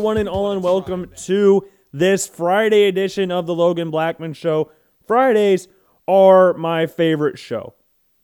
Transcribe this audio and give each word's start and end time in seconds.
One 0.00 0.16
and 0.16 0.30
all, 0.30 0.50
and 0.50 0.62
welcome 0.62 1.10
to 1.24 1.68
this 1.92 2.26
Friday 2.26 2.84
edition 2.84 3.30
of 3.30 3.46
the 3.46 3.54
Logan 3.54 3.90
Blackman 3.90 4.32
Show. 4.32 4.72
Fridays 5.06 5.68
are 6.08 6.54
my 6.54 6.86
favorite 6.86 7.38
show. 7.38 7.74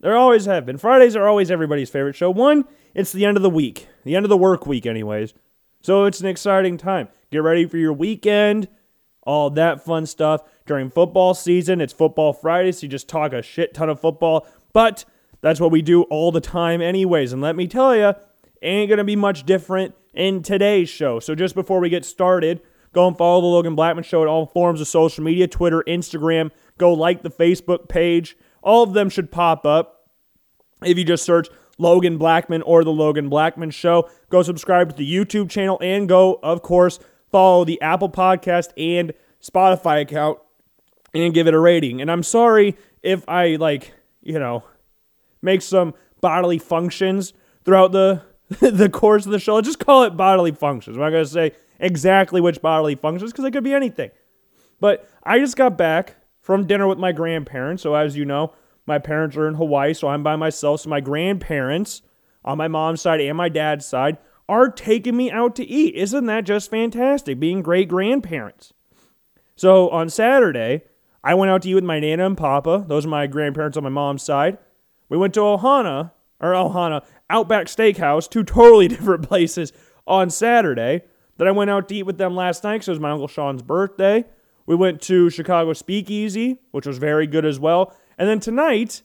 They 0.00 0.10
always 0.10 0.46
have 0.46 0.64
been. 0.64 0.78
Fridays 0.78 1.14
are 1.16 1.28
always 1.28 1.50
everybody's 1.50 1.90
favorite 1.90 2.16
show. 2.16 2.30
One, 2.30 2.64
it's 2.94 3.12
the 3.12 3.26
end 3.26 3.36
of 3.36 3.42
the 3.42 3.50
week, 3.50 3.88
the 4.04 4.16
end 4.16 4.24
of 4.24 4.30
the 4.30 4.38
work 4.38 4.66
week, 4.66 4.86
anyways. 4.86 5.34
So 5.82 6.06
it's 6.06 6.20
an 6.20 6.26
exciting 6.26 6.78
time. 6.78 7.08
Get 7.30 7.42
ready 7.42 7.66
for 7.66 7.76
your 7.76 7.92
weekend, 7.92 8.68
all 9.24 9.50
that 9.50 9.84
fun 9.84 10.06
stuff. 10.06 10.44
During 10.64 10.88
football 10.88 11.34
season, 11.34 11.82
it's 11.82 11.92
Football 11.92 12.32
Friday, 12.32 12.72
so 12.72 12.84
you 12.84 12.88
just 12.88 13.06
talk 13.06 13.34
a 13.34 13.42
shit 13.42 13.74
ton 13.74 13.90
of 13.90 14.00
football. 14.00 14.46
But 14.72 15.04
that's 15.42 15.60
what 15.60 15.72
we 15.72 15.82
do 15.82 16.04
all 16.04 16.32
the 16.32 16.40
time, 16.40 16.80
anyways. 16.80 17.34
And 17.34 17.42
let 17.42 17.54
me 17.54 17.66
tell 17.66 17.94
you, 17.94 18.14
ain't 18.62 18.88
going 18.88 18.96
to 18.96 19.04
be 19.04 19.14
much 19.14 19.44
different 19.44 19.94
in 20.16 20.42
today's 20.42 20.88
show. 20.88 21.20
So 21.20 21.34
just 21.34 21.54
before 21.54 21.80
we 21.80 21.88
get 21.88 22.04
started, 22.04 22.60
go 22.92 23.06
and 23.06 23.16
follow 23.16 23.40
the 23.40 23.46
Logan 23.46 23.74
Blackman 23.74 24.04
Show 24.04 24.22
at 24.22 24.28
all 24.28 24.46
forms 24.46 24.80
of 24.80 24.88
social 24.88 25.22
media 25.22 25.46
Twitter, 25.46 25.84
Instagram. 25.86 26.50
Go 26.78 26.92
like 26.92 27.22
the 27.22 27.30
Facebook 27.30 27.88
page. 27.88 28.36
All 28.62 28.82
of 28.82 28.92
them 28.92 29.08
should 29.08 29.30
pop 29.30 29.64
up 29.64 30.10
if 30.84 30.98
you 30.98 31.04
just 31.04 31.24
search 31.24 31.48
Logan 31.78 32.18
Blackman 32.18 32.62
or 32.62 32.84
the 32.84 32.92
Logan 32.92 33.28
Blackman 33.28 33.70
Show. 33.70 34.08
Go 34.30 34.42
subscribe 34.42 34.90
to 34.90 34.96
the 34.96 35.10
YouTube 35.10 35.50
channel 35.50 35.78
and 35.80 36.08
go, 36.08 36.40
of 36.42 36.62
course, 36.62 36.98
follow 37.30 37.64
the 37.64 37.80
Apple 37.80 38.10
Podcast 38.10 38.70
and 38.76 39.12
Spotify 39.42 40.00
account 40.00 40.38
and 41.14 41.34
give 41.34 41.46
it 41.46 41.54
a 41.54 41.58
rating. 41.58 42.00
And 42.00 42.10
I'm 42.10 42.22
sorry 42.22 42.76
if 43.02 43.28
I, 43.28 43.56
like, 43.56 43.92
you 44.22 44.38
know, 44.38 44.64
make 45.42 45.62
some 45.62 45.94
bodily 46.20 46.58
functions 46.58 47.32
throughout 47.64 47.92
the 47.92 48.22
the 48.60 48.88
course 48.88 49.26
of 49.26 49.32
the 49.32 49.38
show. 49.38 49.60
Just 49.60 49.80
call 49.80 50.04
it 50.04 50.16
bodily 50.16 50.52
functions. 50.52 50.96
I'm 50.96 51.02
not 51.02 51.10
going 51.10 51.24
to 51.24 51.30
say 51.30 51.52
exactly 51.78 52.40
which 52.40 52.62
bodily 52.62 52.94
functions 52.94 53.32
because 53.32 53.44
it 53.44 53.50
could 53.50 53.64
be 53.64 53.74
anything. 53.74 54.10
But 54.80 55.08
I 55.22 55.38
just 55.38 55.56
got 55.56 55.76
back 55.76 56.16
from 56.40 56.66
dinner 56.66 56.86
with 56.86 56.98
my 56.98 57.12
grandparents. 57.12 57.82
So, 57.82 57.94
as 57.94 58.16
you 58.16 58.24
know, 58.24 58.52
my 58.86 58.98
parents 58.98 59.36
are 59.36 59.48
in 59.48 59.54
Hawaii, 59.54 59.94
so 59.94 60.08
I'm 60.08 60.22
by 60.22 60.36
myself. 60.36 60.82
So, 60.82 60.90
my 60.90 61.00
grandparents 61.00 62.02
on 62.44 62.58
my 62.58 62.68
mom's 62.68 63.00
side 63.00 63.20
and 63.20 63.36
my 63.36 63.48
dad's 63.48 63.84
side 63.84 64.18
are 64.48 64.68
taking 64.68 65.16
me 65.16 65.30
out 65.30 65.56
to 65.56 65.64
eat. 65.64 65.94
Isn't 65.96 66.26
that 66.26 66.44
just 66.44 66.70
fantastic? 66.70 67.40
Being 67.40 67.62
great 67.62 67.88
grandparents. 67.88 68.72
So, 69.56 69.88
on 69.88 70.08
Saturday, 70.08 70.82
I 71.24 71.34
went 71.34 71.50
out 71.50 71.62
to 71.62 71.70
eat 71.70 71.74
with 71.74 71.84
my 71.84 71.98
Nana 71.98 72.26
and 72.26 72.36
Papa. 72.36 72.84
Those 72.86 73.06
are 73.06 73.08
my 73.10 73.26
grandparents 73.26 73.76
on 73.76 73.82
my 73.82 73.90
mom's 73.90 74.22
side. 74.22 74.58
We 75.08 75.16
went 75.16 75.34
to 75.34 75.40
Ohana, 75.40 76.12
or 76.40 76.52
Ohana, 76.52 77.04
Outback 77.28 77.66
Steakhouse, 77.66 78.28
two 78.28 78.44
totally 78.44 78.88
different 78.88 79.28
places 79.28 79.72
on 80.06 80.30
Saturday. 80.30 81.02
Then 81.38 81.48
I 81.48 81.52
went 81.52 81.70
out 81.70 81.88
to 81.88 81.94
eat 81.94 82.04
with 82.04 82.18
them 82.18 82.34
last 82.34 82.64
night 82.64 82.76
because 82.76 82.88
it 82.88 82.92
was 82.92 83.00
my 83.00 83.10
Uncle 83.10 83.28
Sean's 83.28 83.62
birthday. 83.62 84.24
We 84.64 84.74
went 84.74 85.00
to 85.02 85.30
Chicago 85.30 85.72
Speakeasy, 85.72 86.58
which 86.70 86.86
was 86.86 86.98
very 86.98 87.26
good 87.26 87.44
as 87.44 87.60
well. 87.60 87.94
And 88.18 88.28
then 88.28 88.40
tonight, 88.40 89.02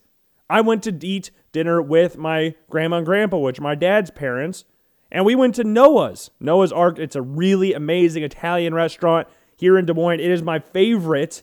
I 0.48 0.60
went 0.60 0.82
to 0.84 1.06
eat 1.06 1.30
dinner 1.52 1.80
with 1.80 2.16
my 2.18 2.54
grandma 2.68 2.98
and 2.98 3.06
grandpa, 3.06 3.38
which 3.38 3.58
are 3.58 3.62
my 3.62 3.74
dad's 3.74 4.10
parents. 4.10 4.64
And 5.10 5.24
we 5.24 5.34
went 5.34 5.54
to 5.56 5.64
Noah's. 5.64 6.30
Noah's 6.40 6.72
Ark, 6.72 6.98
it's 6.98 7.16
a 7.16 7.22
really 7.22 7.74
amazing 7.74 8.22
Italian 8.22 8.74
restaurant 8.74 9.28
here 9.56 9.78
in 9.78 9.84
Des 9.84 9.92
Moines. 9.92 10.20
It 10.20 10.30
is 10.30 10.42
my 10.42 10.58
favorite 10.58 11.42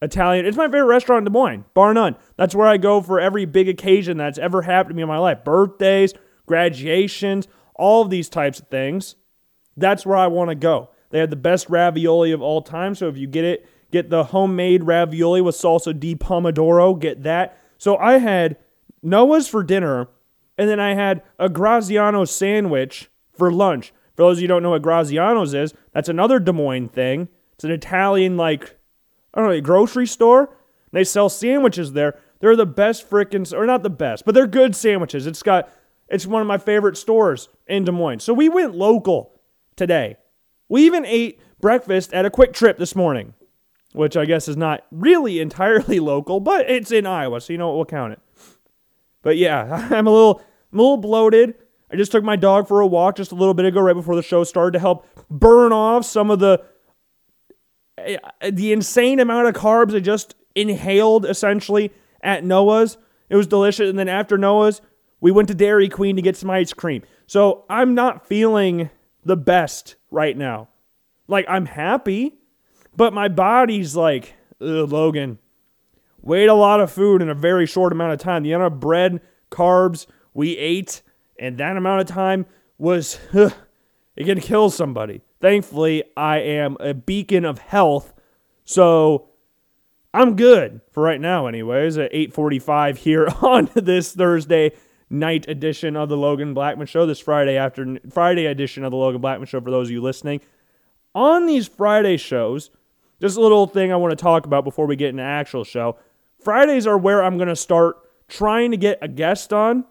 Italian. 0.00 0.46
It's 0.46 0.56
my 0.56 0.66
favorite 0.66 0.84
restaurant 0.84 1.26
in 1.26 1.32
Des 1.32 1.38
Moines, 1.38 1.64
bar 1.74 1.92
none. 1.92 2.16
That's 2.36 2.54
where 2.54 2.68
I 2.68 2.76
go 2.76 3.00
for 3.00 3.18
every 3.20 3.44
big 3.44 3.68
occasion 3.68 4.16
that's 4.16 4.38
ever 4.38 4.62
happened 4.62 4.90
to 4.90 4.96
me 4.96 5.02
in 5.02 5.08
my 5.08 5.18
life 5.18 5.44
birthdays, 5.44 6.14
graduations, 6.46 7.48
all 7.74 8.02
of 8.02 8.10
these 8.10 8.28
types 8.28 8.60
of 8.60 8.68
things. 8.68 9.16
That's 9.76 10.06
where 10.06 10.16
I 10.16 10.26
want 10.26 10.50
to 10.50 10.54
go. 10.54 10.90
They 11.10 11.18
have 11.20 11.30
the 11.30 11.36
best 11.36 11.68
ravioli 11.68 12.32
of 12.32 12.42
all 12.42 12.62
time. 12.62 12.94
So 12.94 13.08
if 13.08 13.16
you 13.16 13.26
get 13.26 13.44
it, 13.44 13.68
get 13.90 14.10
the 14.10 14.24
homemade 14.24 14.84
ravioli 14.84 15.40
with 15.40 15.54
salsa 15.54 15.98
di 15.98 16.14
pomodoro, 16.14 16.98
get 16.98 17.22
that. 17.22 17.58
So 17.78 17.96
I 17.96 18.18
had 18.18 18.56
Noah's 19.02 19.48
for 19.48 19.62
dinner, 19.62 20.08
and 20.56 20.68
then 20.68 20.80
I 20.80 20.94
had 20.94 21.22
a 21.38 21.48
Graziano 21.48 22.24
sandwich 22.24 23.10
for 23.32 23.52
lunch. 23.52 23.92
For 24.16 24.24
those 24.24 24.38
of 24.38 24.42
you 24.42 24.48
who 24.48 24.54
don't 24.54 24.62
know 24.64 24.70
what 24.70 24.82
Graziano's 24.82 25.54
is, 25.54 25.72
that's 25.92 26.08
another 26.08 26.40
Des 26.40 26.52
Moines 26.52 26.88
thing. 26.88 27.28
It's 27.54 27.64
an 27.64 27.70
Italian, 27.70 28.36
like, 28.36 28.77
I 29.38 29.40
don't 29.40 29.50
know, 29.50 29.56
a 29.56 29.60
grocery 29.60 30.08
store. 30.08 30.52
They 30.90 31.04
sell 31.04 31.28
sandwiches 31.28 31.92
there. 31.92 32.18
They're 32.40 32.56
the 32.56 32.66
best 32.66 33.08
freaking, 33.08 33.56
or 33.56 33.66
not 33.66 33.84
the 33.84 33.90
best, 33.90 34.24
but 34.24 34.34
they're 34.34 34.48
good 34.48 34.74
sandwiches. 34.74 35.28
It's 35.28 35.44
got, 35.44 35.70
it's 36.08 36.26
one 36.26 36.42
of 36.42 36.48
my 36.48 36.58
favorite 36.58 36.96
stores 36.96 37.48
in 37.68 37.84
Des 37.84 37.92
Moines. 37.92 38.18
So 38.18 38.34
we 38.34 38.48
went 38.48 38.74
local 38.74 39.40
today. 39.76 40.16
We 40.68 40.84
even 40.86 41.06
ate 41.06 41.40
breakfast 41.60 42.12
at 42.12 42.26
a 42.26 42.30
QuikTrip 42.30 42.78
this 42.78 42.96
morning, 42.96 43.34
which 43.92 44.16
I 44.16 44.24
guess 44.24 44.48
is 44.48 44.56
not 44.56 44.84
really 44.90 45.38
entirely 45.40 46.00
local, 46.00 46.40
but 46.40 46.68
it's 46.68 46.90
in 46.90 47.06
Iowa, 47.06 47.40
so 47.40 47.52
you 47.52 47.60
know 47.60 47.68
what, 47.68 47.76
we'll 47.76 47.84
count 47.84 48.14
it. 48.14 48.20
But 49.22 49.36
yeah, 49.36 49.88
I'm 49.92 50.08
a 50.08 50.10
little, 50.10 50.42
I'm 50.72 50.80
a 50.80 50.82
little 50.82 50.96
bloated. 50.96 51.54
I 51.92 51.96
just 51.96 52.10
took 52.10 52.24
my 52.24 52.34
dog 52.34 52.66
for 52.66 52.80
a 52.80 52.88
walk 52.88 53.14
just 53.14 53.30
a 53.30 53.36
little 53.36 53.54
bit 53.54 53.66
ago, 53.66 53.80
right 53.82 53.94
before 53.94 54.16
the 54.16 54.22
show 54.22 54.42
started, 54.42 54.72
to 54.72 54.80
help 54.80 55.06
burn 55.30 55.72
off 55.72 56.04
some 56.04 56.32
of 56.32 56.40
the 56.40 56.64
Eh, 58.06 58.50
the 58.50 58.72
insane 58.72 59.20
amount 59.20 59.48
of 59.48 59.54
carbs 59.54 59.94
I 59.94 60.00
just 60.00 60.34
inhaled 60.54 61.26
essentially 61.26 61.92
at 62.22 62.44
Noah's. 62.44 62.98
It 63.28 63.36
was 63.36 63.46
delicious. 63.46 63.90
And 63.90 63.98
then 63.98 64.08
after 64.08 64.38
Noah's, 64.38 64.80
we 65.20 65.30
went 65.30 65.48
to 65.48 65.54
Dairy 65.54 65.88
Queen 65.88 66.16
to 66.16 66.22
get 66.22 66.36
some 66.36 66.50
ice 66.50 66.72
cream. 66.72 67.02
So 67.26 67.64
I'm 67.68 67.94
not 67.94 68.26
feeling 68.26 68.90
the 69.24 69.36
best 69.36 69.96
right 70.10 70.36
now. 70.36 70.68
Like, 71.26 71.44
I'm 71.48 71.66
happy, 71.66 72.38
but 72.96 73.12
my 73.12 73.28
body's 73.28 73.94
like, 73.94 74.34
Logan, 74.60 75.38
we 76.22 76.46
a 76.46 76.54
lot 76.54 76.80
of 76.80 76.90
food 76.90 77.22
in 77.22 77.28
a 77.28 77.34
very 77.34 77.66
short 77.66 77.92
amount 77.92 78.12
of 78.12 78.18
time. 78.18 78.42
The 78.42 78.52
amount 78.52 78.72
of 78.72 78.80
bread, 78.80 79.20
carbs 79.50 80.06
we 80.34 80.56
ate, 80.56 81.02
and 81.38 81.58
that 81.58 81.76
amount 81.76 82.00
of 82.00 82.06
time 82.06 82.46
was, 82.78 83.18
it 83.32 84.24
can 84.24 84.40
kill 84.40 84.70
somebody. 84.70 85.20
Thankfully, 85.40 86.04
I 86.16 86.38
am 86.38 86.76
a 86.80 86.94
beacon 86.94 87.44
of 87.44 87.58
health, 87.58 88.12
so 88.64 89.28
I'm 90.12 90.36
good 90.36 90.80
for 90.90 91.02
right 91.02 91.20
now, 91.20 91.46
anyways. 91.46 91.96
At 91.98 92.12
8:45 92.12 92.98
here 92.98 93.28
on 93.42 93.70
this 93.74 94.12
Thursday 94.12 94.72
night 95.10 95.48
edition 95.48 95.96
of 95.96 96.08
the 96.08 96.16
Logan 96.16 96.54
Blackman 96.54 96.86
Show, 96.86 97.06
this 97.06 97.20
Friday 97.20 97.56
after 97.56 97.98
Friday 98.10 98.46
edition 98.46 98.84
of 98.84 98.90
the 98.90 98.96
Logan 98.96 99.20
Blackman 99.20 99.46
Show 99.46 99.60
for 99.60 99.70
those 99.70 99.88
of 99.88 99.92
you 99.92 100.02
listening. 100.02 100.40
On 101.14 101.46
these 101.46 101.66
Friday 101.68 102.16
shows, 102.16 102.70
just 103.20 103.36
a 103.36 103.40
little 103.40 103.66
thing 103.66 103.92
I 103.92 103.96
want 103.96 104.12
to 104.12 104.22
talk 104.22 104.44
about 104.44 104.64
before 104.64 104.86
we 104.86 104.96
get 104.96 105.10
into 105.10 105.22
actual 105.22 105.64
show. 105.64 105.96
Fridays 106.42 106.86
are 106.86 106.98
where 106.98 107.22
I'm 107.22 107.36
going 107.36 107.48
to 107.48 107.56
start 107.56 107.96
trying 108.28 108.70
to 108.70 108.76
get 108.76 108.98
a 109.02 109.08
guest 109.08 109.52
on. 109.52 109.84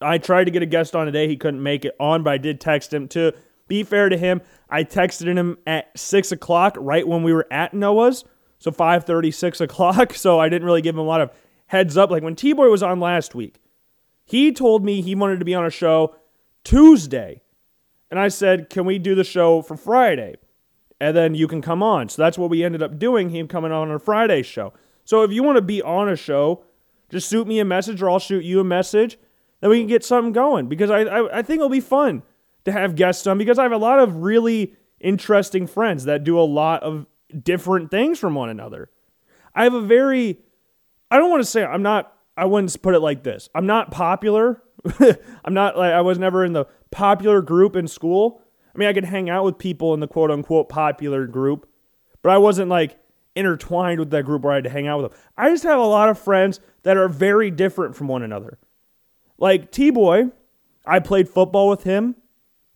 I 0.00 0.18
tried 0.18 0.44
to 0.44 0.50
get 0.50 0.62
a 0.62 0.66
guest 0.66 0.94
on 0.94 1.06
today. 1.06 1.28
He 1.28 1.36
couldn't 1.36 1.62
make 1.62 1.84
it 1.84 1.94
on, 1.98 2.22
but 2.22 2.32
I 2.32 2.38
did 2.38 2.60
text 2.60 2.94
him. 2.94 3.08
To 3.08 3.34
be 3.68 3.82
fair 3.82 4.08
to 4.08 4.16
him, 4.16 4.42
I 4.68 4.84
texted 4.84 5.26
him 5.26 5.58
at 5.66 5.96
6 5.98 6.32
o'clock 6.32 6.76
right 6.78 7.06
when 7.06 7.22
we 7.22 7.32
were 7.32 7.46
at 7.50 7.74
Noah's. 7.74 8.24
So 8.58 8.70
5.30, 8.70 9.32
6 9.34 9.60
o'clock. 9.62 10.14
So 10.14 10.38
I 10.38 10.48
didn't 10.48 10.66
really 10.66 10.82
give 10.82 10.94
him 10.94 11.00
a 11.00 11.04
lot 11.04 11.20
of 11.20 11.30
heads 11.66 11.96
up. 11.96 12.10
Like 12.10 12.22
when 12.22 12.36
T-Boy 12.36 12.68
was 12.68 12.82
on 12.82 13.00
last 13.00 13.34
week, 13.34 13.60
he 14.24 14.52
told 14.52 14.84
me 14.84 15.02
he 15.02 15.14
wanted 15.14 15.38
to 15.38 15.44
be 15.44 15.54
on 15.54 15.66
a 15.66 15.70
show 15.70 16.16
Tuesday. 16.64 17.42
And 18.10 18.18
I 18.18 18.28
said, 18.28 18.70
Can 18.70 18.84
we 18.84 18.98
do 18.98 19.14
the 19.14 19.24
show 19.24 19.60
for 19.62 19.76
Friday? 19.76 20.36
And 21.00 21.16
then 21.16 21.34
you 21.34 21.48
can 21.48 21.60
come 21.60 21.82
on. 21.82 22.08
So 22.08 22.22
that's 22.22 22.38
what 22.38 22.48
we 22.48 22.64
ended 22.64 22.82
up 22.82 22.98
doing, 22.98 23.30
him 23.30 23.48
coming 23.48 23.72
on 23.72 23.90
a 23.90 23.98
Friday 23.98 24.42
show. 24.42 24.72
So 25.04 25.22
if 25.22 25.32
you 25.32 25.42
want 25.42 25.56
to 25.56 25.62
be 25.62 25.82
on 25.82 26.08
a 26.08 26.16
show, 26.16 26.64
just 27.10 27.28
shoot 27.28 27.46
me 27.46 27.58
a 27.58 27.64
message 27.64 28.00
or 28.00 28.08
I'll 28.08 28.18
shoot 28.18 28.44
you 28.44 28.60
a 28.60 28.64
message. 28.64 29.18
Then 29.60 29.70
we 29.70 29.80
can 29.80 29.88
get 29.88 30.04
something 30.04 30.32
going 30.32 30.68
because 30.68 30.90
I, 30.90 31.00
I, 31.00 31.38
I 31.38 31.42
think 31.42 31.58
it'll 31.58 31.68
be 31.68 31.80
fun 31.80 32.22
to 32.64 32.72
have 32.72 32.94
guests 32.94 33.26
on 33.26 33.38
because 33.38 33.58
I 33.58 33.62
have 33.62 33.72
a 33.72 33.76
lot 33.76 33.98
of 33.98 34.16
really 34.16 34.74
interesting 35.00 35.66
friends 35.66 36.04
that 36.04 36.24
do 36.24 36.38
a 36.38 36.42
lot 36.42 36.82
of 36.82 37.06
different 37.42 37.90
things 37.90 38.18
from 38.18 38.34
one 38.34 38.48
another. 38.48 38.90
I 39.54 39.64
have 39.64 39.74
a 39.74 39.80
very, 39.80 40.38
I 41.10 41.18
don't 41.18 41.30
want 41.30 41.42
to 41.42 41.48
say 41.48 41.64
I'm 41.64 41.82
not 41.82 42.14
I 42.36 42.46
wouldn't 42.46 42.80
put 42.82 42.94
it 42.94 43.00
like 43.00 43.22
this. 43.22 43.48
I'm 43.54 43.66
not 43.66 43.90
popular. 43.90 44.62
I'm 45.44 45.54
not 45.54 45.76
like 45.76 45.92
I 45.92 46.00
was 46.00 46.18
never 46.18 46.44
in 46.44 46.52
the 46.52 46.66
popular 46.90 47.40
group 47.42 47.76
in 47.76 47.86
school. 47.86 48.42
I 48.74 48.78
mean, 48.78 48.88
I 48.88 48.92
could 48.92 49.04
hang 49.04 49.30
out 49.30 49.44
with 49.44 49.58
people 49.58 49.94
in 49.94 50.00
the 50.00 50.08
quote 50.08 50.30
unquote 50.30 50.68
popular 50.68 51.26
group, 51.26 51.68
but 52.22 52.32
I 52.32 52.38
wasn't 52.38 52.70
like 52.70 52.98
intertwined 53.36 54.00
with 54.00 54.10
that 54.10 54.24
group 54.24 54.42
where 54.42 54.52
I 54.52 54.56
had 54.56 54.64
to 54.64 54.70
hang 54.70 54.86
out 54.86 55.02
with 55.02 55.12
them. 55.12 55.20
I 55.36 55.50
just 55.50 55.64
have 55.64 55.78
a 55.78 55.84
lot 55.84 56.08
of 56.08 56.18
friends 56.18 56.60
that 56.82 56.96
are 56.96 57.08
very 57.08 57.50
different 57.50 57.96
from 57.96 58.08
one 58.08 58.22
another. 58.22 58.58
Like 59.38 59.70
T 59.70 59.90
Boy, 59.90 60.30
I 60.84 60.98
played 60.98 61.28
football 61.28 61.68
with 61.68 61.84
him 61.84 62.16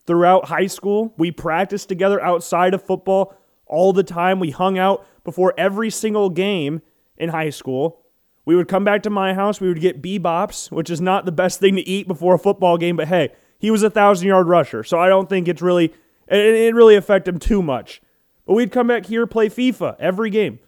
throughout 0.08 0.46
high 0.46 0.66
school. 0.66 1.14
We 1.18 1.30
practiced 1.30 1.88
together 1.88 2.20
outside 2.20 2.72
of 2.72 2.82
football 2.82 3.36
all 3.66 3.92
the 3.92 4.02
time. 4.02 4.40
We 4.40 4.50
hung 4.50 4.78
out 4.78 5.06
before 5.22 5.52
every 5.58 5.90
single 5.90 6.30
game 6.30 6.80
in 7.18 7.28
high 7.28 7.50
school. 7.50 8.00
We 8.46 8.56
would 8.56 8.68
come 8.68 8.84
back 8.84 9.02
to 9.02 9.10
my 9.10 9.34
house. 9.34 9.60
We 9.60 9.68
would 9.68 9.82
get 9.82 10.00
bebops, 10.00 10.72
which 10.72 10.88
is 10.88 11.02
not 11.02 11.26
the 11.26 11.32
best 11.32 11.60
thing 11.60 11.76
to 11.76 11.86
eat 11.86 12.08
before 12.08 12.34
a 12.34 12.38
football 12.38 12.78
game, 12.78 12.96
but 12.96 13.08
hey, 13.08 13.32
he 13.58 13.70
was 13.70 13.82
a 13.82 13.90
thousand 13.90 14.26
yard 14.26 14.48
rusher. 14.48 14.82
So 14.82 14.98
I 14.98 15.10
don't 15.10 15.28
think 15.28 15.46
it's 15.46 15.60
really 15.60 15.92
it 16.26 16.36
didn't 16.36 16.74
really 16.74 16.96
affect 16.96 17.28
him 17.28 17.38
too 17.38 17.62
much. 17.62 18.00
But 18.46 18.54
we'd 18.54 18.72
come 18.72 18.86
back 18.86 19.04
here, 19.04 19.26
play 19.26 19.50
FIFA 19.50 19.96
every 19.98 20.30
game. 20.30 20.58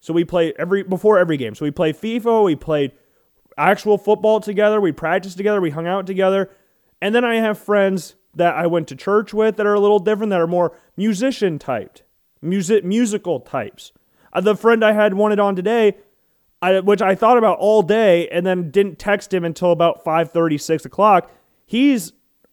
So 0.00 0.14
we 0.14 0.24
play 0.24 0.54
every 0.58 0.82
before 0.82 1.18
every 1.18 1.36
game. 1.36 1.54
So 1.54 1.66
we 1.66 1.70
play 1.70 1.92
FIFA, 1.92 2.46
we 2.46 2.56
played 2.56 2.92
actual 3.58 3.98
football 3.98 4.40
together, 4.40 4.80
we 4.80 4.92
practiced 4.92 5.36
together, 5.36 5.60
we 5.60 5.68
hung 5.68 5.86
out 5.86 6.06
together. 6.06 6.48
And 7.02 7.14
then 7.14 7.24
I 7.24 7.36
have 7.36 7.58
friends 7.58 8.14
that 8.34 8.54
I 8.54 8.66
went 8.66 8.88
to 8.88 8.96
church 8.96 9.34
with 9.34 9.56
that 9.56 9.66
are 9.66 9.74
a 9.74 9.80
little 9.80 9.98
different, 9.98 10.30
that 10.30 10.40
are 10.40 10.46
more 10.46 10.78
musician 10.96 11.58
typed, 11.58 12.02
music 12.40 12.84
musical 12.84 13.40
types. 13.40 13.92
Uh, 14.32 14.40
the 14.40 14.56
friend 14.56 14.84
I 14.84 14.92
had 14.92 15.14
wanted 15.14 15.40
on 15.40 15.56
today, 15.56 15.96
I, 16.62 16.78
which 16.80 17.02
I 17.02 17.14
thought 17.14 17.38
about 17.38 17.58
all 17.58 17.82
day 17.82 18.28
and 18.28 18.46
then 18.46 18.70
didn't 18.70 18.98
text 18.98 19.34
him 19.34 19.44
until 19.44 19.72
about 19.72 20.04
5:30, 20.04 20.60
6 20.60 20.84
o'clock. 20.84 21.30
He's 21.66 22.12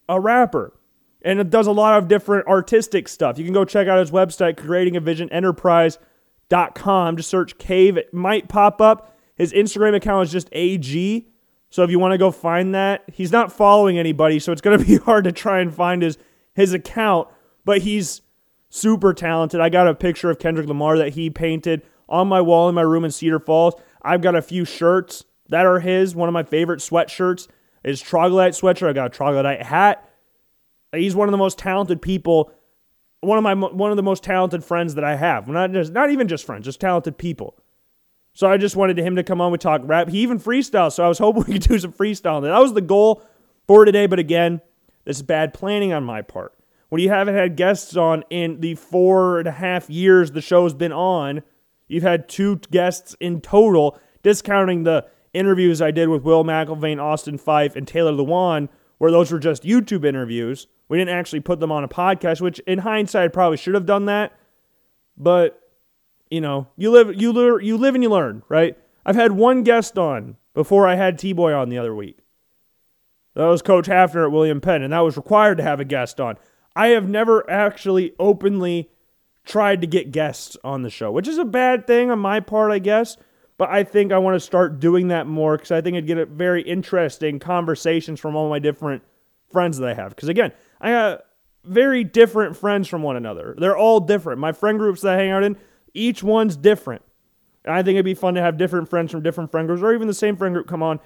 a 0.09 0.19
rapper 0.19 0.73
and 1.21 1.39
it 1.39 1.49
does 1.49 1.67
a 1.67 1.71
lot 1.71 1.97
of 1.97 2.07
different 2.07 2.47
artistic 2.47 3.09
stuff. 3.09 3.37
You 3.37 3.43
can 3.43 3.53
go 3.53 3.65
check 3.65 3.87
out 3.87 3.99
his 3.99 4.11
website, 4.11 4.55
creatingavisionenterprise.com. 4.55 7.17
Just 7.17 7.29
search 7.29 7.57
Cave. 7.57 7.97
It 7.97 8.13
might 8.13 8.47
pop 8.47 8.79
up. 8.79 9.17
His 9.35 9.51
Instagram 9.51 9.95
account 9.95 10.27
is 10.27 10.31
just 10.31 10.47
AG. 10.51 11.27
So 11.69 11.83
if 11.83 11.91
you 11.91 11.99
want 11.99 12.13
to 12.13 12.17
go 12.17 12.31
find 12.31 12.73
that, 12.73 13.03
he's 13.11 13.31
not 13.31 13.51
following 13.51 13.99
anybody, 13.99 14.39
so 14.39 14.51
it's 14.51 14.61
going 14.61 14.79
to 14.79 14.85
be 14.85 14.97
hard 14.97 15.23
to 15.25 15.31
try 15.31 15.59
and 15.59 15.73
find 15.73 16.01
his 16.01 16.17
his 16.53 16.73
account, 16.73 17.27
but 17.65 17.81
he's 17.81 18.21
super 18.69 19.13
talented. 19.13 19.61
I 19.61 19.69
got 19.69 19.87
a 19.87 19.93
picture 19.93 20.29
of 20.31 20.39
Kendrick 20.39 20.67
Lamar 20.67 20.97
that 20.97 21.13
he 21.13 21.29
painted 21.29 21.83
on 22.09 22.27
my 22.27 22.41
wall 22.41 22.67
in 22.67 22.75
my 22.75 22.81
room 22.81 23.05
in 23.05 23.11
Cedar 23.11 23.39
Falls. 23.39 23.75
I've 24.01 24.21
got 24.21 24.35
a 24.35 24.41
few 24.41 24.65
shirts 24.65 25.23
that 25.49 25.65
are 25.65 25.79
his. 25.79 26.15
One 26.15 26.29
of 26.29 26.33
my 26.33 26.43
favorite 26.43 26.79
sweatshirts 26.79 27.47
is 27.83 28.01
Troglodyte 28.01 28.53
sweatshirt. 28.53 28.89
I 28.89 28.93
got 28.93 29.07
a 29.07 29.09
Troglodyte 29.09 29.63
hat. 29.63 30.09
He's 30.93 31.15
one 31.15 31.27
of 31.27 31.31
the 31.31 31.37
most 31.37 31.57
talented 31.57 32.01
people, 32.01 32.51
one 33.21 33.37
of 33.37 33.43
my 33.43 33.53
one 33.53 33.91
of 33.91 33.97
the 33.97 34.03
most 34.03 34.23
talented 34.23 34.63
friends 34.63 34.95
that 34.95 35.03
I 35.03 35.15
have. 35.15 35.47
Not 35.47 35.71
just 35.71 35.93
not 35.93 36.09
even 36.09 36.27
just 36.27 36.45
friends, 36.45 36.65
just 36.65 36.79
talented 36.79 37.17
people. 37.17 37.57
So 38.37 38.47
I 38.47 38.57
just 38.57 38.75
wanted 38.75 38.99
him 38.99 39.15
to 39.15 39.23
come 39.23 39.41
on. 39.41 39.51
We 39.51 39.57
talk 39.57 39.81
rap. 39.83 40.09
He 40.09 40.19
even 40.19 40.39
freestyles. 40.39 40.91
So 40.91 41.03
I 41.03 41.07
was 41.07 41.17
hoping 41.25 41.45
we 41.47 41.53
could 41.53 41.63
do 41.63 41.79
some 41.79 41.91
freestyle. 41.91 42.39
That 42.43 42.59
was 42.59 42.71
the 42.71 42.81
goal 42.81 43.23
for 43.65 43.83
today. 43.83 44.05
But 44.05 44.19
again, 44.19 44.61
this 45.05 45.17
is 45.17 45.23
bad 45.23 45.55
planning 45.55 45.91
on 45.91 46.03
my 46.03 46.21
part. 46.21 46.53
When 46.89 47.01
you 47.01 47.09
haven't 47.09 47.33
had 47.33 47.55
guests 47.55 47.97
on 47.97 48.23
in 48.29 48.59
the 48.59 48.75
four 48.75 49.39
and 49.39 49.47
a 49.47 49.51
half 49.51 49.89
years 49.89 50.33
the 50.33 50.41
show's 50.41 50.75
been 50.75 50.91
on, 50.91 51.41
you've 51.87 52.03
had 52.03 52.29
two 52.29 52.57
guests 52.69 53.15
in 53.19 53.41
total, 53.41 53.99
discounting 54.21 54.83
the 54.83 55.07
interviews 55.33 55.81
I 55.81 55.89
did 55.89 56.07
with 56.07 56.21
Will 56.21 56.43
McElvain, 56.43 57.01
Austin 57.01 57.39
Fife, 57.39 57.75
and 57.75 57.87
Taylor 57.87 58.11
Lewan, 58.11 58.69
where 58.99 59.09
those 59.09 59.31
were 59.31 59.39
just 59.39 59.63
YouTube 59.63 60.05
interviews. 60.05 60.67
We 60.89 60.99
didn't 60.99 61.15
actually 61.15 61.39
put 61.39 61.59
them 61.59 61.71
on 61.71 61.83
a 61.83 61.87
podcast, 61.87 62.39
which 62.41 62.59
in 62.59 62.77
hindsight 62.77 63.25
I 63.25 63.27
probably 63.29 63.57
should 63.57 63.73
have 63.73 63.87
done 63.87 64.05
that. 64.05 64.37
But 65.17 65.66
you 66.29 66.41
know, 66.41 66.67
you 66.77 66.91
live 66.91 67.19
you 67.19 67.31
learn 67.31 67.63
you 67.63 67.77
live 67.77 67.95
and 67.95 68.03
you 68.03 68.09
learn, 68.09 68.43
right? 68.49 68.77
I've 69.05 69.15
had 69.15 69.31
one 69.31 69.63
guest 69.63 69.97
on 69.97 70.35
before 70.53 70.87
I 70.87 70.95
had 70.95 71.17
T 71.17 71.33
Boy 71.33 71.53
on 71.53 71.69
the 71.69 71.77
other 71.77 71.95
week. 71.95 72.19
That 73.35 73.45
was 73.45 73.61
Coach 73.61 73.87
Hafner 73.87 74.25
at 74.25 74.31
William 74.31 74.59
Penn, 74.59 74.81
and 74.81 74.93
that 74.93 74.99
was 74.99 75.15
required 75.15 75.57
to 75.57 75.63
have 75.63 75.79
a 75.79 75.85
guest 75.85 76.19
on. 76.19 76.37
I 76.75 76.87
have 76.87 77.07
never 77.07 77.47
actually 77.49 78.13
openly 78.19 78.89
tried 79.45 79.81
to 79.81 79.87
get 79.87 80.11
guests 80.11 80.57
on 80.63 80.81
the 80.81 80.89
show, 80.89 81.11
which 81.11 81.27
is 81.27 81.37
a 81.37 81.45
bad 81.45 81.87
thing 81.87 82.11
on 82.11 82.19
my 82.19 82.39
part, 82.39 82.71
I 82.71 82.79
guess. 82.79 83.17
But 83.57 83.69
I 83.69 83.83
think 83.83 84.11
I 84.11 84.19
want 84.19 84.35
to 84.35 84.39
start 84.39 84.79
doing 84.79 85.07
that 85.07 85.25
more 85.25 85.57
because 85.57 85.71
I 85.71 85.81
think 85.81 85.95
it'd 85.95 86.07
get 86.07 86.27
very 86.27 86.61
interesting 86.61 87.39
conversations 87.39 88.19
from 88.19 88.35
all 88.35 88.49
my 88.49 88.59
different 88.59 89.03
friends 89.51 89.77
that 89.77 89.89
I 89.89 89.93
have. 89.93 90.09
Because 90.09 90.29
again, 90.29 90.51
I 90.79 90.91
have 90.91 91.21
very 91.63 92.03
different 92.03 92.55
friends 92.55 92.87
from 92.87 93.01
one 93.01 93.15
another. 93.15 93.55
They're 93.57 93.77
all 93.77 93.99
different. 93.99 94.39
My 94.39 94.51
friend 94.51 94.77
groups 94.77 95.01
that 95.01 95.13
I 95.13 95.17
hang 95.17 95.31
out 95.31 95.43
in, 95.43 95.57
each 95.93 96.23
one's 96.23 96.55
different. 96.55 97.01
And 97.65 97.75
I 97.75 97.83
think 97.83 97.95
it'd 97.95 98.05
be 98.05 98.13
fun 98.13 98.35
to 98.35 98.41
have 98.41 98.57
different 98.57 98.89
friends 98.89 99.11
from 99.11 99.21
different 99.21 99.51
friend 99.51 99.67
groups 99.67 99.83
or 99.83 99.93
even 99.93 100.07
the 100.07 100.13
same 100.13 100.37
friend 100.37 100.53
group 100.53 100.67
come 100.67 100.81
on 100.81 100.99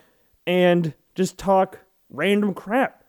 and 0.45 0.93
just 1.15 1.37
talk 1.37 1.79
random 2.09 2.53
crap. 2.53 3.03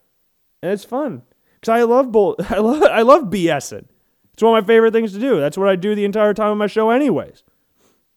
And 0.62 0.72
it's 0.72 0.84
fun. 0.84 1.22
Because 1.60 1.68
I 1.68 1.82
love 1.82 2.10
bull 2.10 2.36
I 2.50 2.58
love 2.58 2.82
I 2.82 3.02
love 3.02 3.24
BSing. 3.24 3.86
It's 4.32 4.42
one 4.42 4.56
of 4.56 4.64
my 4.64 4.66
favorite 4.66 4.92
things 4.92 5.12
to 5.12 5.20
do. 5.20 5.38
That's 5.38 5.58
what 5.58 5.68
I 5.68 5.76
do 5.76 5.94
the 5.94 6.04
entire 6.04 6.32
time 6.32 6.52
of 6.52 6.58
my 6.58 6.66
show 6.66 6.90
anyways. 6.90 7.42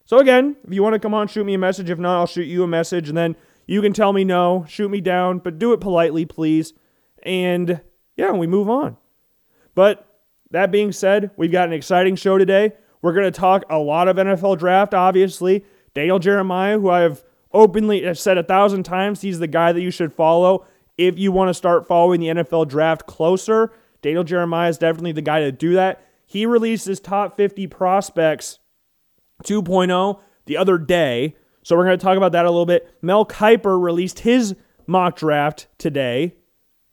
So 0.06 0.18
again, 0.18 0.56
if 0.66 0.72
you 0.72 0.82
want 0.82 0.94
to 0.94 0.98
come 0.98 1.12
on, 1.14 1.28
shoot 1.28 1.44
me 1.44 1.54
a 1.54 1.58
message. 1.58 1.90
If 1.90 1.98
not, 1.98 2.18
I'll 2.18 2.26
shoot 2.26 2.46
you 2.46 2.62
a 2.62 2.68
message 2.68 3.08
and 3.08 3.18
then 3.18 3.36
you 3.66 3.82
can 3.82 3.92
tell 3.92 4.12
me 4.12 4.24
no, 4.24 4.64
shoot 4.68 4.88
me 4.88 5.00
down, 5.00 5.38
but 5.40 5.58
do 5.58 5.72
it 5.72 5.80
politely, 5.80 6.24
please. 6.24 6.72
And 7.22 7.80
yeah, 8.16 8.32
we 8.32 8.46
move 8.46 8.70
on. 8.70 8.96
But 9.74 10.06
that 10.50 10.70
being 10.70 10.92
said, 10.92 11.30
we've 11.36 11.52
got 11.52 11.68
an 11.68 11.74
exciting 11.74 12.16
show 12.16 12.38
today. 12.38 12.72
We're 13.02 13.12
going 13.12 13.30
to 13.30 13.38
talk 13.38 13.64
a 13.70 13.78
lot 13.78 14.08
of 14.08 14.16
NFL 14.16 14.58
draft, 14.58 14.94
obviously. 14.94 15.64
Daniel 15.94 16.18
Jeremiah, 16.18 16.78
who 16.78 16.90
I 16.90 17.00
have 17.00 17.24
openly 17.52 18.14
said 18.14 18.38
a 18.38 18.42
thousand 18.42 18.82
times, 18.82 19.22
he's 19.22 19.38
the 19.38 19.46
guy 19.46 19.72
that 19.72 19.80
you 19.80 19.90
should 19.90 20.12
follow 20.12 20.66
if 20.98 21.18
you 21.18 21.32
want 21.32 21.48
to 21.48 21.54
start 21.54 21.86
following 21.86 22.20
the 22.20 22.28
NFL 22.28 22.68
draft 22.68 23.06
closer. 23.06 23.72
Daniel 24.02 24.24
Jeremiah 24.24 24.68
is 24.68 24.78
definitely 24.78 25.12
the 25.12 25.22
guy 25.22 25.40
to 25.40 25.52
do 25.52 25.74
that. 25.74 26.04
He 26.26 26.46
released 26.46 26.86
his 26.86 27.00
top 27.00 27.36
50 27.36 27.66
prospects 27.68 28.58
2.0 29.44 30.20
the 30.46 30.56
other 30.56 30.78
day. 30.78 31.36
So 31.62 31.76
we're 31.76 31.84
going 31.84 31.98
to 31.98 32.04
talk 32.04 32.16
about 32.16 32.32
that 32.32 32.44
a 32.44 32.50
little 32.50 32.66
bit. 32.66 32.94
Mel 33.02 33.26
Kiper 33.26 33.80
released 33.80 34.20
his 34.20 34.54
mock 34.86 35.16
draft 35.16 35.66
today. 35.78 36.34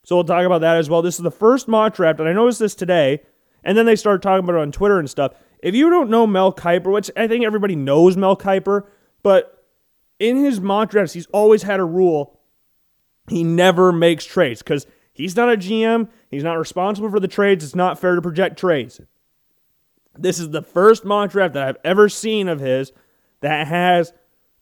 So 0.03 0.15
we'll 0.15 0.25
talk 0.25 0.45
about 0.45 0.61
that 0.61 0.77
as 0.77 0.89
well. 0.89 1.01
This 1.01 1.15
is 1.15 1.23
the 1.23 1.31
first 1.31 1.67
mock 1.67 1.95
draft, 1.95 2.19
and 2.19 2.27
I 2.27 2.33
noticed 2.33 2.59
this 2.59 2.75
today. 2.75 3.21
And 3.63 3.77
then 3.77 3.85
they 3.85 3.95
started 3.95 4.21
talking 4.21 4.44
about 4.44 4.56
it 4.56 4.61
on 4.61 4.71
Twitter 4.71 4.99
and 4.99 5.09
stuff. 5.09 5.33
If 5.63 5.74
you 5.74 5.89
don't 5.89 6.10
know 6.10 6.27
Mel 6.27 6.54
Kiper, 6.54 6.92
which 6.92 7.10
I 7.15 7.27
think 7.27 7.45
everybody 7.45 7.75
knows 7.75 8.18
Mel 8.18 8.36
Kiper, 8.36 8.86
but 9.24 9.65
in 10.19 10.44
his 10.44 10.60
mock 10.60 10.92
drafts, 10.92 11.14
he's 11.14 11.26
always 11.28 11.64
had 11.64 11.80
a 11.80 11.85
rule 11.85 12.40
he 13.30 13.44
never 13.44 13.92
makes 13.92 14.26
trades 14.26 14.61
because 14.61 14.85
he's 15.14 15.35
not 15.35 15.52
a 15.52 15.56
GM. 15.56 16.09
He's 16.30 16.44
not 16.44 16.59
responsible 16.59 17.09
for 17.09 17.19
the 17.19 17.28
trades. 17.28 17.64
It's 17.64 17.76
not 17.76 17.97
fair 17.97 18.16
to 18.16 18.21
project 18.21 18.59
trades. 18.59 18.99
This 20.18 20.40
is 20.40 20.49
the 20.49 20.61
first 20.61 21.06
mock 21.06 21.31
draft 21.31 21.54
that 21.54 21.68
I've 21.68 21.78
ever 21.83 22.09
seen 22.09 22.47
of 22.49 22.59
his 22.59 22.92
that 23.40 23.68
has 23.68 24.14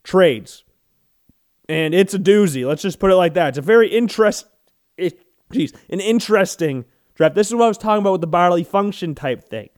trades. 0.04 0.64
And 1.68 1.96
it's 1.96 2.14
a 2.14 2.20
doozy. 2.20 2.66
Let's 2.66 2.84
just 2.84 3.00
put 3.00 3.12
it 3.12 3.16
like 3.16 3.34
that. 3.34 3.50
It's 3.50 3.58
a 3.58 3.62
very 3.62 3.90
interest, 3.90 4.46
it, 4.98 5.20
geez, 5.52 5.74
an 5.90 6.00
interesting 6.00 6.86
draft. 7.16 7.34
This 7.34 7.48
is 7.48 7.56
what 7.56 7.66
I 7.66 7.70
was 7.70 7.78
talking 7.80 8.02
about 8.02 8.14
with 8.14 8.22
the 8.22 8.28
bodily 8.28 8.64
function 8.64 9.16
type 9.16 9.50
thing. 9.50 9.70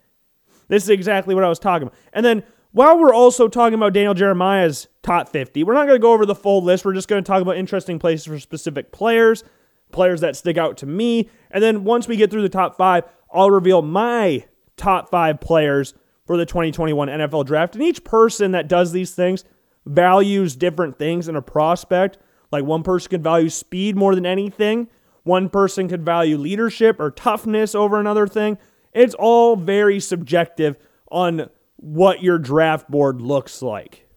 This 0.73 0.83
is 0.83 0.89
exactly 0.89 1.35
what 1.35 1.43
I 1.43 1.49
was 1.49 1.59
talking 1.59 1.87
about. 1.87 1.97
And 2.13 2.25
then 2.25 2.43
while 2.71 2.97
we're 2.97 3.13
also 3.13 3.47
talking 3.47 3.75
about 3.75 3.93
Daniel 3.93 4.15
Jeremiah's 4.15 4.87
top 5.03 5.29
50, 5.29 5.63
we're 5.63 5.75
not 5.75 5.85
going 5.85 5.95
to 5.95 6.01
go 6.01 6.13
over 6.13 6.25
the 6.25 6.33
full 6.33 6.63
list. 6.63 6.83
We're 6.83 6.93
just 6.93 7.07
going 7.07 7.23
to 7.23 7.27
talk 7.27 7.41
about 7.41 7.57
interesting 7.57 7.99
places 7.99 8.25
for 8.25 8.39
specific 8.39 8.91
players, 8.91 9.43
players 9.91 10.21
that 10.21 10.35
stick 10.35 10.57
out 10.57 10.77
to 10.77 10.87
me. 10.87 11.29
And 11.51 11.63
then 11.63 11.83
once 11.83 12.07
we 12.07 12.15
get 12.15 12.31
through 12.31 12.41
the 12.41 12.49
top 12.49 12.75
five, 12.75 13.03
I'll 13.31 13.51
reveal 13.51 13.83
my 13.83 14.45
top 14.75 15.11
five 15.11 15.39
players 15.39 15.93
for 16.25 16.37
the 16.37 16.45
2021 16.47 17.07
NFL 17.07 17.45
draft. 17.45 17.75
And 17.75 17.83
each 17.83 18.03
person 18.03 18.51
that 18.53 18.67
does 18.67 18.91
these 18.91 19.13
things 19.13 19.43
values 19.85 20.55
different 20.55 20.97
things 20.97 21.27
in 21.27 21.35
a 21.35 21.41
prospect. 21.41 22.17
Like 22.51 22.63
one 22.63 22.81
person 22.81 23.09
could 23.09 23.23
value 23.23 23.49
speed 23.49 23.95
more 23.95 24.15
than 24.15 24.25
anything, 24.25 24.87
one 25.23 25.49
person 25.49 25.87
could 25.87 26.03
value 26.03 26.37
leadership 26.37 26.99
or 26.99 27.11
toughness 27.11 27.75
over 27.75 27.99
another 27.99 28.27
thing. 28.27 28.57
It's 28.93 29.15
all 29.15 29.55
very 29.55 29.99
subjective 29.99 30.77
on 31.11 31.49
what 31.77 32.23
your 32.23 32.37
draft 32.37 32.89
board 32.89 33.21
looks 33.21 33.61
like, 33.61 34.07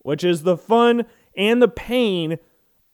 which 0.00 0.24
is 0.24 0.42
the 0.42 0.56
fun 0.56 1.04
and 1.36 1.60
the 1.60 1.68
pain 1.68 2.38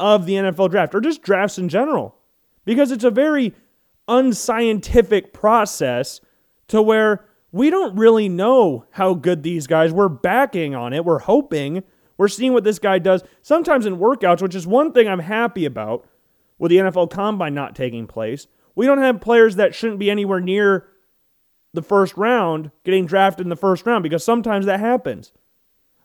of 0.01 0.27
the 0.27 0.35
NFL 0.35 0.71
draft 0.71 0.95
or 0.95 1.01
just 1.01 1.23
drafts 1.23 1.59
in 1.59 1.69
general. 1.69 2.17
Because 2.65 2.91
it's 2.91 3.05
a 3.05 3.11
very 3.11 3.55
unscientific 4.09 5.33
process 5.33 6.21
to 6.69 6.81
where 6.81 7.25
we 7.53 7.71
don't 7.71 7.97
really 7.97 8.29
know 8.29 8.85
how 8.91 9.15
good 9.15 9.43
these 9.43 9.67
guys 9.67 9.93
we're 9.93 10.09
backing 10.09 10.75
on 10.75 10.93
it 10.93 11.05
we're 11.05 11.21
hoping 11.21 11.83
we're 12.19 12.29
seeing 12.29 12.53
what 12.53 12.65
this 12.65 12.79
guy 12.79 12.99
does 12.99 13.23
sometimes 13.41 13.87
in 13.87 13.97
workouts 13.97 14.43
which 14.43 14.55
is 14.55 14.67
one 14.67 14.93
thing 14.93 15.09
i'm 15.09 15.21
happy 15.21 15.65
about 15.65 16.07
with 16.59 16.71
the 16.71 16.77
nfl 16.77 17.09
combine 17.09 17.55
not 17.55 17.75
taking 17.75 18.07
place 18.07 18.47
we 18.75 18.85
don't 18.85 18.99
have 18.99 19.21
players 19.21 19.57
that 19.57 19.75
shouldn't 19.75 19.99
be 19.99 20.11
anywhere 20.11 20.41
near 20.41 20.87
the 21.75 21.83
first 21.83 22.17
round 22.17 22.71
getting 22.85 23.07
drafted 23.07 23.45
in 23.45 23.51
the 23.51 23.57
first 23.57 23.85
round 23.87 24.03
because 24.03 24.25
sometimes 24.25 24.67
that 24.67 24.81
happens 24.81 25.33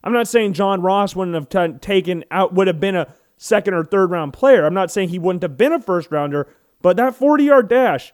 i'm 0.04 0.14
not 0.14 0.28
saying 0.28 0.54
john 0.54 0.82
ross 0.82 1.16
wouldn't 1.16 1.36
have 1.36 1.50
t- 1.50 1.80
taken 1.80 2.24
out 2.32 2.54
would 2.54 2.68
have 2.68 2.80
been 2.80 2.96
a 2.96 3.14
second 3.38 3.74
or 3.74 3.84
third 3.84 4.12
round 4.12 4.34
player 4.34 4.66
i'm 4.66 4.74
not 4.74 4.92
saying 4.92 5.10
he 5.10 5.20
wouldn't 5.20 5.44
have 5.44 5.58
been 5.58 5.72
a 5.72 5.80
first 5.80 6.12
rounder 6.12 6.48
but 6.82 6.98
that 6.98 7.16
40 7.16 7.44
yard 7.44 7.70
dash 7.70 8.14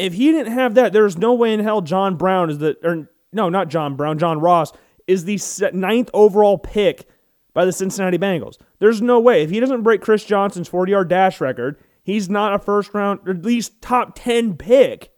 if 0.00 0.14
he 0.14 0.32
didn't 0.32 0.52
have 0.52 0.74
that, 0.74 0.92
there's 0.92 1.18
no 1.18 1.34
way 1.34 1.52
in 1.52 1.60
hell 1.60 1.82
John 1.82 2.16
Brown 2.16 2.50
is 2.50 2.58
the, 2.58 2.76
or 2.82 3.08
no, 3.32 3.48
not 3.48 3.68
John 3.68 3.96
Brown, 3.96 4.18
John 4.18 4.40
Ross 4.40 4.72
is 5.06 5.24
the 5.24 5.38
ninth 5.72 6.10
overall 6.14 6.58
pick 6.58 7.06
by 7.52 7.64
the 7.64 7.72
Cincinnati 7.72 8.18
Bengals. 8.18 8.56
There's 8.78 9.02
no 9.02 9.20
way. 9.20 9.42
If 9.42 9.50
he 9.50 9.60
doesn't 9.60 9.82
break 9.82 10.00
Chris 10.00 10.24
Johnson's 10.24 10.68
40 10.68 10.92
yard 10.92 11.08
dash 11.08 11.40
record, 11.40 11.78
he's 12.02 12.30
not 12.30 12.54
a 12.54 12.58
first 12.58 12.94
round, 12.94 13.20
or 13.26 13.32
at 13.32 13.44
least 13.44 13.82
top 13.82 14.12
10 14.14 14.56
pick 14.56 15.12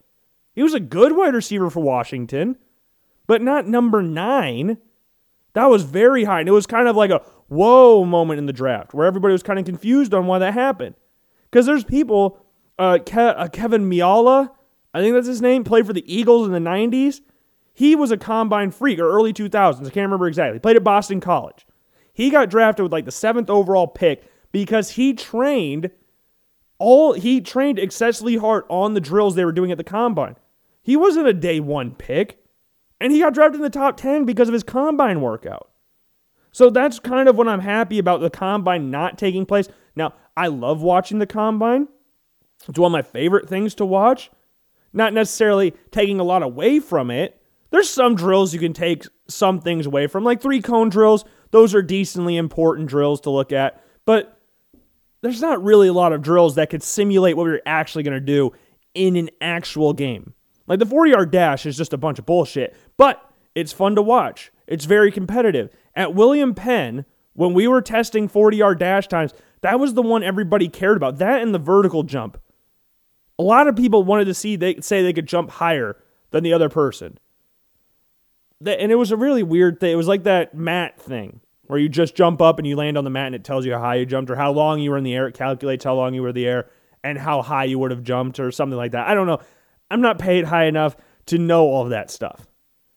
He 0.55 0.63
was 0.63 0.75
a 0.75 0.81
good 0.81 1.17
wide 1.17 1.35
receiver 1.35 1.71
for 1.71 1.81
Washington, 1.81 2.57
but 3.27 3.43
not 3.43 3.67
number 3.67 4.03
nine. 4.03 4.79
That 5.55 5.67
was 5.67 5.83
very 5.85 6.25
high. 6.25 6.41
And 6.41 6.49
it 6.49 6.53
was 6.53 6.67
kind 6.67 6.89
of 6.89 6.97
like 6.97 7.11
a 7.11 7.23
whoa 7.49 8.05
moment 8.05 8.39
in 8.39 8.47
the 8.47 8.53
draft 8.53 8.95
where 8.95 9.07
everybody 9.07 9.33
was 9.33 9.43
kind 9.43 9.59
of 9.59 9.65
confused 9.65 10.15
on 10.15 10.27
why 10.27 10.39
that 10.39 10.55
happened. 10.55 10.95
Because 11.51 11.67
there's 11.67 11.85
people, 11.85 12.39
uh, 12.79 12.99
Ke- 12.99 13.19
uh, 13.19 13.49
Kevin 13.49 13.89
Miala, 13.89 14.51
I 14.95 15.01
think 15.01 15.15
that's 15.15 15.27
his 15.27 15.43
name, 15.43 15.65
played 15.65 15.87
for 15.87 15.93
the 15.93 16.13
Eagles 16.13 16.47
in 16.47 16.53
the 16.53 16.59
90s. 16.59 17.21
He 17.75 17.95
was 17.97 18.11
a 18.11 18.17
combine 18.17 18.71
freak 18.71 18.99
or 18.99 19.09
early 19.11 19.33
2000s. 19.33 19.81
I 19.81 19.85
can't 19.85 19.97
remember 19.97 20.29
exactly. 20.29 20.57
He 20.57 20.61
played 20.61 20.77
at 20.77 20.85
Boston 20.85 21.21
College. 21.21 21.67
He 22.13 22.31
got 22.31 22.51
drafted 22.51 22.83
with 22.83 22.93
like 22.93 23.07
the 23.07 23.11
seventh 23.11 23.49
overall 23.49 23.87
pick 23.87 24.23
because 24.53 24.91
he 24.91 25.15
trained 25.15 25.91
all 26.79 27.13
he 27.13 27.41
trained 27.41 27.79
excessively 27.79 28.37
hard 28.37 28.65
on 28.69 28.95
the 28.95 29.01
drills 29.01 29.35
they 29.35 29.45
were 29.45 29.53
doing 29.53 29.71
at 29.71 29.79
the 29.79 29.85
combine. 29.85 30.37
He 30.83 30.97
wasn't 30.97 31.29
a 31.29 31.33
day 31.33 31.61
one 31.61 31.93
pick, 31.93 32.45
and 33.01 33.13
he 33.13 33.21
got 33.21 33.35
drafted 33.35 33.57
in 33.57 33.63
the 33.63 33.71
top 33.71 33.97
10 33.97 34.25
because 34.25 34.49
of 34.49 34.53
his 34.53 34.63
combine 34.63 35.21
workout. 35.21 35.71
So 36.53 36.69
that's 36.69 36.99
kind 36.99 37.29
of 37.29 37.37
what 37.37 37.49
I'm 37.49 37.61
happy 37.61 37.99
about 37.99 38.21
the 38.21 38.31
combine 38.31 38.91
not 38.91 39.17
taking 39.17 39.47
place. 39.47 39.69
Now, 39.97 40.15
I 40.37 40.49
love 40.49 40.83
watching 40.83 41.19
the 41.19 41.27
combine. 41.27 41.89
It's 42.69 42.79
one 42.79 42.91
of 42.91 42.93
my 42.93 43.03
favorite 43.03 43.49
things 43.49 43.75
to 43.77 43.87
watch. 43.87 44.31
Not 44.93 45.15
necessarily 45.15 45.75
taking 45.91 46.21
a 46.21 46.25
lot 46.25 46.43
away 46.43 46.79
from 46.79 47.11
it. 47.11 47.41
There's 47.71 47.89
some 47.89 48.15
drills 48.15 48.53
you 48.53 48.61
can 48.61 48.75
take 48.75 49.05
some 49.29 49.61
things 49.61 49.87
away 49.87 50.07
from, 50.07 50.25
like 50.25 50.43
three 50.43 50.61
cone 50.61 50.91
drills. 50.91 51.25
Those 51.53 51.75
are 51.75 51.83
decently 51.83 52.37
important 52.37 52.89
drills 52.89 53.23
to 53.23 53.31
look 53.31 53.51
at. 53.51 53.83
But 54.05 54.39
there's 55.23 55.41
not 55.41 55.63
really 55.65 55.89
a 55.89 55.93
lot 55.93 56.13
of 56.13 56.21
drills 56.21 56.57
that 56.57 56.69
could 56.69 56.83
simulate 56.83 57.37
what 57.37 57.45
you're 57.45 57.63
actually 57.65 58.03
going 58.03 58.19
to 58.19 58.21
do 58.21 58.53
in 58.95 59.17
an 59.17 59.31
actual 59.41 59.95
game. 59.95 60.35
Like 60.67 60.79
the 60.79 60.87
40 60.87 61.11
yard 61.11 61.31
dash 61.31 61.67
is 61.67 61.77
just 61.77 61.93
a 61.93 61.99
bunch 61.99 62.19
of 62.19 62.27
bullshit, 62.27 62.77
but 62.97 63.31
it's 63.55 63.73
fun 63.73 63.95
to 63.97 64.03
watch. 64.03 64.53
It's 64.67 64.85
very 64.85 65.11
competitive. 65.11 65.71
At 65.95 66.15
William 66.15 66.55
Penn, 66.55 67.05
when 67.35 67.55
we 67.55 67.67
were 67.67 67.83
testing 67.83 68.29
40 68.29 68.57
yard 68.57 68.79
dash 68.79 69.09
times, 69.09 69.33
that 69.63 69.81
was 69.81 69.95
the 69.95 70.03
one 70.03 70.23
everybody 70.23 70.69
cared 70.69 70.97
about. 70.97 71.19
That 71.19 71.43
and 71.43 71.55
the 71.55 71.59
vertical 71.59 72.03
jump. 72.03 72.39
A 73.39 73.43
lot 73.43 73.67
of 73.67 73.77
people 73.77 74.03
wanted 74.03 74.27
to 74.27 74.35
see 74.35 74.57
they 74.57 74.77
say 74.81 75.03
they 75.03 75.13
could 75.13 75.27
jump 75.27 75.51
higher 75.51 75.97
than 76.31 76.45
the 76.45 76.53
other 76.53 76.69
person. 76.69 77.19
And 78.65 78.93
it 78.93 78.97
was 78.97 79.11
a 79.11 79.17
really 79.17 79.43
weird 79.43 79.81
thing. 79.81 79.93
It 79.93 79.97
was 79.97 80.07
like 80.09 80.25
that 80.25 80.55
mat 80.55 81.01
thing 81.01 81.41
where 81.67 81.79
you 81.79 81.89
just 81.89 82.15
jump 82.15 82.41
up 82.41 82.59
and 82.59 82.67
you 82.67 82.77
land 82.77 82.99
on 82.99 83.05
the 83.05 83.11
mat 83.11 83.27
and 83.27 83.35
it 83.35 83.45
tells 83.45 83.65
you 83.65 83.73
how 83.73 83.81
high 83.81 83.95
you 83.97 84.07
jumped 84.07 84.31
or 84.31 84.37
how 84.37 84.53
long 84.53 84.79
you 84.79 84.91
were 84.91 84.99
in 84.99 85.05
the 85.05 85.15
air. 85.15 85.27
It 85.27 85.35
calculates 85.35 85.85
how 85.85 85.95
long 85.95 86.15
you 86.15 86.23
were 86.23 86.29
in 86.29 86.35
the 86.35 86.47
air 86.47 86.69
and 87.03 87.19
how 87.19 87.43
high 87.43 87.65
you 87.65 87.79
would 87.79 87.91
have 87.91 88.03
jumped 88.03 88.39
or 88.39 88.53
something 88.53 88.77
like 88.77 88.93
that. 88.93 89.09
I 89.09 89.15
don't 89.15 89.27
know. 89.27 89.41
I'm 89.93 90.01
not 90.01 90.19
paid 90.19 90.47
high 90.47 90.65
enough 90.65 90.97
to 91.27 91.39
know 91.39 91.67
all 91.67 91.85
of 91.85 91.91
that 91.91 92.11
stuff. 92.11 92.47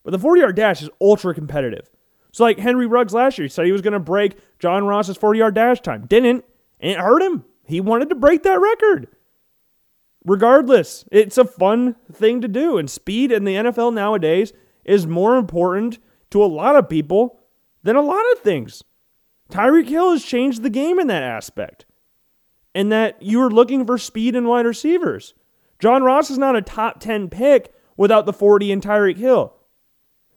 But 0.02 0.12
the 0.12 0.18
40 0.18 0.40
yard 0.40 0.56
dash 0.56 0.82
is 0.82 0.90
ultra 1.00 1.34
competitive. 1.34 1.90
So, 2.32 2.44
like 2.44 2.58
Henry 2.58 2.86
Ruggs 2.86 3.14
last 3.14 3.38
year, 3.38 3.46
he 3.46 3.48
said 3.48 3.66
he 3.66 3.72
was 3.72 3.82
going 3.82 3.92
to 3.92 4.00
break 4.00 4.36
John 4.58 4.84
Ross's 4.84 5.16
40 5.16 5.38
yard 5.38 5.54
dash 5.54 5.80
time. 5.80 6.06
Didn't, 6.06 6.44
and 6.80 6.92
it 6.92 6.98
hurt 6.98 7.22
him. 7.22 7.44
He 7.64 7.80
wanted 7.80 8.08
to 8.10 8.14
break 8.14 8.42
that 8.44 8.60
record. 8.60 9.08
Regardless, 10.24 11.04
it's 11.12 11.38
a 11.38 11.44
fun 11.44 11.96
thing 12.12 12.40
to 12.40 12.48
do. 12.48 12.78
And 12.78 12.90
speed 12.90 13.30
in 13.30 13.44
the 13.44 13.54
NFL 13.54 13.94
nowadays 13.94 14.52
is 14.84 15.06
more 15.06 15.36
important 15.36 15.98
to 16.30 16.42
a 16.42 16.46
lot 16.46 16.76
of 16.76 16.88
people 16.88 17.40
than 17.82 17.96
a 17.96 18.02
lot 18.02 18.24
of 18.32 18.40
things. 18.40 18.82
Tyreek 19.50 19.88
Hill 19.88 20.12
has 20.12 20.24
changed 20.24 20.62
the 20.62 20.70
game 20.70 20.98
in 20.98 21.06
that 21.06 21.22
aspect. 21.22 21.86
And 22.74 22.92
that 22.92 23.22
you 23.22 23.40
are 23.40 23.50
looking 23.50 23.86
for 23.86 23.96
speed 23.96 24.36
in 24.36 24.46
wide 24.46 24.66
receivers. 24.66 25.34
John 25.78 26.02
Ross 26.02 26.30
is 26.30 26.38
not 26.38 26.56
a 26.56 26.62
top 26.62 27.00
10 27.00 27.28
pick 27.28 27.72
without 27.96 28.26
the 28.26 28.32
40 28.32 28.72
and 28.72 28.82
Tyreek 28.82 29.16
Hill. 29.16 29.54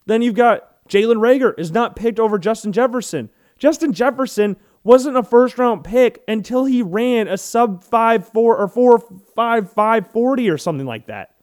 Then 0.06 0.22
you've 0.22 0.36
got 0.36 0.88
Jalen 0.88 1.18
Reagor 1.18 1.58
is 1.58 1.72
not 1.72 1.96
picked 1.96 2.20
over 2.20 2.38
Justin 2.38 2.72
Jefferson. 2.72 3.30
Justin 3.58 3.94
Jefferson 3.94 4.58
wasn't 4.84 5.18
a 5.18 5.24
first 5.24 5.58
round 5.58 5.84
pick 5.84 6.24
until 6.28 6.66
he 6.66 6.82
ran 6.82 7.28
a 7.28 7.38
sub 7.38 7.84
5 7.84 8.28
4 8.30 8.58
or 8.58 8.68
4 8.68 9.00
5 9.36 9.72
5 9.72 10.12
40 10.12 10.50
or 10.50 10.58
something 10.58 10.88
like 10.88 11.08
that. 11.08 11.36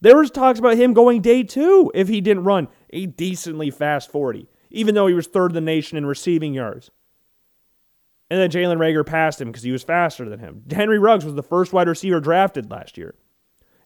There 0.00 0.16
was 0.16 0.30
talks 0.30 0.58
about 0.58 0.76
him 0.76 0.94
going 0.94 1.20
day 1.20 1.42
two 1.42 1.90
if 1.94 2.08
he 2.08 2.20
didn't 2.20 2.44
run 2.44 2.68
a 2.90 3.06
decently 3.06 3.70
fast 3.70 4.10
40, 4.10 4.48
even 4.70 4.94
though 4.94 5.06
he 5.06 5.14
was 5.14 5.26
third 5.26 5.50
in 5.50 5.54
the 5.54 5.60
nation 5.60 5.98
in 5.98 6.06
receiving 6.06 6.54
yards. 6.54 6.90
And 8.30 8.40
then 8.40 8.50
Jalen 8.50 8.78
Reagor 8.78 9.04
passed 9.04 9.40
him 9.40 9.48
because 9.48 9.64
he 9.64 9.72
was 9.72 9.82
faster 9.82 10.28
than 10.28 10.38
him. 10.38 10.62
Henry 10.70 11.00
Ruggs 11.00 11.24
was 11.24 11.34
the 11.34 11.42
first 11.42 11.72
wide 11.72 11.88
receiver 11.88 12.20
drafted 12.20 12.70
last 12.70 12.96
year. 12.96 13.14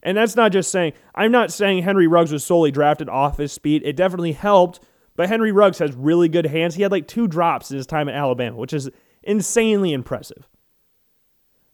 And 0.03 0.15
that's 0.15 0.35
not 0.35 0.51
just 0.51 0.69
saying, 0.69 0.93
I'm 1.15 1.31
not 1.31 1.51
saying 1.51 1.81
Henry 1.81 2.05
Ruggs 2.05 2.31
was 2.31 2.45
solely 2.45 2.69
drafted 2.69 3.09
off 3.09 3.39
his 3.39 3.51
speed. 3.51 3.81
It 3.83 3.95
definitely 3.95 4.33
helped, 4.33 4.79
but 5.15 5.29
Henry 5.29 5.51
Ruggs 5.51 5.79
has 5.79 5.95
really 5.95 6.29
good 6.29 6.45
hands. 6.45 6.75
He 6.75 6.83
had 6.83 6.91
like 6.91 7.07
two 7.07 7.27
drops 7.27 7.71
in 7.71 7.77
his 7.77 7.87
time 7.87 8.07
at 8.07 8.13
Alabama, 8.13 8.57
which 8.57 8.71
is 8.71 8.91
insanely 9.23 9.93
impressive. 9.93 10.47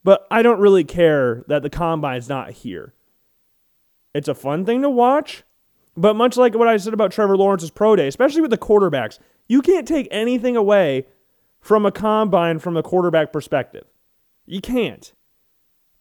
But 0.02 0.26
I 0.32 0.42
don't 0.42 0.62
really 0.62 0.86
care 0.86 1.44
that 1.50 1.62
the 1.62 1.70
combine's 1.70 2.30
not 2.30 2.52
here. 2.52 2.94
It's 4.14 4.30
a 4.30 4.34
fun 4.34 4.66
thing 4.66 4.82
to 4.82 4.90
watch, 4.90 5.44
but 5.98 6.16
much 6.16 6.38
like 6.38 6.56
what 6.56 6.70
I 6.70 6.78
said 6.78 6.94
about 6.94 7.12
Trevor 7.12 7.36
Lawrence's 7.36 7.70
pro 7.70 7.98
day, 7.98 8.08
especially 8.08 8.42
with 8.42 8.52
the 8.52 8.58
quarterbacks, 8.58 9.20
you 9.48 9.62
can't 9.62 9.88
take 9.88 10.08
anything 10.10 10.56
away 10.56 11.06
from 11.62 11.86
a 11.86 11.92
combine 11.92 12.60
from 12.60 12.76
a 12.76 12.84
quarterback 12.84 13.32
perspective. 13.32 13.86
You 14.46 14.60
can't. 14.60 15.14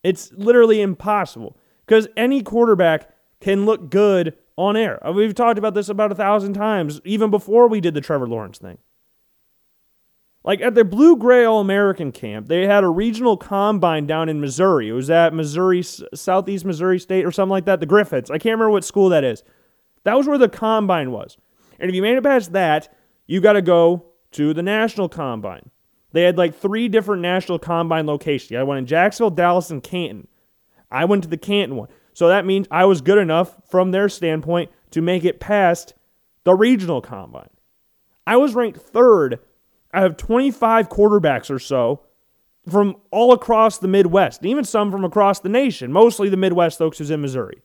It's 0.03 0.33
literally 0.33 0.81
impossible 0.81 1.57
because 1.87 2.09
any 2.17 2.43
quarterback 2.43 3.11
can 3.41 3.67
look 3.67 3.91
good 3.91 4.35
on 4.57 4.77
air. 4.77 5.07
Uh, 5.07 5.13
we've 5.13 5.35
talked 5.35 5.59
about 5.59 5.75
this 5.75 5.89
about 5.89 6.13
a 6.13 6.15
thousand 6.15 6.55
times, 6.55 7.01
even 7.05 7.31
before 7.31 7.69
we 7.69 7.81
did 7.81 7.95
the 7.95 8.01
Trevor 8.01 8.27
Lawrence 8.27 8.59
thing. 8.59 8.79
Like 10.43 10.63
at 10.63 10.75
the 10.75 10.85
Blue 10.85 11.17
Gray 11.17 11.45
All 11.45 11.61
American 11.61 12.13
camp, 12.13 12.49
they 12.49 12.67
had 12.67 12.83
a 12.83 12.89
regional 12.89 13.37
combine 13.37 14.07
down 14.07 14.31
in 14.31 14.41
Missouri. 14.41 14.89
It 14.89 14.93
was 14.93 15.11
at 15.11 15.35
Missouri, 15.35 15.83
Southeast 15.83 16.65
Missouri 16.65 16.99
State 16.99 17.27
or 17.27 17.31
something 17.31 17.51
like 17.51 17.67
that. 17.67 17.81
The 17.81 17.87
Griffiths. 17.87 18.31
I 18.31 18.39
can't 18.39 18.55
remember 18.55 18.71
what 18.71 18.85
school 18.85 19.11
that 19.11 19.23
is. 19.23 19.43
That 20.05 20.17
was 20.17 20.27
where 20.27 20.39
the 20.39 20.49
combine 20.49 21.13
was. 21.13 21.37
And 21.79 21.91
if 21.91 21.95
you 21.95 22.01
made 22.01 22.17
it 22.17 22.25
past 22.25 22.53
that, 22.53 22.95
you 23.27 23.43
got 23.43 23.53
to 23.53 23.63
go 23.63 24.10
to 24.33 24.55
the 24.55 24.63
national 24.63 25.09
combine. 25.09 25.71
They 26.13 26.23
had 26.23 26.39
like 26.39 26.55
three 26.55 26.89
different 26.89 27.23
national 27.23 27.59
combine 27.59 28.07
locations. 28.07 28.59
I 28.59 28.63
went 28.63 28.79
in 28.79 28.87
Jacksonville, 28.87 29.31
Dallas, 29.31 29.71
and 29.71 29.83
Canton. 29.83 30.29
I 30.91 31.05
went 31.05 31.23
to 31.23 31.29
the 31.29 31.37
Canton 31.37 31.77
one. 31.77 31.89
So 32.13 32.29
that 32.29 32.45
means 32.45 32.67
I 32.71 32.85
was 32.85 33.01
good 33.01 33.19
enough 33.19 33.57
from 33.69 33.93
their 33.93 34.09
standpoint 34.09 34.71
to 34.91 35.01
make 35.01 35.25
it 35.25 35.41
past 35.41 35.95
the 36.45 36.55
regional 36.55 37.01
combine. 37.01 37.51
I 38.27 38.37
was 38.37 38.55
ranked 38.55 38.81
third 38.81 39.39
out 39.95 40.05
of 40.05 40.17
25 40.17 40.89
quarterbacks 40.89 41.51
or 41.51 41.59
so 41.59 42.03
from 42.69 42.97
all 43.11 43.33
across 43.33 43.79
the 43.79 43.89
Midwest, 43.89 44.45
even 44.45 44.65
some 44.65 44.91
from 44.91 45.05
across 45.05 45.41
the 45.41 45.49
nation, 45.49 45.93
mostly 45.93 46.29
the 46.29 46.37
Midwest 46.37 46.79
folks 46.79 46.99
who's 46.99 47.11
in 47.11 47.21
Missouri. 47.21 47.63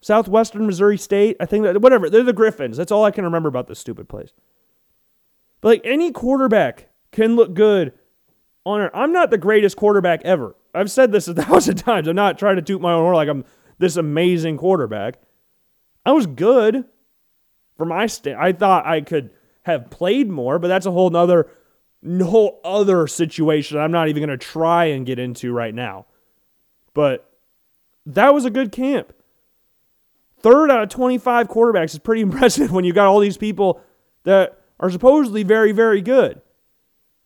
Southwestern 0.00 0.66
Missouri 0.66 0.98
State, 0.98 1.36
I 1.40 1.46
think 1.46 1.64
that, 1.64 1.80
whatever, 1.80 2.10
they're 2.10 2.22
the 2.22 2.32
Griffins. 2.32 2.76
That's 2.76 2.92
all 2.92 3.04
I 3.04 3.10
can 3.10 3.24
remember 3.24 3.48
about 3.48 3.68
this 3.68 3.78
stupid 3.78 4.08
place. 4.08 4.32
But 5.64 5.68
like 5.70 5.80
any 5.84 6.12
quarterback 6.12 6.90
can 7.10 7.36
look 7.36 7.54
good 7.54 7.94
on. 8.66 8.90
I'm 8.92 9.12
not 9.12 9.30
the 9.30 9.38
greatest 9.38 9.78
quarterback 9.78 10.20
ever. 10.22 10.54
I've 10.74 10.90
said 10.90 11.10
this 11.10 11.26
a 11.26 11.32
thousand 11.42 11.76
times. 11.76 12.06
I'm 12.06 12.14
not 12.14 12.38
trying 12.38 12.56
to 12.56 12.62
toot 12.62 12.82
my 12.82 12.92
own 12.92 13.00
horn 13.00 13.14
like 13.14 13.30
I'm 13.30 13.46
this 13.78 13.96
amazing 13.96 14.58
quarterback. 14.58 15.14
I 16.04 16.12
was 16.12 16.26
good 16.26 16.84
for 17.78 17.86
my 17.86 18.04
stand. 18.08 18.38
I 18.38 18.52
thought 18.52 18.84
I 18.84 19.00
could 19.00 19.30
have 19.62 19.88
played 19.88 20.28
more, 20.28 20.58
but 20.58 20.68
that's 20.68 20.84
a 20.84 20.90
whole 20.90 21.08
nother 21.08 21.48
whole 22.20 22.60
other 22.62 23.06
situation 23.06 23.78
I'm 23.78 23.90
not 23.90 24.08
even 24.08 24.28
to 24.28 24.36
try 24.36 24.84
and 24.84 25.06
get 25.06 25.18
into 25.18 25.50
right 25.54 25.74
now. 25.74 26.04
But 26.92 27.26
that 28.04 28.34
was 28.34 28.44
a 28.44 28.50
good 28.50 28.70
camp. 28.70 29.14
Third 30.40 30.70
out 30.70 30.82
of 30.82 30.90
25 30.90 31.48
quarterbacks 31.48 31.94
is 31.94 32.00
pretty 32.00 32.20
impressive 32.20 32.70
when 32.70 32.84
you 32.84 32.92
got 32.92 33.06
all 33.06 33.20
these 33.20 33.38
people 33.38 33.80
that 34.24 34.60
are 34.84 34.90
supposedly 34.90 35.42
very, 35.42 35.72
very 35.72 36.02
good. 36.02 36.42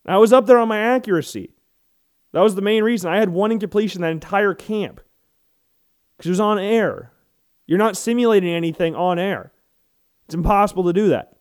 I 0.06 0.18
was 0.18 0.32
up 0.32 0.46
there 0.46 0.58
on 0.58 0.68
my 0.68 0.78
accuracy. 0.78 1.50
That 2.32 2.42
was 2.42 2.54
the 2.54 2.62
main 2.62 2.84
reason. 2.84 3.10
I 3.10 3.18
had 3.18 3.30
one 3.30 3.50
incompletion 3.50 4.00
that 4.02 4.12
entire 4.12 4.54
camp 4.54 5.00
because 6.16 6.28
it 6.28 6.30
was 6.30 6.40
on 6.40 6.60
air. 6.60 7.10
You're 7.66 7.78
not 7.78 7.96
simulating 7.96 8.54
anything 8.54 8.94
on 8.94 9.18
air. 9.18 9.52
It's 10.26 10.36
impossible 10.36 10.84
to 10.84 10.92
do 10.92 11.08
that. 11.08 11.36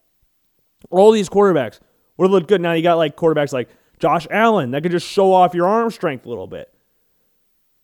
All 0.90 1.12
these 1.12 1.30
quarterbacks 1.30 1.80
would 2.18 2.26
have 2.26 2.32
looked 2.32 2.48
good. 2.48 2.62
Now 2.62 2.74
you 2.74 2.82
got 2.82 2.98
like 2.98 3.16
quarterbacks 3.16 3.54
like 3.54 3.70
Josh 4.00 4.26
Allen 4.32 4.72
that 4.72 4.82
could 4.82 4.92
just 4.92 5.08
show 5.08 5.32
off 5.32 5.54
your 5.54 5.68
arm 5.68 5.92
strength 5.92 6.26
a 6.26 6.30
little 6.30 6.48
bit. 6.48 6.74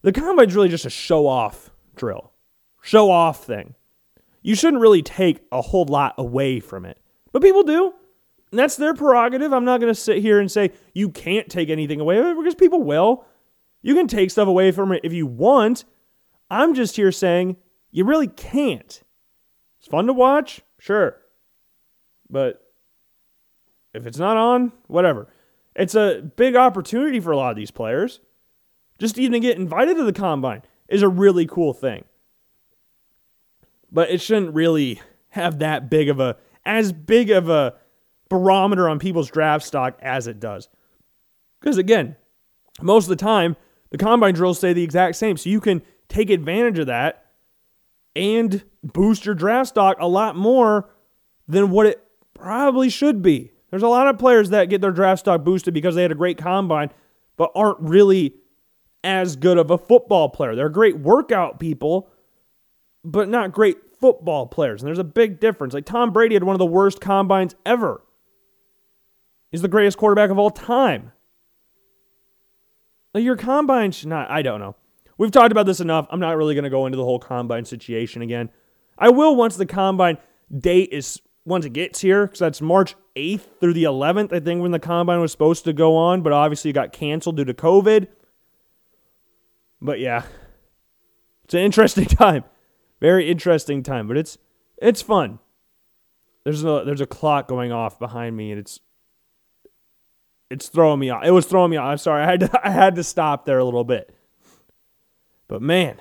The 0.02 0.12
combine's 0.12 0.56
really 0.56 0.70
just 0.70 0.86
a 0.86 0.90
show 0.90 1.28
off 1.28 1.70
drill, 1.96 2.32
show 2.82 3.12
off 3.12 3.46
thing. 3.46 3.76
You 4.42 4.56
shouldn't 4.56 4.82
really 4.82 5.04
take 5.04 5.42
a 5.52 5.62
whole 5.62 5.86
lot 5.86 6.16
away 6.18 6.60
from 6.60 6.84
it, 6.84 6.98
but 7.32 7.44
people 7.44 7.62
do. 7.62 7.94
And 8.54 8.60
that's 8.60 8.76
their 8.76 8.94
prerogative. 8.94 9.52
I'm 9.52 9.66
not 9.66 9.80
going 9.80 9.92
to 9.92 10.00
sit 10.00 10.20
here 10.20 10.40
and 10.40 10.52
say 10.52 10.74
you 10.94 11.10
can't 11.10 11.50
take 11.50 11.72
anything 11.72 12.00
away 12.00 12.22
because 12.36 12.54
people 12.54 12.84
will. 12.84 13.26
You 13.82 13.96
can 13.96 14.06
take 14.06 14.30
stuff 14.30 14.48
away 14.48 14.72
from 14.72 14.92
it 14.92 15.02
if 15.04 15.12
you 15.12 15.26
want. 15.26 15.86
I'm 16.52 16.76
just 16.76 16.96
here 16.96 17.12
saying 17.12 17.58
You 17.90 18.06
really 18.06 18.28
can't. 18.28 19.02
It's 19.80 19.88
fun 19.88 20.06
to 20.06 20.14
watch, 20.14 20.62
sure. 20.78 21.18
But 22.30 22.64
if 23.92 24.06
it's 24.06 24.20
not 24.20 24.38
on, 24.38 24.72
whatever. 24.86 25.30
It's 25.76 25.96
a 25.96 26.22
big 26.36 26.56
opportunity 26.56 27.20
for 27.20 27.32
a 27.32 27.38
lot 27.38 27.50
of 27.50 27.58
these 27.58 27.72
players. 27.72 28.20
Just 29.00 29.18
even 29.18 29.32
to 29.32 29.40
get 29.40 29.58
invited 29.58 29.98
to 29.98 30.04
the 30.04 30.14
combine 30.14 30.62
is 30.88 31.02
a 31.02 31.10
really 31.10 31.48
cool 31.48 31.74
thing. 31.74 32.04
But 33.92 34.12
it 34.12 34.22
shouldn't 34.22 34.54
really 34.54 35.02
have 35.30 35.58
that 35.58 35.90
big 35.90 36.08
of 36.08 36.20
a 36.20 36.38
as 36.64 36.94
big 36.94 37.32
of 37.32 37.50
a 37.50 37.74
barometer 38.34 38.90
on 38.90 39.00
people's 39.00 39.30
draft 39.30 39.64
stock 39.64 39.98
as 40.02 40.28
it 40.28 40.40
does. 40.40 40.68
Because 41.62 41.78
again, 41.78 42.16
most 42.82 43.06
of 43.06 43.10
the 43.10 43.16
time, 43.16 43.56
the 43.92 43.98
combine 43.98 44.34
drills 44.34 44.60
say 44.60 44.74
the 44.74 44.84
exact 44.84 45.16
same. 45.16 45.38
So 45.38 45.50
you 45.50 45.62
can 45.62 45.84
take 46.10 46.30
advantage 46.30 46.80
of 46.80 46.88
that 46.88 47.26
and 48.16 48.64
boost 48.84 49.26
your 49.26 49.36
draft 49.36 49.70
stock 49.70 49.98
a 50.00 50.08
lot 50.08 50.36
more 50.36 50.90
than 51.48 51.70
what 51.70 51.86
it 51.86 52.04
probably 52.34 52.90
should 52.90 53.22
be. 53.22 53.52
There's 53.70 53.84
a 53.84 53.88
lot 53.88 54.08
of 54.08 54.18
players 54.18 54.50
that 54.50 54.70
get 54.70 54.82
their 54.82 54.92
draft 54.92 55.20
stock 55.20 55.44
boosted 55.44 55.74
because 55.74 55.96
they 55.96 56.02
had 56.02 56.12
a 56.12 56.16
great 56.16 56.38
combine, 56.38 56.90
but 57.38 57.52
aren't 57.56 57.80
really 57.80 58.36
as 59.04 59.36
good 59.36 59.58
of 59.58 59.72
a 59.72 59.78
football 59.78 60.30
player. 60.30 60.56
They're 60.56 60.70
great 60.70 61.00
workout 61.00 61.60
people, 61.60 62.10
but 63.04 63.30
not 63.30 63.52
great 63.52 63.78
football 64.00 64.48
players. 64.48 64.82
And 64.82 64.88
there's 64.88 65.00
a 65.00 65.04
big 65.04 65.40
difference. 65.40 65.74
Like 65.74 65.86
Tom 65.86 66.12
Brady 66.12 66.36
had 66.36 66.44
one 66.44 66.56
of 66.56 66.60
the 66.60 66.66
worst 66.66 67.00
combines 67.00 67.56
ever. 67.66 68.03
He's 69.54 69.62
the 69.62 69.68
greatest 69.68 70.00
quarterback 70.00 70.32
of 70.32 70.40
all 70.40 70.50
time. 70.50 71.12
Your 73.14 73.36
combine 73.36 73.92
should 73.92 74.10
not, 74.10 74.32
I 74.32 74.42
don't 74.42 74.60
know. 74.60 74.76
We've 75.20 75.30
talked 75.30 75.52
about 75.52 75.68
this 75.68 75.80
enough. 75.80 76.08
I'm 76.10 76.20
not 76.20 76.38
really 76.38 76.56
going 76.56 76.64
to 76.64 76.72
go 76.72 76.88
into 76.88 76.98
the 76.98 77.04
whole 77.04 77.20
combine 77.20 77.64
situation 77.64 78.24
again. 78.24 78.50
I 78.98 79.10
will 79.10 79.36
once 79.36 79.56
the 79.56 79.68
combine 79.68 80.18
date 80.52 80.90
is 80.92 81.22
once 81.46 81.66
it 81.66 81.74
gets 81.74 82.02
here, 82.02 82.26
because 82.26 82.40
that's 82.40 82.62
March 82.62 82.96
8th 83.16 83.60
through 83.60 83.74
the 83.74 83.84
11th, 83.84 84.34
I 84.34 84.40
think, 84.40 84.64
when 84.64 84.72
the 84.72 84.80
combine 84.80 85.22
was 85.22 85.32
supposed 85.32 85.66
to 85.66 85.74
go 85.74 85.98
on, 85.98 86.24
but 86.24 86.34
obviously 86.34 86.72
it 86.72 86.74
got 86.74 86.92
canceled 86.92 87.38
due 87.38 87.46
to 87.46 87.54
COVID. 87.54 88.08
But 89.84 90.00
yeah, 90.00 90.24
it's 91.44 91.54
an 91.54 91.60
interesting 91.60 92.06
time. 92.08 92.44
Very 93.00 93.30
interesting 93.30 93.84
time, 93.84 94.08
but 94.08 94.18
it's 94.18 94.40
it's 94.82 95.04
fun. 95.04 95.38
There's 96.44 96.64
a 96.64 96.82
there's 96.84 97.02
a 97.02 97.06
clock 97.06 97.48
going 97.48 97.72
off 97.72 98.00
behind 98.00 98.36
me, 98.36 98.50
and 98.50 98.60
it's 98.60 98.80
it's 100.54 100.70
throwing 100.70 101.00
me 101.00 101.10
off. 101.10 101.24
It 101.26 101.32
was 101.32 101.46
throwing 101.46 101.72
me 101.72 101.78
off. 101.78 101.92
I'm 101.92 101.98
sorry. 101.98 102.24
I 102.24 102.26
had 102.26 102.40
to, 102.42 102.62
I 102.68 102.70
had 102.70 102.96
to 102.96 103.04
stop 103.04 103.46
there 103.46 103.60
a 103.60 103.66
little 103.66 103.84
bit. 103.84 104.16
But 105.48 105.62
man, 105.62 106.00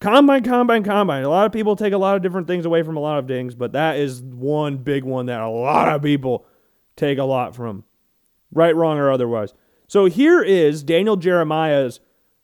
combine, 0.00 0.44
combine, 0.44 0.84
combine. 0.84 1.24
A 1.24 1.28
lot 1.28 1.46
of 1.46 1.52
people 1.52 1.74
take 1.74 1.92
a 1.92 1.98
lot 1.98 2.16
of 2.16 2.22
different 2.22 2.46
things 2.46 2.64
away 2.64 2.82
from 2.82 2.96
a 2.96 3.00
lot 3.00 3.18
of 3.18 3.26
things, 3.26 3.54
but 3.54 3.72
that 3.72 3.96
is 3.96 4.22
one 4.22 4.76
big 4.78 5.04
one 5.04 5.26
that 5.26 5.40
a 5.40 5.48
lot 5.48 5.88
of 5.88 6.02
people 6.02 6.46
take 6.94 7.18
a 7.18 7.24
lot 7.24 7.54
from, 7.56 7.84
right, 8.52 8.74
wrong, 8.74 8.98
or 8.98 9.10
otherwise. 9.10 9.52
So 9.88 10.06
here 10.06 10.42
is 10.42 10.82
Daniel 10.82 11.16
Jeremiah's 11.16 12.00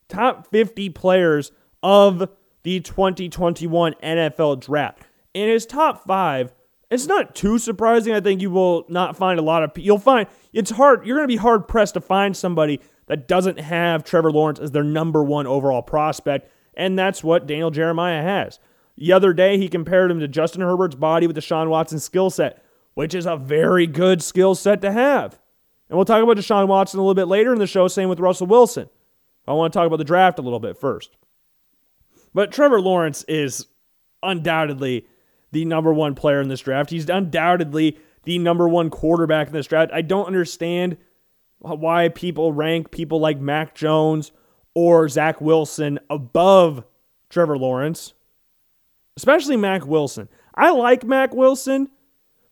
top 0.09 0.47
50 0.49 0.91
players 0.91 1.53
of 1.83 2.29
the 2.63 2.81
2021 2.81 3.95
NFL 4.03 4.61
draft. 4.61 5.03
In 5.35 5.49
his 5.49 5.67
top 5.67 6.05
five, 6.07 6.53
it's 6.93 7.07
not 7.07 7.35
too 7.35 7.59
surprising. 7.59 8.13
I 8.13 8.21
think 8.21 8.43
you 8.43 8.51
will 8.51 8.85
not 8.89 9.17
find 9.17 9.39
a 9.39 9.43
lot 9.43 9.63
of 9.63 9.73
you'll 9.77 9.99
find 9.99 10.29
it's 10.53 10.71
hard. 10.71 11.07
You're 11.07 11.17
going 11.17 11.29
to 11.29 11.33
be 11.33 11.37
hard 11.37 11.67
pressed 11.67 11.95
to 11.95 12.01
find 12.01 12.37
somebody 12.37 12.81
that 13.07 13.27
doesn't 13.27 13.59
have 13.59 14.05
Trevor 14.05 14.31
Lawrence 14.31 14.59
as 14.59 14.73
their 14.73 14.85
number 14.85 15.25
one 15.25 15.47
overall 15.47 15.83
prospect, 15.83 16.51
and 16.75 16.99
that's 16.99 17.25
what 17.25 17.47
Daniel 17.47 17.71
Jeremiah 17.71 18.23
has. 18.23 18.59
The 18.97 19.13
other 19.13 19.33
day, 19.33 19.57
he 19.57 19.69
compared 19.69 20.11
him 20.11 20.21
to 20.21 20.29
Justin 20.29 20.61
Herbert's 20.61 20.95
body 20.95 21.27
with 21.27 21.37
Deshaun 21.37 21.69
Watson's 21.69 22.05
skill 22.05 22.29
set, 22.29 22.63
which 22.93 23.15
is 23.15 23.25
a 23.25 23.37
very 23.37 23.87
good 23.87 24.23
skill 24.23 24.55
set 24.55 24.83
to 24.83 24.93
have. 24.93 25.39
And 25.89 25.97
we'll 25.97 26.05
talk 26.05 26.23
about 26.23 26.37
Deshaun 26.37 26.69
Watson 26.69 27.01
a 27.01 27.03
little 27.03 27.15
bit 27.15 27.27
later 27.27 27.53
in 27.53 27.59
the 27.59 27.67
show, 27.67 27.89
same 27.89 28.11
with 28.11 28.21
Russell 28.21 28.47
Wilson. 28.47 28.91
I 29.49 29.55
want 29.55 29.73
to 29.73 29.79
talk 29.79 29.87
about 29.87 29.97
the 29.97 30.05
draft 30.05 30.39
a 30.39 30.43
little 30.43 30.61
bit 30.61 30.77
first. 30.77 31.17
But 32.35 32.53
Trevor 32.53 32.81
Lawrence 32.81 33.25
is 33.29 33.67
undoubtedly 34.23 35.07
the 35.53 35.65
number 35.65 35.93
one 35.93 36.15
player 36.15 36.41
in 36.41 36.49
this 36.49 36.61
draft. 36.61 36.91
He's 36.91 37.09
undoubtedly 37.09 37.99
the 38.25 38.39
number 38.39 38.69
one 38.69 38.91
quarterback 38.91 39.49
in 39.49 39.53
this 39.53 39.67
draft. 39.67 39.93
I 39.93 40.03
don't 40.03 40.27
understand 40.27 40.97
why 41.59 42.09
people 42.09 42.53
rank 42.53 42.91
people 42.91 43.21
like 43.21 43.39
Mac 43.39 43.75
Jones 43.75 44.33
or 44.75 45.09
Zach 45.09 45.41
Wilson 45.41 45.99
above 46.11 46.85
Trevor 47.29 47.59
Lawrence, 47.59 48.15
especially 49.17 49.57
Mac 49.57 49.87
Wilson. 49.87 50.29
I 50.55 50.71
like 50.71 51.05
Mac 51.05 51.35
Wilson, 51.35 51.89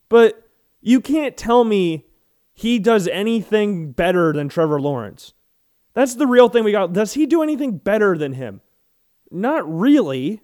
but 0.09 0.49
you 0.81 1.01
can't 1.01 1.37
tell 1.37 1.65
me 1.65 2.07
he 2.53 2.79
does 2.79 3.09
anything 3.09 3.93
better 3.93 4.33
than 4.33 4.49
Trevor 4.49 4.81
Lawrence. 4.81 5.33
That's 5.95 6.15
the 6.15 6.27
real 6.27 6.49
thing 6.49 6.65
we 6.65 6.73
got. 6.73 6.93
Does 6.93 7.15
he 7.15 7.27
do 7.27 7.43
anything 7.43 7.79
better 7.79 8.17
than 8.17 8.35
him? 8.35 8.61
Not 9.31 9.71
really. 9.71 10.43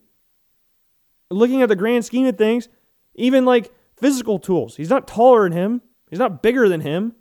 Looking 1.30 1.62
at 1.62 1.68
the 1.68 1.76
grand 1.76 2.04
scheme 2.04 2.26
of 2.26 2.38
things, 2.38 2.68
even 3.14 3.44
like 3.44 3.72
physical 3.96 4.38
tools, 4.38 4.76
he's 4.76 4.90
not 4.90 5.08
taller 5.08 5.44
than 5.44 5.52
him. 5.52 5.82
He's 6.08 6.18
not 6.18 6.42
bigger 6.42 6.68
than 6.68 6.82
him. 6.82 7.14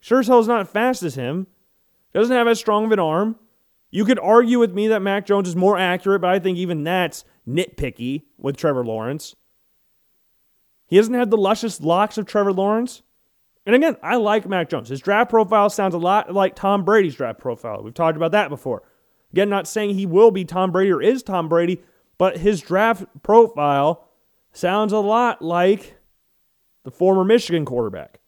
Sure 0.00 0.20
as 0.20 0.28
hell's 0.28 0.48
not 0.48 0.68
fast 0.68 1.02
as 1.02 1.16
him. 1.16 1.46
Doesn't 2.14 2.34
have 2.34 2.48
as 2.48 2.58
strong 2.58 2.86
of 2.86 2.92
an 2.92 2.98
arm. 2.98 3.36
You 3.90 4.04
could 4.04 4.18
argue 4.18 4.58
with 4.58 4.72
me 4.72 4.88
that 4.88 5.02
Mac 5.02 5.26
Jones 5.26 5.48
is 5.48 5.56
more 5.56 5.76
accurate, 5.78 6.22
but 6.22 6.30
I 6.30 6.38
think 6.38 6.58
even 6.58 6.84
that's 6.84 7.24
nitpicky 7.46 8.22
with 8.38 8.56
Trevor 8.56 8.84
Lawrence. 8.84 9.36
He 10.86 10.96
doesn't 10.96 11.14
have 11.14 11.30
the 11.30 11.36
luscious 11.36 11.80
locks 11.80 12.16
of 12.18 12.26
Trevor 12.26 12.52
Lawrence. 12.52 13.02
And 13.66 13.74
again, 13.74 13.96
I 14.02 14.16
like 14.16 14.48
Mac 14.48 14.70
Jones. 14.70 14.88
His 14.88 15.00
draft 15.00 15.28
profile 15.28 15.68
sounds 15.68 15.94
a 15.94 15.98
lot 15.98 16.32
like 16.32 16.54
Tom 16.54 16.84
Brady's 16.84 17.16
draft 17.16 17.40
profile. 17.40 17.82
We've 17.82 17.92
talked 17.92 18.16
about 18.16 18.32
that 18.32 18.48
before. 18.48 18.82
Again, 19.32 19.48
not 19.48 19.66
saying 19.66 19.94
he 19.94 20.06
will 20.06 20.30
be 20.30 20.44
Tom 20.44 20.70
Brady 20.70 20.92
or 20.92 21.02
is 21.02 21.22
Tom 21.22 21.48
Brady, 21.48 21.82
but 22.18 22.38
his 22.38 22.60
draft 22.60 23.04
profile 23.22 24.08
sounds 24.52 24.92
a 24.92 24.98
lot 24.98 25.42
like 25.42 25.98
the 26.84 26.90
former 26.90 27.24
Michigan 27.24 27.64
quarterback. 27.64 28.20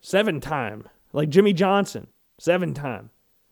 Seven 0.00 0.40
time, 0.40 0.88
like 1.12 1.28
Jimmy 1.28 1.52
Johnson, 1.52 2.06
seven 2.38 2.74
time. 2.74 3.10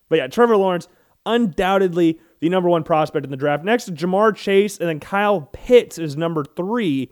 But 0.08 0.18
yeah, 0.18 0.26
Trevor 0.28 0.56
Lawrence, 0.56 0.88
undoubtedly 1.26 2.20
the 2.40 2.48
number 2.48 2.68
one 2.68 2.84
prospect 2.84 3.24
in 3.24 3.30
the 3.30 3.36
draft. 3.36 3.64
Next 3.64 3.86
to 3.86 3.92
Ja'Marr 3.92 4.36
Chase, 4.36 4.78
and 4.78 4.88
then 4.88 5.00
Kyle 5.00 5.48
Pitts 5.52 5.98
is 5.98 6.16
number 6.16 6.44
three. 6.44 7.10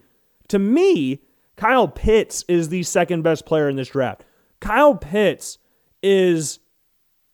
To 0.48 0.58
me, 0.58 1.22
Kyle 1.56 1.88
Pitts 1.88 2.44
is 2.48 2.68
the 2.68 2.82
second 2.82 3.22
best 3.22 3.46
player 3.46 3.68
in 3.68 3.76
this 3.76 3.88
draft. 3.88 4.24
Kyle 4.60 4.94
Pitts 4.94 5.58
is 6.02 6.60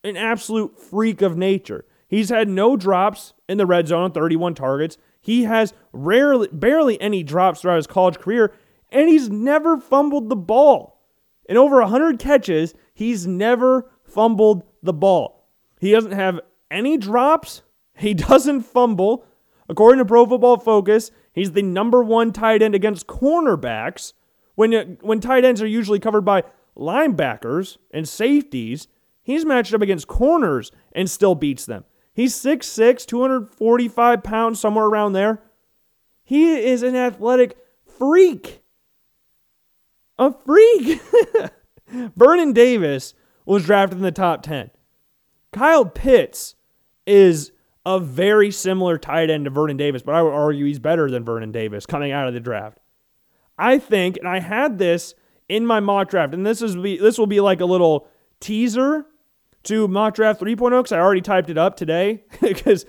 an 0.04 0.16
absolute 0.16 0.78
freak 0.80 1.22
of 1.22 1.36
nature. 1.36 1.84
He's 2.08 2.30
had 2.30 2.48
no 2.48 2.76
drops 2.76 3.34
in 3.48 3.58
the 3.58 3.66
red 3.66 3.86
zone 3.86 4.02
on 4.02 4.12
31 4.12 4.54
targets. 4.54 4.98
He 5.20 5.44
has 5.44 5.74
rarely 5.92 6.48
barely 6.50 7.00
any 7.00 7.22
drops 7.22 7.60
throughout 7.60 7.76
his 7.76 7.86
college 7.86 8.18
career 8.18 8.52
and 8.90 9.08
he's 9.08 9.28
never 9.30 9.78
fumbled 9.78 10.28
the 10.28 10.36
ball. 10.36 11.00
In 11.48 11.56
over 11.56 11.80
100 11.80 12.18
catches, 12.18 12.74
he's 12.94 13.26
never 13.26 13.90
fumbled 14.04 14.62
the 14.82 14.92
ball. 14.92 15.48
He 15.80 15.92
doesn't 15.92 16.12
have 16.12 16.40
any 16.70 16.96
drops. 16.96 17.62
He 17.96 18.14
doesn't 18.14 18.62
fumble. 18.62 19.24
According 19.68 19.98
to 19.98 20.04
Pro 20.04 20.24
Football 20.24 20.58
Focus, 20.58 21.10
he's 21.32 21.52
the 21.52 21.62
number 21.62 22.02
one 22.02 22.32
tight 22.32 22.62
end 22.62 22.74
against 22.74 23.06
cornerbacks 23.06 24.14
when, 24.54 24.74
uh, 24.74 24.84
when 25.02 25.20
tight 25.20 25.44
ends 25.44 25.60
are 25.60 25.66
usually 25.66 26.00
covered 26.00 26.22
by 26.22 26.44
linebackers 26.76 27.76
and 27.90 28.08
safeties. 28.08 28.88
He's 29.22 29.44
matched 29.44 29.74
up 29.74 29.82
against 29.82 30.08
corners 30.08 30.72
and 30.92 31.10
still 31.10 31.34
beats 31.34 31.66
them. 31.66 31.84
He's 32.18 32.34
6'6, 32.34 33.06
245 33.06 34.24
pounds, 34.24 34.58
somewhere 34.58 34.86
around 34.86 35.12
there. 35.12 35.40
He 36.24 36.50
is 36.50 36.82
an 36.82 36.96
athletic 36.96 37.56
freak. 37.96 38.64
A 40.18 40.32
freak. 40.32 41.00
Vernon 42.16 42.52
Davis 42.52 43.14
was 43.46 43.64
drafted 43.64 43.98
in 43.98 44.02
the 44.02 44.10
top 44.10 44.42
10. 44.42 44.72
Kyle 45.52 45.84
Pitts 45.84 46.56
is 47.06 47.52
a 47.86 48.00
very 48.00 48.50
similar 48.50 48.98
tight 48.98 49.30
end 49.30 49.44
to 49.44 49.50
Vernon 49.52 49.76
Davis, 49.76 50.02
but 50.02 50.16
I 50.16 50.22
would 50.22 50.34
argue 50.34 50.64
he's 50.64 50.80
better 50.80 51.08
than 51.08 51.24
Vernon 51.24 51.52
Davis 51.52 51.86
coming 51.86 52.10
out 52.10 52.26
of 52.26 52.34
the 52.34 52.40
draft. 52.40 52.78
I 53.56 53.78
think, 53.78 54.16
and 54.16 54.26
I 54.26 54.40
had 54.40 54.78
this 54.78 55.14
in 55.48 55.64
my 55.64 55.78
mock 55.78 56.10
draft, 56.10 56.34
and 56.34 56.44
this 56.44 56.62
is 56.62 56.74
this 56.74 57.16
will 57.16 57.28
be 57.28 57.38
like 57.38 57.60
a 57.60 57.64
little 57.64 58.08
teaser 58.40 59.06
to 59.68 59.88
Mock 59.88 60.14
Draft 60.14 60.40
3.0 60.40 60.70
because 60.70 60.92
I 60.92 60.98
already 60.98 61.20
typed 61.20 61.50
it 61.50 61.58
up 61.58 61.76
today 61.76 62.24
because 62.40 62.84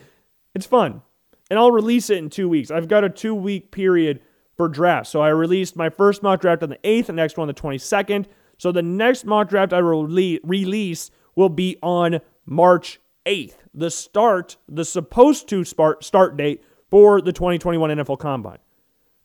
it's 0.56 0.66
fun. 0.66 1.02
And 1.50 1.58
I'll 1.58 1.72
release 1.72 2.10
it 2.10 2.18
in 2.18 2.30
two 2.30 2.50
weeks. 2.50 2.72
I've 2.72 2.88
got 2.88 3.04
a 3.04 3.10
two 3.10 3.36
week 3.36 3.72
period 3.72 4.22
for 4.56 4.68
drafts. 4.68 5.10
So 5.10 5.22
I 5.22 5.30
released 5.30 5.76
my 5.76 5.90
first 5.90 6.22
mock 6.22 6.42
draft 6.42 6.64
on 6.64 6.70
the 6.70 6.80
8th, 6.84 7.08
the 7.08 7.14
next 7.14 7.38
one 7.38 7.48
the 7.48 7.54
22nd. 7.54 8.26
So 8.58 8.72
the 8.72 8.82
next 8.82 9.26
mock 9.26 9.50
draft 9.50 9.74
I 9.74 9.78
release 9.78 11.12
will 11.36 11.50
be 11.50 11.78
on 11.82 12.20
March 12.46 13.00
8th, 13.26 13.56
the 13.74 13.90
start, 13.90 14.58
the 14.68 14.84
supposed 14.84 15.48
to 15.50 15.64
start, 15.64 16.04
start 16.04 16.36
date 16.36 16.64
for 16.90 17.22
the 17.22 17.32
2021 17.32 17.90
NFL 17.90 18.20
Combine. 18.20 18.58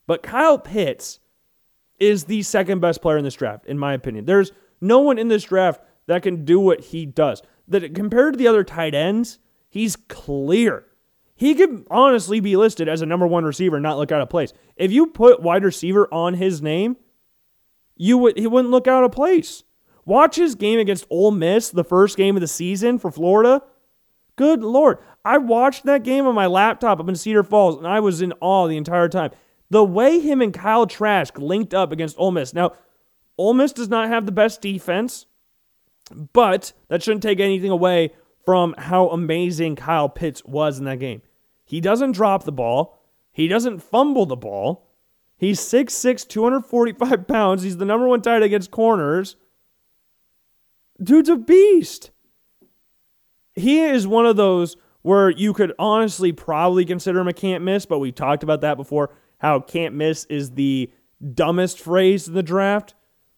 But 0.07 0.23
Kyle 0.23 0.59
Pitts 0.59 1.21
is 1.99 2.25
the 2.25 2.43
second 2.43 2.81
best 2.81 3.01
player 3.01 3.19
in 3.19 3.25
this 3.25 3.35
draft, 3.35 3.67
in 3.67 3.79
my 3.79 3.95
opinion. 3.95 4.27
There's 4.27 4.53
no 4.81 5.01
one 5.01 5.19
in 5.19 5.29
this 5.29 5.45
draft 5.45 5.81
that 6.07 6.23
can 6.23 6.45
do 6.45 6.61
what 6.61 6.81
he 6.81 7.07
does. 7.07 7.43
That 7.69 7.95
compared 7.95 8.35
to 8.35 8.39
the 8.39 8.49
other 8.49 8.65
tight 8.65 8.95
ends, 8.95 9.39
he's 9.69 9.97
clear. 9.97 10.87
He 11.35 11.55
could 11.55 11.87
honestly 11.91 12.41
be 12.41 12.57
listed 12.57 12.89
as 12.89 13.03
a 13.03 13.07
number 13.07 13.27
one 13.27 13.45
receiver 13.45 13.81
not 13.81 13.99
look 13.99 14.13
out 14.13 14.21
of 14.21 14.29
place. 14.29 14.53
If 14.77 14.93
you 14.93 15.09
put 15.09 15.43
wide 15.43 15.65
receiver 15.65 16.09
on 16.13 16.35
his 16.35 16.63
name, 16.63 16.97
you 17.97 18.19
would 18.19 18.39
he 18.39 18.47
wouldn't 18.47 18.71
look 18.71 18.87
out 18.87 19.05
of 19.05 19.13
place. 19.13 19.65
Watch 20.05 20.37
his 20.37 20.55
game 20.55 20.79
against 20.79 21.07
Ole 21.11 21.31
Miss, 21.31 21.71
the 21.71 21.85
first 21.85 22.17
game 22.17 22.37
of 22.37 22.41
the 22.41 22.49
season 22.49 22.99
for 22.99 23.11
Florida. 23.11 23.63
Good 24.37 24.63
lord. 24.63 24.99
I 25.25 25.39
watched 25.39 25.85
that 25.85 26.03
game 26.03 26.27
on 26.27 26.35
my 26.35 26.47
laptop 26.47 27.01
up 27.01 27.09
in 27.09 27.17
Cedar 27.17 27.43
Falls, 27.43 27.79
and 27.79 27.87
I 27.87 28.01
was 28.01 28.21
in 28.21 28.33
awe 28.41 28.67
the 28.67 28.77
entire 28.77 29.09
time. 29.09 29.31
The 29.71 29.85
way 29.85 30.21
him 30.21 30.43
and 30.43 30.53
Kyle 30.53 30.87
Trask 30.87 31.39
linked 31.39 31.73
up 31.73 31.91
against 31.91 32.17
Ole 32.19 32.33
Miss. 32.33 32.53
Now, 32.53 32.73
Ole 33.39 33.55
Miss 33.55 33.73
does 33.73 33.89
not 33.89 34.09
have 34.09 34.27
the 34.27 34.33
best 34.33 34.61
defense, 34.61 35.27
but 36.11 36.73
that 36.89 37.03
shouldn't 37.03 37.23
take 37.23 37.41
anything 37.41 37.71
away 37.71 38.13
from 38.45 38.75
how 38.77 39.09
amazing 39.09 39.77
Kyle 39.77 40.09
Pitts 40.09 40.45
was 40.45 40.79
in 40.79 40.85
that 40.85 40.99
game. 40.99 41.23
He 41.65 41.81
doesn't 41.81 42.13
drop 42.13 42.45
the 42.45 42.53
ball, 42.53 42.99
he 43.33 43.49
doesn't 43.49 43.83
fumble 43.83 44.27
the 44.27 44.37
ball. 44.37 44.91
He's 45.37 45.61
6'6, 45.61 46.29
245 46.29 47.27
pounds. 47.29 47.65
He's 47.65 47.77
the 47.77 47.85
number 47.85 48.07
one 48.07 48.23
tight 48.23 48.43
against 48.45 48.71
corners. 48.71 49.37
Dude's 51.03 51.29
a 51.29 51.37
beast. 51.37 52.13
He 53.53 53.81
is 53.81 54.07
one 54.07 54.27
of 54.27 54.37
those 54.37 54.77
where 55.03 55.31
you 55.31 55.53
could 55.53 55.73
honestly 55.79 56.33
probably 56.33 56.85
consider 56.85 57.19
him 57.19 57.29
a 57.29 57.33
can't 57.33 57.65
miss, 57.65 57.85
but 57.85 57.99
we 57.99 58.13
talked 58.13 58.43
about 58.43 58.61
that 58.63 58.77
before. 58.77 59.11
How 59.39 59.61
can't 59.61 59.95
miss 59.95 60.25
is 60.27 60.53
the 60.53 60.91
dumbest 61.35 61.81
phrase 61.81 62.29
in 62.29 62.35
the 62.35 62.43
draft 62.43 62.95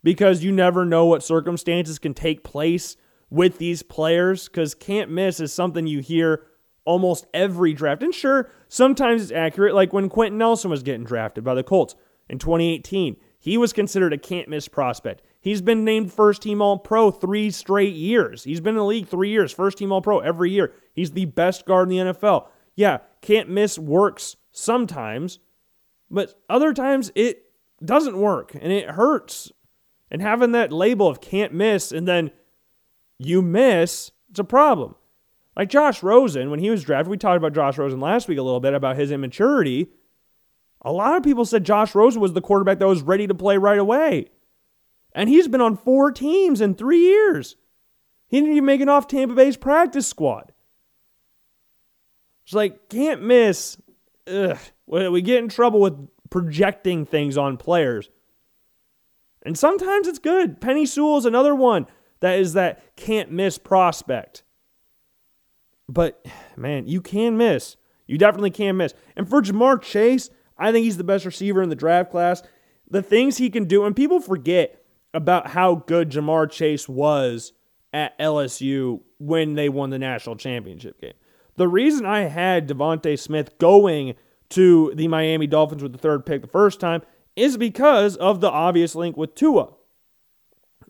because 0.06 0.44
you 0.44 0.52
never 0.52 0.84
know 0.84 1.04
what 1.04 1.24
circumstances 1.24 1.98
can 1.98 2.14
take 2.14 2.44
place 2.44 2.96
with 3.28 3.58
these 3.58 3.82
players. 3.82 4.46
Because 4.46 4.72
can't 4.72 5.10
miss 5.10 5.40
is 5.40 5.52
something 5.52 5.88
you 5.88 5.98
hear 5.98 6.46
almost 6.84 7.26
every 7.34 7.72
draft. 7.72 8.04
And 8.04 8.14
sure, 8.14 8.48
sometimes 8.68 9.20
it's 9.20 9.32
accurate, 9.32 9.74
like 9.74 9.92
when 9.92 10.08
Quenton 10.08 10.38
Nelson 10.38 10.70
was 10.70 10.84
getting 10.84 11.02
drafted 11.02 11.42
by 11.42 11.54
the 11.54 11.64
Colts 11.64 11.96
in 12.28 12.38
2018. 12.38 13.16
He 13.40 13.58
was 13.58 13.72
considered 13.72 14.12
a 14.12 14.18
can't 14.18 14.48
miss 14.48 14.68
prospect. 14.68 15.22
He's 15.40 15.60
been 15.60 15.84
named 15.84 16.12
first 16.12 16.40
team 16.40 16.62
All 16.62 16.78
Pro 16.78 17.10
three 17.10 17.50
straight 17.50 17.96
years. 17.96 18.44
He's 18.44 18.60
been 18.60 18.74
in 18.74 18.78
the 18.78 18.84
league 18.84 19.08
three 19.08 19.30
years, 19.30 19.50
first 19.50 19.76
team 19.76 19.90
All 19.90 20.02
Pro 20.02 20.20
every 20.20 20.52
year. 20.52 20.72
He's 20.92 21.10
the 21.10 21.24
best 21.24 21.66
guard 21.66 21.90
in 21.90 22.06
the 22.06 22.12
NFL. 22.12 22.46
Yeah, 22.76 22.98
can't 23.22 23.48
miss 23.48 23.76
works 23.76 24.36
sometimes, 24.52 25.40
but 26.08 26.32
other 26.48 26.72
times 26.72 27.10
it 27.16 27.42
doesn't 27.84 28.16
work 28.16 28.54
and 28.54 28.72
it 28.72 28.90
hurts. 28.90 29.50
And 30.10 30.22
having 30.22 30.52
that 30.52 30.72
label 30.72 31.08
of 31.08 31.20
can't 31.20 31.52
miss 31.52 31.92
and 31.92 32.06
then 32.06 32.30
you 33.18 33.42
miss, 33.42 34.12
it's 34.30 34.38
a 34.38 34.44
problem. 34.44 34.94
Like 35.56 35.68
Josh 35.68 36.02
Rosen, 36.02 36.50
when 36.50 36.60
he 36.60 36.70
was 36.70 36.84
drafted, 36.84 37.10
we 37.10 37.16
talked 37.16 37.38
about 37.38 37.54
Josh 37.54 37.78
Rosen 37.78 37.98
last 37.98 38.28
week 38.28 38.38
a 38.38 38.42
little 38.42 38.60
bit 38.60 38.74
about 38.74 38.96
his 38.96 39.10
immaturity. 39.10 39.88
A 40.82 40.92
lot 40.92 41.16
of 41.16 41.22
people 41.22 41.44
said 41.44 41.64
Josh 41.64 41.94
Rosen 41.94 42.20
was 42.20 42.34
the 42.34 42.42
quarterback 42.42 42.78
that 42.78 42.86
was 42.86 43.02
ready 43.02 43.26
to 43.26 43.34
play 43.34 43.56
right 43.56 43.78
away. 43.78 44.26
And 45.12 45.30
he's 45.30 45.48
been 45.48 45.62
on 45.62 45.76
four 45.76 46.12
teams 46.12 46.60
in 46.60 46.74
three 46.74 47.00
years. 47.00 47.56
He 48.28 48.38
didn't 48.38 48.52
even 48.52 48.66
make 48.66 48.82
it 48.82 48.88
off 48.88 49.06
Tampa 49.06 49.34
Bay's 49.34 49.56
practice 49.56 50.06
squad. 50.06 50.52
It's 52.44 52.52
like, 52.52 52.90
can't 52.90 53.22
miss. 53.22 53.78
Ugh. 54.26 54.58
We 54.86 55.22
get 55.22 55.38
in 55.38 55.48
trouble 55.48 55.80
with 55.80 56.08
projecting 56.28 57.06
things 57.06 57.38
on 57.38 57.56
players. 57.56 58.10
And 59.46 59.56
sometimes 59.56 60.08
it's 60.08 60.18
good. 60.18 60.60
Penei 60.60 60.88
Sewell 60.88 61.18
is 61.18 61.24
another 61.24 61.54
one 61.54 61.86
that 62.20 62.38
is 62.38 62.54
that 62.54 62.96
can't 62.96 63.30
miss 63.30 63.58
prospect. 63.58 64.42
But 65.88 66.26
man, 66.56 66.88
you 66.88 67.00
can 67.00 67.36
miss. 67.36 67.76
You 68.06 68.18
definitely 68.18 68.50
can 68.50 68.76
miss. 68.76 68.92
And 69.14 69.28
for 69.28 69.40
Ja'Marr 69.40 69.80
Chase, 69.80 70.30
I 70.58 70.72
think 70.72 70.84
he's 70.84 70.96
the 70.96 71.04
best 71.04 71.24
receiver 71.24 71.62
in 71.62 71.68
the 71.68 71.76
draft 71.76 72.10
class. 72.10 72.42
The 72.90 73.02
things 73.02 73.36
he 73.36 73.48
can 73.48 73.66
do, 73.66 73.84
and 73.84 73.94
people 73.94 74.20
forget 74.20 74.82
about 75.14 75.48
how 75.48 75.76
good 75.76 76.10
Ja'Marr 76.10 76.50
Chase 76.50 76.88
was 76.88 77.52
at 77.92 78.18
LSU 78.18 79.00
when 79.18 79.54
they 79.54 79.68
won 79.68 79.90
the 79.90 79.98
national 79.98 80.36
championship 80.36 81.00
game. 81.00 81.14
The 81.56 81.68
reason 81.68 82.04
I 82.04 82.22
had 82.22 82.68
DeVonta 82.68 83.18
Smith 83.18 83.58
going 83.58 84.14
to 84.50 84.92
the 84.94 85.08
Miami 85.08 85.46
Dolphins 85.46 85.82
with 85.82 85.92
the 85.92 85.98
third 85.98 86.26
pick 86.26 86.42
the 86.42 86.48
first 86.48 86.80
time 86.80 87.02
is 87.36 87.56
because 87.56 88.16
of 88.16 88.40
the 88.40 88.50
obvious 88.50 88.94
link 88.94 89.16
with 89.16 89.34
Tua. 89.34 89.68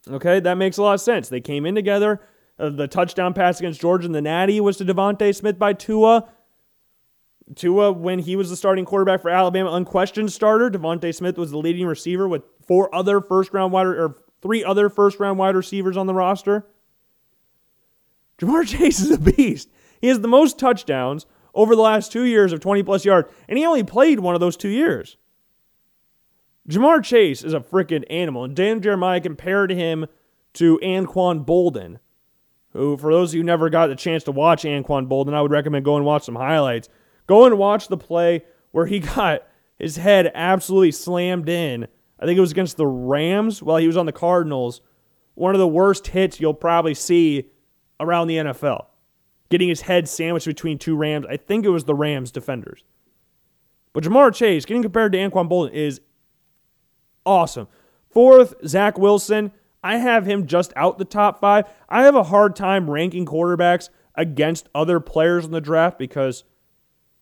Okay, 0.09 0.40
that 0.40 0.54
makes 0.54 0.76
a 0.78 0.82
lot 0.82 0.94
of 0.94 1.00
sense. 1.00 1.28
They 1.28 1.40
came 1.40 1.66
in 1.66 1.74
together. 1.74 2.20
Uh, 2.59 2.70
the 2.70 2.88
touchdown 2.88 3.35
pass 3.35 3.59
against 3.59 3.80
Georgia 3.80 4.06
and 4.06 4.14
the 4.14 4.22
Natty 4.22 4.61
was 4.61 4.76
to 4.78 4.85
DeVonta 4.85 5.35
Smith 5.35 5.59
by 5.59 5.72
Tua. 5.72 6.28
Tua, 7.54 7.92
when 7.92 8.20
he 8.20 8.37
was 8.37 8.50
the 8.50 8.56
starting 8.56 8.85
quarterback 8.85 9.20
for 9.22 9.30
Alabama, 9.30 9.72
unquestioned 9.72 10.32
starter. 10.32 10.70
DeVonta 10.70 11.14
Smith 11.14 11.37
was 11.37 11.50
the 11.50 11.59
leading 11.59 11.87
receiver 11.87 12.26
with 12.28 12.42
four 12.66 12.92
other 12.94 13.20
first 13.20 13.52
round 13.52 13.72
wide 13.72 13.87
or 13.87 14.16
three 14.42 14.64
other 14.64 14.88
first 14.88 15.20
round 15.20 15.38
wide 15.38 15.56
receivers 15.56 15.96
on 15.96 16.06
the 16.06 16.14
roster. 16.14 16.66
Ja'Marr 18.38 18.66
Chase 18.78 19.00
is 19.00 19.11
a 19.11 19.18
beast. 19.18 19.68
He 20.00 20.09
has 20.09 20.20
the 20.20 20.28
most 20.28 20.59
touchdowns 20.59 21.26
over 21.54 21.74
the 21.74 21.82
last 21.82 22.12
two 22.12 22.24
years 22.24 22.52
of 22.52 22.61
20 22.61 22.82
plus 22.82 23.04
yards, 23.04 23.28
and 23.48 23.59
he 23.59 23.64
only 23.64 23.82
played 23.82 24.20
one 24.20 24.35
of 24.35 24.40
those 24.40 24.56
two 24.56 24.68
years. 24.68 25.16
Ja'Marr 26.68 27.05
Chase 27.05 27.44
is 27.44 27.55
a 27.55 27.61
freaking 27.61 28.05
animal, 28.11 28.44
and 28.44 28.57
Dan 28.57 28.81
Jeremiah 28.81 29.20
compared 29.20 29.70
him 29.70 30.07
to 30.55 30.79
Anquan 30.83 31.44
Boldin, 31.44 31.98
who, 32.72 32.96
for 32.96 33.12
those 33.12 33.31
of 33.31 33.35
you 33.35 33.40
who 33.42 33.46
never 33.46 33.70
got 33.70 33.87
the 33.87 33.94
chance 33.94 34.24
to 34.24 34.33
watch 34.33 34.64
Anquan 34.64 35.09
Boldin, 35.09 35.35
I 35.35 35.42
would 35.42 35.52
recommend 35.52 35.85
go 35.85 35.96
and 35.96 36.05
watch 36.05 36.24
some 36.24 36.35
highlights. 36.35 36.88
Go 37.26 37.46
and 37.46 37.59
watch 37.59 37.88
the 37.88 37.96
play 37.96 38.44
where 38.72 38.87
he 38.87 38.98
got 39.16 39.46
his 39.79 39.96
head 39.96 40.33
absolutely 40.35 40.92
slammed 40.92 41.48
in. 41.48 41.87
I 42.18 42.26
think 42.26 42.37
it 42.37 42.40
was 42.40 42.52
against 42.52 42.76
the 42.76 42.87
Rams 42.87 43.62
while 43.62 43.76
he 43.76 43.87
was 43.87 43.96
on 43.96 44.07
the 44.07 44.12
Cardinals. 44.12 44.81
One 45.35 45.55
of 45.55 45.59
the 45.59 45.68
worst 45.68 46.09
hits 46.09 46.40
you'll 46.40 46.55
probably 46.55 46.94
see 46.94 47.50
around 48.00 48.26
the 48.26 48.37
NFL. 48.37 48.87
Getting 49.50 49.68
his 49.68 49.83
head 49.83 50.09
sandwiched 50.09 50.46
between 50.46 50.79
two 50.79 50.96
Rams. 50.96 51.26
I 51.29 51.37
think 51.37 51.64
it 51.64 51.70
was 51.70 51.85
the 51.85 51.94
Rams 51.94 52.33
defenders. 52.33 52.83
But 53.92 54.02
Ja'Marr 54.05 54.35
Chase, 54.35 54.64
getting 54.64 54.83
compared 54.83 55.12
to 55.12 55.18
Anquan 55.18 55.48
Boldin, 55.48 55.72
is 55.72 56.00
awesome. 57.26 57.68
Fourth, 58.10 58.54
Zach 58.66 58.96
Wilson. 58.96 59.52
I 59.84 59.98
have 59.98 60.26
him 60.26 60.46
just 60.46 60.72
out 60.74 60.98
the 60.98 61.04
top 61.04 61.40
five. 61.40 61.66
I 61.88 62.04
have 62.04 62.14
a 62.14 62.24
hard 62.24 62.56
time 62.56 62.90
ranking 62.90 63.26
quarterbacks 63.26 63.90
against 64.14 64.68
other 64.74 65.00
players 65.00 65.44
in 65.44 65.50
the 65.50 65.60
draft 65.60 65.98
because 65.98 66.44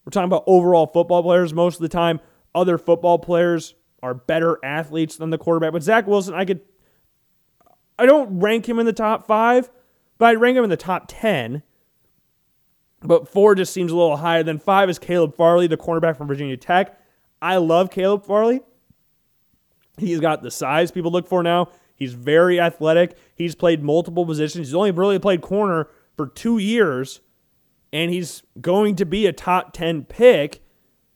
we're 0.05 0.11
talking 0.11 0.29
about 0.29 0.45
overall 0.47 0.87
football 0.87 1.23
players 1.23 1.53
most 1.53 1.77
of 1.77 1.83
the 1.83 1.89
time. 1.89 2.21
Other 2.55 2.79
football 2.79 3.19
players 3.19 3.75
are 4.03 4.15
better 4.15 4.59
athletes 4.65 5.17
than 5.17 5.31
the 5.31 5.39
quarterback. 5.39 5.73
But 5.73 5.83
Zach 5.83 6.07
Wilson, 6.07 6.35
I 6.35 6.45
could 6.45 6.61
I 7.99 8.07
don't 8.07 8.41
rank 8.41 8.69
him 8.69 8.79
in 8.79 8.87
the 8.87 8.93
top 8.93 9.27
five, 9.27 9.71
but 10.19 10.27
I 10.27 10.35
rank 10.35 10.57
him 10.57 10.65
in 10.65 10.71
the 10.71 10.77
top 10.77 11.07
ten. 11.09 11.63
But 13.03 13.29
four 13.29 13.55
just 13.55 13.73
seems 13.73 13.93
a 13.93 13.97
little 13.97 14.17
higher. 14.17 14.43
than 14.43 14.59
five 14.59 14.89
is 14.89 14.99
Caleb 14.99 15.37
Farley, 15.37 15.67
the 15.67 15.77
cornerback 15.77 16.17
from 16.17 16.27
Virginia 16.27 16.57
Tech. 16.57 16.99
I 17.43 17.57
love 17.57 17.91
Caleb 17.91 18.25
Farley. 18.25 18.63
He's 19.97 20.21
got 20.21 20.43
the 20.43 20.51
size 20.51 20.91
people 20.91 21.11
look 21.11 21.29
for 21.29 21.43
now. 21.43 21.69
He's 21.97 22.15
very 22.15 22.61
athletic. 22.61 23.17
He's 23.35 23.55
played 23.55 23.83
multiple 23.83 24.27
positions. 24.27 24.69
He's 24.69 24.75
only 24.75 24.91
really 24.91 25.19
played 25.19 25.41
corner 25.41 25.89
for 26.17 26.27
two 26.27 26.59
years 26.59 27.21
and 27.93 28.11
he's 28.11 28.43
going 28.61 28.97
to 28.97 29.07
be 29.07 29.27
a 29.27 29.33
top 29.33 29.73
10 29.73 30.05
pick. 30.07 30.63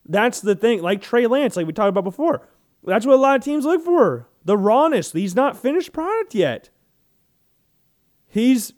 That's 0.05 0.39
the 0.39 0.55
thing. 0.55 0.81
Like 0.81 1.01
Trey 1.01 1.27
Lance, 1.27 1.57
like 1.57 1.67
we 1.67 1.73
talked 1.73 1.89
about 1.89 2.05
before. 2.05 2.47
That's 2.85 3.05
what 3.05 3.15
a 3.15 3.21
lot 3.21 3.35
of 3.35 3.43
teams 3.43 3.65
look 3.65 3.83
for. 3.83 4.29
The 4.45 4.57
rawness. 4.57 5.11
He's 5.11 5.35
not 5.35 5.57
finished 5.57 5.91
product 5.91 6.33
yet. 6.33 6.69
He's 8.27 8.73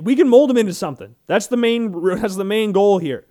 we 0.00 0.14
can 0.14 0.28
mold 0.28 0.50
him 0.50 0.56
into 0.56 0.72
something. 0.72 1.16
That's 1.26 1.48
the 1.48 1.56
main 1.56 1.92
that's 2.20 2.36
the 2.36 2.44
main 2.44 2.70
goal 2.70 2.98
here. 2.98 3.26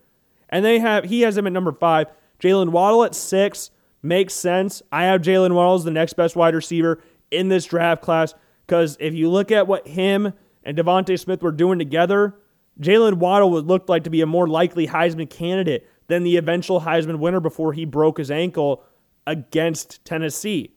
And 0.49 0.65
they 0.65 0.79
have 0.79 1.05
he 1.05 1.21
has 1.21 1.37
him 1.37 1.47
at 1.47 1.53
number 1.53 1.71
five. 1.71 2.07
Jalen 2.39 2.69
Waddle 2.69 3.05
at 3.05 3.15
six 3.15 3.71
makes 4.01 4.33
sense. 4.33 4.81
I 4.91 5.05
have 5.05 5.21
Jalen 5.21 5.53
Waddle 5.53 5.75
as 5.75 5.83
the 5.83 5.91
next 5.91 6.13
best 6.13 6.35
wide 6.35 6.55
receiver 6.55 7.01
in 7.29 7.49
this 7.49 7.65
draft 7.65 8.01
class 8.01 8.33
because 8.65 8.97
if 8.99 9.13
you 9.13 9.29
look 9.29 9.51
at 9.51 9.67
what 9.67 9.87
him 9.87 10.33
and 10.63 10.77
DeVonta 10.77 11.19
Smith 11.19 11.41
were 11.41 11.51
doing 11.51 11.79
together, 11.79 12.35
Jalen 12.79 13.15
Waddle 13.15 13.51
would 13.51 13.65
look 13.65 13.89
like 13.89 14.05
to 14.05 14.09
be 14.09 14.21
a 14.21 14.25
more 14.25 14.47
likely 14.47 14.87
Heisman 14.87 15.29
candidate 15.29 15.87
than 16.07 16.23
the 16.23 16.37
eventual 16.37 16.81
Heisman 16.81 17.19
winner 17.19 17.39
before 17.39 17.73
he 17.73 17.85
broke 17.85 18.17
his 18.17 18.31
ankle 18.31 18.83
against 19.27 20.03
Tennessee. 20.05 20.73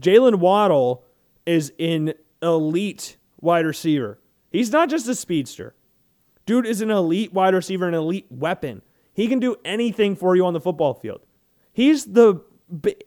Jalen 0.00 0.36
Waddle 0.36 1.04
is 1.44 1.72
an 1.78 2.14
elite 2.42 3.16
wide 3.40 3.66
receiver. 3.66 4.18
He's 4.50 4.70
not 4.70 4.88
just 4.88 5.08
a 5.08 5.14
speedster. 5.14 5.74
Dude 6.46 6.66
is 6.66 6.80
an 6.80 6.90
elite 6.90 7.32
wide 7.32 7.54
receiver, 7.54 7.88
an 7.88 7.94
elite 7.94 8.26
weapon. 8.30 8.82
He 9.12 9.28
can 9.28 9.40
do 9.40 9.56
anything 9.64 10.14
for 10.14 10.36
you 10.36 10.46
on 10.46 10.52
the 10.52 10.60
football 10.60 10.94
field. 10.94 11.22
He's 11.72 12.04
the 12.06 12.42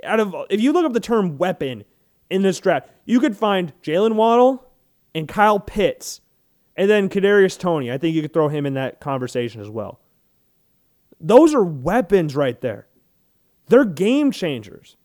out 0.04 0.19
of 0.19 0.36
if 0.50 0.62
you 0.62 0.72
look 0.72 0.86
up 0.86 0.93
the 0.93 1.00
term 1.00 1.38
weapon 1.38 1.84
in 2.30 2.41
this 2.41 2.60
draft, 2.60 2.89
you 3.06 3.19
could 3.19 3.36
find 3.36 3.74
Jalen 3.82 4.13
Waddle 4.13 4.65
and 5.13 5.28
Kyle 5.28 5.60
Pitts, 5.60 6.22
and 6.76 6.89
then 6.89 7.10
Kadarius 7.10 7.58
Toney. 7.60 7.91
I 7.91 7.98
think 7.98 8.15
you 8.15 8.22
could 8.22 8.34
throw 8.34 8.48
him 8.48 8.65
in 8.65 8.76
that 8.76 9.00
conversation 9.00 9.62
as 9.62 9.69
well. 9.69 10.00
Those 11.19 11.54
are 11.54 11.63
weapons 11.63 12.36
right 12.36 12.60
there. 12.62 12.88
They're 13.67 13.86
game 13.86 14.32
changers. 14.32 14.95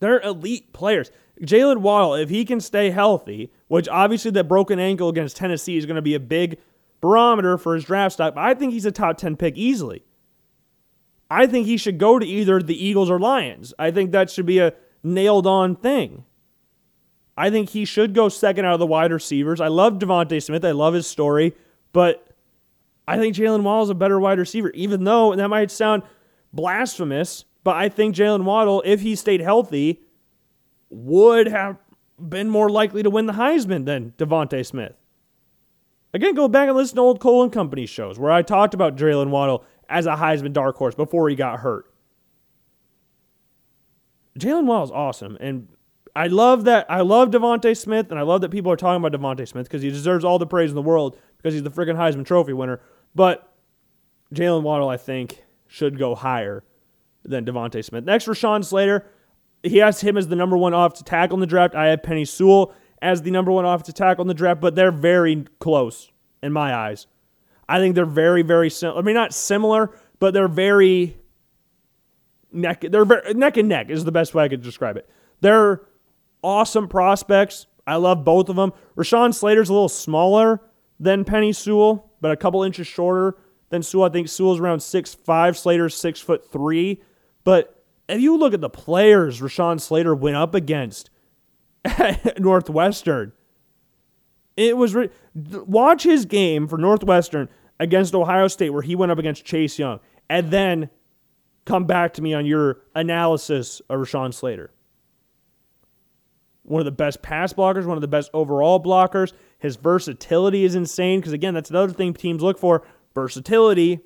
They're 0.00 0.20
elite 0.20 0.72
players. 0.72 1.10
Jalen 1.42 1.78
Waddle, 1.78 2.14
if 2.14 2.30
he 2.30 2.44
can 2.44 2.60
stay 2.60 2.90
healthy, 2.90 3.52
which 3.68 3.88
obviously 3.88 4.30
that 4.32 4.48
broken 4.48 4.78
ankle 4.78 5.08
against 5.08 5.36
Tennessee 5.36 5.76
is 5.76 5.86
going 5.86 5.96
to 5.96 6.02
be 6.02 6.14
a 6.14 6.20
big 6.20 6.58
barometer 7.00 7.58
for 7.58 7.74
his 7.74 7.84
draft 7.84 8.14
stock, 8.14 8.34
but 8.34 8.42
I 8.42 8.54
think 8.54 8.72
he's 8.72 8.86
a 8.86 8.92
top 8.92 9.18
10 9.18 9.36
pick 9.36 9.56
easily. 9.56 10.04
I 11.30 11.46
think 11.46 11.66
he 11.66 11.76
should 11.76 11.98
go 11.98 12.18
to 12.18 12.26
either 12.26 12.60
the 12.60 12.84
Eagles 12.84 13.10
or 13.10 13.18
Lions. 13.18 13.74
I 13.78 13.90
think 13.90 14.12
that 14.12 14.30
should 14.30 14.46
be 14.46 14.58
a 14.58 14.74
nailed 15.02 15.46
on 15.46 15.76
thing. 15.76 16.24
I 17.36 17.50
think 17.50 17.70
he 17.70 17.84
should 17.84 18.14
go 18.14 18.28
second 18.28 18.64
out 18.64 18.74
of 18.74 18.80
the 18.80 18.86
wide 18.86 19.12
receivers. 19.12 19.60
I 19.60 19.68
love 19.68 19.94
DeVonta 19.94 20.42
Smith. 20.42 20.64
I 20.64 20.72
love 20.72 20.94
his 20.94 21.06
story, 21.06 21.54
but 21.92 22.28
I 23.06 23.16
think 23.16 23.36
Jalen 23.36 23.62
Waddle 23.62 23.84
is 23.84 23.90
a 23.90 23.94
better 23.94 24.18
wide 24.18 24.38
receiver, 24.38 24.70
even 24.70 25.04
though 25.04 25.32
and 25.32 25.40
that 25.40 25.48
might 25.48 25.70
sound 25.70 26.02
blasphemous. 26.52 27.44
But 27.62 27.76
I 27.76 27.88
think 27.88 28.14
Jalen 28.14 28.44
Waddle, 28.44 28.82
if 28.84 29.02
he 29.02 29.14
stayed 29.14 29.40
healthy, 29.40 30.00
would 30.90 31.46
have 31.46 31.78
been 32.18 32.50
more 32.50 32.68
likely 32.68 33.02
to 33.02 33.10
win 33.10 33.26
the 33.26 33.34
Heisman 33.34 33.84
than 33.84 34.14
DeVonta 34.18 34.66
Smith. 34.66 34.94
Again, 36.12 36.34
go 36.34 36.48
back 36.48 36.68
and 36.68 36.76
listen 36.76 36.96
to 36.96 37.02
old 37.02 37.20
Cole 37.20 37.42
and 37.42 37.52
Company 37.52 37.86
shows 37.86 38.18
where 38.18 38.32
I 38.32 38.42
talked 38.42 38.74
about 38.74 38.96
Jalen 38.96 39.28
Waddle 39.28 39.64
as 39.88 40.06
a 40.06 40.16
Heisman 40.16 40.52
dark 40.52 40.76
horse 40.76 40.94
before 40.94 41.28
he 41.28 41.36
got 41.36 41.60
hurt. 41.60 41.92
Jalen 44.38 44.66
Waddle 44.66 44.84
is 44.84 44.90
awesome, 44.90 45.36
and 45.40 45.68
I 46.14 46.26
love 46.28 46.64
that. 46.64 46.86
I 46.88 47.00
love 47.00 47.30
DeVonta 47.30 47.76
Smith, 47.76 48.10
and 48.10 48.18
I 48.18 48.22
love 48.22 48.40
that 48.42 48.50
people 48.50 48.70
are 48.70 48.76
talking 48.76 49.04
about 49.04 49.18
DeVonta 49.18 49.46
Smith 49.46 49.66
because 49.66 49.82
he 49.82 49.90
deserves 49.90 50.24
all 50.24 50.38
the 50.38 50.46
praise 50.46 50.70
in 50.70 50.76
the 50.76 50.82
world 50.82 51.16
because 51.36 51.54
he's 51.54 51.62
the 51.62 51.70
freaking 51.70 51.96
Heisman 51.96 52.24
Trophy 52.24 52.52
winner. 52.52 52.80
But 53.14 53.52
Jalen 54.34 54.62
Waddle, 54.62 54.88
I 54.88 54.96
think, 54.96 55.44
should 55.66 55.98
go 55.98 56.14
higher 56.14 56.64
than 57.24 57.44
DeVonta 57.44 57.84
Smith. 57.84 58.04
Next, 58.04 58.26
Rashawn 58.26 58.64
Slater. 58.64 59.06
He 59.62 59.78
has 59.78 60.00
him 60.00 60.16
as 60.16 60.28
the 60.28 60.36
number 60.36 60.56
one 60.56 60.72
offensive 60.72 61.06
tackle 61.06 61.36
in 61.36 61.40
the 61.40 61.46
draft. 61.46 61.74
I 61.74 61.88
have 61.88 62.02
Penei 62.02 62.26
Sewell 62.28 62.72
as 63.02 63.22
the 63.22 63.30
number 63.30 63.50
one 63.50 63.64
offensive 63.64 63.94
tackle 63.94 64.22
in 64.22 64.28
the 64.28 64.34
draft, 64.34 64.60
but 64.60 64.76
they're 64.76 64.92
very 64.92 65.44
close 65.58 66.12
in 66.42 66.52
my 66.52 66.74
eyes. 66.74 67.06
I 67.68 67.78
think 67.78 67.94
they're 67.94 68.06
very, 68.06 68.42
very 68.42 68.70
similar. 68.70 68.98
I 68.98 69.02
mean, 69.02 69.14
not 69.14 69.34
similar, 69.34 69.90
but 70.18 70.32
they're 70.32 70.48
very 70.48 71.16
neck. 72.52 72.84
They're 72.88 73.04
very, 73.04 73.34
neck 73.34 73.56
and 73.56 73.68
neck 73.68 73.90
is 73.90 74.04
the 74.04 74.12
best 74.12 74.34
way 74.34 74.44
I 74.44 74.48
could 74.48 74.62
describe 74.62 74.96
it. 74.96 75.08
They're 75.40 75.82
awesome 76.42 76.88
prospects. 76.88 77.66
I 77.86 77.96
love 77.96 78.24
both 78.24 78.48
of 78.48 78.56
them. 78.56 78.72
Rashawn 78.96 79.34
Slater's 79.34 79.68
a 79.68 79.72
little 79.72 79.88
smaller 79.88 80.62
than 81.00 81.24
Penei 81.24 81.54
Sewell, 81.54 82.10
but 82.20 82.30
a 82.30 82.36
couple 82.36 82.62
inches 82.62 82.86
shorter 82.86 83.36
than 83.70 83.82
Sewell. 83.82 84.06
I 84.06 84.10
think 84.10 84.28
Sewell's 84.28 84.60
around 84.60 84.80
six 84.80 85.14
five. 85.14 85.56
Slater's 85.56 85.94
six 85.94 86.20
foot 86.20 86.50
three. 86.50 87.02
But 87.44 87.82
if 88.08 88.20
you 88.20 88.36
look 88.36 88.54
at 88.54 88.60
the 88.60 88.70
players 88.70 89.40
Rashawn 89.40 89.80
Slater 89.80 90.14
went 90.14 90.36
up 90.36 90.54
against 90.54 91.10
at 91.84 92.40
Northwestern, 92.40 93.32
it 94.56 94.76
was 94.76 94.94
re- 94.94 95.10
watch 95.34 96.02
his 96.02 96.24
game 96.24 96.66
for 96.66 96.78
Northwestern 96.78 97.48
against 97.80 98.14
Ohio 98.14 98.48
State 98.48 98.70
where 98.70 98.82
he 98.82 98.94
went 98.94 99.12
up 99.12 99.18
against 99.18 99.44
Chase 99.44 99.78
Young, 99.78 100.00
and 100.28 100.50
then 100.50 100.90
come 101.64 101.84
back 101.84 102.14
to 102.14 102.22
me 102.22 102.34
on 102.34 102.46
your 102.46 102.80
analysis 102.94 103.80
of 103.88 104.00
Rashawn 104.00 104.32
Slater. 104.32 104.70
One 106.62 106.80
of 106.80 106.84
the 106.84 106.92
best 106.92 107.22
pass 107.22 107.52
blockers, 107.52 107.86
one 107.86 107.96
of 107.96 108.02
the 108.02 108.08
best 108.08 108.30
overall 108.34 108.82
blockers. 108.82 109.32
His 109.58 109.76
versatility 109.76 110.64
is 110.64 110.74
insane 110.74 111.20
because, 111.20 111.32
again, 111.32 111.54
that's 111.54 111.70
another 111.70 111.92
thing 111.92 112.12
teams 112.12 112.42
look 112.42 112.58
for. 112.58 112.86
Versatility 113.14 114.00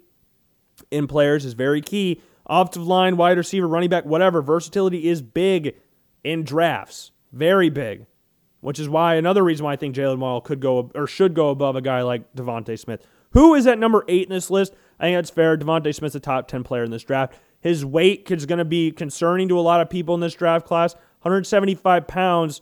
in 0.90 1.06
players 1.06 1.44
is 1.44 1.54
very 1.54 1.80
key. 1.80 2.20
Offensive 2.46 2.86
line, 2.86 3.16
wide 3.16 3.36
receiver, 3.36 3.66
running 3.66 3.90
back, 3.90 4.04
whatever. 4.04 4.42
Versatility 4.42 5.08
is 5.08 5.22
big 5.22 5.76
in 6.22 6.44
drafts. 6.44 7.10
Very 7.32 7.68
big 7.68 8.06
which 8.62 8.78
is 8.78 8.88
why 8.88 9.16
another 9.16 9.42
reason 9.42 9.64
why 9.64 9.72
I 9.72 9.76
think 9.76 9.94
Jalen 9.94 10.18
Waddle 10.18 10.40
could 10.40 10.60
go 10.60 10.90
or 10.94 11.06
should 11.06 11.34
go 11.34 11.50
above 11.50 11.76
a 11.76 11.82
guy 11.82 12.02
like 12.02 12.32
DeVonta 12.34 12.78
Smith. 12.78 13.04
Who 13.32 13.54
is 13.54 13.66
at 13.66 13.78
number 13.78 14.04
eight 14.08 14.24
in 14.24 14.30
this 14.30 14.50
list? 14.50 14.74
I 14.98 15.04
think 15.04 15.16
that's 15.16 15.30
fair. 15.30 15.56
DeVonta 15.56 15.94
Smith's 15.94 16.14
a 16.14 16.20
top 16.20 16.48
10 16.48 16.64
player 16.64 16.84
in 16.84 16.90
this 16.90 17.04
draft. 17.04 17.34
His 17.60 17.84
weight 17.84 18.30
is 18.30 18.46
going 18.46 18.58
to 18.58 18.64
be 18.64 18.90
concerning 18.90 19.48
to 19.48 19.58
a 19.58 19.62
lot 19.62 19.80
of 19.80 19.88
people 19.88 20.14
in 20.14 20.20
this 20.20 20.34
draft 20.34 20.66
class. 20.66 20.94
175 21.22 22.06
pounds, 22.06 22.60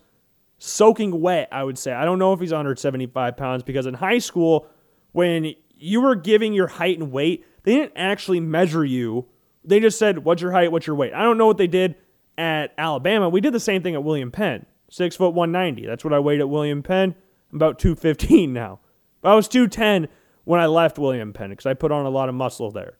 soaking 0.58 1.20
wet, 1.20 1.48
I 1.50 1.64
would 1.64 1.78
say. 1.78 1.92
I 1.92 2.04
don't 2.04 2.18
know 2.18 2.32
if 2.32 2.40
he's 2.40 2.52
175 2.52 3.36
pounds 3.36 3.62
because 3.62 3.86
in 3.86 3.94
high 3.94 4.18
school, 4.18 4.66
when 5.12 5.54
you 5.76 6.00
were 6.00 6.14
giving 6.14 6.52
your 6.52 6.66
height 6.66 6.98
and 6.98 7.10
weight, 7.10 7.44
they 7.62 7.74
didn't 7.74 7.92
actually 7.96 8.40
measure 8.40 8.84
you. 8.84 9.26
They 9.64 9.80
just 9.80 9.98
said, 9.98 10.24
What's 10.24 10.42
your 10.42 10.52
height? 10.52 10.70
What's 10.70 10.86
your 10.86 10.96
weight? 10.96 11.14
I 11.14 11.22
don't 11.22 11.38
know 11.38 11.46
what 11.46 11.58
they 11.58 11.66
did 11.66 11.96
at 12.38 12.72
Alabama. 12.78 13.28
We 13.28 13.40
did 13.40 13.52
the 13.52 13.60
same 13.60 13.82
thing 13.82 13.94
at 13.94 14.04
William 14.04 14.30
Penn. 14.30 14.66
Six 14.90 15.16
foot 15.16 15.34
190. 15.34 15.86
That's 15.86 16.04
what 16.04 16.12
I 16.12 16.18
weighed 16.18 16.40
at 16.40 16.48
William 16.48 16.82
Penn. 16.82 17.14
I'm 17.52 17.56
about 17.56 17.78
215 17.78 18.52
now. 18.52 18.80
I 19.22 19.34
was 19.34 19.48
210 19.48 20.08
when 20.50 20.58
I 20.58 20.66
left 20.66 20.98
William 20.98 21.32
Penn 21.32 21.50
because 21.50 21.64
I 21.64 21.74
put 21.74 21.92
on 21.92 22.06
a 22.06 22.10
lot 22.10 22.28
of 22.28 22.34
muscle 22.34 22.72
there. 22.72 22.98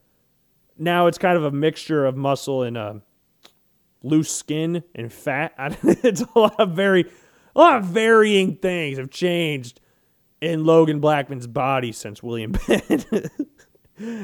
Now 0.79 1.09
it's 1.09 1.19
kind 1.19 1.37
of 1.37 1.43
a 1.43 1.51
mixture 1.51 2.07
of 2.07 2.17
muscle 2.17 2.63
and 2.63 2.79
uh, 2.79 2.95
loose 4.05 4.31
skin 4.31 4.85
and 4.95 5.13
fat. 5.13 5.53
it's 5.83 6.21
a 6.21 6.39
lot 6.39 6.61
of 6.61 6.77
very, 6.77 7.11
a 7.57 7.59
lot 7.59 7.79
of 7.79 7.87
varying 7.87 8.55
things 8.55 8.99
have 8.99 9.11
changed 9.11 9.81
in 10.41 10.65
Logan 10.65 11.01
Blackman's 11.01 11.49
body 11.49 11.91
since 11.91 12.23
William 12.23 12.53
Penn. 12.53 13.05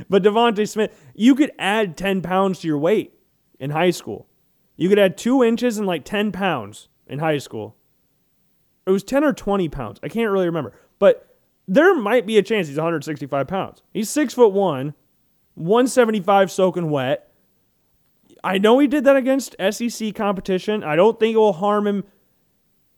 but 0.09 0.23
DeVonta 0.23 0.69
Smith, 0.69 0.97
you 1.17 1.35
could 1.35 1.51
add 1.59 1.97
10 1.97 2.23
pounds 2.23 2.61
to 2.61 2.69
your 2.69 2.79
weight 2.79 3.13
in 3.59 3.71
high 3.71 3.91
school. 3.91 4.29
You 4.77 4.89
could 4.89 5.01
add 5.01 5.19
two 5.19 5.43
inches 5.43 5.79
and 5.79 5.87
like 5.89 6.05
10 6.05 6.31
pounds 6.31 6.87
in 7.09 7.19
high 7.19 7.39
school. 7.39 7.75
It 8.87 8.93
was 8.93 9.03
10 9.03 9.25
or 9.25 9.33
20 9.33 9.69
pounds. 9.69 9.99
I 10.01 10.09
can't 10.09 10.31
really 10.31 10.47
remember. 10.47 10.75
But 11.01 11.36
there 11.69 11.95
might 11.95 12.27
be 12.27 12.39
a 12.39 12.43
chance 12.43 12.69
he's 12.69 12.77
165 12.77 13.47
pounds. 13.47 13.83
He's 13.93 14.11
six 14.11 14.35
foot 14.35 14.53
one, 14.53 14.95
175 15.55 16.51
soaking 16.51 16.91
wet. 16.91 17.33
I 18.45 18.59
know 18.59 18.79
he 18.79 18.87
did 18.87 19.05
that 19.05 19.17
against 19.17 19.57
SEC 19.71 20.15
competition. 20.15 20.85
I 20.85 20.95
don't 20.95 21.19
think 21.19 21.35
it 21.35 21.39
will 21.39 21.55
harm 21.55 21.87
him 21.87 22.05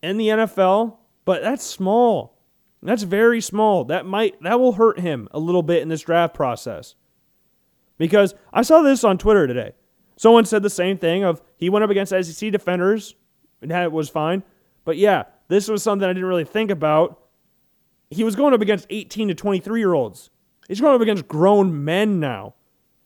in 0.02 0.18
the 0.18 0.28
NFL, 0.28 0.96
but 1.24 1.42
that's 1.42 1.64
small. 1.64 2.38
That's 2.82 3.02
very 3.02 3.40
small. 3.40 3.84
That 3.84 4.06
might 4.06 4.40
that 4.42 4.60
will 4.60 4.72
hurt 4.72 5.00
him 5.00 5.28
a 5.32 5.38
little 5.38 5.62
bit 5.62 5.82
in 5.82 5.88
this 5.88 6.02
draft 6.02 6.34
process. 6.34 6.94
Because 7.96 8.34
I 8.52 8.62
saw 8.62 8.82
this 8.82 9.02
on 9.02 9.18
Twitter 9.18 9.46
today. 9.46 9.72
Someone 10.16 10.44
said 10.44 10.62
the 10.62 10.70
same 10.70 10.98
thing 10.98 11.24
of 11.24 11.42
he 11.56 11.70
went 11.70 11.84
up 11.84 11.90
against 11.90 12.10
SEC 12.10 12.52
defenders 12.52 13.14
and 13.60 13.70
that 13.70 13.90
was 13.90 14.08
fine. 14.08 14.42
But 14.84 14.96
yeah, 14.96 15.24
this 15.48 15.68
was 15.68 15.82
something 15.82 16.08
I 16.08 16.12
didn't 16.12 16.28
really 16.28 16.44
think 16.44 16.70
about. 16.70 17.20
He 18.10 18.24
was 18.24 18.36
going 18.36 18.54
up 18.54 18.62
against 18.62 18.86
18 18.90 19.28
to 19.28 19.34
23 19.34 19.80
year 19.80 19.92
olds. 19.92 20.30
He's 20.68 20.80
going 20.80 20.94
up 20.94 21.00
against 21.00 21.28
grown 21.28 21.84
men 21.84 22.20
now. 22.20 22.54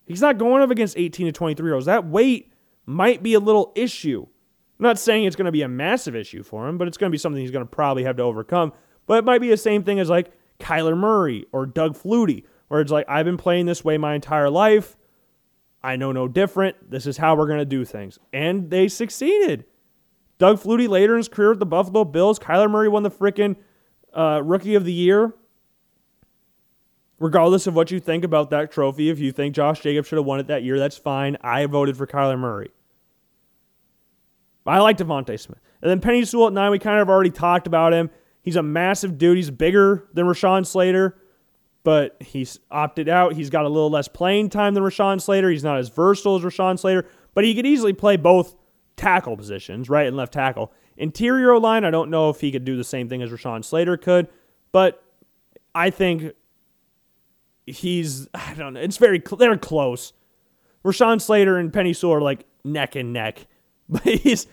He's 0.07 0.21
not 0.21 0.39
going 0.39 0.63
up 0.63 0.71
against 0.71 0.97
18 0.99 1.27
to 1.27 1.33
23 1.33 1.67
year 1.67 1.75
olds. 1.75 1.87
That 1.87 2.07
weight 2.07 2.53
might 2.87 3.23
be 3.23 3.35
a 3.35 3.41
little 3.41 3.73
issue. 3.75 4.27
I'm 4.79 4.85
not 4.85 4.99
saying 4.99 5.25
it's 5.25 5.37
going 5.37 5.47
to 5.47 5.53
be 5.53 5.63
a 5.63 5.69
massive 5.69 6.17
issue 6.17 6.43
for 6.43 6.69
him, 6.69 6.79
but 6.79 6.89
it's 6.89 6.97
going 6.97 7.11
to 7.11 7.15
be 7.15 7.19
something 7.19 7.41
he's 7.41 7.53
going 7.53 7.65
to 7.65 7.71
probably 7.71 8.05
have 8.05 8.17
to 8.17 8.23
overcome. 8.23 8.73
But 9.07 9.19
it 9.19 9.25
might 9.25 9.41
be 9.41 9.49
the 9.49 9.57
same 9.57 9.85
thing 9.85 10.01
as 10.01 10.11
like 10.11 10.33
Kyler 10.59 10.97
Murray 10.97 11.47
or 11.53 11.67
Doug 11.67 11.97
Flutie, 11.97 12.45
where 12.69 12.81
it's 12.81 12.91
like, 12.91 13.07
I've 13.09 13.25
been 13.25 13.37
playing 13.37 13.67
this 13.67 13.85
way 13.85 13.99
my 13.99 14.15
entire 14.15 14.51
life. 14.51 14.97
I 15.85 15.97
know 15.97 16.13
no 16.13 16.29
different. 16.29 16.91
This 16.91 17.07
is 17.07 17.17
how 17.17 17.37
we're 17.37 17.47
going 17.47 17.59
to 17.59 17.65
do 17.65 17.85
things. 17.85 18.19
And 18.33 18.71
they 18.71 18.89
succeeded. 18.89 19.65
Doug 20.39 20.61
Flutie 20.61 20.89
later 20.89 21.15
in 21.15 21.19
his 21.19 21.29
career 21.29 21.51
with 21.51 21.59
the 21.59 21.67
Buffalo 21.67 22.05
Bills. 22.05 22.39
Kyler 22.39 22.71
Murray 22.71 22.89
won 22.89 23.03
the 23.03 23.11
freaking 23.11 23.57
uh, 24.15 24.43
Rookie 24.45 24.75
of 24.75 24.85
the 24.85 24.93
Year. 24.93 25.35
Regardless 27.19 27.69
of 27.69 27.77
what 27.77 27.93
you 27.93 28.01
think 28.01 28.25
about 28.25 28.51
that 28.51 28.73
trophy, 28.73 29.09
if 29.09 29.21
you 29.21 29.31
think 29.31 29.55
Josh 29.55 29.81
Jacobs 29.81 30.09
should 30.09 30.19
have 30.19 30.27
won 30.27 30.41
it 30.41 30.49
that 30.49 30.65
year, 30.65 30.79
that's 30.79 30.99
fine. 30.99 31.37
I 31.41 31.67
voted 31.67 31.97
for 31.97 32.05
Kyler 32.05 32.37
Murray. 32.37 32.73
I 34.67 34.81
like 34.81 34.99
DeVonta 34.99 35.39
Smith. 35.39 35.61
And 35.81 35.91
then 35.91 36.01
Penei 36.01 36.27
Sewell 36.27 36.49
at 36.49 36.53
nine, 36.53 36.71
we 36.73 36.79
kind 36.81 37.01
of 37.01 37.09
already 37.09 37.31
talked 37.31 37.67
about 37.67 37.93
him. 37.93 38.11
He's 38.43 38.57
a 38.57 38.63
massive 38.63 39.19
dude. 39.19 39.37
He's 39.37 39.51
bigger 39.51 40.09
than 40.15 40.27
Rashawn 40.27 40.67
Slater, 40.67 41.17
but 41.85 42.17
he's 42.21 42.59
opted 42.71 43.09
out. 43.09 43.35
He's 43.35 43.51
got 43.51 43.65
a 43.65 43.69
little 43.69 43.91
less 43.91 44.09
playing 44.09 44.51
time 44.51 44.75
than 44.75 44.83
Rashawn 44.83 45.21
Slater. 45.21 45.49
He's 45.49 45.65
not 45.65 45.79
as 45.79 45.89
versatile 45.89 46.37
as 46.37 46.43
Rashawn 46.43 46.79
Slater, 46.79 47.09
but 47.35 47.45
he 47.45 47.55
could 47.55 47.67
easily 47.67 47.93
play 47.93 48.17
both 48.17 48.57
tackle 48.97 49.37
positions, 49.37 49.89
right 49.89 50.07
and 50.07 50.17
left 50.17 50.33
tackle. 50.33 50.73
Interior 50.97 51.59
line, 51.59 51.85
I 51.85 51.91
don't 51.91 52.11
know 52.11 52.31
if 52.31 52.41
he 52.41 52.53
could 52.53 52.65
do 52.65 52.77
the 52.77 52.85
same 52.85 53.09
thing 53.09 53.23
as 53.23 53.31
Rashawn 53.31 53.65
Slater 53.65 53.97
could, 53.97 54.29
but 54.73 55.03
I 55.75 55.91
think 55.91 56.33
he's 57.67 58.29
I 58.35 58.55
don't 58.55 58.75
know. 58.75 58.81
It's 58.81 58.99
very 58.99 59.23
they're 59.39 59.57
close. 59.57 60.13
Rashawn 60.85 61.21
Slater 61.21 61.57
and 61.57 61.73
Penei 61.73 61.95
Sewell 61.95 62.15
are 62.15 62.21
like 62.21 62.45
neck 62.65 62.97
and 62.97 63.13
neck, 63.13 63.47
but 63.89 64.03
he's 64.03 64.47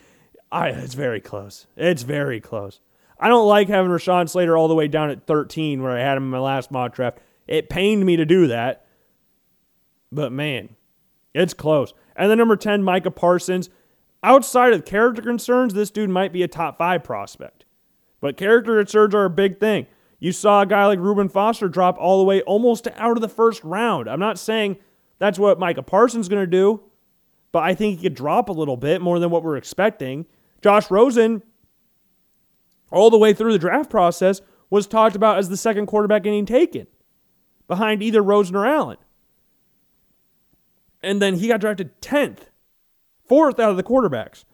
I 0.50 0.68
it's 0.70 0.94
very 0.94 1.20
close. 1.20 1.66
It's 1.76 2.02
very 2.02 2.40
close. 2.40 2.80
I 3.18 3.28
don't 3.28 3.46
like 3.46 3.68
having 3.68 3.90
Rashawn 3.90 4.28
Slater 4.28 4.56
all 4.56 4.68
the 4.68 4.74
way 4.74 4.88
down 4.88 5.10
at 5.10 5.26
13 5.26 5.82
where 5.82 5.92
I 5.96 6.00
had 6.00 6.16
him 6.16 6.24
in 6.24 6.30
my 6.30 6.38
last 6.38 6.70
mock 6.70 6.94
draft. 6.94 7.18
It 7.46 7.68
pained 7.68 8.06
me 8.06 8.16
to 8.16 8.24
do 8.24 8.46
that, 8.46 8.86
but 10.10 10.32
man, 10.32 10.70
it's 11.34 11.52
close. 11.52 11.92
And 12.16 12.30
then 12.30 12.38
number 12.38 12.56
10, 12.56 12.82
Micah 12.82 13.10
Parsons. 13.10 13.68
Outside 14.22 14.72
of 14.72 14.84
character 14.84 15.22
concerns, 15.22 15.74
this 15.74 15.90
dude 15.90 16.10
might 16.10 16.32
be 16.32 16.42
a 16.42 16.48
top 16.48 16.76
five 16.76 17.02
prospect. 17.02 17.64
But 18.20 18.36
character 18.36 18.76
concerns 18.76 19.14
are 19.14 19.24
a 19.24 19.30
big 19.30 19.58
thing. 19.58 19.86
You 20.18 20.32
saw 20.32 20.60
a 20.60 20.66
guy 20.66 20.84
like 20.86 20.98
Reuben 20.98 21.30
Foster 21.30 21.68
drop 21.68 21.96
all 21.98 22.18
the 22.18 22.24
way 22.24 22.42
almost 22.42 22.86
out 22.96 23.16
of 23.16 23.22
the 23.22 23.28
first 23.28 23.64
round. 23.64 24.08
I'm 24.08 24.20
not 24.20 24.38
saying 24.38 24.76
that's 25.18 25.38
what 25.38 25.58
Micah 25.58 25.82
Parsons 25.82 26.26
is 26.26 26.28
going 26.28 26.42
to 26.42 26.46
do, 26.46 26.82
but 27.52 27.62
I 27.62 27.74
think 27.74 27.96
he 27.96 28.02
could 28.02 28.14
drop 28.14 28.50
a 28.50 28.52
little 28.52 28.76
bit 28.76 29.00
more 29.00 29.18
than 29.18 29.30
what 29.30 29.42
we're 29.42 29.56
expecting. 29.56 30.26
Josh 30.60 30.90
Rosen, 30.90 31.42
all 32.92 33.08
the 33.08 33.18
way 33.18 33.32
through 33.32 33.52
the 33.52 33.58
draft 33.58 33.88
process, 33.88 34.42
was 34.68 34.86
talked 34.86 35.16
about 35.16 35.38
as 35.38 35.48
the 35.48 35.56
second 35.56 35.86
quarterback 35.86 36.22
getting 36.22 36.44
taken 36.44 36.86
behind 37.66 38.02
either 38.02 38.22
Rosen 38.22 38.56
or 38.56 38.66
Allen. 38.66 38.98
And 41.02 41.22
then 41.22 41.36
he 41.36 41.48
got 41.48 41.60
drafted 41.60 41.98
10th, 42.02 42.49
fourth 43.30 43.60
out 43.60 43.70
of 43.70 43.76
the 43.76 43.84
quarterbacks. 43.84 44.44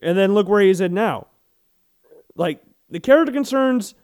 And 0.00 0.16
then 0.16 0.32
look 0.32 0.48
where 0.48 0.62
he's 0.62 0.80
at 0.80 0.90
now. 0.90 1.26
Like, 2.34 2.62
the 2.88 2.98
character 2.98 3.32
concerns 3.32 3.94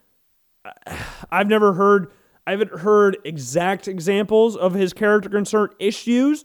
I've 1.31 1.47
never 1.47 1.73
heard 1.73 2.11
I 2.45 2.51
haven't 2.51 2.79
heard 2.79 3.17
exact 3.23 3.87
examples 3.87 4.55
of 4.55 4.73
his 4.73 4.93
character 4.93 5.29
concern 5.29 5.69
issues, 5.79 6.43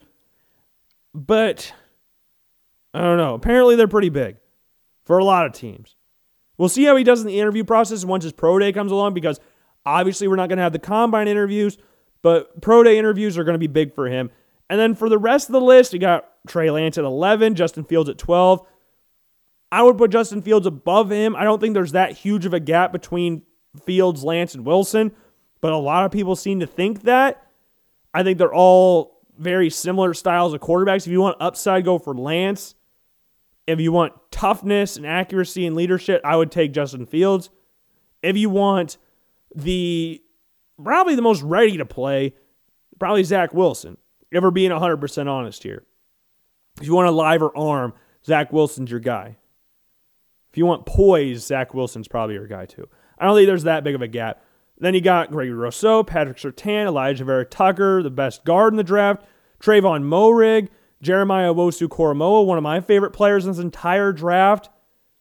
but 1.15 1.73
I 2.93 3.01
don't 3.01 3.17
know. 3.17 3.35
Apparently 3.35 3.77
they're 3.77 3.89
pretty 3.89 4.11
big 4.11 4.37
for 5.05 5.19
a 5.19 5.25
lot 5.25 5.47
of 5.47 5.53
teams. 5.53 5.97
We'll 6.59 6.69
see 6.69 6.85
how 6.85 6.97
he 6.97 7.05
does 7.05 7.21
in 7.21 7.27
the 7.27 7.41
interview 7.41 7.65
process 7.65 8.05
once 8.05 8.25
his 8.25 8.33
pro 8.33 8.59
day 8.59 8.73
comes 8.73 8.93
along 8.93 9.15
because 9.15 9.41
obviously 9.85 10.29
we're 10.29 10.37
not 10.37 10.49
going 10.49 10.59
to 10.59 10.63
have 10.63 10.73
the 10.73 10.79
combine 10.79 11.29
interviews, 11.29 11.79
but 12.23 12.61
pro 12.61 12.83
day 12.83 12.99
interviews 12.99 13.37
are 13.39 13.45
going 13.45 13.55
to 13.55 13.59
be 13.59 13.67
big 13.67 13.95
for 13.95 14.07
him. 14.07 14.31
And 14.69 14.81
then 14.81 14.95
for 14.95 15.09
the 15.09 15.19
rest 15.19 15.49
of 15.49 15.53
the 15.53 15.61
list, 15.61 15.93
you 15.93 15.99
got 15.99 16.29
Trey 16.49 16.71
Lance 16.71 16.99
at 16.99 17.05
11, 17.05 17.55
Justin 17.55 17.85
Fields 17.85 18.11
at 18.11 18.19
12. 18.19 18.67
I 19.71 19.83
would 19.83 19.99
put 19.99 20.11
Justin 20.11 20.43
Fields 20.43 20.67
above 20.67 21.11
him. 21.11 21.37
I 21.37 21.45
don't 21.45 21.61
think 21.61 21.75
there's 21.75 21.93
that 21.93 22.13
huge 22.13 22.47
of 22.47 22.55
a 22.55 22.61
gap 22.61 22.93
between 22.93 23.43
Fields, 23.85 24.25
Lance, 24.25 24.55
and 24.55 24.65
Wilson, 24.65 25.13
but 25.61 25.73
a 25.73 25.77
lot 25.77 26.05
of 26.05 26.13
people 26.13 26.37
seem 26.37 26.61
to 26.61 26.67
think 26.67 27.03
that. 27.03 27.43
I 28.15 28.23
think 28.23 28.39
they're 28.39 28.55
all 28.55 29.21
very 29.39 29.71
similar 29.71 30.15
styles 30.15 30.55
of 30.55 30.61
quarterbacks. 30.61 31.07
If 31.07 31.09
you 31.09 31.21
want 31.21 31.37
upside, 31.41 31.85
go 31.85 31.99
for 31.99 32.15
Lance. 32.15 32.75
If 33.67 33.81
you 33.81 33.93
want 33.93 34.15
toughness 34.31 34.97
and 34.97 35.05
accuracy 35.05 35.67
and 35.67 35.77
leadership, 35.77 36.21
I 36.25 36.37
would 36.37 36.51
take 36.51 36.73
Justin 36.73 37.05
Fields. 37.05 37.51
If 38.23 38.37
you 38.37 38.49
want 38.49 38.97
the 39.55 40.23
probably 40.83 41.17
the 41.17 41.23
most 41.23 41.43
ready 41.43 41.77
to 41.77 41.85
play, 41.85 42.35
probably 42.99 43.25
Zach 43.25 43.53
Wilson. 43.53 43.99
Ever 44.33 44.51
being 44.51 44.71
100% 44.71 45.29
honest 45.29 45.63
here. 45.63 45.85
If 46.81 46.87
you 46.87 46.95
want 46.95 47.09
a 47.09 47.13
liver 47.13 47.57
arm, 47.57 47.95
Zach 48.25 48.53
Wilson's 48.53 48.91
your 48.91 49.01
guy. 49.01 49.37
If 50.51 50.59
you 50.59 50.67
want 50.67 50.87
poise, 50.87 51.47
Zach 51.47 51.75
Wilson's 51.75 52.09
probably 52.09 52.35
your 52.35 52.47
guy 52.47 52.67
too. 52.67 52.89
I 53.19 53.25
don't 53.25 53.37
think 53.37 53.47
there's 53.47 53.65
that 53.65 53.85
big 53.85 53.95
of 53.95 54.03
a 54.03 54.09
gap. 54.09 54.43
Then 54.79 54.95
you 54.95 55.01
got 55.01 55.31
Gregory 55.31 55.55
Rousseau, 55.55 56.03
Patrick 56.03 56.37
Surtain, 56.37 56.87
Elijah 56.87 57.25
Vera-Tucker, 57.25 58.03
the 58.03 58.11
best 58.11 58.45
guard 58.45 58.73
in 58.73 58.77
the 58.77 58.85
draft, 58.85 59.25
Trevon 59.59 60.03
Moehrig, 60.03 60.69
Jeremiah 61.01 61.55
Owusu-Koramoah, 61.55 62.45
one 62.45 62.59
of 62.59 62.65
my 62.65 62.81
favorite 62.81 63.13
players 63.13 63.47
in 63.47 63.53
this 63.53 63.61
entire 63.61 64.13
draft. 64.13 64.69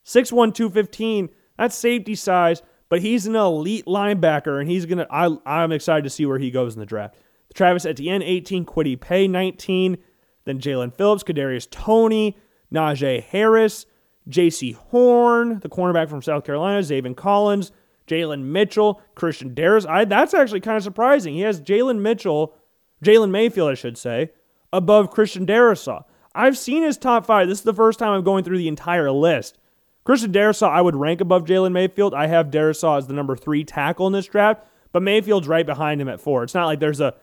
6'1", 0.05 0.53
215, 0.53 1.29
that's 1.57 1.75
safety 1.75 2.15
size, 2.15 2.61
but 2.89 3.01
he's 3.01 3.27
an 3.27 3.35
elite 3.35 3.85
linebacker, 3.85 4.59
and 4.59 4.69
he's 4.69 4.85
gonna. 4.85 5.07
I, 5.09 5.35
I'm 5.45 5.71
excited 5.71 6.03
to 6.03 6.09
see 6.09 6.25
where 6.25 6.37
he 6.37 6.51
goes 6.51 6.73
in 6.75 6.79
the 6.79 6.85
draft. 6.85 7.15
Travis 7.55 7.85
Etienne, 7.85 8.21
18, 8.21 8.65
Kwity 8.65 8.99
Paye, 8.99 9.27
19, 9.27 9.97
then 10.43 10.59
Jaelan 10.59 10.93
Phillips, 10.93 11.23
Kadarius 11.23 11.69
Toney, 11.69 12.37
Najee 12.71 13.23
Harris, 13.23 13.85
Jaycee 14.29 14.75
Horn, 14.75 15.59
the 15.59 15.69
cornerback 15.69 16.09
from 16.09 16.21
South 16.21 16.43
Carolina, 16.43 16.81
Zaven 16.81 17.15
Collins, 17.15 17.71
Jalen 18.07 18.43
Mitchell, 18.43 19.01
Christian 19.15 19.55
Darris. 19.55 19.87
I, 19.87 20.05
that's 20.05 20.33
actually 20.33 20.59
kind 20.59 20.77
of 20.77 20.83
surprising. 20.83 21.33
He 21.33 21.41
has 21.41 21.61
Jalen 21.61 21.99
Mitchell, 21.99 22.55
Jalen 23.03 23.31
Mayfield, 23.31 23.71
I 23.71 23.75
should 23.75 23.97
say, 23.97 24.31
above 24.71 25.09
Christian 25.09 25.45
Darrisaw. 25.45 26.03
I've 26.35 26.57
seen 26.57 26.83
his 26.83 26.97
top 26.97 27.25
five. 27.25 27.47
This 27.47 27.59
is 27.59 27.63
the 27.63 27.73
first 27.73 27.97
time 27.97 28.13
I'm 28.13 28.23
going 28.23 28.43
through 28.43 28.57
the 28.57 28.67
entire 28.67 29.11
list. 29.11 29.57
Christian 30.03 30.31
Darrisaw, 30.31 30.69
I 30.69 30.81
would 30.81 30.95
rank 30.95 31.21
above 31.21 31.45
Jalen 31.45 31.71
Mayfield. 31.71 32.13
I 32.13 32.27
have 32.27 32.51
Darrisaw 32.51 32.97
as 32.97 33.07
the 33.07 33.13
number 33.13 33.35
three 33.35 33.63
tackle 33.63 34.05
in 34.05 34.13
this 34.13 34.27
draft, 34.27 34.63
but 34.91 35.01
Mayfield's 35.01 35.47
right 35.47 35.65
behind 35.65 36.01
him 36.01 36.09
at 36.09 36.21
four. 36.21 36.43
It's 36.43 36.53
not 36.53 36.65
like 36.65 36.79
there's 36.79 36.99
a 36.99 37.15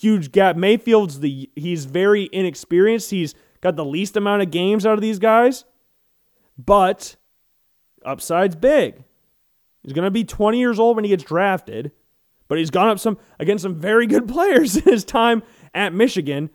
huge 0.00 0.32
gap. 0.32 0.56
Mayfield's 0.56 1.20
the 1.20 1.50
he's 1.54 1.84
very 1.84 2.28
inexperienced. 2.32 3.10
He's 3.10 3.34
got 3.60 3.76
the 3.76 3.84
least 3.84 4.16
amount 4.16 4.42
of 4.42 4.50
games 4.50 4.86
out 4.86 4.94
of 4.94 5.00
these 5.00 5.18
guys, 5.18 5.64
but 6.58 7.16
upside's 8.04 8.56
big. 8.56 9.04
He's 9.82 9.92
going 9.92 10.04
to 10.04 10.10
be 10.10 10.24
20 10.24 10.58
years 10.58 10.78
old 10.78 10.96
when 10.96 11.04
he 11.04 11.10
gets 11.10 11.24
drafted, 11.24 11.92
but 12.48 12.58
he's 12.58 12.70
gone 12.70 12.88
up 12.88 12.98
some 12.98 13.18
against 13.38 13.62
some 13.62 13.74
very 13.74 14.06
good 14.06 14.28
players 14.34 14.76
in 14.76 14.84
his 14.84 15.04
time 15.04 15.42
at 15.74 15.92
Michigan. 15.92 16.50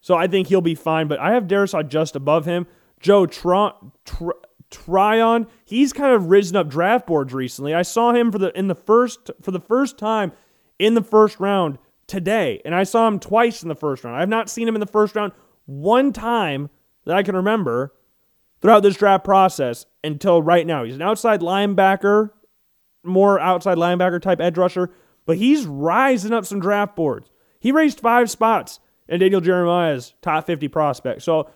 So 0.00 0.14
I 0.14 0.26
think 0.26 0.48
he'll 0.48 0.60
be 0.60 0.74
fine. 0.74 1.08
But 1.08 1.18
I 1.18 1.32
have 1.32 1.44
Darrisaw 1.44 1.88
just 1.88 2.14
above 2.14 2.44
him. 2.44 2.66
Joe 3.00 3.26
Tron, 3.26 3.92
Tr- 4.04 4.30
Tryon, 4.70 5.46
he's 5.64 5.92
kind 5.92 6.14
of 6.14 6.30
risen 6.30 6.56
up 6.56 6.68
draft 6.68 7.06
boards 7.06 7.34
recently. 7.34 7.74
I 7.74 7.82
saw 7.82 8.12
him 8.12 8.32
for 8.32 8.38
the 8.38 8.56
in 8.56 8.68
the 8.68 8.74
first 8.74 9.30
for 9.42 9.50
the 9.50 9.60
first 9.60 9.98
time 9.98 10.32
in 10.78 10.94
the 10.94 11.02
first 11.02 11.40
round 11.40 11.78
today, 12.06 12.60
and 12.64 12.74
I 12.74 12.84
saw 12.84 13.06
him 13.08 13.18
twice 13.18 13.62
in 13.62 13.68
the 13.68 13.74
first 13.74 14.04
round. 14.04 14.16
I 14.16 14.20
have 14.20 14.28
not 14.28 14.48
seen 14.48 14.68
him 14.68 14.76
in 14.76 14.80
the 14.80 14.86
first 14.86 15.16
round 15.16 15.32
one 15.66 16.12
time 16.12 16.70
that 17.04 17.16
I 17.16 17.22
can 17.22 17.36
remember 17.36 17.92
throughout 18.60 18.82
this 18.82 18.96
draft 18.96 19.24
process 19.24 19.86
until 20.04 20.42
right 20.42 20.66
now. 20.66 20.84
He's 20.84 20.94
an 20.94 21.02
outside 21.02 21.40
linebacker 21.40 22.30
more 23.06 23.40
outside 23.40 23.78
linebacker 23.78 24.20
type 24.20 24.40
edge 24.40 24.58
rusher, 24.58 24.90
but 25.24 25.36
he's 25.36 25.66
rising 25.66 26.32
up 26.32 26.44
some 26.44 26.60
draft 26.60 26.96
boards. 26.96 27.30
He 27.60 27.72
raised 27.72 28.00
five 28.00 28.30
spots 28.30 28.80
in 29.08 29.20
Daniel 29.20 29.40
Jeremiah's 29.40 30.14
top 30.20 30.46
50 30.46 30.68
prospect. 30.68 31.22
So 31.22 31.50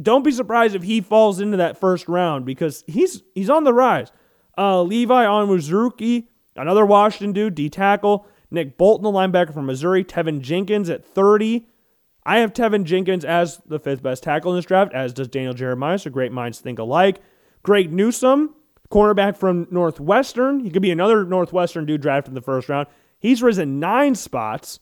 don't 0.00 0.24
be 0.24 0.32
surprised 0.32 0.74
if 0.74 0.82
he 0.82 1.00
falls 1.00 1.40
into 1.40 1.56
that 1.58 1.78
first 1.78 2.08
round 2.08 2.46
because 2.46 2.84
he's 2.86 3.22
he's 3.34 3.50
on 3.50 3.64
the 3.64 3.74
rise. 3.74 4.10
Uh, 4.56 4.82
Levi 4.82 5.24
Onwuzurike, 5.24 6.28
another 6.56 6.86
Washington 6.86 7.32
dude, 7.32 7.54
D 7.54 7.68
tackle. 7.68 8.26
Nick 8.52 8.76
Bolton, 8.76 9.02
the 9.02 9.10
linebacker 9.10 9.54
from 9.54 9.66
Missouri. 9.66 10.04
Teven 10.04 10.40
Jenkins 10.40 10.90
at 10.90 11.04
30. 11.04 11.66
I 12.24 12.38
have 12.38 12.52
Teven 12.52 12.84
Jenkins 12.84 13.24
as 13.24 13.60
the 13.66 13.80
fifth 13.80 14.02
best 14.02 14.22
tackle 14.22 14.52
in 14.52 14.58
this 14.58 14.66
draft, 14.66 14.92
as 14.92 15.12
does 15.12 15.28
Daniel 15.28 15.54
Jeremiah. 15.54 15.98
So 15.98 16.10
great 16.10 16.30
minds 16.32 16.60
think 16.60 16.78
alike. 16.78 17.20
Greg 17.62 17.92
Newsome, 17.92 18.54
cornerback 18.90 19.36
from 19.36 19.66
Northwestern. 19.70 20.60
He 20.60 20.70
could 20.70 20.82
be 20.82 20.90
another 20.90 21.24
Northwestern 21.24 21.86
dude 21.86 22.02
drafted 22.02 22.30
in 22.30 22.34
the 22.34 22.40
first 22.40 22.68
round. 22.68 22.88
He's 23.18 23.42
risen 23.42 23.80
nine 23.80 24.14
spots 24.14 24.80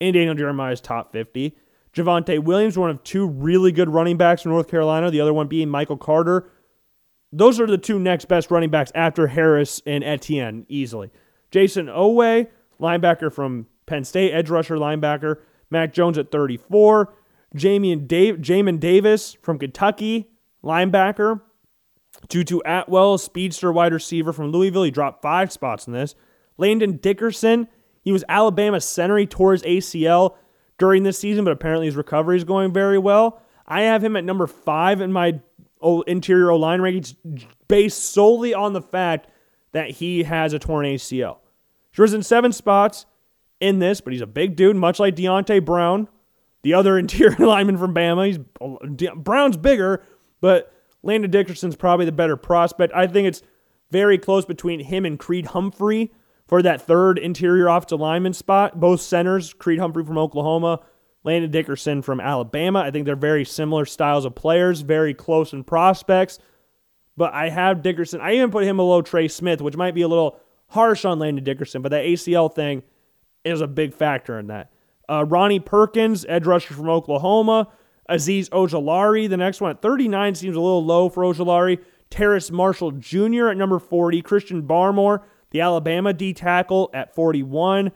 in 0.00 0.14
Daniel 0.14 0.34
Jeremiah's 0.34 0.80
top 0.80 1.12
50. 1.12 1.56
Javonte 1.94 2.42
Williams, 2.42 2.78
one 2.78 2.90
of 2.90 3.02
two 3.02 3.26
really 3.26 3.72
good 3.72 3.88
running 3.88 4.16
backs 4.16 4.42
from 4.42 4.52
North 4.52 4.68
Carolina, 4.68 5.10
the 5.10 5.20
other 5.20 5.34
one 5.34 5.46
being 5.46 5.68
Michael 5.68 5.96
Carter. 5.96 6.48
Those 7.32 7.60
are 7.60 7.66
the 7.66 7.78
two 7.78 7.98
next 7.98 8.26
best 8.26 8.50
running 8.50 8.70
backs 8.70 8.92
after 8.94 9.26
Harris 9.26 9.82
and 9.86 10.04
Etienne, 10.04 10.66
easily. 10.68 11.10
Jayson 11.50 11.86
Oweh, 11.86 12.48
linebacker 12.82 13.32
from 13.32 13.66
Penn 13.86 14.04
State, 14.04 14.32
edge 14.32 14.50
rusher 14.50 14.76
linebacker. 14.76 15.36
Mac 15.70 15.94
Jones 15.94 16.18
at 16.18 16.30
34. 16.30 17.14
Jamian 17.56 18.06
Dave, 18.06 18.36
Jamin 18.36 18.78
Davis 18.78 19.36
from 19.42 19.58
Kentucky, 19.58 20.30
linebacker. 20.62 21.40
Tutu 22.28 22.60
Atwell, 22.66 23.16
speedster 23.18 23.72
wide 23.72 23.92
receiver 23.92 24.32
from 24.32 24.52
Louisville. 24.52 24.82
He 24.82 24.90
dropped 24.90 25.22
five 25.22 25.50
spots 25.50 25.86
in 25.86 25.92
this. 25.94 26.14
Landon 26.58 26.98
Dickerson, 26.98 27.68
he 28.02 28.12
was 28.12 28.24
Alabama 28.28 28.80
center. 28.80 29.16
He 29.16 29.26
tore 29.26 29.52
his 29.52 29.62
ACL 29.62 30.36
during 30.78 31.02
this 31.02 31.18
season, 31.18 31.44
but 31.44 31.52
apparently 31.52 31.86
his 31.86 31.96
recovery 31.96 32.36
is 32.36 32.44
going 32.44 32.72
very 32.72 32.98
well. 32.98 33.40
I 33.66 33.82
have 33.82 34.04
him 34.04 34.16
at 34.16 34.24
number 34.24 34.46
five 34.46 35.00
in 35.00 35.12
my 35.12 35.40
interior 36.06 36.54
line 36.54 36.80
rankings 36.80 37.14
based 37.68 38.12
solely 38.12 38.52
on 38.54 38.72
the 38.72 38.82
fact 38.82 39.28
that 39.72 39.90
he 39.90 40.22
has 40.24 40.52
a 40.52 40.58
torn 40.58 40.86
ACL. 40.86 41.38
He's 41.92 41.98
risen 41.98 42.22
seven 42.22 42.52
spots 42.52 43.06
in 43.60 43.78
this, 43.78 44.00
but 44.00 44.12
he's 44.12 44.22
a 44.22 44.26
big 44.26 44.56
dude, 44.56 44.76
much 44.76 44.98
like 44.98 45.14
Deonte 45.14 45.64
Brown, 45.64 46.08
the 46.62 46.74
other 46.74 46.98
interior 46.98 47.36
lineman 47.38 47.78
from 47.78 47.94
Bama. 47.94 48.26
He's 48.26 49.10
Brown's 49.14 49.56
bigger, 49.56 50.02
but 50.40 50.72
Landon 51.02 51.30
Dickerson's 51.30 51.76
probably 51.76 52.06
the 52.06 52.12
better 52.12 52.36
prospect. 52.36 52.92
I 52.94 53.06
think 53.06 53.28
it's 53.28 53.42
very 53.90 54.18
close 54.18 54.44
between 54.44 54.80
him 54.80 55.04
and 55.04 55.18
Creed 55.18 55.46
Humphrey 55.46 56.12
for 56.46 56.62
that 56.62 56.82
third 56.82 57.18
interior 57.18 57.68
offensive 57.68 58.00
lineman 58.00 58.32
spot. 58.32 58.80
Both 58.80 59.00
centers, 59.00 59.52
Creed 59.52 59.78
Humphrey 59.78 60.04
from 60.04 60.18
Oklahoma, 60.18 60.80
Landon 61.24 61.50
Dickerson 61.50 62.02
from 62.02 62.20
Alabama. 62.20 62.80
I 62.80 62.90
think 62.90 63.06
they're 63.06 63.16
very 63.16 63.44
similar 63.44 63.84
styles 63.84 64.24
of 64.24 64.34
players, 64.34 64.80
very 64.80 65.14
close 65.14 65.52
in 65.52 65.64
prospects. 65.64 66.38
But 67.16 67.34
I 67.34 67.50
have 67.50 67.82
Dickerson. 67.82 68.20
I 68.20 68.34
even 68.34 68.50
put 68.50 68.64
him 68.64 68.78
below 68.78 69.02
Trey 69.02 69.28
Smith, 69.28 69.60
which 69.60 69.76
might 69.76 69.94
be 69.94 70.02
a 70.02 70.08
little 70.08 70.40
harsh 70.72 71.04
on 71.04 71.18
Landon 71.18 71.44
Dickerson, 71.44 71.82
but 71.82 71.90
that 71.90 72.04
ACL 72.04 72.52
thing 72.52 72.82
is 73.44 73.60
a 73.60 73.66
big 73.66 73.94
factor 73.94 74.38
in 74.38 74.46
that. 74.46 74.70
Uh, 75.08 75.24
Ronnie 75.24 75.60
Perkins, 75.60 76.24
edge 76.28 76.46
rusher 76.46 76.74
from 76.74 76.88
Oklahoma. 76.88 77.68
Azeez 78.08 78.48
Ojulari, 78.48 79.28
the 79.28 79.36
next 79.36 79.60
one 79.60 79.70
at 79.70 79.82
39 79.82 80.34
seems 80.34 80.56
a 80.56 80.60
little 80.60 80.84
low 80.84 81.08
for 81.08 81.22
Ojulari. 81.22 81.78
Terrace 82.10 82.50
Marshall 82.50 82.92
Jr. 82.92 83.48
at 83.48 83.56
number 83.56 83.78
40. 83.78 84.22
Christian 84.22 84.62
Barmore, 84.62 85.22
the 85.50 85.60
Alabama 85.60 86.12
D 86.12 86.32
tackle 86.32 86.90
at 86.92 87.14
41. 87.14 87.92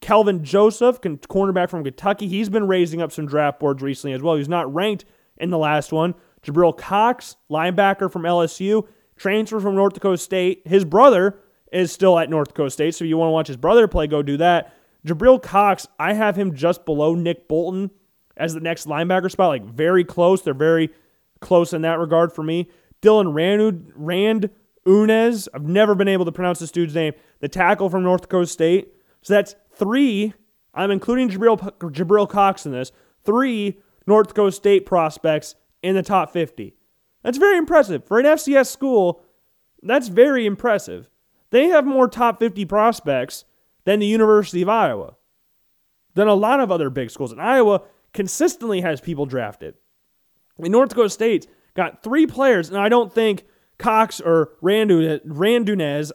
Kelvin 0.00 0.44
Joseph, 0.44 1.00
cornerback 1.00 1.70
from 1.70 1.82
Kentucky. 1.82 2.28
He's 2.28 2.48
been 2.48 2.68
raising 2.68 3.02
up 3.02 3.10
some 3.10 3.26
draft 3.26 3.58
boards 3.58 3.82
recently 3.82 4.14
as 4.14 4.22
well. 4.22 4.36
He's 4.36 4.48
not 4.48 4.72
ranked 4.72 5.04
in 5.38 5.50
the 5.50 5.58
last 5.58 5.92
one. 5.92 6.14
Jabril 6.42 6.76
Cox, 6.76 7.36
linebacker 7.50 8.10
from 8.10 8.22
LSU, 8.22 8.86
transfer 9.16 9.60
from 9.60 9.74
North 9.74 9.94
Dakota 9.94 10.18
State. 10.18 10.62
His 10.66 10.84
brother 10.84 11.40
is 11.72 11.92
still 11.92 12.18
at 12.18 12.30
North 12.30 12.48
Dakota 12.48 12.70
State, 12.70 12.94
so 12.94 13.04
you 13.04 13.16
want 13.16 13.28
to 13.28 13.32
watch 13.32 13.48
his 13.48 13.56
brother 13.56 13.88
play, 13.88 14.06
go 14.06 14.22
do 14.22 14.36
that. 14.38 14.74
Jabril 15.06 15.42
Cox, 15.42 15.86
I 15.98 16.14
have 16.14 16.36
him 16.36 16.54
just 16.54 16.84
below 16.84 17.14
Nick 17.14 17.48
Bolton 17.48 17.90
as 18.36 18.54
the 18.54 18.60
next 18.60 18.86
linebacker 18.86 19.30
spot, 19.30 19.48
like 19.48 19.64
very 19.64 20.04
close. 20.04 20.42
They're 20.42 20.54
very 20.54 20.90
close 21.40 21.72
in 21.72 21.82
that 21.82 21.98
regard 21.98 22.32
for 22.32 22.42
me. 22.42 22.68
Dylan 23.02 23.32
Rand, 23.34 23.92
Rand 23.94 24.50
Unez, 24.86 25.48
I've 25.54 25.68
never 25.68 25.94
been 25.94 26.08
able 26.08 26.24
to 26.24 26.32
pronounce 26.32 26.58
this 26.58 26.72
dude's 26.72 26.94
name, 26.94 27.12
the 27.40 27.48
tackle 27.48 27.90
from 27.90 28.02
North 28.02 28.22
Dakota 28.22 28.46
State. 28.46 28.94
So 29.22 29.34
that's 29.34 29.54
three, 29.74 30.34
I'm 30.74 30.90
including 30.90 31.28
Jabril, 31.28 31.58
Jabril 31.78 32.28
Cox 32.28 32.66
in 32.66 32.72
this, 32.72 32.92
three 33.24 33.78
North 34.06 34.28
Dakota 34.28 34.52
State 34.52 34.86
prospects 34.86 35.54
in 35.82 35.94
the 35.94 36.02
top 36.02 36.32
50. 36.32 36.74
That's 37.22 37.38
very 37.38 37.58
impressive. 37.58 38.04
For 38.04 38.18
an 38.18 38.26
FCS 38.26 38.66
school, 38.68 39.22
that's 39.82 40.08
very 40.08 40.46
impressive. 40.46 41.08
They 41.50 41.68
have 41.68 41.86
more 41.86 42.08
top 42.08 42.38
50 42.38 42.64
prospects 42.64 43.44
than 43.84 44.00
the 44.00 44.06
University 44.06 44.62
of 44.62 44.68
Iowa, 44.68 45.16
than 46.14 46.28
a 46.28 46.34
lot 46.34 46.60
of 46.60 46.70
other 46.70 46.90
big 46.90 47.10
schools. 47.10 47.32
And 47.32 47.40
Iowa 47.40 47.82
consistently 48.12 48.80
has 48.80 49.00
people 49.00 49.26
drafted. 49.26 49.74
In 50.58 50.72
North 50.72 50.90
Dakota 50.90 51.10
State 51.10 51.46
got 51.74 52.02
three 52.02 52.26
players, 52.26 52.68
and 52.68 52.78
I 52.78 52.88
don't 52.88 53.12
think 53.12 53.44
Cox 53.78 54.20
or 54.20 54.52
Randunez, 54.60 56.12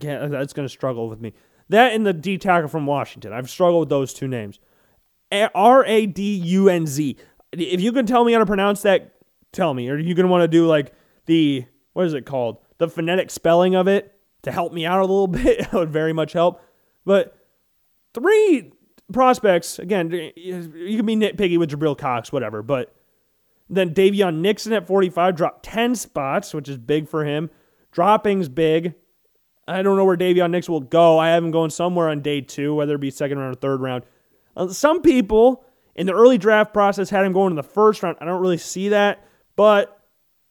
that's 0.00 0.52
going 0.52 0.66
to 0.66 0.72
struggle 0.72 1.08
with 1.08 1.20
me. 1.20 1.32
That 1.70 1.92
and 1.92 2.06
the 2.06 2.12
D 2.12 2.38
tackle 2.38 2.68
from 2.68 2.86
Washington. 2.86 3.32
I've 3.32 3.50
struggled 3.50 3.80
with 3.80 3.88
those 3.88 4.14
two 4.14 4.28
names. 4.28 4.58
R 5.32 5.84
A 5.84 6.06
D 6.06 6.34
U 6.36 6.68
N 6.68 6.86
Z. 6.86 7.16
If 7.52 7.80
you 7.80 7.92
can 7.92 8.06
tell 8.06 8.24
me 8.24 8.32
how 8.32 8.38
to 8.38 8.46
pronounce 8.46 8.82
that, 8.82 9.14
tell 9.52 9.74
me. 9.74 9.88
Are 9.88 9.98
you 9.98 10.14
going 10.14 10.26
to 10.26 10.30
want 10.30 10.42
to 10.42 10.48
do 10.48 10.66
like 10.66 10.92
the, 11.26 11.64
what 11.94 12.06
is 12.06 12.14
it 12.14 12.26
called? 12.26 12.58
The 12.78 12.88
phonetic 12.88 13.30
spelling 13.30 13.74
of 13.74 13.88
it 13.88 14.17
to 14.42 14.52
help 14.52 14.72
me 14.72 14.86
out 14.86 14.98
a 14.98 15.02
little 15.02 15.26
bit? 15.28 15.58
that 15.58 15.72
would 15.72 15.90
very 15.90 16.12
much 16.12 16.32
help. 16.32 16.62
But 17.04 17.36
three 18.14 18.72
prospects, 19.12 19.78
again, 19.78 20.10
you 20.36 20.96
can 20.96 21.06
be 21.06 21.16
nitpicky 21.16 21.58
with 21.58 21.70
Jabril 21.70 21.96
Cox, 21.96 22.32
whatever, 22.32 22.62
but 22.62 22.94
then 23.70 23.94
Daviyon 23.94 24.36
Nixon 24.36 24.72
at 24.72 24.86
45 24.86 25.36
dropped 25.36 25.64
10 25.64 25.94
spots, 25.94 26.54
which 26.54 26.68
is 26.68 26.78
big 26.78 27.08
for 27.08 27.24
him. 27.24 27.50
Dropping's 27.92 28.48
big. 28.48 28.94
I 29.66 29.82
don't 29.82 29.96
know 29.96 30.04
where 30.04 30.16
Daviyon 30.16 30.50
Nixon 30.50 30.72
will 30.72 30.80
go. 30.80 31.18
I 31.18 31.28
have 31.28 31.44
him 31.44 31.50
going 31.50 31.70
somewhere 31.70 32.08
on 32.08 32.22
day 32.22 32.40
two, 32.40 32.74
whether 32.74 32.94
it 32.94 33.00
be 33.00 33.10
second 33.10 33.38
round 33.38 33.54
or 33.54 33.58
third 33.58 33.80
round. 33.80 34.04
Uh, 34.56 34.68
some 34.68 35.02
people 35.02 35.64
in 35.94 36.06
the 36.06 36.14
early 36.14 36.38
draft 36.38 36.72
process 36.72 37.10
had 37.10 37.24
him 37.24 37.32
going 37.32 37.52
in 37.52 37.56
the 37.56 37.62
first 37.62 38.02
round. 38.02 38.16
I 38.20 38.24
don't 38.24 38.40
really 38.40 38.58
see 38.58 38.88
that, 38.90 39.26
but 39.56 40.00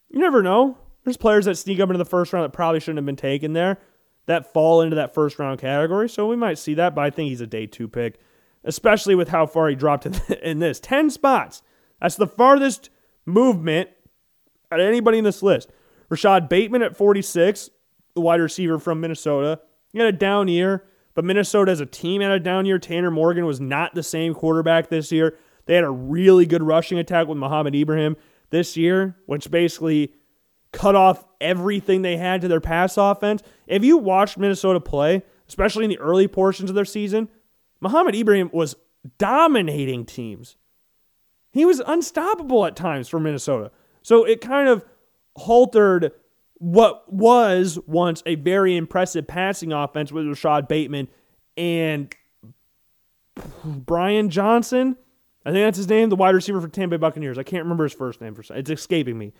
you 0.10 0.20
never 0.20 0.44
know. 0.44 0.78
There's 1.08 1.16
players 1.16 1.46
that 1.46 1.56
sneak 1.56 1.80
up 1.80 1.88
into 1.88 1.98
the 1.98 2.04
first 2.04 2.34
round 2.34 2.44
that 2.44 2.52
probably 2.52 2.82
shouldn't 2.82 2.98
have 2.98 3.06
been 3.06 3.16
taken 3.16 3.54
there 3.54 3.78
that 4.26 4.52
fall 4.52 4.82
into 4.82 4.98
that 4.98 5.14
first 5.14 5.40
round 5.40 5.58
category. 5.58 6.10
So 6.10 6.28
we 6.28 6.36
might 6.36 6.58
see 6.58 6.74
that, 6.74 6.94
but 6.94 7.06
I 7.06 7.10
think 7.12 7.30
he's 7.30 7.40
a 7.40 7.48
day 7.48 7.66
two 7.66 7.88
pick, 7.88 8.20
especially 8.66 9.16
with 9.16 9.30
how 9.30 9.46
far 9.46 9.70
he 9.70 9.76
dropped 9.76 10.06
in 10.06 10.60
this 10.60 10.82
10 10.82 11.10
spots. 11.10 11.62
That's 12.02 12.18
the 12.18 12.28
farthest 12.28 12.90
movement 13.26 13.90
at 14.70 14.82
anybody 14.82 15.20
in 15.20 15.24
this 15.24 15.42
list. 15.42 15.70
Rashod 16.10 16.50
Bateman 16.50 16.82
at 16.82 16.98
46, 16.98 17.70
the 18.14 18.20
wide 18.20 18.42
receiver 18.42 18.78
from 18.78 19.00
Minnesota. 19.00 19.62
He 19.94 20.00
had 20.00 20.14
a 20.14 20.18
down 20.18 20.50
year, 20.50 20.84
but 21.16 21.24
Minnesota 21.24 21.72
as 21.72 21.80
a 21.80 21.86
team 21.86 22.20
had 22.20 22.32
a 22.32 22.40
down 22.42 22.66
year. 22.66 22.80
Tanner 22.80 23.12
Morgan 23.12 23.46
was 23.46 23.62
not 23.62 23.96
the 23.96 24.04
same 24.04 24.34
quarterback 24.34 24.90
this 24.90 25.10
year. 25.14 25.38
They 25.68 25.76
had 25.76 25.86
a 25.86 25.90
really 25.90 26.46
good 26.46 26.64
rushing 26.64 27.00
attack 27.00 27.28
with 27.28 27.38
Mohamed 27.38 27.76
Ibrahim 27.76 28.18
this 28.50 28.76
year, 28.76 29.16
which 29.26 29.50
basically 29.50 30.12
cut 30.72 30.96
off 30.96 31.26
everything 31.40 32.02
they 32.02 32.18
had 32.18 32.42
to 32.42 32.48
their 32.48 32.62
pass 32.62 32.98
offense. 32.98 33.42
If 33.68 33.84
you 33.84 33.98
watched 33.98 34.38
Minnesota 34.38 34.80
play, 34.80 35.24
especially 35.48 35.86
in 35.86 35.90
the 35.90 36.00
early 36.00 36.28
portions 36.28 36.70
of 36.70 36.76
their 36.76 36.86
season, 36.86 37.30
Mohamed 37.80 38.16
Ibrahim 38.16 38.50
was 38.54 38.76
dominating 39.18 40.06
teams. 40.06 40.58
He 41.52 41.66
was 41.66 41.82
unstoppable 41.86 42.66
at 42.66 42.76
times 42.76 43.08
for 43.08 43.20
Minnesota. 43.20 43.72
So 44.02 44.24
it 44.24 44.42
kind 44.42 44.68
of 44.68 44.86
haltered 45.38 46.12
what 46.56 47.12
was 47.12 47.80
once 47.86 48.24
a 48.26 48.36
very 48.36 48.76
impressive 48.76 49.28
passing 49.28 49.72
offense 49.72 50.12
with 50.12 50.28
Rashod 50.28 50.68
Bateman 50.68 51.08
and 51.56 52.14
Brian 53.64 54.30
Johnson. 54.30 54.98
I 55.46 55.52
think 55.52 55.66
that's 55.66 55.78
his 55.78 55.88
name, 55.88 56.10
the 56.10 56.16
wide 56.16 56.36
receiver 56.36 56.60
for 56.60 56.68
Tampa 56.68 56.98
Bay 56.98 57.02
Buccaneers. 57.02 57.38
I 57.38 57.44
can't 57.44 57.64
remember 57.64 57.84
his 57.86 57.94
first 57.94 58.20
name 58.22 58.36
for 58.36 58.44
some. 58.44 58.58
it's 58.58 58.70
escaping 58.70 59.18
me. 59.18 59.34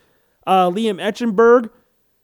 Uh, 0.48 0.70
Liam 0.70 0.98
Eichenberg, 0.98 1.68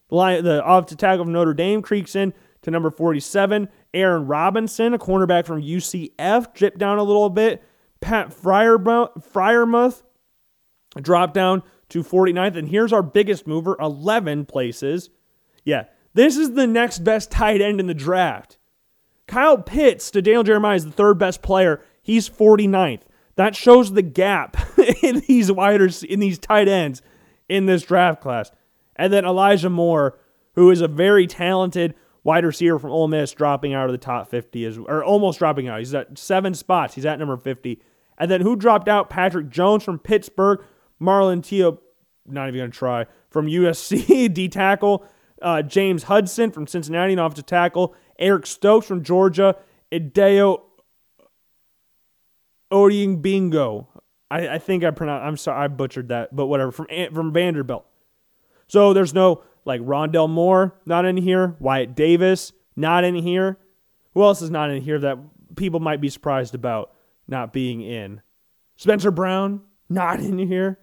the 0.08 0.62
offensive 0.64 0.96
tackle 0.96 1.22
of 1.22 1.28
Notre 1.28 1.52
Dame, 1.52 1.82
creaks 1.82 2.16
in 2.16 2.32
to 2.62 2.70
number 2.70 2.90
47. 2.90 3.68
Aaron 3.92 4.26
Robinson, 4.26 4.94
a 4.94 4.98
cornerback 4.98 5.44
from 5.44 5.62
UCF, 5.62 6.54
dipped 6.54 6.78
down 6.78 6.98
a 6.98 7.02
little 7.02 7.28
bit. 7.28 7.62
Pat 8.00 8.30
Freiermuth 8.30 10.02
dropped 11.02 11.34
down 11.34 11.62
to 11.90 12.02
49th. 12.02 12.56
And 12.56 12.68
here's 12.68 12.94
our 12.94 13.02
biggest 13.02 13.46
mover 13.46 13.76
11 13.78 14.46
places. 14.46 15.10
Yeah, 15.62 15.84
this 16.14 16.38
is 16.38 16.52
the 16.52 16.66
next 16.66 17.00
best 17.00 17.30
tight 17.30 17.60
end 17.60 17.78
in 17.78 17.86
the 17.86 17.94
draft. 17.94 18.56
Kyle 19.26 19.58
Pitts 19.58 20.10
to 20.12 20.22
Daniel 20.22 20.44
Jeremiah 20.44 20.76
is 20.76 20.84
the 20.86 20.90
third 20.90 21.18
best 21.18 21.42
player. 21.42 21.82
He's 22.02 22.28
49th. 22.28 23.02
That 23.36 23.54
shows 23.54 23.92
the 23.92 24.02
gap 24.02 24.56
in 25.02 25.20
these 25.26 25.52
widers 25.52 26.02
in 26.02 26.20
these 26.20 26.38
tight 26.38 26.68
ends 26.68 27.02
in 27.48 27.66
this 27.66 27.82
draft 27.82 28.20
class. 28.20 28.50
And 28.96 29.12
then 29.12 29.24
Elijah 29.24 29.70
Moore, 29.70 30.18
who 30.54 30.70
is 30.70 30.80
a 30.80 30.88
very 30.88 31.26
talented 31.26 31.94
wide 32.22 32.44
receiver 32.44 32.78
from 32.78 32.90
Ole 32.90 33.08
Miss, 33.08 33.32
dropping 33.32 33.74
out 33.74 33.86
of 33.86 33.92
the 33.92 33.98
top 33.98 34.28
50 34.28 34.64
is 34.64 34.78
or 34.78 35.04
almost 35.04 35.38
dropping 35.38 35.68
out. 35.68 35.78
He's 35.78 35.94
at 35.94 36.18
seven 36.18 36.54
spots. 36.54 36.94
He's 36.94 37.06
at 37.06 37.18
number 37.18 37.36
50. 37.36 37.80
And 38.18 38.30
then 38.30 38.40
who 38.40 38.56
dropped 38.56 38.88
out? 38.88 39.10
Patrick 39.10 39.48
Jones 39.50 39.82
from 39.82 39.98
Pittsburgh, 39.98 40.62
Marlon 41.00 41.42
Tio, 41.42 41.80
not 42.26 42.48
even 42.48 42.60
gonna 42.60 42.70
try 42.70 43.06
from 43.30 43.46
USC 43.46 44.28
D 44.34 44.48
tackle, 44.48 45.04
uh, 45.42 45.62
James 45.62 46.04
Hudson 46.04 46.50
from 46.50 46.66
Cincinnati, 46.66 47.12
an 47.12 47.18
offensive 47.18 47.46
tackle, 47.46 47.94
Eric 48.18 48.46
Stokes 48.46 48.86
from 48.86 49.02
Georgia, 49.02 49.56
Ideo 49.92 50.62
Odiing 52.72 53.20
Bingo. 53.20 53.88
I, 54.30 54.48
I 54.48 54.58
think 54.58 54.84
I 54.84 54.90
pronounced. 54.90 55.24
I'm 55.24 55.36
sorry, 55.36 55.64
I 55.64 55.68
butchered 55.68 56.08
that, 56.08 56.34
but 56.34 56.46
whatever. 56.46 56.72
From 56.72 56.86
from 57.12 57.32
Vanderbilt. 57.32 57.86
So 58.66 58.92
there's 58.92 59.14
no 59.14 59.42
like 59.64 59.80
Rondale 59.80 60.28
Moore 60.28 60.74
not 60.86 61.04
in 61.04 61.16
here, 61.16 61.56
Wyatt 61.58 61.94
Davis 61.94 62.52
not 62.76 63.04
in 63.04 63.14
here. 63.14 63.58
Who 64.14 64.22
else 64.22 64.42
is 64.42 64.50
not 64.50 64.70
in 64.70 64.82
here 64.82 64.98
that 65.00 65.18
people 65.56 65.80
might 65.80 66.00
be 66.00 66.08
surprised 66.08 66.54
about 66.54 66.92
not 67.26 67.52
being 67.52 67.80
in? 67.80 68.20
Spencer 68.76 69.10
Brown 69.10 69.62
not 69.88 70.20
in 70.20 70.38
here. 70.38 70.78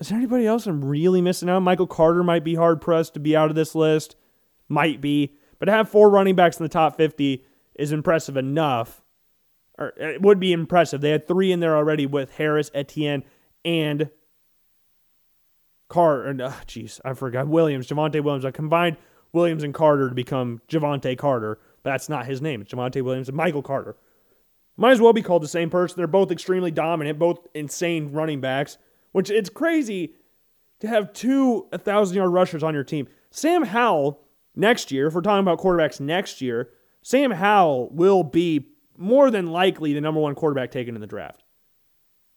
Is 0.00 0.08
there 0.08 0.18
anybody 0.18 0.46
else 0.46 0.66
I'm 0.66 0.84
really 0.84 1.20
missing 1.20 1.48
out? 1.48 1.60
Michael 1.60 1.86
Carter 1.86 2.24
might 2.24 2.44
be 2.44 2.54
hard 2.54 2.80
pressed 2.80 3.14
to 3.14 3.20
be 3.20 3.36
out 3.36 3.50
of 3.50 3.56
this 3.56 3.74
list. 3.74 4.16
Might 4.68 5.00
be. 5.00 5.34
But 5.58 5.66
to 5.66 5.72
have 5.72 5.88
four 5.88 6.10
running 6.10 6.34
backs 6.34 6.58
in 6.58 6.64
the 6.64 6.68
top 6.68 6.96
50 6.96 7.44
is 7.76 7.92
impressive 7.92 8.36
enough 8.36 9.01
or 9.82 9.92
it 9.96 10.22
would 10.22 10.40
be 10.40 10.52
impressive. 10.52 11.00
They 11.00 11.10
had 11.10 11.26
three 11.26 11.52
in 11.52 11.60
there 11.60 11.76
already 11.76 12.06
with 12.06 12.32
Harris, 12.32 12.70
Etienne, 12.74 13.24
and 13.64 14.10
Carter. 15.88 16.24
And 16.24 16.40
oh, 16.40 16.54
jeez, 16.66 17.00
I 17.04 17.14
forgot 17.14 17.48
Williams, 17.48 17.88
Javonte 17.88 18.22
Williams. 18.22 18.44
I 18.44 18.50
combined 18.50 18.96
Williams 19.32 19.62
and 19.62 19.74
Carter 19.74 20.08
to 20.08 20.14
become 20.14 20.60
Javante 20.68 21.16
Carter, 21.16 21.58
that's 21.82 22.08
not 22.08 22.26
his 22.26 22.40
name. 22.40 22.62
It's 22.62 22.72
Javonte 22.72 23.02
Williams 23.02 23.28
and 23.28 23.36
Michael 23.36 23.62
Carter. 23.62 23.96
Might 24.76 24.92
as 24.92 25.00
well 25.00 25.12
be 25.12 25.22
called 25.22 25.42
the 25.42 25.48
same 25.48 25.70
person. 25.70 25.96
They're 25.96 26.06
both 26.06 26.30
extremely 26.30 26.70
dominant, 26.70 27.18
both 27.18 27.46
insane 27.54 28.12
running 28.12 28.40
backs. 28.40 28.78
Which 29.12 29.30
it's 29.30 29.50
crazy 29.50 30.14
to 30.80 30.88
have 30.88 31.12
two 31.12 31.66
1,000 31.70 32.16
yard 32.16 32.32
rushers 32.32 32.62
on 32.62 32.74
your 32.74 32.84
team. 32.84 33.08
Sam 33.30 33.64
Howell 33.64 34.20
next 34.56 34.90
year, 34.90 35.08
if 35.08 35.14
we're 35.14 35.20
talking 35.20 35.42
about 35.42 35.58
quarterbacks 35.58 36.00
next 36.00 36.40
year, 36.40 36.70
Sam 37.02 37.32
Howell 37.32 37.90
will 37.90 38.22
be 38.22 38.71
more 38.96 39.30
than 39.30 39.46
likely 39.46 39.92
the 39.92 40.00
number 40.00 40.20
one 40.20 40.34
quarterback 40.34 40.70
taken 40.70 40.94
in 40.94 41.00
the 41.00 41.06
draft. 41.06 41.42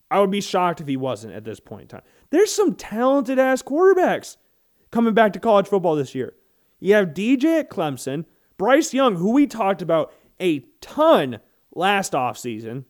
I 0.09 0.19
would 0.19 0.31
be 0.31 0.41
shocked 0.41 0.81
if 0.81 0.87
he 0.87 0.97
wasn't 0.97 1.33
at 1.33 1.43
this 1.43 1.59
point 1.59 1.83
in 1.83 1.87
time. 1.87 2.01
There's 2.29 2.51
some 2.53 2.75
talented 2.75 3.39
ass 3.39 3.61
quarterbacks 3.61 4.37
coming 4.91 5.13
back 5.13 5.33
to 5.33 5.39
college 5.39 5.67
football 5.67 5.95
this 5.95 6.15
year. 6.15 6.33
You 6.79 6.93
have 6.93 7.09
DJ 7.09 7.59
at 7.59 7.69
Clemson, 7.69 8.25
Bryce 8.57 8.93
Young, 8.93 9.15
who 9.15 9.31
we 9.31 9.47
talked 9.47 9.81
about 9.81 10.13
a 10.39 10.59
ton 10.81 11.39
last 11.73 12.13
offseason. 12.13 12.85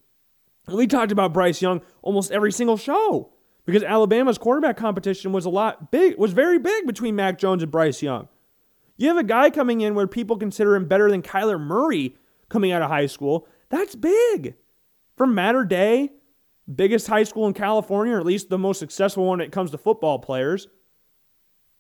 We 0.67 0.87
talked 0.87 1.11
about 1.11 1.33
Bryce 1.33 1.61
Young 1.61 1.81
almost 2.01 2.31
every 2.31 2.51
single 2.51 2.77
show 2.77 3.31
because 3.65 3.83
Alabama's 3.83 4.37
quarterback 4.37 4.77
competition 4.77 5.31
was 5.31 5.45
a 5.45 5.49
lot 5.49 5.91
big, 5.91 6.17
was 6.17 6.33
very 6.33 6.59
big 6.59 6.85
between 6.85 7.15
Mac 7.15 7.37
Jones 7.37 7.63
and 7.63 7.71
Bryce 7.71 8.01
Young. 8.01 8.27
You 8.97 9.09
have 9.09 9.17
a 9.17 9.23
guy 9.23 9.49
coming 9.49 9.81
in 9.81 9.95
where 9.95 10.07
people 10.07 10.37
consider 10.37 10.75
him 10.75 10.87
better 10.87 11.09
than 11.09 11.21
Kyler 11.21 11.59
Murray 11.59 12.15
coming 12.49 12.71
out 12.71 12.81
of 12.81 12.89
high 12.89 13.07
school. 13.07 13.47
That's 13.69 13.95
big. 13.95 14.55
From 15.15 15.33
Mater 15.33 15.65
Dei, 15.65 16.11
biggest 16.73 17.07
high 17.07 17.23
school 17.23 17.47
in 17.47 17.53
California, 17.53 18.15
or 18.15 18.19
at 18.19 18.25
least 18.25 18.49
the 18.49 18.57
most 18.57 18.79
successful 18.79 19.25
one 19.25 19.39
when 19.39 19.47
it 19.47 19.51
comes 19.51 19.71
to 19.71 19.77
football 19.77 20.19
players. 20.19 20.67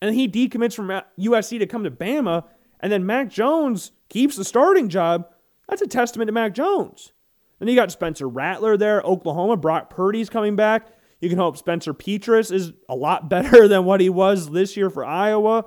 And 0.01 0.13
he 0.13 0.27
decommits 0.27 0.75
from 0.75 0.87
USC 1.19 1.59
to 1.59 1.65
come 1.65 1.83
to 1.83 1.91
Bama, 1.91 2.45
and 2.79 2.91
then 2.91 3.05
Mac 3.05 3.29
Jones 3.29 3.91
keeps 4.09 4.35
the 4.35 4.45
starting 4.45 4.89
job. 4.89 5.27
That's 5.67 5.81
a 5.81 5.87
testament 5.87 6.27
to 6.27 6.33
Mac 6.33 6.53
Jones. 6.53 7.13
Then 7.59 7.67
you 7.67 7.75
got 7.75 7.91
Spencer 7.91 8.27
Rattler 8.27 8.77
there, 8.77 9.01
Oklahoma. 9.01 9.57
Brock 9.57 9.89
Purdy's 9.89 10.29
coming 10.29 10.55
back. 10.55 10.87
You 11.21 11.29
can 11.29 11.37
hope 11.37 11.57
Spencer 11.57 11.93
Petras 11.93 12.51
is 12.51 12.73
a 12.89 12.95
lot 12.95 13.29
better 13.31 13.67
than 13.67 13.85
what 13.85 14.01
he 14.01 14.09
was 14.09 14.51
this 14.51 14.75
year 14.77 14.89
for 14.89 15.05
Iowa. 15.05 15.65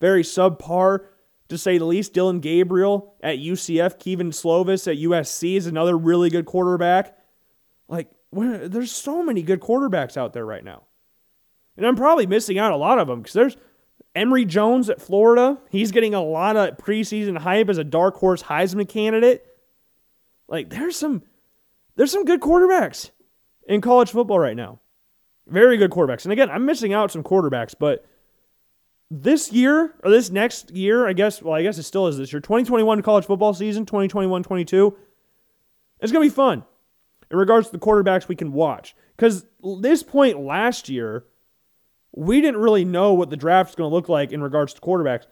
Very 0.00 0.22
subpar, 0.22 1.06
to 1.54 1.58
say 1.58 1.78
the 1.78 1.84
least. 1.84 2.12
Dillon 2.12 2.40
Gabriel 2.40 3.14
at 3.22 3.38
UCF, 3.38 3.98
Kevin 3.98 4.30
Slovis 4.30 4.90
at 4.90 4.98
USC 4.98 5.56
is 5.56 5.66
another 5.66 5.96
really 5.96 6.30
good 6.30 6.44
quarterback. 6.44 7.16
Like, 7.88 8.10
there's 8.32 8.92
so 8.92 9.22
many 9.22 9.42
good 9.42 9.60
quarterbacks 9.60 10.16
out 10.16 10.32
there 10.32 10.44
right 10.44 10.64
now. 10.64 10.82
And 11.76 11.86
I'm 11.86 11.96
probably 11.96 12.26
missing 12.26 12.58
out 12.58 12.72
a 12.72 12.76
lot 12.76 12.98
of 12.98 13.08
them 13.08 13.20
because 13.20 13.34
there's 13.34 13.56
Emory 14.14 14.44
Jones 14.44 14.88
at 14.88 15.00
Florida. 15.00 15.58
He's 15.70 15.90
getting 15.90 16.14
a 16.14 16.22
lot 16.22 16.56
of 16.56 16.76
preseason 16.76 17.38
hype 17.38 17.68
as 17.68 17.78
a 17.78 17.84
dark 17.84 18.16
horse 18.16 18.44
Heisman 18.44 18.88
candidate. 18.88 19.44
Like 20.48 20.70
there's 20.70 20.96
some 20.96 21.22
there's 21.96 22.12
some 22.12 22.24
good 22.24 22.40
quarterbacks 22.40 23.10
in 23.66 23.80
college 23.80 24.10
football 24.10 24.38
right 24.38 24.56
now. 24.56 24.80
Very 25.46 25.76
good 25.76 25.90
quarterbacks. 25.90 26.24
And 26.24 26.32
again, 26.32 26.50
I'm 26.50 26.64
missing 26.64 26.92
out 26.92 27.10
some 27.10 27.22
quarterbacks, 27.22 27.74
but 27.78 28.06
this 29.10 29.52
year 29.52 29.94
or 30.02 30.10
this 30.10 30.30
next 30.30 30.70
year, 30.70 31.06
I 31.06 31.12
guess, 31.12 31.42
well, 31.42 31.54
I 31.54 31.62
guess 31.62 31.78
it 31.78 31.84
still 31.84 32.06
is 32.06 32.18
this 32.18 32.32
year, 32.32 32.40
2021 32.40 33.02
college 33.02 33.26
football 33.26 33.54
season, 33.54 33.86
2021-22, 33.86 34.94
it's 36.00 36.12
going 36.12 36.24
to 36.24 36.30
be 36.30 36.34
fun 36.34 36.64
in 37.30 37.38
regards 37.38 37.68
to 37.68 37.72
the 37.72 37.78
quarterbacks 37.78 38.28
we 38.28 38.36
can 38.36 38.52
watch. 38.52 38.94
Because 39.16 39.46
this 39.82 40.02
point 40.02 40.40
last 40.40 40.88
year, 40.88 41.24
we 42.12 42.40
didn't 42.40 42.60
really 42.60 42.84
know 42.84 43.12
what 43.14 43.30
the 43.30 43.36
draft 43.36 43.70
is 43.70 43.76
going 43.76 43.90
to 43.90 43.94
look 43.94 44.08
like 44.08 44.32
in 44.32 44.42
regards 44.42 44.74
to 44.74 44.80
quarterbacks. 44.80 45.26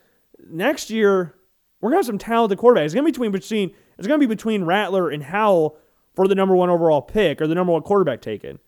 Next 0.49 0.91
year, 0.91 1.35
we're 1.81 1.91
going 1.91 2.03
to 2.03 2.07
have 2.07 2.07
some 2.07 2.19
talented 2.19 2.59
quarterbacks. 2.59 2.87
It's 2.87 2.95
going 2.95 3.05
to 3.05 3.09
be 3.09 3.13
between, 3.13 3.33
between 3.33 3.75
it's 3.99 4.07
going 4.07 4.21
to 4.21 4.27
be 4.27 4.33
between 4.33 4.65
Rattler 4.65 5.11
and 5.11 5.23
Howell 5.23 5.77
for 6.15 6.29
the 6.29 6.35
number 6.35 6.55
one 6.55 6.71
overall 6.71 7.03
pick 7.03 7.41
or 7.41 7.47
the 7.47 7.55
number 7.55 7.73
one 7.73 7.83
quarterback 7.83 8.21
taken. 8.21 8.59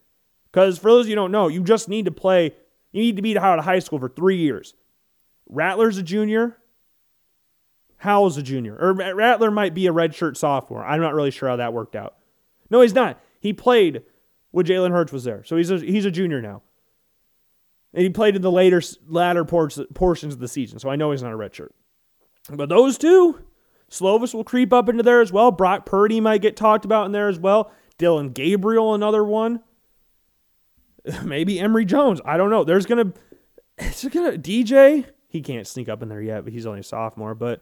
Because 0.50 0.78
for 0.78 0.90
those 0.90 1.06
of 1.06 1.10
you 1.10 1.16
don't 1.16 1.32
know, 1.32 1.48
you 1.48 1.62
just 1.62 1.88
need 1.88 2.04
to 2.04 2.12
play, 2.12 2.54
you 2.92 3.02
need 3.02 3.16
to 3.16 3.22
be 3.22 3.36
out 3.36 3.58
of 3.58 3.64
high 3.64 3.80
school 3.80 3.98
for 3.98 4.08
three 4.08 4.36
years. 4.36 4.74
Rattler's 5.48 5.98
a 5.98 6.02
junior. 6.02 6.58
Howell's 7.96 8.36
a 8.36 8.42
junior. 8.42 8.76
Or 8.76 8.92
Rattler 8.92 9.50
might 9.50 9.74
be 9.74 9.86
a 9.86 9.92
redshirt 9.92 10.36
sophomore. 10.36 10.84
I'm 10.84 11.00
not 11.00 11.14
really 11.14 11.30
sure 11.30 11.48
how 11.48 11.56
that 11.56 11.72
worked 11.72 11.96
out. 11.96 12.16
No, 12.70 12.80
he's 12.80 12.94
not. 12.94 13.20
He 13.40 13.52
played 13.52 14.02
when 14.50 14.66
Jalen 14.66 14.90
Hurts 14.90 15.12
was 15.12 15.24
there. 15.24 15.42
So 15.44 15.56
he's 15.56 15.70
a, 15.70 15.78
he's 15.78 16.04
a 16.04 16.10
junior 16.10 16.42
now. 16.42 16.62
And 17.92 18.02
he 18.02 18.10
played 18.10 18.36
in 18.36 18.42
the 18.42 18.50
later 18.50 18.82
latter 19.06 19.44
portions 19.44 20.34
of 20.34 20.40
the 20.40 20.48
season. 20.48 20.78
So 20.78 20.90
I 20.90 20.96
know 20.96 21.12
he's 21.12 21.22
not 21.22 21.32
a 21.32 21.36
redshirt. 21.36 21.70
But 22.50 22.68
those 22.68 22.98
two, 22.98 23.44
Slovis 23.90 24.34
will 24.34 24.44
creep 24.44 24.72
up 24.72 24.88
into 24.88 25.02
there 25.02 25.20
as 25.20 25.32
well. 25.32 25.50
Brock 25.50 25.86
Purdy 25.86 26.20
might 26.20 26.42
get 26.42 26.56
talked 26.56 26.84
about 26.84 27.06
in 27.06 27.12
there 27.12 27.28
as 27.28 27.38
well. 27.38 27.70
Dillon 27.96 28.30
Gabriel, 28.30 28.94
another 28.94 29.24
one. 29.24 29.60
Maybe 31.22 31.60
Emory 31.60 31.84
Jones. 31.84 32.20
I 32.24 32.36
don't 32.36 32.50
know. 32.50 32.64
There's 32.64 32.86
gonna 32.86 33.12
it's 33.78 34.04
gonna 34.04 34.32
DJ. 34.32 35.06
He 35.34 35.42
can't 35.42 35.66
sneak 35.66 35.88
up 35.88 36.00
in 36.00 36.08
there 36.08 36.22
yet, 36.22 36.44
but 36.44 36.52
he's 36.52 36.64
only 36.64 36.78
a 36.78 36.84
sophomore. 36.84 37.34
But 37.34 37.60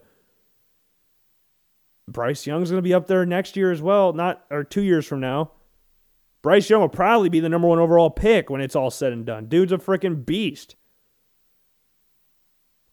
Bryce 2.07 2.45
Young's 2.45 2.69
gonna 2.69 2.83
be 2.83 2.93
up 2.93 3.07
there 3.07 3.25
next 3.25 3.57
year 3.57 3.71
as 3.71 3.81
well, 3.81 4.13
not 4.13 4.45
or 4.51 4.63
two 4.63 4.83
years 4.83 5.07
from 5.07 5.21
now. 5.21 5.53
Bryce 6.43 6.69
Young 6.69 6.81
will 6.81 6.87
probably 6.87 7.29
be 7.29 7.39
the 7.39 7.49
number 7.49 7.67
one 7.67 7.79
overall 7.79 8.11
pick 8.11 8.51
when 8.51 8.61
it's 8.61 8.75
all 8.75 8.91
said 8.91 9.11
and 9.11 9.25
done. 9.25 9.47
Dude's 9.47 9.71
a 9.71 9.79
freaking 9.79 10.23
beast. 10.23 10.75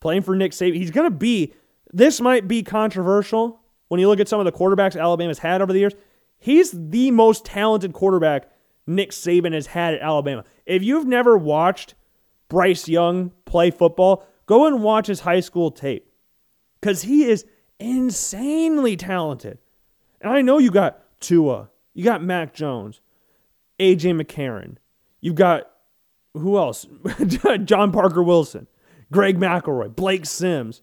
Playing 0.00 0.22
for 0.22 0.34
Nick 0.34 0.52
Saban, 0.52 0.76
he's 0.76 0.90
gonna 0.90 1.10
be 1.10 1.52
this 1.92 2.18
might 2.18 2.48
be 2.48 2.62
controversial 2.62 3.60
when 3.88 4.00
you 4.00 4.08
look 4.08 4.18
at 4.18 4.28
some 4.28 4.40
of 4.40 4.46
the 4.46 4.52
quarterbacks 4.52 4.98
Alabama's 4.98 5.40
had 5.40 5.60
over 5.60 5.74
the 5.74 5.80
years. 5.80 5.94
He's 6.38 6.70
the 6.72 7.10
most 7.10 7.44
talented 7.44 7.92
quarterback 7.92 8.50
Nick 8.86 9.10
Saban 9.10 9.52
has 9.52 9.66
had 9.66 9.92
at 9.92 10.00
Alabama. 10.00 10.42
If 10.64 10.82
you've 10.82 11.06
never 11.06 11.36
watched 11.36 11.96
Bryce 12.48 12.88
Young 12.88 13.32
play 13.44 13.70
football, 13.70 14.26
go 14.50 14.66
and 14.66 14.82
watch 14.82 15.06
his 15.06 15.20
high 15.20 15.38
school 15.38 15.70
tape 15.70 16.12
because 16.80 17.02
he 17.02 17.24
is 17.24 17.46
insanely 17.78 18.96
talented. 18.96 19.58
And 20.20 20.32
I 20.32 20.42
know 20.42 20.58
you 20.58 20.72
got 20.72 21.00
Tua, 21.20 21.70
you 21.94 22.02
got 22.02 22.20
Mac 22.20 22.52
Jones, 22.52 23.00
AJ 23.78 24.20
McCarron, 24.20 24.76
you've 25.20 25.36
got 25.36 25.70
who 26.34 26.58
else? 26.58 26.86
John 27.64 27.92
Parker 27.92 28.22
Wilson, 28.24 28.66
Greg 29.12 29.38
McElroy, 29.38 29.94
Blake 29.94 30.26
Sims. 30.26 30.82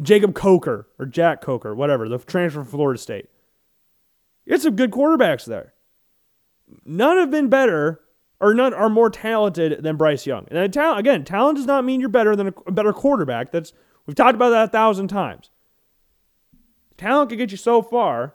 Jacob 0.00 0.34
Coker 0.34 0.88
or 0.98 1.06
Jack 1.06 1.42
Coker, 1.42 1.74
whatever, 1.74 2.08
the 2.08 2.18
transfer 2.18 2.60
from 2.60 2.70
Florida 2.70 2.98
State. 2.98 3.28
You 4.46 4.54
It's 4.54 4.64
some 4.64 4.76
good 4.76 4.90
quarterbacks 4.90 5.44
there. 5.44 5.74
None 6.86 7.18
have 7.18 7.30
been 7.30 7.48
better 7.48 8.00
or 8.42 8.54
none 8.54 8.74
are 8.74 8.90
more 8.90 9.08
talented 9.08 9.84
than 9.84 9.96
Bryce 9.96 10.26
Young. 10.26 10.46
And 10.50 10.58
again, 10.58 11.24
talent 11.24 11.56
does 11.56 11.66
not 11.66 11.84
mean 11.84 12.00
you're 12.00 12.08
better 12.08 12.34
than 12.34 12.48
a, 12.48 12.72
better 12.72 12.92
quarterback. 12.92 13.52
That's 13.52 13.72
we've 14.04 14.16
talked 14.16 14.34
about 14.34 14.50
that 14.50 14.64
a 14.64 14.68
thousand 14.68 15.08
times. 15.08 15.50
Talent 16.96 17.30
can 17.30 17.38
get 17.38 17.52
you 17.52 17.56
so 17.56 17.82
far. 17.82 18.34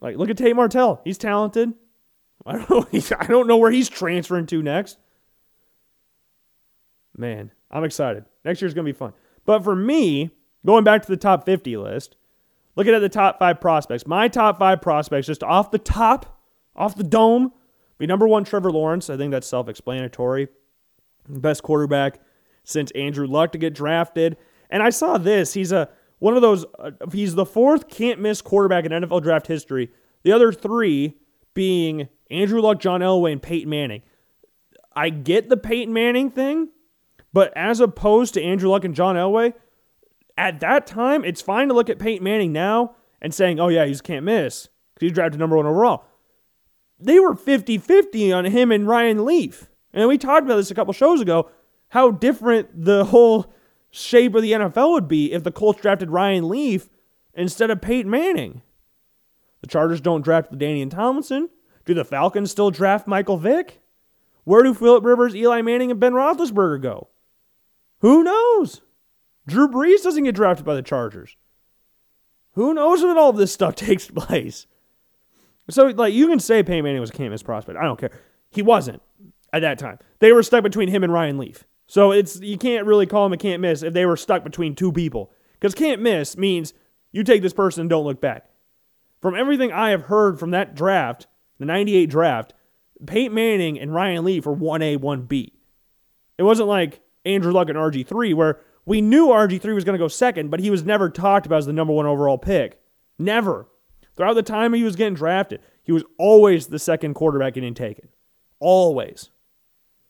Like 0.00 0.16
look 0.16 0.30
at 0.30 0.38
Tate 0.38 0.56
Martell. 0.56 1.02
He's 1.04 1.18
talented. 1.18 1.74
I 2.46 2.56
don't 2.56 2.70
know. 2.70 3.16
I 3.18 3.26
don't 3.26 3.46
know 3.46 3.58
where 3.58 3.70
he's 3.70 3.90
transferring 3.90 4.46
to 4.46 4.62
next. 4.62 4.96
Man, 7.14 7.52
I'm 7.70 7.84
excited. 7.84 8.24
Next 8.46 8.62
year's 8.62 8.72
gonna 8.72 8.86
be 8.86 8.92
fun. 8.92 9.12
But 9.44 9.62
for 9.62 9.76
me, 9.76 10.30
going 10.64 10.84
back 10.84 11.02
to 11.02 11.08
the 11.08 11.18
top 11.18 11.44
50 11.44 11.76
list, 11.76 12.16
looking 12.76 12.94
at 12.94 13.00
the 13.00 13.10
top 13.10 13.38
five 13.38 13.60
prospects, 13.60 14.06
my 14.06 14.26
top 14.28 14.58
five 14.58 14.80
prospects, 14.80 15.26
just 15.26 15.42
off 15.42 15.70
the 15.70 15.78
top, 15.78 16.40
off 16.74 16.96
the 16.96 17.04
dome, 17.04 17.52
be 18.00 18.06
number 18.06 18.26
one, 18.26 18.44
Trevor 18.44 18.72
Lawrence. 18.72 19.10
I 19.10 19.16
think 19.16 19.30
that's 19.30 19.46
self 19.46 19.68
explanatory. 19.68 20.48
Best 21.28 21.62
quarterback 21.62 22.18
since 22.64 22.90
Andrew 22.92 23.26
Luck 23.26 23.52
to 23.52 23.58
get 23.58 23.74
drafted. 23.74 24.38
And 24.70 24.82
I 24.82 24.88
saw 24.90 25.18
this. 25.18 25.52
He's 25.52 25.70
a 25.70 25.90
one 26.18 26.34
of 26.34 26.42
those. 26.42 26.64
Uh, 26.78 26.92
he's 27.12 27.34
the 27.34 27.44
fourth 27.44 27.88
can't 27.88 28.18
miss 28.18 28.40
quarterback 28.40 28.86
in 28.86 28.92
NFL 28.92 29.22
draft 29.22 29.46
history. 29.46 29.90
The 30.22 30.32
other 30.32 30.50
three 30.50 31.18
being 31.52 32.08
Andrew 32.30 32.62
Luck, 32.62 32.80
John 32.80 33.00
Elway, 33.00 33.32
and 33.32 33.42
Peyton 33.42 33.68
Manning. 33.68 34.02
I 34.94 35.10
get 35.10 35.50
the 35.50 35.56
Peyton 35.58 35.92
Manning 35.92 36.30
thing. 36.30 36.70
But 37.32 37.52
as 37.56 37.80
opposed 37.80 38.34
to 38.34 38.42
Andrew 38.42 38.70
Luck 38.70 38.84
and 38.84 38.94
John 38.94 39.14
Elway, 39.14 39.52
at 40.36 40.60
that 40.60 40.86
time, 40.86 41.22
it's 41.24 41.40
fine 41.40 41.68
to 41.68 41.74
look 41.74 41.90
at 41.90 41.98
Peyton 41.98 42.24
Manning 42.24 42.52
now 42.52 42.96
and 43.20 43.32
saying, 43.32 43.60
oh, 43.60 43.68
yeah, 43.68 43.84
he's 43.84 44.00
can't 44.00 44.24
miss 44.24 44.68
because 44.94 45.06
he's 45.06 45.12
drafted 45.12 45.38
number 45.38 45.56
one 45.56 45.66
overall. 45.66 46.06
They 47.00 47.18
were 47.18 47.34
50 47.34 47.78
50 47.78 48.32
on 48.32 48.44
him 48.46 48.70
and 48.70 48.86
Ryan 48.86 49.24
Leaf. 49.24 49.68
And 49.92 50.08
we 50.08 50.18
talked 50.18 50.44
about 50.44 50.56
this 50.56 50.70
a 50.70 50.74
couple 50.74 50.92
shows 50.92 51.20
ago 51.20 51.50
how 51.88 52.10
different 52.10 52.84
the 52.84 53.06
whole 53.06 53.52
shape 53.90 54.34
of 54.34 54.42
the 54.42 54.52
NFL 54.52 54.92
would 54.92 55.08
be 55.08 55.32
if 55.32 55.42
the 55.42 55.50
Colts 55.50 55.80
drafted 55.80 56.10
Ryan 56.10 56.48
Leaf 56.48 56.88
instead 57.34 57.70
of 57.70 57.80
Peyton 57.80 58.10
Manning. 58.10 58.62
The 59.60 59.66
Chargers 59.66 60.00
don't 60.00 60.22
draft 60.22 60.50
the 60.50 60.56
LaDainian 60.56 60.90
Tomlinson. 60.90 61.48
Do 61.84 61.94
the 61.94 62.04
Falcons 62.04 62.50
still 62.50 62.70
draft 62.70 63.06
Michael 63.06 63.36
Vick? 63.36 63.80
Where 64.44 64.62
do 64.62 64.74
Philip 64.74 65.04
Rivers, 65.04 65.34
Eli 65.34 65.62
Manning, 65.62 65.90
and 65.90 66.00
Ben 66.00 66.12
Roethlisberger 66.12 66.80
go? 66.80 67.08
Who 67.98 68.22
knows? 68.22 68.80
Drew 69.46 69.68
Brees 69.68 70.02
doesn't 70.02 70.24
get 70.24 70.34
drafted 70.34 70.64
by 70.64 70.74
the 70.74 70.82
Chargers. 70.82 71.36
Who 72.52 72.74
knows 72.74 73.02
when 73.02 73.18
all 73.18 73.32
this 73.32 73.52
stuff 73.52 73.74
takes 73.76 74.08
place? 74.08 74.66
So, 75.70 75.86
like, 75.88 76.12
you 76.12 76.28
can 76.28 76.38
say 76.38 76.62
Peyton 76.62 76.84
Manning 76.84 77.00
was 77.00 77.10
a 77.10 77.12
can't 77.12 77.30
miss 77.30 77.42
prospect. 77.42 77.78
I 77.78 77.84
don't 77.84 77.98
care. 77.98 78.10
He 78.50 78.62
wasn't 78.62 79.02
at 79.52 79.60
that 79.60 79.78
time. 79.78 79.98
They 80.18 80.32
were 80.32 80.42
stuck 80.42 80.62
between 80.62 80.88
him 80.88 81.04
and 81.04 81.12
Ryan 81.12 81.38
Leaf. 81.38 81.64
So 81.86 82.12
it's 82.12 82.40
you 82.40 82.56
can't 82.56 82.86
really 82.86 83.06
call 83.06 83.26
him 83.26 83.32
a 83.32 83.36
can't 83.36 83.60
miss 83.60 83.82
if 83.82 83.92
they 83.92 84.06
were 84.06 84.16
stuck 84.16 84.44
between 84.44 84.76
two 84.76 84.92
people. 84.92 85.32
Because 85.54 85.74
can't 85.74 86.00
miss 86.00 86.36
means 86.36 86.72
You 87.12 87.24
take 87.24 87.42
this 87.42 87.52
person 87.52 87.82
and 87.82 87.90
don't 87.90 88.04
look 88.04 88.20
back. 88.20 88.48
From 89.20 89.34
everything 89.34 89.72
I 89.72 89.90
have 89.90 90.02
heard 90.02 90.38
from 90.38 90.52
that 90.52 90.74
draft, 90.74 91.26
the 91.58 91.64
98 91.64 92.06
draft, 92.06 92.54
Peyton 93.06 93.34
Manning 93.34 93.78
and 93.78 93.94
Ryan 93.94 94.24
Leaf 94.24 94.46
were 94.46 94.56
1A, 94.56 94.98
1B. 94.98 95.52
It 96.38 96.42
wasn't 96.42 96.68
like 96.68 97.00
Andrew 97.24 97.52
Luck 97.52 97.68
and 97.68 97.76
RG3, 97.76 98.34
where 98.34 98.60
we 98.86 99.00
knew 99.00 99.28
RG3 99.28 99.74
was 99.74 99.84
going 99.84 99.98
to 99.98 100.02
go 100.02 100.08
second, 100.08 100.50
but 100.50 100.60
he 100.60 100.70
was 100.70 100.84
never 100.84 101.10
talked 101.10 101.46
about 101.46 101.58
as 101.58 101.66
the 101.66 101.72
number 101.72 101.92
one 101.92 102.06
overall 102.06 102.38
pick. 102.38 102.80
Never. 103.18 103.66
Throughout 104.20 104.34
the 104.34 104.42
time 104.42 104.74
he 104.74 104.82
was 104.82 104.96
getting 104.96 105.14
drafted, 105.14 105.62
he 105.82 105.92
was 105.92 106.04
always 106.18 106.66
the 106.66 106.78
second 106.78 107.14
quarterback 107.14 107.54
getting 107.54 107.72
taken. 107.72 108.10
Always. 108.58 109.30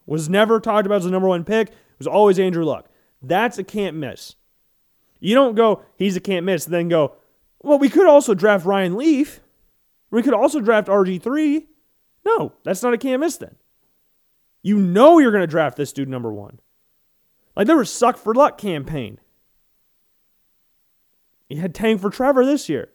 Was 0.05 0.29
never 0.29 0.59
talked 0.59 0.85
about 0.85 0.97
as 0.97 1.05
the 1.05 1.13
number 1.13 1.29
one 1.29 1.45
pick. 1.45 1.69
It 1.69 1.75
was 1.97 2.09
always 2.09 2.37
Andrew 2.37 2.65
Luck. 2.65 2.89
That's 3.23 3.57
a 3.57 3.63
can't 3.63 3.95
miss. 3.95 4.35
You 5.21 5.37
don't 5.37 5.55
go, 5.55 5.85
he's 5.95 6.17
a 6.17 6.21
can't 6.21 6.45
miss, 6.45 6.65
then 6.65 6.89
go, 6.89 7.13
well, 7.63 7.79
we 7.79 7.89
could 7.89 8.09
also 8.09 8.35
draft 8.35 8.67
Ryan 8.67 8.97
Leaf. 8.97 9.43
We 10.11 10.25
could 10.25 10.35
also 10.35 10.59
draft 10.59 10.89
RG3. 10.89 11.69
No, 12.27 12.55
that's 12.65 12.83
not 12.83 12.93
a 12.93 12.99
can't 12.99 13.21
miss 13.21 13.37
then. 13.37 13.55
You 14.61 14.77
know 14.77 15.21
you're 15.21 15.31
going 15.31 15.43
to 15.43 15.47
draft 15.47 15.77
this 15.77 15.93
dude 15.93 16.09
number 16.09 16.33
one. 16.33 16.59
Like 17.55 17.69
there 17.69 17.77
was 17.77 17.93
suck 17.93 18.17
for 18.17 18.35
luck 18.35 18.59
campaign. 18.59 19.21
You 21.49 21.61
had 21.61 21.77
tank 21.77 22.01
for 22.01 22.11
Trevor 22.11 22.45
this 22.45 22.69
year. 22.69 22.89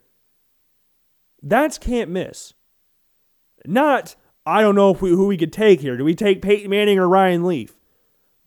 That's 1.46 1.78
can't 1.78 2.10
miss. 2.10 2.54
Not, 3.66 4.16
I 4.46 4.62
don't 4.62 4.76
know 4.76 4.90
if 4.90 5.02
we, 5.02 5.12
who 5.12 5.28
we 5.28 5.38
could 5.38 5.54
take 5.54 5.80
here. 5.80 5.96
Do 5.96 6.04
we 6.04 6.16
take 6.16 6.42
Peyton 6.42 6.72
Manning 6.72 6.98
or 6.98 7.08
Ryan 7.08 7.46
Leaf? 7.46 7.78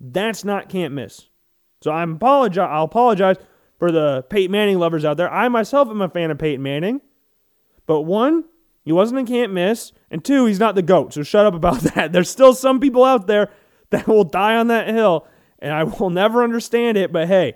That's 0.01 0.45
not 0.45 0.69
can't 0.69 0.93
miss. 0.93 1.29
So 1.81 1.93
I'm 1.93 2.17
apologize. 2.17 2.69
I'll 2.71 2.85
apologize 2.85 3.37
for 3.79 3.93
the 3.93 4.25
Peyton 4.29 4.51
Manning 4.51 4.79
lovers 4.81 5.05
out 5.05 5.17
there. 5.17 5.33
I 5.33 5.49
myself 5.49 5.89
am 5.89 6.03
a 6.03 6.09
fan 6.09 6.33
of 6.33 6.39
Peyton 6.39 6.63
Manning. 6.63 7.01
But 7.87 8.03
one, 8.03 8.45
he 8.85 8.93
wasn't 8.93 9.21
in 9.21 9.27
can't 9.27 9.53
miss. 9.53 9.93
And 10.11 10.25
two, 10.25 10.47
he's 10.47 10.59
not 10.59 10.75
the 10.75 10.83
GOAT. 10.83 11.15
So 11.15 11.23
shut 11.23 11.47
up 11.47 11.55
about 11.55 11.81
that. 11.95 12.13
There's 12.13 12.29
still 12.29 12.53
some 12.53 12.81
people 12.81 13.05
out 13.05 13.29
there 13.29 13.51
that 13.91 14.09
will 14.09 14.25
die 14.25 14.57
on 14.57 14.67
that 14.69 14.89
hill. 14.89 15.27
And 15.61 15.73
I 15.73 15.85
will 15.85 16.11
never 16.11 16.43
understand 16.43 16.99
it. 16.99 17.13
But 17.13 17.29
hey, 17.29 17.55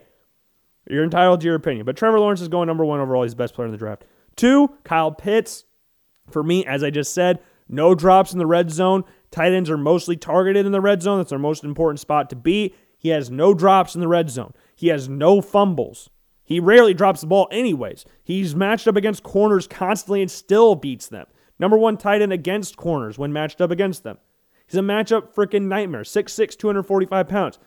you're 0.88 1.05
entitled 1.05 1.40
to 1.40 1.47
your 1.47 1.57
opinion. 1.57 1.84
But 1.84 1.97
Trevor 1.97 2.20
Lawrence 2.20 2.40
is 2.40 2.49
going 2.49 2.68
number 2.68 2.84
one 2.84 3.01
overall. 3.01 3.24
He's 3.24 3.32
the 3.32 3.36
best 3.36 3.55
player 3.55 3.66
in 3.66 3.72
the 3.72 3.78
draft. 3.78 4.05
Two, 4.36 4.76
Kyle 4.84 5.12
Pitts. 5.12 5.64
For 6.30 6.42
me, 6.42 6.64
as 6.64 6.82
I 6.82 6.90
just 6.90 7.12
said, 7.12 7.40
no 7.68 7.94
drops 7.94 8.32
in 8.32 8.38
the 8.38 8.46
red 8.46 8.70
zone. 8.70 9.04
Tight 9.30 9.52
ends 9.52 9.70
are 9.70 9.78
mostly 9.78 10.16
targeted 10.16 10.66
in 10.66 10.72
the 10.72 10.80
red 10.80 11.02
zone. 11.02 11.18
That's 11.18 11.30
their 11.30 11.38
most 11.38 11.64
important 11.64 12.00
spot 12.00 12.30
to 12.30 12.36
be. 12.36 12.74
He 12.98 13.08
has 13.08 13.30
no 13.30 13.54
drops 13.54 13.94
in 13.94 14.00
the 14.00 14.08
red 14.08 14.30
zone. 14.30 14.52
He 14.76 14.88
has 14.88 15.08
no 15.08 15.40
fumbles. 15.40 16.10
He 16.44 16.60
rarely 16.60 16.94
drops 16.94 17.22
the 17.22 17.26
ball, 17.26 17.48
anyways. 17.50 18.04
He's 18.22 18.54
matched 18.54 18.86
up 18.86 18.96
against 18.96 19.22
corners 19.22 19.66
constantly 19.66 20.22
and 20.22 20.30
still 20.30 20.74
beats 20.74 21.08
them. 21.08 21.26
Number 21.58 21.78
one 21.78 21.96
tight 21.96 22.22
end 22.22 22.32
against 22.32 22.76
corners 22.76 23.18
when 23.18 23.32
matched 23.32 23.60
up 23.60 23.70
against 23.70 24.02
them. 24.02 24.18
He's 24.66 24.78
a 24.78 24.82
matchup 24.82 25.34
freaking 25.34 25.62
nightmare. 25.62 26.02
6'6, 26.02 26.56
245 26.56 27.28
pounds. 27.28 27.58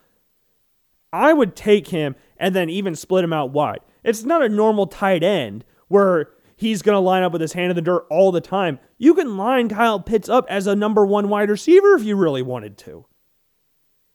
I 1.12 1.34
would 1.34 1.56
take 1.56 1.88
him 1.88 2.16
and 2.38 2.56
then 2.56 2.70
even 2.70 2.96
split 2.96 3.24
him 3.24 3.34
out 3.34 3.52
wide. 3.52 3.80
It's 4.04 4.24
not 4.24 4.44
a 4.44 4.50
normal 4.50 4.88
tight 4.88 5.24
end 5.24 5.64
where 5.88 6.30
he's 6.56 6.82
going 6.82 6.96
to 6.96 7.00
line 7.00 7.24
up 7.24 7.32
with 7.32 7.42
his 7.42 7.54
hand 7.54 7.70
in 7.70 7.76
the 7.76 7.82
dirt 7.82 8.06
all 8.10 8.32
the 8.32 8.42
time. 8.42 8.80
You 8.98 9.14
can 9.14 9.38
line 9.38 9.70
Kyle 9.70 10.00
Pitts 10.00 10.30
up 10.30 10.46
as 10.50 10.68
a 10.68 10.76
number 10.76 11.06
one 11.06 11.30
wide 11.30 11.50
receiver 11.50 11.96
if 11.96 12.04
you 12.04 12.16
really 12.16 12.42
wanted 12.42 12.78
to. 12.80 13.06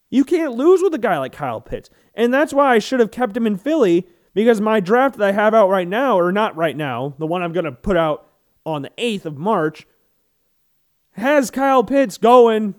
You 0.08 0.24
can't 0.24 0.54
lose 0.54 0.82
with 0.82 0.94
a 0.94 0.98
guy 0.98 1.18
like 1.18 1.32
Kyle 1.32 1.60
Pitts. 1.60 1.90
And 2.14 2.34
that's 2.34 2.52
why 2.52 2.74
I 2.74 2.78
should 2.78 3.00
have 3.00 3.10
kept 3.10 3.36
him 3.36 3.46
in 3.46 3.56
Philly 3.56 4.06
because 4.34 4.60
my 4.60 4.80
draft 4.80 5.18
that 5.18 5.28
I 5.28 5.32
have 5.32 5.54
out 5.54 5.68
right 5.68 5.88
now, 5.88 6.18
or 6.18 6.32
not 6.32 6.56
right 6.56 6.76
now, 6.76 7.14
the 7.18 7.26
one 7.26 7.42
I'm 7.42 7.52
going 7.52 7.64
to 7.64 7.72
put 7.72 7.96
out 7.96 8.28
on 8.64 8.82
the 8.82 8.90
8th 8.98 9.24
of 9.24 9.38
March, 9.38 9.86
has 11.12 11.50
Kyle 11.50 11.84
Pitts 11.84 12.18
going 12.18 12.74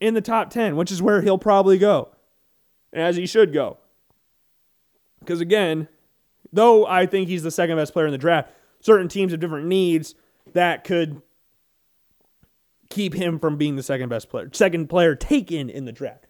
in 0.00 0.14
the 0.14 0.20
top 0.20 0.50
10, 0.50 0.76
which 0.76 0.90
is 0.90 1.02
where 1.02 1.22
he'll 1.22 1.38
probably 1.38 1.78
go, 1.78 2.08
and 2.92 3.02
as 3.02 3.16
he 3.16 3.26
should 3.26 3.52
go. 3.52 3.78
Because 5.20 5.40
again, 5.40 5.88
though 6.52 6.86
I 6.86 7.06
think 7.06 7.28
he's 7.28 7.42
the 7.42 7.50
second 7.50 7.76
best 7.76 7.92
player 7.92 8.06
in 8.06 8.12
the 8.12 8.18
draft, 8.18 8.50
certain 8.86 9.08
teams 9.08 9.32
have 9.32 9.40
different 9.40 9.66
needs 9.66 10.14
that 10.52 10.84
could 10.84 11.20
keep 12.88 13.14
him 13.14 13.40
from 13.40 13.56
being 13.56 13.74
the 13.74 13.82
second 13.82 14.08
best 14.08 14.30
player, 14.30 14.48
second 14.52 14.88
player 14.88 15.16
taken 15.16 15.68
in 15.68 15.84
the 15.84 15.92
draft. 15.92 16.28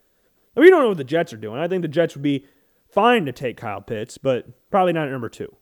We 0.56 0.70
don't 0.70 0.80
know 0.80 0.88
what 0.88 0.96
the 0.96 1.04
Jets 1.04 1.34
are 1.34 1.36
doing. 1.36 1.60
I 1.60 1.68
think 1.68 1.82
the 1.82 1.88
Jets 1.88 2.14
would 2.14 2.22
be 2.22 2.46
fine 2.88 3.26
to 3.26 3.32
take 3.32 3.58
Kyle 3.58 3.82
Pitts, 3.82 4.16
but 4.16 4.70
probably 4.70 4.94
not 4.94 5.06
at 5.06 5.12
number 5.12 5.28
two. 5.28 5.54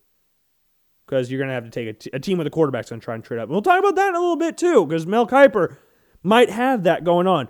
Because 1.05 1.33
you're 1.33 1.39
going 1.39 1.49
to 1.49 1.55
have 1.55 1.65
to 1.65 1.71
take 1.71 1.89
a, 1.89 1.93
t- 1.93 2.11
a 2.13 2.21
team 2.21 2.39
with 2.39 2.47
a 2.47 2.51
quarterback's 2.51 2.91
going 2.91 3.01
to 3.01 3.05
try 3.05 3.17
and 3.17 3.25
trade 3.25 3.41
up. 3.41 3.49
we'll 3.49 3.61
talk 3.61 3.81
about 3.81 3.97
that 3.97 4.11
in 4.11 4.15
a 4.15 4.21
little 4.21 4.37
bit 4.37 4.57
too, 4.57 4.87
because 4.87 5.05
Mel 5.05 5.27
Kiper 5.27 5.77
might 6.23 6.49
have 6.49 6.85
that 6.85 7.03
going 7.03 7.27
on. 7.27 7.49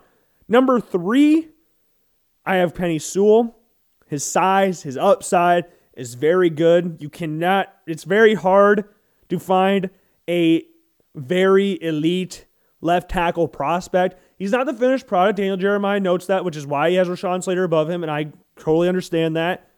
Number 0.48 0.80
three, 0.80 1.50
I 2.46 2.56
have 2.56 2.72
Penei 2.72 3.00
Sewell. 3.00 3.58
His 4.06 4.24
size, 4.24 4.82
his 4.82 4.96
upside 4.96 5.66
is 5.92 6.14
very 6.14 6.48
good. 6.48 6.96
You 7.00 7.10
cannot, 7.10 7.72
it's 7.86 8.04
very 8.04 8.34
hard 8.34 8.88
to 9.28 9.38
find 9.38 9.90
a 10.28 10.64
very 11.14 11.82
elite 11.82 12.46
left 12.80 13.10
tackle 13.10 13.48
prospect. 13.48 14.20
He's 14.38 14.52
not 14.52 14.66
the 14.66 14.74
finished 14.74 15.06
product. 15.06 15.38
Daniel 15.38 15.56
Jeremiah 15.56 16.00
notes 16.00 16.26
that, 16.26 16.44
which 16.44 16.56
is 16.56 16.66
why 16.66 16.90
he 16.90 16.96
has 16.96 17.08
Rashawn 17.08 17.42
Slater 17.42 17.64
above 17.64 17.88
him, 17.88 18.02
and 18.02 18.10
I 18.10 18.32
totally 18.56 18.88
understand 18.88 19.36
that. 19.36 19.68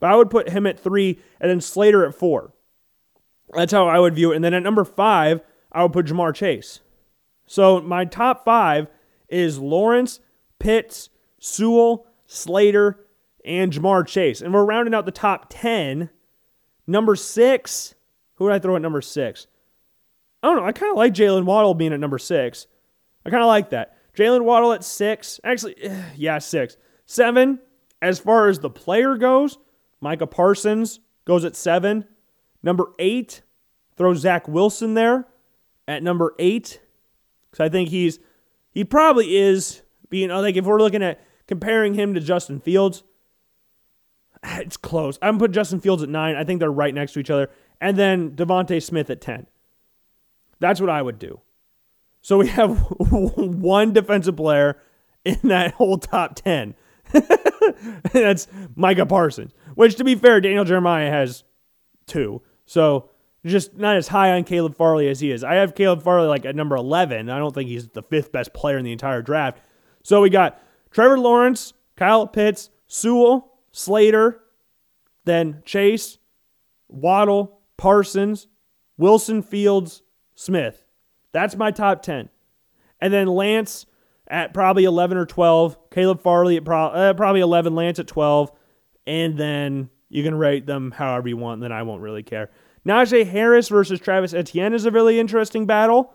But 0.00 0.10
I 0.10 0.16
would 0.16 0.30
put 0.30 0.48
him 0.48 0.66
at 0.66 0.78
three 0.78 1.18
and 1.40 1.50
then 1.50 1.60
Slater 1.60 2.04
at 2.06 2.14
four. 2.14 2.52
That's 3.52 3.72
how 3.72 3.86
I 3.88 3.98
would 3.98 4.14
view 4.14 4.32
it. 4.32 4.36
And 4.36 4.44
then 4.44 4.54
at 4.54 4.62
number 4.62 4.84
five, 4.84 5.40
I 5.70 5.82
would 5.82 5.92
put 5.92 6.06
Ja'Marr 6.06 6.34
Chase. 6.34 6.80
So 7.46 7.80
my 7.80 8.04
top 8.04 8.44
five 8.44 8.88
is 9.28 9.58
Lawrence, 9.58 10.20
Pitts, 10.58 11.10
Sewell, 11.38 12.06
Slater, 12.26 13.06
and 13.44 13.72
Ja'Marr 13.72 14.06
Chase. 14.06 14.40
And 14.40 14.52
we're 14.52 14.64
rounding 14.64 14.94
out 14.94 15.04
the 15.04 15.12
top 15.12 15.46
10. 15.50 16.10
Number 16.86 17.16
six, 17.16 17.93
who 18.44 18.48
would 18.48 18.54
I 18.54 18.58
throw 18.58 18.76
at 18.76 18.82
number 18.82 19.00
six? 19.00 19.46
I 20.42 20.48
don't 20.48 20.56
know. 20.56 20.66
I 20.66 20.72
kind 20.72 20.90
of 20.90 20.98
like 20.98 21.14
Jaylen 21.14 21.44
Waddle 21.44 21.72
being 21.72 21.94
at 21.94 22.00
number 22.00 22.18
six. 22.18 22.66
I 23.24 23.30
kind 23.30 23.42
of 23.42 23.46
like 23.46 23.70
that. 23.70 23.96
Jaylen 24.14 24.42
Waddle 24.42 24.74
at 24.74 24.84
six. 24.84 25.40
Actually, 25.42 25.76
yeah, 26.16 26.38
six. 26.38 26.76
Seven, 27.06 27.60
as 28.02 28.18
far 28.18 28.48
as 28.48 28.58
the 28.58 28.68
player 28.68 29.16
goes, 29.16 29.56
Micah 30.02 30.26
Parsons 30.26 31.00
goes 31.24 31.46
at 31.46 31.56
seven. 31.56 32.04
Number 32.62 32.92
eight, 32.98 33.40
throw 33.96 34.12
Zach 34.12 34.46
Wilson 34.46 34.92
there 34.92 35.26
at 35.88 36.02
number 36.02 36.34
eight. 36.38 36.78
Because 37.50 37.64
I 37.64 37.70
think 37.70 37.88
he's, 37.88 38.18
he 38.70 38.84
probably 38.84 39.38
is 39.38 39.80
being, 40.10 40.30
uh, 40.30 40.42
like, 40.42 40.56
if 40.56 40.66
we're 40.66 40.78
looking 40.78 41.02
at 41.02 41.22
comparing 41.46 41.94
him 41.94 42.12
to 42.12 42.20
Justin 42.20 42.60
Fields, 42.60 43.02
it's 44.44 44.76
close. 44.76 45.18
I'm 45.22 45.38
put 45.38 45.52
Justin 45.52 45.80
Fields 45.80 46.02
at 46.02 46.10
nine. 46.10 46.36
I 46.36 46.44
think 46.44 46.60
they're 46.60 46.70
right 46.70 46.94
next 46.94 47.14
to 47.14 47.20
each 47.20 47.30
other. 47.30 47.48
And 47.84 47.98
then 47.98 48.30
DeVonta 48.30 48.82
Smith 48.82 49.10
at 49.10 49.20
10. 49.20 49.46
That's 50.58 50.80
what 50.80 50.88
I 50.88 51.02
would 51.02 51.18
do. 51.18 51.42
So 52.22 52.38
we 52.38 52.48
have 52.48 52.78
one 52.98 53.92
defensive 53.92 54.36
player 54.36 54.78
in 55.22 55.38
that 55.42 55.74
whole 55.74 55.98
top 55.98 56.34
10. 56.36 56.74
That's 58.14 58.48
Micah 58.74 59.04
Parsons, 59.04 59.52
which 59.74 59.96
to 59.96 60.04
be 60.04 60.14
fair, 60.14 60.40
Daniel 60.40 60.64
Jeremiah 60.64 61.10
has 61.10 61.44
two. 62.06 62.40
So 62.64 63.10
just 63.44 63.76
not 63.76 63.96
as 63.96 64.08
high 64.08 64.30
on 64.30 64.44
Caleb 64.44 64.74
Farley 64.74 65.06
as 65.08 65.20
he 65.20 65.30
is. 65.30 65.44
I 65.44 65.56
have 65.56 65.74
Caleb 65.74 66.02
Farley 66.02 66.26
like 66.26 66.46
at 66.46 66.56
number 66.56 66.76
11. 66.76 67.28
I 67.28 67.36
don't 67.36 67.54
think 67.54 67.68
he's 67.68 67.88
the 67.88 68.02
fifth 68.02 68.32
best 68.32 68.54
player 68.54 68.78
in 68.78 68.86
the 68.86 68.92
entire 68.92 69.20
draft. 69.20 69.60
So 70.02 70.22
we 70.22 70.30
got 70.30 70.58
Trevor 70.90 71.18
Lawrence, 71.18 71.74
Kyle 71.96 72.26
Pitts, 72.26 72.70
Sewell, 72.86 73.58
Slater, 73.72 74.40
then 75.26 75.60
Chase, 75.66 76.16
Waddle, 76.88 77.60
Parsons, 77.76 78.46
Wilson 78.96 79.42
Fields, 79.42 80.02
Smith. 80.34 80.84
That's 81.32 81.56
my 81.56 81.70
top 81.70 82.02
10. 82.02 82.28
And 83.00 83.12
then 83.12 83.26
Lance 83.26 83.86
at 84.28 84.54
probably 84.54 84.84
11 84.84 85.16
or 85.16 85.26
12. 85.26 85.90
Caleb 85.90 86.20
Farley 86.20 86.56
at 86.56 86.64
pro- 86.64 86.86
uh, 86.86 87.14
probably 87.14 87.40
11. 87.40 87.74
Lance 87.74 87.98
at 87.98 88.06
12. 88.06 88.52
And 89.06 89.36
then 89.36 89.90
you 90.08 90.22
can 90.22 90.34
rate 90.36 90.66
them 90.66 90.92
however 90.92 91.28
you 91.28 91.36
want, 91.36 91.54
and 91.54 91.62
then 91.64 91.72
I 91.72 91.82
won't 91.82 92.00
really 92.00 92.22
care. 92.22 92.50
Najee 92.86 93.26
Harris 93.26 93.68
versus 93.68 93.98
Travis 93.98 94.32
Etienne 94.32 94.74
is 94.74 94.84
a 94.84 94.90
really 94.90 95.18
interesting 95.18 95.66
battle. 95.66 96.14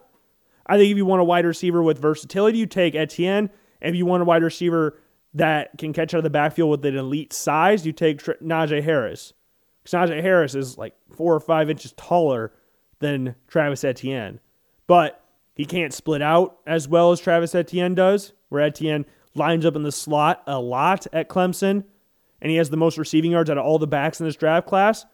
I 0.66 0.78
think 0.78 0.91
if 0.91 0.97
you 0.97 1.05
want 1.05 1.22
a 1.22 1.26
wide 1.26 1.45
receiver 1.45 1.82
with 1.82 1.99
versatility, 1.99 2.60
you 2.60 2.66
take 2.66 2.95
Etienne. 2.95 3.49
If 3.82 3.95
you 3.95 4.05
want 4.05 4.22
a 4.22 4.26
wide 4.26 4.43
receiver 4.43 4.99
that 5.34 5.78
can 5.78 5.93
catch 5.93 6.14
out 6.14 6.20
of 6.20 6.24
the 6.24 6.30
backfield 6.30 6.70
with 6.70 6.86
an 6.86 6.95
elite 6.95 7.34
size, 7.34 7.86
you 7.86 7.91
take 7.91 8.20
Najee 8.20 8.84
Harris. 8.84 9.34
Najee 9.94 10.22
Harris 10.22 10.56
is 10.56 10.78
like 10.78 10.96
four 11.16 11.34
or 11.34 11.40
five 11.40 11.70
inches 11.70 11.94
taller 11.94 12.52
than 13.00 13.36
Travis 13.48 13.84
Etienne. 13.84 14.40
But 14.88 15.24
he 15.56 15.66
can't 15.66 15.94
split 15.94 16.22
out 16.22 16.60
as 16.66 16.88
well 16.88 17.12
as 17.12 17.20
Travis 17.20 17.54
Etienne 17.56 17.96
does, 17.96 18.34
where 18.50 18.62
Etienne 18.62 19.06
lines 19.36 19.66
up 19.66 19.76
in 19.76 19.84
the 19.84 19.92
slot 19.92 20.44
a 20.48 20.60
lot 20.60 21.06
at 21.14 21.30
Clemson, 21.30 21.84
and 22.42 22.50
he 22.50 22.58
has 22.58 22.70
the 22.70 22.78
most 22.78 22.98
receiving 22.98 23.32
yards 23.32 23.50
out 23.50 23.58
of 23.58 23.66
all 23.66 23.78
the 23.80 23.88
backs 23.88 24.20
in 24.20 24.26
this 24.26 24.36
draft 24.36 24.68
class. 24.68 25.06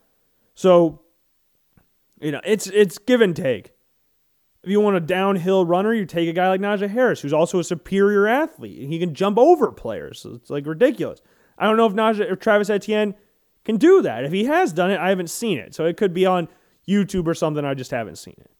So 0.54 1.02
You 2.22 2.32
know, 2.32 2.42
it's 2.46 2.68
it's 2.68 2.98
give 2.98 3.22
and 3.22 3.36
take. 3.36 3.72
If 4.64 4.72
you 4.72 4.80
want 4.80 4.98
a 4.98 5.02
downhill 5.02 5.66
runner, 5.66 5.94
you 5.94 6.06
take 6.06 6.28
a 6.28 6.34
guy 6.34 6.50
like 6.50 6.62
Najee 6.62 6.90
Harris, 6.90 7.22
who's 7.22 7.34
also 7.34 7.60
a 7.60 7.64
superior 7.64 8.28
athlete. 8.28 8.88
He 8.88 8.98
can 8.98 9.14
jump 9.14 9.38
over 9.38 9.72
players. 9.72 10.22
So 10.22 10.34
it's 10.36 10.50
like 10.50 10.66
ridiculous. 10.66 11.22
I 11.58 11.68
don't 11.68 11.78
know 11.78 11.86
if 11.86 11.94
Najee 11.94 12.32
or 12.32 12.36
Travis 12.36 12.70
Etienne 12.70 13.14
can 13.66 13.78
do 13.78 14.02
that. 14.04 14.24
If 14.24 14.32
he 14.32 14.46
has 14.46 14.72
done 14.72 14.92
it, 14.92 15.00
I 15.00 15.10
haven't 15.10 15.30
seen 15.30 15.58
it. 15.58 15.76
So 15.76 15.86
it 15.86 15.98
could 15.98 16.14
be 16.14 16.26
on 16.26 16.48
YouTube 16.88 17.28
or 17.28 17.34
something. 17.34 17.66
I 17.66 17.74
just 17.74 17.92
haven't 17.92 18.18
seen 18.18 18.36
it. 18.40 18.52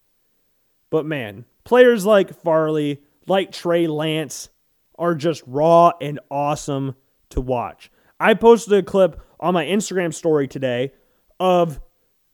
But 0.90 1.06
man, 1.06 1.44
players 1.64 2.04
like 2.04 2.34
Farley, 2.42 3.02
like 3.26 3.52
Trey 3.52 3.86
Lance, 3.86 4.50
are 4.98 5.14
just 5.14 5.42
raw 5.46 5.92
and 6.00 6.20
awesome 6.30 6.96
to 7.30 7.40
watch. 7.40 7.90
I 8.18 8.34
posted 8.34 8.72
a 8.72 8.82
clip 8.82 9.20
on 9.38 9.54
my 9.54 9.64
Instagram 9.64 10.12
story 10.12 10.48
today 10.48 10.92
of 11.38 11.80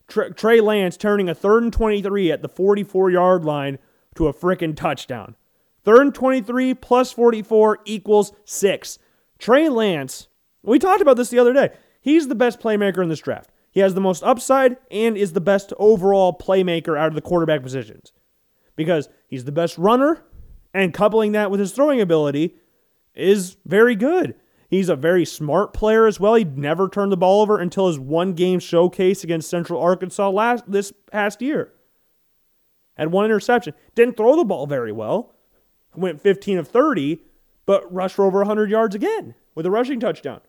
Trey 0.09 0.61
Lance 0.61 0.97
turning 0.97 1.29
a 1.29 1.35
third 1.35 1.63
and 1.63 1.73
23 1.73 2.31
at 2.31 2.43
the 2.43 2.49
44 2.49 3.11
yard 3.11 3.45
line 3.45 3.79
to 4.15 4.29
a 4.29 4.35
freaking 4.35 4.77
touchdown. 4.77 5.35
Third 5.85 6.03
and 6.03 6.15
23 6.15 6.75
plus 6.75 7.13
44 7.13 7.81
equals 7.85 8.33
six. 8.45 8.99
Trey 9.39 9.69
Lance, 9.69 10.29
we 10.63 10.79
talked 10.79 11.01
about 11.01 11.17
this 11.17 11.31
the 11.31 11.39
other 11.39 11.53
day. 11.53 11.71
He's 12.03 12.29
the 12.29 12.35
best 12.35 12.61
playmaker 12.61 13.03
in 13.03 13.09
this 13.09 13.21
draft. 13.21 13.51
He 13.71 13.81
has 13.81 13.95
the 13.95 14.01
most 14.01 14.23
upside 14.23 14.77
and 14.91 15.17
is 15.17 15.33
the 15.33 15.41
best 15.41 15.73
overall 15.79 16.37
playmaker 16.37 16.99
out 16.99 17.09
of 17.09 17.15
the 17.15 17.23
quarterback 17.23 17.63
positions 17.63 18.13
because 18.77 19.09
he's 19.29 19.45
the 19.45 19.53
best 19.53 19.79
runner, 19.79 20.25
and 20.75 20.93
coupling 20.93 21.33
that 21.33 21.51
with 21.51 21.61
his 21.61 21.73
throwing 21.73 22.01
ability 22.01 22.57
is 23.15 23.57
very 23.65 23.95
good. 23.95 24.35
He's 24.69 24.89
a 24.89 24.97
very 24.97 25.25
smart 25.25 25.75
player 25.75 26.07
as 26.07 26.19
well. 26.19 26.35
He 26.35 26.45
never 26.45 26.89
turned 26.89 27.13
the 27.13 27.17
ball 27.17 27.43
over 27.43 27.59
until 27.59 27.89
his 27.89 27.99
one 27.99 28.33
game 28.33 28.59
showcase 28.59 29.23
against 29.23 29.51
Central 29.51 29.81
Arkansas 29.81 30.31
last 30.31 30.65
this 30.67 30.93
past 31.11 31.43
year. 31.43 31.73
Had 32.97 33.13
one 33.13 33.27
interception. 33.27 33.75
Didn't 33.95 34.17
throw 34.17 34.37
the 34.37 34.45
ball 34.45 34.67
very 34.67 34.93
well. 34.93 35.35
Went 35.95 36.23
15 36.23 36.59
of 36.59 36.69
30, 36.69 37.23
but 37.67 37.93
rushed 37.93 38.17
for 38.17 38.25
over 38.25 38.39
100 38.39 38.71
yards 38.71 38.95
again 38.95 39.35
with 39.55 39.67
a 39.67 39.71
rushing 39.71 40.01
touchdown. 40.01 40.41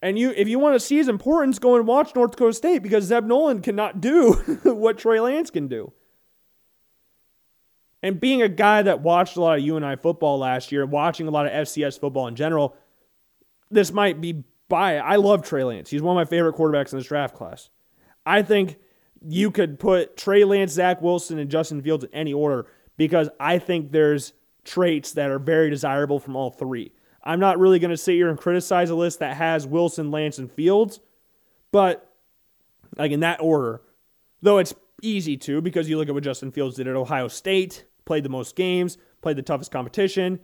And 0.00 0.18
you, 0.18 0.30
if 0.30 0.48
you 0.48 0.58
want 0.58 0.74
to 0.74 0.80
see 0.80 0.96
his 0.96 1.08
importance, 1.08 1.58
go 1.58 1.76
and 1.76 1.86
watch 1.86 2.14
North 2.14 2.32
Dakota 2.32 2.52
State 2.52 2.82
because 2.82 3.04
Zeb 3.04 3.24
Nolan 3.24 3.62
cannot 3.62 4.00
do 4.00 4.32
what 4.62 4.98
Trey 4.98 5.20
Lance 5.20 5.50
can 5.50 5.66
do. 5.66 5.92
And 8.02 8.20
being 8.20 8.42
a 8.42 8.48
guy 8.48 8.82
that 8.82 9.00
watched 9.00 9.36
a 9.36 9.40
lot 9.40 9.58
of 9.58 9.64
UNI 9.64 9.96
football 9.96 10.38
last 10.38 10.70
year, 10.70 10.86
watching 10.86 11.26
a 11.26 11.30
lot 11.30 11.46
of 11.46 11.52
FCS 11.52 11.98
football 11.98 12.28
in 12.28 12.36
general, 12.36 12.76
this 13.70 13.92
might 13.92 14.20
be 14.20 14.44
by 14.68 14.98
I 14.98 15.16
love 15.16 15.42
Trey 15.42 15.64
Lance. 15.64 15.90
He's 15.90 16.02
one 16.02 16.16
of 16.16 16.20
my 16.20 16.28
favorite 16.28 16.54
quarterbacks 16.54 16.92
in 16.92 16.98
this 16.98 17.08
draft 17.08 17.34
class. 17.34 17.70
I 18.24 18.42
think 18.42 18.76
you 19.20 19.50
could 19.50 19.80
put 19.80 20.16
Trey 20.16 20.44
Lance, 20.44 20.72
Zach 20.72 21.02
Wilson, 21.02 21.38
and 21.38 21.50
Justin 21.50 21.82
Fields 21.82 22.04
in 22.04 22.14
any 22.14 22.32
order 22.32 22.66
because 22.96 23.28
I 23.40 23.58
think 23.58 23.90
there's 23.90 24.32
traits 24.64 25.12
that 25.12 25.30
are 25.30 25.38
very 25.38 25.70
desirable 25.70 26.20
from 26.20 26.36
all 26.36 26.50
three. 26.50 26.92
I'm 27.28 27.40
not 27.40 27.58
really 27.58 27.78
going 27.78 27.90
to 27.90 27.96
sit 27.98 28.14
here 28.14 28.30
and 28.30 28.38
criticize 28.38 28.88
a 28.88 28.94
list 28.94 29.18
that 29.18 29.36
has 29.36 29.66
Wilson, 29.66 30.10
Lance, 30.10 30.38
and 30.38 30.50
Fields, 30.50 30.98
but 31.70 32.10
like 32.96 33.12
in 33.12 33.20
that 33.20 33.42
order, 33.42 33.82
though 34.40 34.56
it's 34.56 34.74
easy 35.02 35.36
to 35.36 35.60
because 35.60 35.90
you 35.90 35.98
look 35.98 36.08
at 36.08 36.14
what 36.14 36.24
Justin 36.24 36.50
Fields 36.50 36.76
did 36.76 36.88
at 36.88 36.96
Ohio 36.96 37.28
State, 37.28 37.84
played 38.06 38.24
the 38.24 38.30
most 38.30 38.56
games, 38.56 38.96
played 39.20 39.36
the 39.36 39.42
toughest 39.42 39.70
competition, 39.70 40.40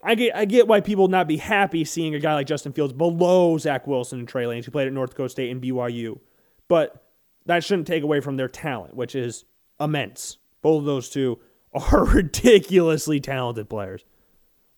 I 0.00 0.14
get 0.14 0.36
I 0.36 0.44
get 0.44 0.68
why 0.68 0.80
people 0.80 1.04
would 1.04 1.10
not 1.10 1.26
be 1.26 1.38
happy 1.38 1.84
seeing 1.84 2.14
a 2.14 2.20
guy 2.20 2.34
like 2.34 2.46
Justin 2.46 2.72
Fields 2.72 2.92
below 2.92 3.58
Zach 3.58 3.84
Wilson 3.88 4.20
and 4.20 4.28
Trey 4.28 4.46
Lance, 4.46 4.64
who 4.64 4.70
played 4.70 4.86
at 4.86 4.92
North 4.92 5.10
Dakota 5.10 5.28
State 5.28 5.50
and 5.50 5.60
BYU. 5.60 6.20
But 6.68 7.04
that 7.46 7.64
shouldn't 7.64 7.88
take 7.88 8.04
away 8.04 8.20
from 8.20 8.36
their 8.36 8.48
talent, 8.48 8.94
which 8.94 9.16
is 9.16 9.44
immense. 9.80 10.38
Both 10.62 10.80
of 10.80 10.84
those 10.84 11.08
two 11.08 11.40
are 11.72 12.04
ridiculously 12.14 13.18
talented 13.18 13.68
players. 13.68 14.04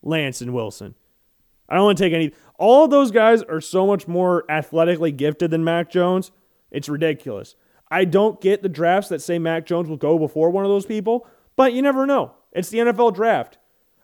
Lance 0.03 0.41
and 0.41 0.53
Wilson. 0.53 0.95
I 1.69 1.75
don't 1.75 1.85
want 1.85 1.97
to 1.97 2.03
take 2.03 2.13
any. 2.13 2.33
All 2.57 2.85
of 2.85 2.91
those 2.91 3.11
guys 3.11 3.41
are 3.43 3.61
so 3.61 3.87
much 3.87 4.07
more 4.07 4.43
athletically 4.49 5.11
gifted 5.11 5.51
than 5.51 5.63
Mac 5.63 5.89
Jones. 5.89 6.31
It's 6.69 6.89
ridiculous. 6.89 7.55
I 7.89 8.05
don't 8.05 8.39
get 8.41 8.61
the 8.61 8.69
drafts 8.69 9.09
that 9.09 9.21
say 9.21 9.39
Mac 9.39 9.65
Jones 9.65 9.89
will 9.89 9.97
go 9.97 10.17
before 10.17 10.49
one 10.49 10.63
of 10.63 10.69
those 10.69 10.85
people, 10.85 11.27
but 11.55 11.73
you 11.73 11.81
never 11.81 12.05
know. 12.05 12.33
It's 12.51 12.69
the 12.69 12.79
NFL 12.79 13.15
draft. 13.15 13.57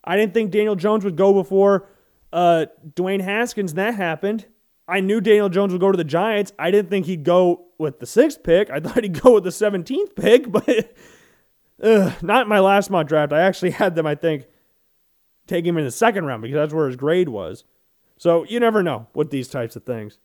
I 0.04 0.16
didn't 0.16 0.34
think 0.34 0.52
Daniel 0.52 0.76
Jones 0.76 1.04
would 1.04 1.16
go 1.16 1.34
before 1.34 1.88
uh, 2.32 2.66
Dwayne 2.94 3.22
Haskins, 3.22 3.74
that 3.76 3.96
happened. 3.96 4.46
I 4.88 5.02
knew 5.02 5.20
Daniel 5.20 5.50
Jones 5.50 5.74
would 5.74 5.82
go 5.82 5.92
to 5.92 5.98
the 5.98 6.04
Giants. 6.04 6.54
I 6.58 6.72
didn't 6.72 6.90
think 6.90 7.06
he'd 7.06 7.24
go 7.24 7.66
with 7.78 8.00
the 8.00 8.06
sixth 8.06 8.44
pick. 8.44 8.70
I 8.70 8.80
thought 8.82 9.04
he'd 9.04 9.22
go 9.22 9.34
with 9.34 9.44
the 9.44 9.50
17th 9.50 10.16
pick, 10.16 10.52
but 10.52 10.96
uh, 11.84 12.14
not 12.22 12.48
my 12.48 12.60
last 12.60 12.90
mock 12.90 13.08
draft. 13.08 13.34
I 13.34 13.42
actually 13.42 13.72
had 13.72 13.96
them, 13.96 14.06
I 14.06 14.16
think, 14.16 14.46
take 15.48 15.66
him 15.66 15.78
in 15.78 15.86
the 15.86 15.92
second 15.92 16.26
round 16.26 16.42
because 16.42 16.56
that's 16.56 16.74
where 16.74 16.88
his 16.88 16.96
grade 16.96 17.30
was. 17.30 17.64
So 18.18 18.44
you 18.46 18.60
never 18.60 18.84
know 18.84 19.08
with 19.14 19.30
these 19.30 19.48
types 19.48 19.76
of 19.76 19.84
things. 19.84 20.20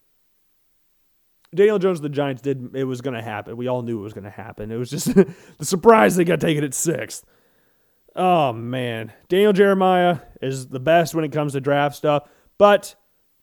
Daniel 1.55 1.79
Jones, 1.79 2.01
the 2.01 2.09
Giants 2.09 2.41
did. 2.41 2.75
It 2.75 2.85
was 2.85 3.03
going 3.03 3.15
to 3.15 3.23
happen. 3.23 3.57
We 3.57 3.69
all 3.69 3.83
knew 3.83 3.99
it 3.99 4.03
was 4.03 4.15
going 4.15 4.25
to 4.25 4.31
happen. 4.31 4.71
It 4.71 4.77
was 4.77 4.91
just 4.91 5.15
the 5.15 5.35
surprise 5.61 6.17
they 6.17 6.25
got 6.25 6.41
taken 6.41 6.65
at 6.65 6.75
sixth. 6.75 7.25
Oh 8.15 8.53
man, 8.53 9.13
Daniel 9.29 9.53
Jeremiah 9.53 10.19
is 10.41 10.69
the 10.69 10.81
best 10.81 11.15
when 11.15 11.25
it 11.25 11.33
comes 11.33 11.53
to 11.53 11.61
draft 11.61 11.97
stuff, 11.97 12.29
but 12.59 12.95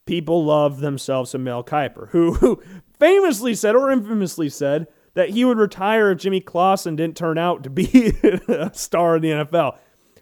people 0.05 0.45
love 0.45 0.79
themselves 0.79 1.31
some 1.31 1.43
Mel 1.43 1.63
Kiper, 1.63 2.09
who, 2.09 2.33
who 2.35 2.61
famously 2.99 3.55
said 3.55 3.75
or 3.75 3.91
infamously 3.91 4.49
said 4.49 4.87
that 5.13 5.29
he 5.29 5.43
would 5.43 5.57
retire 5.57 6.11
if 6.11 6.19
Jimmy 6.19 6.39
Clausen 6.39 6.95
didn't 6.95 7.17
turn 7.17 7.37
out 7.37 7.63
to 7.63 7.69
be 7.69 8.13
a 8.47 8.71
star 8.73 9.15
in 9.15 9.21
the 9.21 9.29
NFL. 9.29 9.77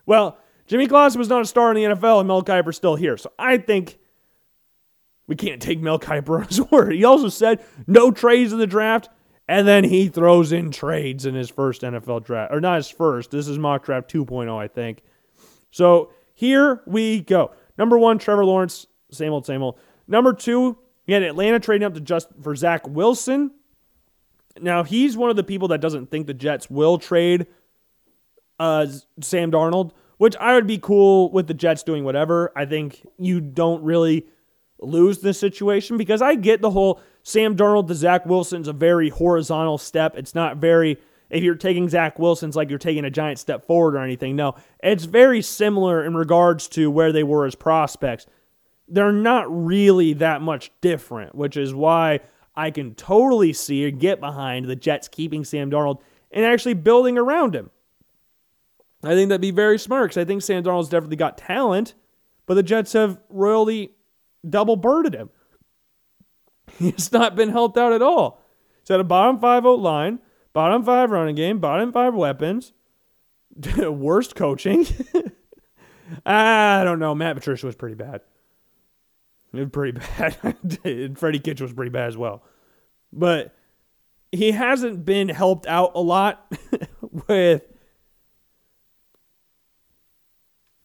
Well, 0.06 0.38
Jimmy 0.68 0.88
Clausen 0.88 1.20
was 1.20 1.30
not 1.30 1.42
a 1.42 1.46
star 1.46 1.72
in 1.72 1.76
the 1.76 1.96
NFL, 1.96 2.20
and 2.20 2.28
Mel 2.28 2.44
Kiper's 2.44 2.76
still 2.76 2.96
here. 2.96 3.18
So 3.18 3.32
I 3.40 3.58
think 3.58 3.98
we 5.26 5.36
can't 5.36 5.62
take 5.62 5.80
Mel 5.80 6.00
Kiper 6.00 6.42
on 6.42 6.48
his 6.48 6.62
word. 6.72 6.94
He 6.94 7.04
also 7.04 7.30
said 7.30 7.64
no 7.88 8.12
trades 8.12 8.54
in 8.54 8.60
the 8.60 8.68
draft. 8.68 9.10
And 9.50 9.66
then 9.66 9.86
he 9.86 10.10
throws 10.10 10.52
in 10.52 10.72
trades 10.72 11.26
in 11.26 11.34
his 11.34 11.50
first 11.50 11.82
NFL 11.82 12.26
draft, 12.26 12.54
or 12.54 12.60
not 12.60 12.76
his 12.76 12.90
first. 12.90 13.32
This 13.32 13.48
is 13.48 13.58
mock 13.58 13.86
draft 13.86 14.12
2.0, 14.12 14.58
I 14.58 14.68
think. 14.68 15.04
So 15.72 16.12
here 16.34 16.82
we 16.86 17.22
go. 17.22 17.52
Number 17.78 17.98
one, 17.98 18.18
Trevor 18.20 18.44
Lawrence, 18.44 18.88
same 19.12 19.32
old, 19.32 19.46
same 19.46 19.64
old. 19.64 19.80
Number 20.06 20.34
two, 20.34 20.78
he 21.06 21.14
had 21.14 21.24
Atlanta 21.24 21.60
trading 21.60 21.86
up 21.86 21.94
to 21.94 22.02
just 22.02 22.28
for 22.42 22.56
Zach 22.56 22.86
Wilson. 22.88 23.52
Now 24.60 24.84
he's 24.84 25.16
one 25.16 25.30
of 25.30 25.38
the 25.38 25.44
people 25.44 25.70
that 25.70 25.80
doesn't 25.80 26.12
think 26.12 26.28
the 26.28 26.34
Jets 26.34 26.70
will 26.70 26.98
trade 26.98 27.48
uh, 28.60 28.88
Sam 29.22 29.52
Darnold, 29.52 29.92
which 30.18 30.36
I 30.38 30.54
would 30.56 30.68
be 30.68 30.78
cool 30.78 31.32
with 31.32 31.48
the 31.48 31.54
Jets 31.54 31.84
doing 31.84 32.04
whatever. 32.04 32.52
I 32.56 32.66
think 32.66 33.06
you 33.18 33.40
don't 33.40 33.84
really 33.84 34.28
lose 34.80 35.20
this 35.20 35.40
situation 35.40 35.98
because 35.98 36.22
I 36.22 36.36
get 36.36 36.62
the 36.62 36.72
whole 36.72 37.02
Sam 37.24 37.56
Darnold 37.56 37.88
to 37.88 37.96
Zach 37.96 38.26
Wilson's 38.26 38.68
a 38.68 38.74
very 38.74 39.10
horizontal 39.10 39.78
step. 39.78 40.16
It's 40.16 40.36
not 40.36 40.58
very, 40.58 40.98
if 41.30 41.44
you're 41.44 41.56
taking 41.56 41.90
Zach 41.90 42.20
Wilson's 42.20 42.56
like 42.56 42.70
you're 42.70 42.80
taking 42.80 43.06
a 43.06 43.10
giant 43.10 43.40
step 43.40 43.66
forward 43.66 43.96
or 43.96 44.04
anything. 44.04 44.36
No, 44.36 44.56
it's 44.84 45.06
very 45.06 45.42
similar 45.42 46.04
in 46.06 46.16
regards 46.16 46.68
to 46.70 46.92
where 46.92 47.12
they 47.12 47.24
were 47.24 47.46
as 47.46 47.56
prospects. 47.56 48.26
They're 48.88 49.12
not 49.12 49.46
really 49.50 50.14
that 50.14 50.42
much 50.42 50.72
different, 50.80 51.36
which 51.36 51.58
is 51.58 51.74
why 51.74 52.22
I 52.56 52.72
can 52.72 52.96
totally 52.96 53.54
see 53.54 53.88
and 53.88 54.00
get 54.00 54.20
behind 54.20 54.66
the 54.66 54.76
Jets 54.76 55.08
keeping 55.08 55.44
Sam 55.44 55.70
Darnold 55.70 56.00
and 56.32 56.46
actually 56.46 56.76
building 56.76 57.18
around 57.18 57.56
him. 57.56 57.70
I 59.04 59.14
think 59.14 59.30
that'd 59.30 59.42
be 59.42 59.52
very 59.52 59.78
smart 59.78 60.10
because 60.10 60.22
I 60.22 60.26
think 60.26 60.42
Sam 60.42 60.64
Darnold's 60.64 60.90
definitely 60.90 61.18
got 61.18 61.38
talent, 61.38 61.94
but 62.46 62.56
the 62.56 62.64
Jets 62.64 62.94
have 62.94 63.20
royally 63.30 63.92
double 64.48 64.76
birded 64.76 65.14
him. 65.14 65.30
He's 66.78 67.12
not 67.12 67.36
been 67.36 67.50
helped 67.50 67.78
out 67.78 67.94
at 67.94 68.02
all. 68.02 68.42
He's 68.82 68.90
had 68.90 69.00
a 69.00 69.06
bottom 69.06 69.40
five 69.40 69.66
O 69.66 69.76
line, 69.76 70.20
bottom 70.54 70.84
five 70.84 71.12
running 71.12 71.36
game, 71.36 71.60
bottom 71.60 71.92
five 71.92 72.16
weapons, 72.16 72.74
worst 73.78 74.36
coaching. 74.36 74.86
I 76.26 76.84
don't 76.84 77.00
know. 77.00 77.14
Matt 77.14 77.36
Patricia 77.36 77.66
was 77.66 77.76
pretty 77.76 77.96
bad. 77.96 78.22
It 79.54 79.60
was 79.60 79.70
pretty 79.70 80.00
bad. 80.00 81.18
Freddie 81.18 81.40
Kitch 81.40 81.62
was 81.62 81.74
pretty 81.74 81.90
bad 81.90 82.08
as 82.08 82.18
well. 82.18 82.44
But 83.12 83.56
he 84.32 84.52
hasn't 84.52 85.06
been 85.06 85.30
helped 85.30 85.66
out 85.68 85.92
a 85.96 86.02
lot 86.02 86.52
with 87.28 87.64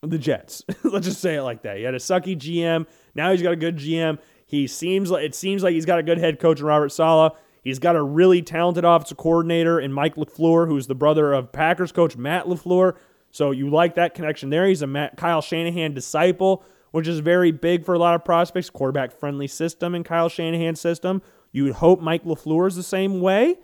the 0.02 0.18
Jets. 0.18 0.64
Let's 0.84 1.06
just 1.06 1.20
say 1.20 1.36
it 1.36 1.42
like 1.42 1.62
that. 1.62 1.76
He 1.76 1.84
had 1.84 1.94
a 1.94 1.98
sucky 1.98 2.36
GM. 2.36 2.86
Now 3.14 3.30
he's 3.30 3.42
got 3.42 3.52
a 3.52 3.56
good 3.56 3.76
GM. 3.76 4.18
He 4.46 4.66
seems 4.66 5.10
like 5.10 5.24
it 5.24 5.34
seems 5.34 5.62
like 5.62 5.72
he's 5.72 5.86
got 5.86 5.98
a 5.98 6.02
good 6.02 6.18
head 6.18 6.38
coach 6.38 6.60
in 6.60 6.66
Robert 6.66 6.90
Saleh. 6.90 7.32
He's 7.62 7.78
got 7.78 7.94
a 7.94 8.02
really 8.02 8.42
talented 8.42 8.84
offensive 8.84 9.16
coordinator 9.16 9.78
in 9.78 9.92
Mike 9.92 10.16
LaFleur, 10.16 10.66
who's 10.66 10.88
the 10.88 10.96
brother 10.96 11.32
of 11.32 11.52
Packers 11.52 11.92
coach 11.92 12.16
Matt 12.16 12.46
LaFleur. 12.46 12.96
So 13.30 13.52
you 13.52 13.70
like 13.70 13.94
that 13.94 14.14
connection 14.14 14.50
there. 14.50 14.66
He's 14.66 14.82
a 14.82 14.86
Matt, 14.86 15.16
Kyle 15.16 15.40
Shanahan 15.40 15.94
disciple, 15.94 16.64
which 16.90 17.06
is 17.06 17.20
very 17.20 17.52
big 17.52 17.84
for 17.84 17.94
a 17.94 17.98
lot 17.98 18.14
of 18.14 18.24
prospects. 18.24 18.68
Quarterback 18.68 19.12
friendly 19.12 19.46
system 19.46 19.94
in 19.94 20.02
Kyle 20.02 20.28
Shanahan's 20.28 20.80
system. 20.80 21.22
You 21.52 21.64
would 21.64 21.74
hope 21.74 22.00
Mike 22.00 22.24
LaFleur 22.24 22.66
is 22.66 22.76
the 22.76 22.82
same 22.82 23.20
way. 23.20 23.58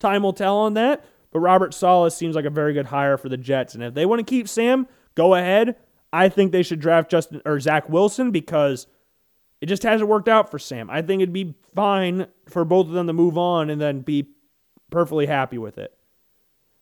Time 0.00 0.24
will 0.24 0.32
tell 0.32 0.56
on 0.56 0.74
that. 0.74 1.04
But 1.30 1.40
Robert 1.40 1.72
Saleh 1.72 2.12
seems 2.12 2.34
like 2.34 2.44
a 2.44 2.50
very 2.50 2.72
good 2.72 2.86
hire 2.86 3.16
for 3.16 3.28
the 3.28 3.36
Jets. 3.36 3.74
And 3.74 3.84
if 3.84 3.94
they 3.94 4.06
want 4.06 4.20
to 4.20 4.24
keep 4.24 4.48
Sam, 4.48 4.86
go 5.16 5.34
ahead. 5.34 5.76
I 6.12 6.28
think 6.28 6.52
they 6.52 6.62
should 6.62 6.80
draft 6.80 7.10
Justin 7.10 7.42
or 7.44 7.58
Zach 7.58 7.88
Wilson 7.88 8.30
because 8.30 8.86
it 9.60 9.66
just 9.66 9.82
hasn't 9.82 10.08
worked 10.08 10.28
out 10.28 10.50
for 10.50 10.58
Sam. 10.58 10.88
I 10.88 11.02
think 11.02 11.20
it'd 11.20 11.32
be 11.32 11.54
fine 11.74 12.26
for 12.48 12.64
both 12.64 12.86
of 12.86 12.92
them 12.92 13.08
to 13.08 13.12
move 13.12 13.36
on 13.36 13.70
and 13.70 13.80
then 13.80 14.00
be 14.00 14.28
perfectly 14.90 15.26
happy 15.26 15.58
with 15.58 15.78
it. 15.78 15.92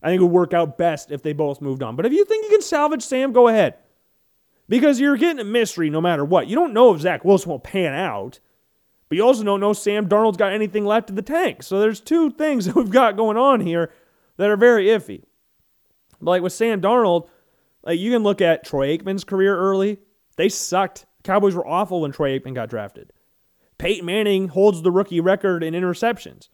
I 0.03 0.09
think 0.09 0.21
it 0.21 0.25
would 0.25 0.33
work 0.33 0.53
out 0.53 0.77
best 0.77 1.11
if 1.11 1.23
they 1.23 1.33
both 1.33 1.63
moved 1.63 1.83
on. 1.83 1.97
But 1.97 2.05
if 2.05 2.13
you 2.13 2.25
think 2.27 2.45
you 2.45 2.51
can 2.51 2.63
salvage 2.63 3.03
Sam, 3.03 3.33
go 3.33 3.49
ahead. 3.49 3.77
Because 4.69 5.01
you're 5.01 5.17
getting 5.17 5.41
a 5.41 5.45
mystery 5.45 5.89
no 5.89 6.01
matter 6.01 6.25
what. 6.25 6.47
You 6.47 6.57
don't 6.57 6.75
know 6.75 6.95
if 6.95 7.01
Zach 7.01 7.25
Wilson 7.25 7.51
will 7.51 7.59
pan 7.59 7.95
out, 7.95 8.41
but 9.09 9.17
you 9.17 9.25
also 9.25 9.45
don't 9.45 9.61
know 9.61 9.73
Sam 9.73 10.09
Darnold's 10.09 10.37
got 10.37 10.53
anything 10.53 10.85
left 10.85 11.11
in 11.11 11.17
the 11.17 11.23
tank. 11.23 11.63
So 11.63 11.81
there's 11.81 12.01
two 12.01 12.31
things 12.31 12.65
that 12.67 12.77
we've 12.77 12.91
got 12.91 13.17
going 13.17 13.37
on 13.37 13.61
here 13.61 13.91
that 14.37 14.51
are 14.51 14.57
very 14.57 14.87
iffy. 14.87 15.23
Like 16.21 16.43
with 16.43 16.53
Sam 16.53 16.81
Darnold, 16.81 17.29
like 17.85 18.01
you 18.01 18.11
can 18.11 18.23
look 18.23 18.41
at 18.41 18.65
Troy 18.65 18.97
Aikman's 18.97 19.25
career 19.25 19.57
early. 19.57 19.99
They 20.37 20.49
sucked. 20.49 21.07
Cowboys 21.23 21.55
were 21.55 21.67
awful 21.67 22.01
when 22.01 22.13
Troy 22.13 22.39
Aikman 22.39 22.55
got 22.55 22.71
drafted. 22.71 23.13
Peyton 23.79 24.07
Manning 24.07 24.49
holds 24.49 24.83
the 24.83 24.91
rookie 24.91 25.21
record 25.21 25.63
in 25.63 25.75
interceptions. 25.75 26.49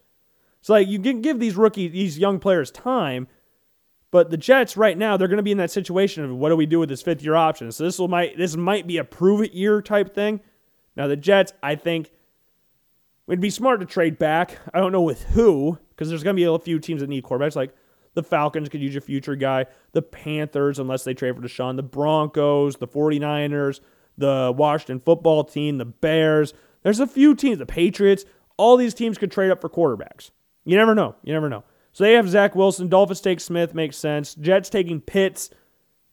So 0.62 0.74
like 0.74 0.89
you 0.89 0.99
can 0.99 1.20
give 1.22 1.39
these 1.39 1.57
rookie 1.57 1.89
these 1.89 2.18
young 2.18 2.39
players 2.39 2.70
time, 2.70 3.28
but 4.11 4.31
the 4.31 4.37
Jets 4.37 4.76
right 4.76 4.97
now 4.97 5.16
they're 5.16 5.28
going 5.28 5.39
to 5.39 5.43
be 5.43 5.53
in 5.53 5.59
that 5.59 5.70
situation 5.70 6.24
of 6.24 6.37
what 6.37 6.51
do 6.51 6.57
we 6.57 6.66
do 6.66 6.78
with 6.78 6.89
this 6.89 7.03
fifth 7.03 7.22
year 7.22 7.35
option? 7.35 7.70
So 7.72 7.85
this 7.85 7.99
will 7.99 8.09
might 8.09 8.37
this 8.37 8.57
might 8.57 8.87
be 8.87 8.99
a 8.99 9.05
prove 9.05 9.43
it 9.43 9.53
year 9.53 9.81
type 9.83 10.14
thing. 10.14 10.41
Now 10.97 11.07
the 11.07 11.16
Jets, 11.16 11.53
I 11.62 11.76
think, 11.76 12.11
it'd 13.28 13.41
be 13.41 13.51
smart 13.51 13.81
to 13.81 13.87
trade 13.87 14.18
back. 14.18 14.59
I 14.74 14.81
don't 14.81 14.93
know 14.93 15.03
with 15.03 15.22
who 15.24 15.78
because 15.91 16.09
there's 16.09 16.22
going 16.22 16.37
to 16.37 16.41
be 16.41 16.45
a 16.45 16.59
few 16.59 16.78
teams 16.78 17.01
that 17.01 17.09
need 17.09 17.24
quarterbacks. 17.24 17.57
Like 17.57 17.74
the 18.15 18.23
Falcons 18.23 18.69
could 18.69 18.81
use 18.81 18.97
a 18.97 19.01
future 19.01 19.37
guy. 19.37 19.67
The 19.93 20.03
Panthers, 20.03 20.79
unless 20.79 21.05
they 21.05 21.15
trade 21.15 21.37
for 21.37 21.43
Deshaun. 21.43 21.77
The 21.77 21.83
Broncos, 21.83 22.77
the 22.77 22.89
49ers, 22.89 23.81
the 24.19 24.53
Washington 24.57 25.01
football 25.01 25.45
team, 25.45 25.79
the 25.79 25.85
Bears. 25.85 26.53
There's 26.83 27.01
a 27.01 27.07
few 27.07 27.35
teams, 27.35 27.59
the 27.59 27.67
Patriots. 27.67 28.25
All 28.57 28.77
these 28.77 28.95
teams 28.95 29.19
could 29.19 29.31
trade 29.31 29.51
up 29.51 29.61
for 29.61 29.69
quarterbacks. 29.69 30.31
You 30.65 30.77
never 30.77 30.95
know. 30.95 31.15
You 31.23 31.33
never 31.33 31.49
know. 31.49 31.65
So 31.93 32.05
they 32.05 32.13
have 32.15 32.29
Zach 32.29 32.55
Wilson. 32.55 32.89
Dolphins 32.89 33.21
take 33.21 33.41
Smith. 33.41 33.75
Makes 33.75 33.97
sense. 33.97 34.35
Jets 34.35 34.71
taking 34.71 35.01
Pitts. 35.01 35.51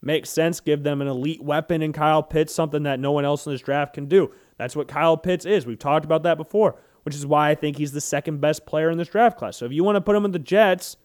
Makes 0.02 0.30
sense. 0.30 0.60
Give 0.60 0.84
them 0.84 1.02
an 1.02 1.08
elite 1.08 1.43
weapon 1.43 1.82
in 1.82 1.93
Kyle 1.93 2.24
Pitts, 2.24 2.54
something 2.54 2.84
that 2.84 3.00
no 3.00 3.12
one 3.12 3.26
else 3.26 3.45
in 3.45 3.52
this 3.52 3.62
draft 3.62 3.93
can 3.93 4.06
do. 4.06 4.32
That's 4.58 4.76
what 4.76 4.88
Kyle 4.88 5.18
Pitts 5.18 5.45
is. 5.45 5.66
We've 5.66 5.78
talked 5.78 6.06
about 6.06 6.24
that 6.24 6.38
before, 6.38 6.80
which 7.04 7.16
is 7.16 7.26
why 7.26 7.50
I 7.50 7.56
think 7.56 7.78
he's 7.78 7.91
the 7.91 8.02
second 8.02 8.41
best 8.41 8.66
player 8.66 8.89
in 8.89 8.98
this 8.98 9.10
draft 9.10 9.38
class. 9.38 9.58
So 9.58 9.66
if 9.66 9.72
you 9.72 9.84
want 9.84 9.95
to 9.95 10.02
put 10.02 10.16
him 10.16 10.26
in 10.26 10.32
the 10.32 10.39
Jets, 10.39 10.98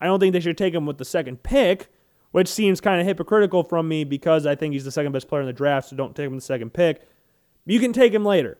I 0.00 0.06
don't 0.06 0.20
think 0.20 0.32
they 0.32 0.40
should 0.40 0.58
take 0.58 0.74
him 0.74 0.86
with 0.86 0.98
the 0.98 1.04
second 1.04 1.42
pick, 1.42 1.88
which 2.30 2.48
seems 2.48 2.80
kind 2.80 3.00
of 3.00 3.06
hypocritical 3.06 3.62
from 3.62 3.88
me 3.88 4.04
because 4.04 4.46
I 4.46 4.54
think 4.54 4.72
he's 4.72 4.84
the 4.84 4.92
second 4.92 5.12
best 5.12 5.28
player 5.28 5.42
in 5.42 5.46
the 5.46 5.52
draft, 5.52 5.88
so 5.88 5.96
don't 5.96 6.14
take 6.14 6.26
him 6.26 6.36
the 6.36 6.40
second 6.40 6.72
pick. 6.72 7.02
You 7.66 7.80
can 7.80 7.92
take 7.92 8.12
him 8.12 8.24
later. 8.24 8.58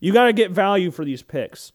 You 0.00 0.12
got 0.12 0.24
to 0.24 0.32
get 0.32 0.50
value 0.50 0.90
for 0.90 1.04
these 1.04 1.22
picks. 1.22 1.72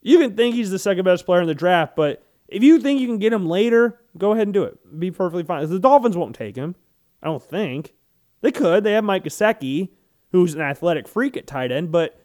You 0.00 0.18
can 0.18 0.36
think 0.36 0.54
he's 0.54 0.70
the 0.70 0.78
second 0.78 1.04
best 1.04 1.26
player 1.26 1.40
in 1.40 1.46
the 1.46 1.54
draft, 1.54 1.96
but 1.96 2.22
if 2.48 2.62
you 2.62 2.78
think 2.80 3.00
you 3.00 3.06
can 3.06 3.18
get 3.18 3.32
him 3.32 3.46
later, 3.46 4.00
go 4.18 4.32
ahead 4.32 4.46
and 4.46 4.54
do 4.54 4.64
it. 4.64 4.78
Be 4.98 5.10
perfectly 5.10 5.44
fine. 5.44 5.68
The 5.68 5.78
Dolphins 5.78 6.16
won't 6.16 6.36
take 6.36 6.56
him. 6.56 6.76
I 7.22 7.26
don't 7.26 7.42
think. 7.42 7.94
They 8.42 8.52
could. 8.52 8.84
They 8.84 8.92
have 8.92 9.04
Mike 9.04 9.24
Gesicki, 9.24 9.88
who's 10.32 10.54
an 10.54 10.60
athletic 10.60 11.08
freak 11.08 11.36
at 11.36 11.46
tight 11.46 11.72
end, 11.72 11.90
but 11.90 12.20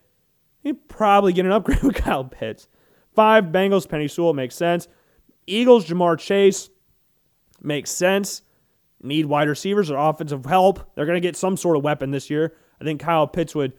he'd 0.62 0.89
probably 0.89 1.32
get 1.32 1.45
an 1.45 1.52
upgrade 1.52 1.82
with 1.84 1.95
Kyle 1.95 2.26
Pitts. 2.26 2.68
Five, 3.16 3.45
Bengals, 3.45 3.88
Penei 3.88 4.10
Sewell 4.10 4.34
makes 4.34 4.56
sense. 4.56 4.88
Eagles, 5.50 5.88
Ja'Marr 5.88 6.20
Chase 6.20 6.70
makes 7.62 7.91
sense. 7.91 8.41
Need 9.02 9.26
wide 9.26 9.47
receivers 9.47 9.89
or 9.89 9.97
offensive 9.97 10.45
help. 10.45 10.93
They're 10.95 11.06
going 11.06 11.22
to 11.22 11.26
get 11.26 11.38
some 11.38 11.58
sort 11.58 11.78
of 11.78 11.84
weapon 11.84 12.12
this 12.12 12.30
year. 12.30 12.54
I 12.82 12.84
think 12.84 13.00
Kyle 13.00 13.28
Pitts 13.28 13.56
would 13.56 13.74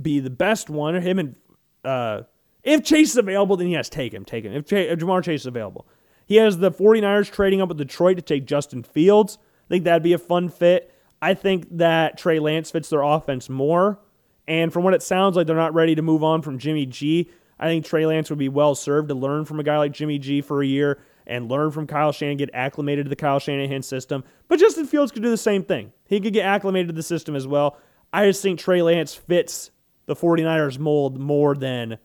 be 0.00 0.20
the 0.20 0.30
best 0.30 0.68
one. 0.68 0.94
Him 0.94 1.18
and 1.18 1.36
uh, 1.84 2.22
if 2.62 2.84
Chase 2.84 3.10
is 3.10 3.16
available, 3.16 3.56
then 3.56 3.68
yes, 3.68 3.88
take 3.88 4.12
him. 4.12 4.24
Take 4.24 4.44
him. 4.44 4.52
If, 4.52 4.66
Ch- 4.66 4.72
if 4.72 4.98
Ja'Marr 4.98 5.22
Chase 5.22 5.42
is 5.42 5.46
available. 5.46 5.86
He 6.26 6.36
has 6.36 6.58
the 6.58 6.70
49ers 6.70 7.30
trading 7.30 7.60
up 7.60 7.68
with 7.68 7.78
Detroit 7.78 8.16
to 8.16 8.22
take 8.22 8.46
Justin 8.46 8.82
Fields. 8.82 9.38
I 9.66 9.68
think 9.68 9.84
that'd 9.84 10.02
be 10.02 10.14
a 10.14 10.18
fun 10.18 10.48
fit. 10.48 10.90
I 11.20 11.34
think 11.34 11.66
that 11.78 12.18
Trey 12.18 12.38
Lance 12.38 12.70
fits 12.70 12.88
their 12.90 13.02
offense 13.02 13.48
more. 13.48 13.98
And 14.46 14.72
from 14.72 14.84
what 14.84 14.94
it 14.94 15.02
sounds 15.02 15.36
like, 15.36 15.46
they're 15.46 15.56
not 15.56 15.74
ready 15.74 15.94
to 15.94 16.02
move 16.02 16.22
on 16.22 16.42
from 16.42 16.58
Jimmy 16.58 16.86
G. 16.86 17.30
I 17.58 17.66
think 17.66 17.84
Trey 17.84 18.06
Lance 18.06 18.30
would 18.30 18.38
be 18.38 18.48
well 18.48 18.74
served 18.74 19.08
to 19.08 19.14
learn 19.14 19.44
from 19.44 19.60
a 19.60 19.62
guy 19.62 19.78
like 19.78 19.92
Jimmy 19.92 20.18
G 20.18 20.40
for 20.40 20.62
a 20.62 20.66
year 20.66 21.00
and 21.26 21.48
learn 21.48 21.70
from 21.70 21.86
Kyle 21.86 22.12
Shanahan, 22.12 22.36
get 22.36 22.50
acclimated 22.52 23.06
to 23.06 23.08
the 23.08 23.16
Kyle 23.16 23.38
Shanahan 23.38 23.82
system. 23.82 24.24
But 24.48 24.58
Justin 24.58 24.86
Fields 24.86 25.12
could 25.12 25.22
do 25.22 25.30
the 25.30 25.36
same 25.36 25.64
thing. 25.64 25.92
He 26.06 26.20
could 26.20 26.32
get 26.32 26.44
acclimated 26.44 26.88
to 26.88 26.94
the 26.94 27.02
system 27.02 27.34
as 27.34 27.46
well. 27.46 27.78
I 28.12 28.26
just 28.26 28.42
think 28.42 28.58
Trey 28.58 28.82
Lance 28.82 29.14
fits 29.14 29.70
the 30.06 30.14
49ers 30.14 30.78
mold 30.78 31.18
more 31.18 31.54
than 31.54 31.98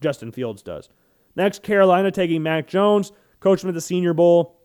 Justin 0.00 0.32
Fields 0.32 0.62
does. 0.62 0.88
Next, 1.34 1.62
Carolina 1.62 2.10
taking 2.10 2.42
Mac 2.42 2.66
Jones, 2.66 3.12
coach 3.40 3.62
him 3.62 3.68
at 3.68 3.74
the 3.74 3.80
Senior 3.80 4.14
Bowl. 4.14 4.58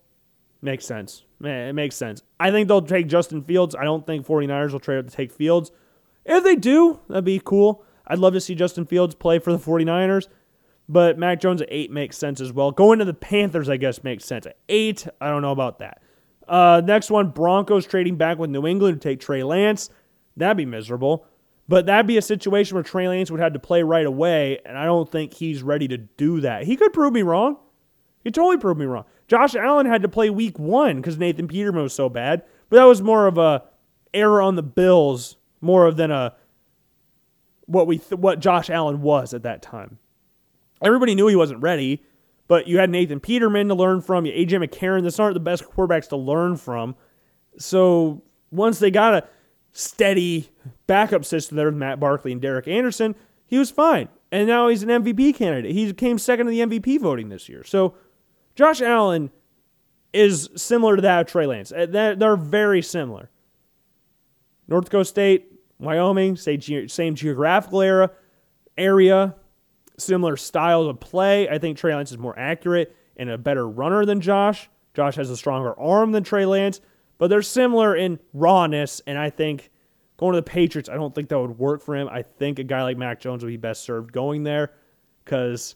Makes 0.61 0.85
sense. 0.85 1.25
It 1.43 1.73
makes 1.73 1.95
sense. 1.95 2.21
I 2.39 2.51
think 2.51 2.67
they'll 2.67 2.81
take 2.81 3.07
Justin 3.07 3.41
Fields. 3.41 3.75
I 3.75 3.83
don't 3.83 4.05
think 4.05 4.25
49ers 4.25 4.71
will 4.71 4.79
trade 4.79 4.99
up 4.99 5.07
to 5.07 5.11
take 5.11 5.31
Fields. 5.31 5.71
If 6.23 6.43
they 6.43 6.55
do, 6.55 6.99
that'd 7.09 7.25
be 7.25 7.41
cool. 7.43 7.83
I'd 8.07 8.19
love 8.19 8.33
to 8.33 8.41
see 8.41 8.55
Justin 8.55 8.85
Fields 8.85 9.15
play 9.15 9.39
for 9.39 9.51
the 9.51 9.59
49ers, 9.59 10.27
but 10.89 11.17
Mac 11.17 11.39
Jones 11.39 11.61
at 11.61 11.67
eight 11.71 11.91
makes 11.91 12.17
sense 12.17 12.41
as 12.41 12.51
well. 12.51 12.71
Going 12.71 12.99
to 12.99 13.05
the 13.05 13.13
Panthers, 13.13 13.69
I 13.69 13.77
guess, 13.77 14.03
makes 14.03 14.25
sense. 14.25 14.45
At 14.45 14.57
eight, 14.69 15.07
I 15.19 15.29
don't 15.29 15.41
know 15.41 15.51
about 15.51 15.79
that. 15.79 16.01
Uh, 16.47 16.81
next 16.83 17.09
one, 17.09 17.29
Broncos 17.29 17.85
trading 17.85 18.17
back 18.17 18.37
with 18.37 18.49
New 18.49 18.67
England 18.67 19.01
to 19.01 19.09
take 19.09 19.19
Trey 19.19 19.43
Lance. 19.43 19.89
That'd 20.35 20.57
be 20.57 20.65
miserable. 20.65 21.25
But 21.67 21.85
that'd 21.85 22.07
be 22.07 22.17
a 22.17 22.21
situation 22.21 22.75
where 22.75 22.83
Trey 22.83 23.07
Lance 23.07 23.31
would 23.31 23.39
have 23.39 23.53
to 23.53 23.59
play 23.59 23.83
right 23.83 24.05
away, 24.05 24.59
and 24.65 24.77
I 24.77 24.83
don't 24.83 25.09
think 25.09 25.33
he's 25.33 25.63
ready 25.63 25.87
to 25.87 25.97
do 25.97 26.41
that. 26.41 26.63
He 26.63 26.75
could 26.75 26.91
prove 26.91 27.13
me 27.13 27.21
wrong. 27.21 27.57
He 28.23 28.31
totally 28.31 28.57
proved 28.57 28.79
me 28.79 28.85
wrong. 28.85 29.05
Josh 29.27 29.55
Allen 29.55 29.85
had 29.85 30.01
to 30.01 30.09
play 30.09 30.29
week 30.29 30.59
one 30.59 30.97
because 30.97 31.17
Nathan 31.17 31.47
Peterman 31.47 31.83
was 31.83 31.93
so 31.93 32.09
bad, 32.09 32.43
but 32.69 32.77
that 32.77 32.83
was 32.83 33.01
more 33.01 33.27
of 33.27 33.37
a 33.37 33.63
error 34.13 34.41
on 34.41 34.55
the 34.55 34.63
Bills, 34.63 35.37
more 35.61 35.85
of 35.85 35.95
than 35.95 36.11
a 36.11 36.35
what 37.71 37.87
we 37.87 37.97
th- 37.97 38.19
what 38.19 38.39
Josh 38.39 38.69
Allen 38.69 39.01
was 39.01 39.33
at 39.33 39.43
that 39.43 39.61
time. 39.61 39.97
Everybody 40.81 41.15
knew 41.15 41.27
he 41.27 41.35
wasn't 41.35 41.61
ready, 41.61 42.03
but 42.47 42.67
you 42.67 42.79
had 42.79 42.89
Nathan 42.89 43.19
Peterman 43.19 43.67
to 43.69 43.75
learn 43.75 44.01
from. 44.01 44.25
You 44.25 44.33
AJ 44.33 44.67
McCarron. 44.67 45.03
Those 45.03 45.19
aren't 45.19 45.35
the 45.35 45.39
best 45.39 45.63
quarterbacks 45.63 46.09
to 46.09 46.17
learn 46.17 46.57
from. 46.57 46.95
So 47.57 48.23
once 48.51 48.79
they 48.79 48.91
got 48.91 49.13
a 49.13 49.27
steady 49.71 50.49
backup 50.87 51.23
system 51.23 51.55
there 51.57 51.67
with 51.67 51.75
Matt 51.75 51.99
Barkley 51.99 52.31
and 52.31 52.41
Derek 52.41 52.67
Anderson, 52.67 53.15
he 53.45 53.57
was 53.57 53.71
fine. 53.71 54.09
And 54.31 54.47
now 54.47 54.69
he's 54.69 54.83
an 54.83 54.89
MVP 54.89 55.35
candidate. 55.35 55.73
He 55.73 55.91
came 55.93 56.17
second 56.17 56.47
in 56.47 56.69
the 56.69 56.79
MVP 56.79 56.99
voting 56.99 57.29
this 57.29 57.49
year. 57.49 57.63
So 57.63 57.95
Josh 58.55 58.81
Allen 58.81 59.31
is 60.13 60.49
similar 60.55 60.95
to 60.95 61.01
that 61.01 61.21
of 61.21 61.27
Trey 61.27 61.45
Lance. 61.45 61.71
Uh, 61.71 61.85
they're 61.89 62.37
very 62.37 62.81
similar. 62.81 63.29
North 64.67 64.85
Dakota 64.85 65.05
State, 65.05 65.50
Wyoming, 65.81 66.35
same 66.35 67.15
geographical 67.15 67.81
area, 67.81 68.11
area, 68.77 69.35
similar 69.97 70.37
styles 70.37 70.87
of 70.87 70.99
play. 70.99 71.49
I 71.49 71.57
think 71.57 71.77
Trey 71.77 71.95
Lance 71.95 72.11
is 72.11 72.17
more 72.17 72.37
accurate 72.37 72.95
and 73.17 73.29
a 73.29 73.37
better 73.37 73.67
runner 73.67 74.05
than 74.05 74.21
Josh. 74.21 74.69
Josh 74.93 75.15
has 75.15 75.29
a 75.29 75.37
stronger 75.37 75.77
arm 75.79 76.11
than 76.11 76.23
Trey 76.23 76.45
Lance, 76.45 76.81
but 77.17 77.29
they're 77.29 77.41
similar 77.41 77.95
in 77.95 78.19
rawness. 78.33 79.01
And 79.07 79.17
I 79.17 79.29
think 79.29 79.71
going 80.17 80.33
to 80.33 80.37
the 80.37 80.43
Patriots, 80.43 80.89
I 80.89 80.95
don't 80.95 81.13
think 81.13 81.29
that 81.29 81.39
would 81.39 81.57
work 81.57 81.81
for 81.81 81.95
him. 81.95 82.07
I 82.09 82.21
think 82.21 82.59
a 82.59 82.63
guy 82.63 82.83
like 82.83 82.97
Mac 82.97 83.19
Jones 83.19 83.43
would 83.43 83.49
be 83.49 83.57
best 83.57 83.83
served 83.83 84.11
going 84.11 84.43
there 84.43 84.71
because 85.23 85.75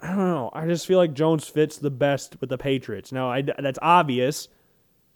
I 0.00 0.08
don't 0.08 0.18
know. 0.18 0.50
I 0.52 0.66
just 0.66 0.86
feel 0.86 0.98
like 0.98 1.14
Jones 1.14 1.48
fits 1.48 1.78
the 1.78 1.90
best 1.90 2.40
with 2.40 2.50
the 2.50 2.58
Patriots. 2.58 3.12
Now, 3.12 3.30
I, 3.30 3.42
that's 3.42 3.78
obvious. 3.80 4.48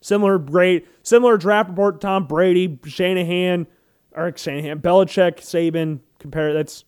Similar 0.00 0.38
great, 0.38 0.88
similar 1.02 1.36
draft 1.36 1.68
report. 1.70 2.00
Tom 2.00 2.26
Brady, 2.26 2.78
Shanahan, 2.86 3.66
or 4.20 4.36
Shanahan, 4.36 4.80
Belichick, 4.80 5.38
Saban. 5.38 6.00
Compare 6.18 6.52
that's 6.52 6.84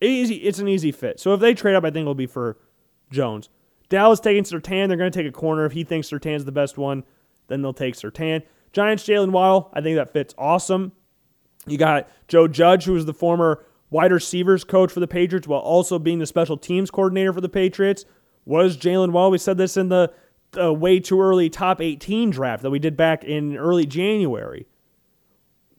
easy. 0.00 0.36
It's 0.36 0.58
an 0.58 0.68
easy 0.68 0.92
fit. 0.92 1.20
So 1.20 1.34
if 1.34 1.40
they 1.40 1.54
trade 1.54 1.74
up, 1.74 1.84
I 1.84 1.88
think 1.88 2.02
it'll 2.02 2.14
be 2.14 2.26
for 2.26 2.58
Jones. 3.10 3.48
Dallas 3.88 4.20
taking 4.20 4.44
Surtain. 4.44 4.88
They're 4.88 4.96
going 4.96 5.12
to 5.12 5.18
take 5.18 5.28
a 5.28 5.32
corner. 5.32 5.66
If 5.66 5.72
he 5.72 5.84
thinks 5.84 6.08
Surtain's 6.08 6.44
the 6.44 6.52
best 6.52 6.78
one, 6.78 7.04
then 7.48 7.60
they'll 7.60 7.74
take 7.74 7.94
Surtain. 7.94 8.42
Giants, 8.72 9.04
Jaylen 9.04 9.30
Waddle. 9.30 9.70
I 9.74 9.82
think 9.82 9.96
that 9.96 10.12
fits 10.12 10.34
awesome. 10.38 10.92
You 11.66 11.76
got 11.76 12.08
Joe 12.26 12.48
Judge, 12.48 12.84
who 12.84 12.94
was 12.94 13.04
the 13.04 13.12
former 13.12 13.64
wide 13.90 14.10
receivers 14.10 14.64
coach 14.64 14.90
for 14.90 15.00
the 15.00 15.06
Patriots 15.06 15.46
while 15.46 15.60
also 15.60 15.98
being 15.98 16.18
the 16.18 16.26
special 16.26 16.56
teams 16.56 16.90
coordinator 16.90 17.32
for 17.32 17.42
the 17.42 17.48
Patriots. 17.48 18.06
Was 18.46 18.76
Jaylen 18.76 19.10
Waddle? 19.12 19.32
We 19.32 19.38
said 19.38 19.58
this 19.58 19.76
in 19.76 19.88
the 19.88 20.12
uh, 20.58 20.72
way 20.72 20.98
too 20.98 21.20
early 21.20 21.50
top 21.50 21.80
18 21.80 22.30
draft 22.30 22.62
that 22.62 22.70
we 22.70 22.78
did 22.78 22.96
back 22.96 23.24
in 23.24 23.56
early 23.56 23.86
January 23.86 24.66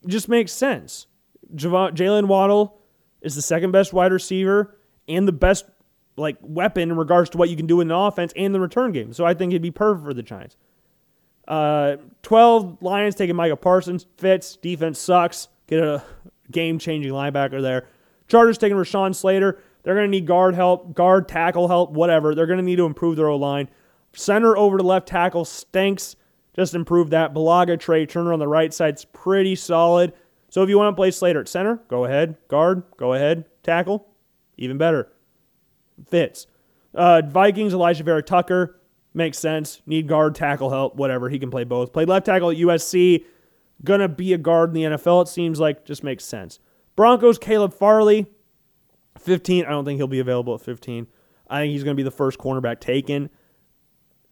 just 0.07 0.29
makes 0.29 0.51
sense. 0.51 1.07
Jaylen 1.55 2.25
Waddle 2.27 2.79
is 3.21 3.35
the 3.35 3.41
second 3.41 3.71
best 3.71 3.93
wide 3.93 4.11
receiver 4.11 4.75
and 5.07 5.27
the 5.27 5.31
best 5.31 5.65
like 6.15 6.37
weapon 6.41 6.91
in 6.91 6.97
regards 6.97 7.29
to 7.31 7.37
what 7.37 7.49
you 7.49 7.55
can 7.55 7.65
do 7.65 7.81
in 7.81 7.87
the 7.87 7.95
offense 7.95 8.33
and 8.35 8.53
the 8.53 8.59
return 8.59 8.91
game. 8.91 9.13
So 9.13 9.25
I 9.25 9.33
think 9.33 9.51
it'd 9.51 9.61
be 9.61 9.71
perfect 9.71 10.05
for 10.05 10.13
the 10.13 10.23
Giants. 10.23 10.55
Uh, 11.47 11.97
12 12.21 12.81
Lions 12.81 13.15
taking 13.15 13.35
Micah 13.35 13.55
Parsons. 13.55 14.05
Fits. 14.17 14.55
Defense 14.57 14.99
sucks. 14.99 15.47
Get 15.67 15.79
a 15.79 16.03
game 16.51 16.79
changing 16.79 17.11
linebacker 17.11 17.61
there. 17.61 17.87
Chargers 18.27 18.57
taking 18.57 18.77
Rashawn 18.77 19.15
Slater. 19.15 19.59
They're 19.83 19.95
going 19.95 20.07
to 20.07 20.11
need 20.11 20.25
guard 20.25 20.55
help, 20.55 20.93
guard 20.93 21.27
tackle 21.27 21.67
help, 21.67 21.91
whatever. 21.91 22.33
They're 22.33 22.47
going 22.47 22.57
to 22.57 22.63
need 22.63 22.77
to 22.77 22.85
improve 22.85 23.17
their 23.17 23.27
O 23.27 23.35
line. 23.35 23.69
Center 24.13 24.55
over 24.55 24.77
to 24.77 24.83
left 24.83 25.07
tackle 25.07 25.43
stinks. 25.43 26.15
Just 26.55 26.75
improve 26.75 27.09
that. 27.09 27.33
Bulaga, 27.33 27.77
Trai 27.77 28.07
Turner 28.07 28.33
on 28.33 28.39
the 28.39 28.47
right 28.47 28.73
side's 28.73 29.05
pretty 29.05 29.55
solid. 29.55 30.13
So 30.49 30.61
if 30.61 30.69
you 30.69 30.77
want 30.77 30.93
to 30.93 30.99
play 30.99 31.11
Slater 31.11 31.41
at 31.41 31.47
center, 31.47 31.81
go 31.87 32.05
ahead. 32.05 32.37
Guard, 32.47 32.83
go 32.97 33.13
ahead. 33.13 33.45
Tackle, 33.63 34.07
even 34.57 34.77
better. 34.77 35.11
Fits. 36.07 36.47
Uh, 36.93 37.23
Vikings, 37.25 37.73
Alijah 37.73 38.03
Vera-Tucker. 38.03 38.79
Makes 39.15 39.39
sense. 39.39 39.81
Need 39.85 40.07
guard, 40.07 40.35
tackle 40.35 40.69
help, 40.69 40.95
whatever. 40.95 41.29
He 41.29 41.39
can 41.39 41.51
play 41.51 41.63
both. 41.63 41.93
Played 41.93 42.09
left 42.09 42.25
tackle 42.25 42.51
at 42.51 42.57
USC. 42.57 43.25
Gonna 43.83 44.07
be 44.07 44.33
a 44.33 44.37
guard 44.37 44.69
in 44.69 44.73
the 44.75 44.97
NFL, 44.97 45.23
it 45.23 45.27
seems 45.27 45.59
like. 45.59 45.85
Just 45.85 46.03
makes 46.03 46.23
sense. 46.23 46.59
Broncos, 46.95 47.37
Caleb 47.37 47.73
Farley. 47.73 48.27
15. 49.19 49.65
I 49.65 49.69
don't 49.69 49.85
think 49.85 49.97
he'll 49.97 50.07
be 50.07 50.19
available 50.19 50.55
at 50.55 50.61
15. 50.61 51.07
I 51.49 51.61
think 51.61 51.71
he's 51.71 51.83
going 51.83 51.95
to 51.95 51.99
be 51.99 52.03
the 52.03 52.11
first 52.11 52.39
cornerback 52.39 52.79
taken. 52.79 53.29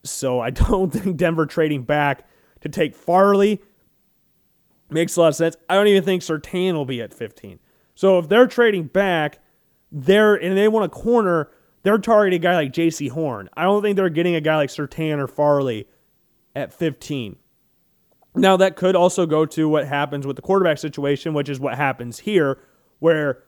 So 0.03 0.39
I 0.39 0.49
don't 0.51 0.91
think 0.91 1.17
Denver 1.17 1.45
trading 1.45 1.83
back 1.83 2.27
to 2.61 2.69
take 2.69 2.95
Farley 2.95 3.61
makes 4.89 5.15
a 5.15 5.21
lot 5.21 5.29
of 5.29 5.35
sense. 5.35 5.55
I 5.69 5.75
don't 5.75 5.87
even 5.87 6.03
think 6.03 6.21
Surtain 6.21 6.73
will 6.73 6.85
be 6.85 7.01
at 7.01 7.13
15. 7.13 7.59
So 7.95 8.19
if 8.19 8.29
they're 8.29 8.47
trading 8.47 8.85
back, 8.85 9.39
they're 9.91 10.35
and 10.35 10.57
they 10.57 10.67
want 10.67 10.85
a 10.85 10.89
corner, 10.89 11.49
they're 11.83 11.97
targeting 11.97 12.39
a 12.39 12.43
guy 12.43 12.55
like 12.55 12.73
Jaycee 12.73 13.09
Horn. 13.09 13.49
I 13.55 13.63
don't 13.63 13.81
think 13.81 13.95
they're 13.95 14.09
getting 14.09 14.35
a 14.35 14.41
guy 14.41 14.57
like 14.57 14.69
Surtain 14.69 15.17
or 15.17 15.27
Farley 15.27 15.87
at 16.55 16.73
15. 16.73 17.37
Now 18.35 18.57
that 18.57 18.75
could 18.75 18.95
also 18.95 19.25
go 19.25 19.45
to 19.45 19.67
what 19.67 19.87
happens 19.87 20.25
with 20.25 20.35
the 20.35 20.41
quarterback 20.41 20.77
situation, 20.77 21.33
which 21.33 21.49
is 21.49 21.59
what 21.59 21.75
happens 21.75 22.19
here, 22.19 22.59
where 22.99 23.43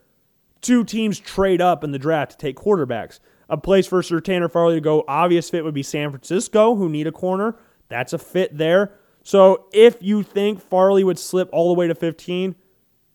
two 0.61 0.83
teams 0.83 1.19
trade 1.19 1.61
up 1.61 1.83
in 1.83 1.91
the 1.91 1.99
draft 1.99 2.31
to 2.31 2.37
take 2.37 2.57
quarterbacks. 2.57 3.19
A 3.53 3.57
place 3.57 3.85
for 3.85 4.01
Surtain 4.01 4.41
or 4.41 4.49
Farley 4.49 4.73
to 4.73 4.81
go, 4.81 5.03
obvious 5.07 5.47
fit 5.51 5.63
would 5.63 5.75
be 5.75 5.83
San 5.83 6.09
Francisco, 6.09 6.73
who 6.73 6.89
need 6.89 7.05
a 7.05 7.11
corner. 7.11 7.55
That's 7.87 8.11
a 8.11 8.17
fit 8.17 8.57
there. 8.57 8.93
So 9.21 9.67
if 9.71 9.97
you 10.01 10.23
think 10.23 10.59
Farley 10.59 11.03
would 11.03 11.19
slip 11.19 11.49
all 11.53 11.71
the 11.71 11.77
way 11.77 11.87
to 11.87 11.93
15, 11.93 12.55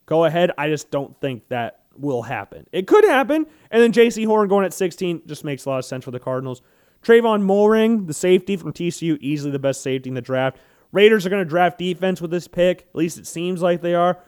go 0.05 0.23
ahead. 0.23 0.51
I 0.57 0.69
just 0.69 0.91
don't 0.91 1.19
think 1.19 1.49
that 1.49 1.81
will 1.97 2.21
happen. 2.21 2.65
It 2.71 2.87
could 2.87 3.03
happen. 3.03 3.47
And 3.69 3.83
then 3.83 3.91
Jaycee 3.91 4.25
Horn 4.25 4.47
going 4.47 4.63
at 4.63 4.73
16 4.73 5.23
just 5.25 5.43
makes 5.43 5.65
a 5.65 5.69
lot 5.71 5.79
of 5.79 5.83
sense 5.83 6.05
for 6.05 6.11
the 6.11 6.21
Cardinals. 6.21 6.61
Trayvon 7.03 7.41
Mullen, 7.41 8.05
the 8.05 8.13
safety 8.13 8.55
from 8.55 8.71
TCU, 8.71 9.17
easily 9.19 9.51
the 9.51 9.59
best 9.59 9.81
safety 9.81 10.07
in 10.07 10.13
the 10.13 10.21
draft. 10.21 10.57
Raiders 10.93 11.25
are 11.25 11.29
going 11.29 11.43
to 11.43 11.49
draft 11.49 11.77
defense 11.77 12.21
with 12.21 12.31
this 12.31 12.47
pick. 12.47 12.83
At 12.83 12.95
least 12.95 13.17
it 13.17 13.27
seems 13.27 13.61
like 13.61 13.81
they 13.81 13.93
are. 13.93 14.19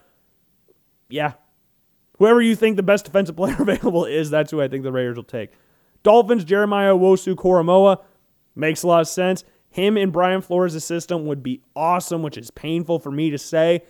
Yeah. 1.09 1.36
Whoever 2.18 2.41
you 2.41 2.57
think 2.57 2.76
the 2.76 2.84
best 2.84 3.05
defensive 3.05 3.36
player 3.38 3.55
available 3.57 4.03
is, 4.03 4.30
that's 4.30 4.51
who 4.51 4.62
I 4.62 4.68
think 4.68 4.84
the 4.84 4.91
Raiders 4.91 5.16
will 5.16 5.24
take. 5.24 5.51
Dolphins, 6.04 6.43
Jeremiah 6.43 6.93
Owusu 6.93 7.36
Koramoah. 7.36 8.02
Makes 8.56 8.84
a 8.84 8.88
lot 8.88 9.02
of 9.02 9.08
sense. 9.08 9.43
Him 9.70 9.95
and 9.97 10.12
Brian 10.12 10.41
Flores' 10.41 10.84
system 10.84 11.26
would 11.28 11.41
be 11.41 11.62
awesome, 11.76 12.22
which 12.22 12.38
is 12.38 12.52
painful 12.52 12.99
for 12.99 13.12
me 13.12 13.30
to 13.30 13.38
say. 13.38 13.84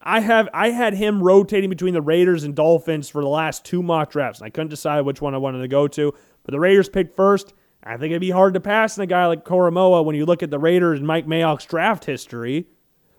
I 0.00 0.20
have 0.20 0.48
I 0.52 0.70
had 0.70 0.94
him 0.94 1.22
rotating 1.22 1.70
between 1.70 1.94
the 1.94 2.02
Raiders 2.02 2.44
and 2.44 2.54
Dolphins 2.54 3.08
for 3.08 3.22
the 3.22 3.28
last 3.28 3.64
two 3.64 3.82
mock 3.82 4.10
drafts, 4.10 4.40
and 4.40 4.46
I 4.46 4.50
couldn't 4.50 4.70
decide 4.70 5.02
which 5.02 5.20
one 5.20 5.34
I 5.34 5.38
wanted 5.38 5.60
to 5.60 5.68
go 5.68 5.86
to. 5.88 6.12
But 6.42 6.52
the 6.52 6.60
Raiders 6.60 6.88
picked 6.88 7.14
first. 7.14 7.52
I 7.84 7.96
think 7.96 8.10
it'd 8.10 8.20
be 8.20 8.30
hard 8.30 8.54
to 8.54 8.60
pass 8.60 8.96
in 8.96 9.02
a 9.02 9.06
guy 9.06 9.26
like 9.26 9.44
Koramoah 9.44 10.04
when 10.04 10.16
you 10.16 10.24
look 10.24 10.42
at 10.42 10.50
the 10.50 10.58
Raiders 10.58 10.98
and 10.98 11.06
Mike 11.06 11.26
Mayock's 11.26 11.66
draft 11.66 12.04
history 12.04 12.68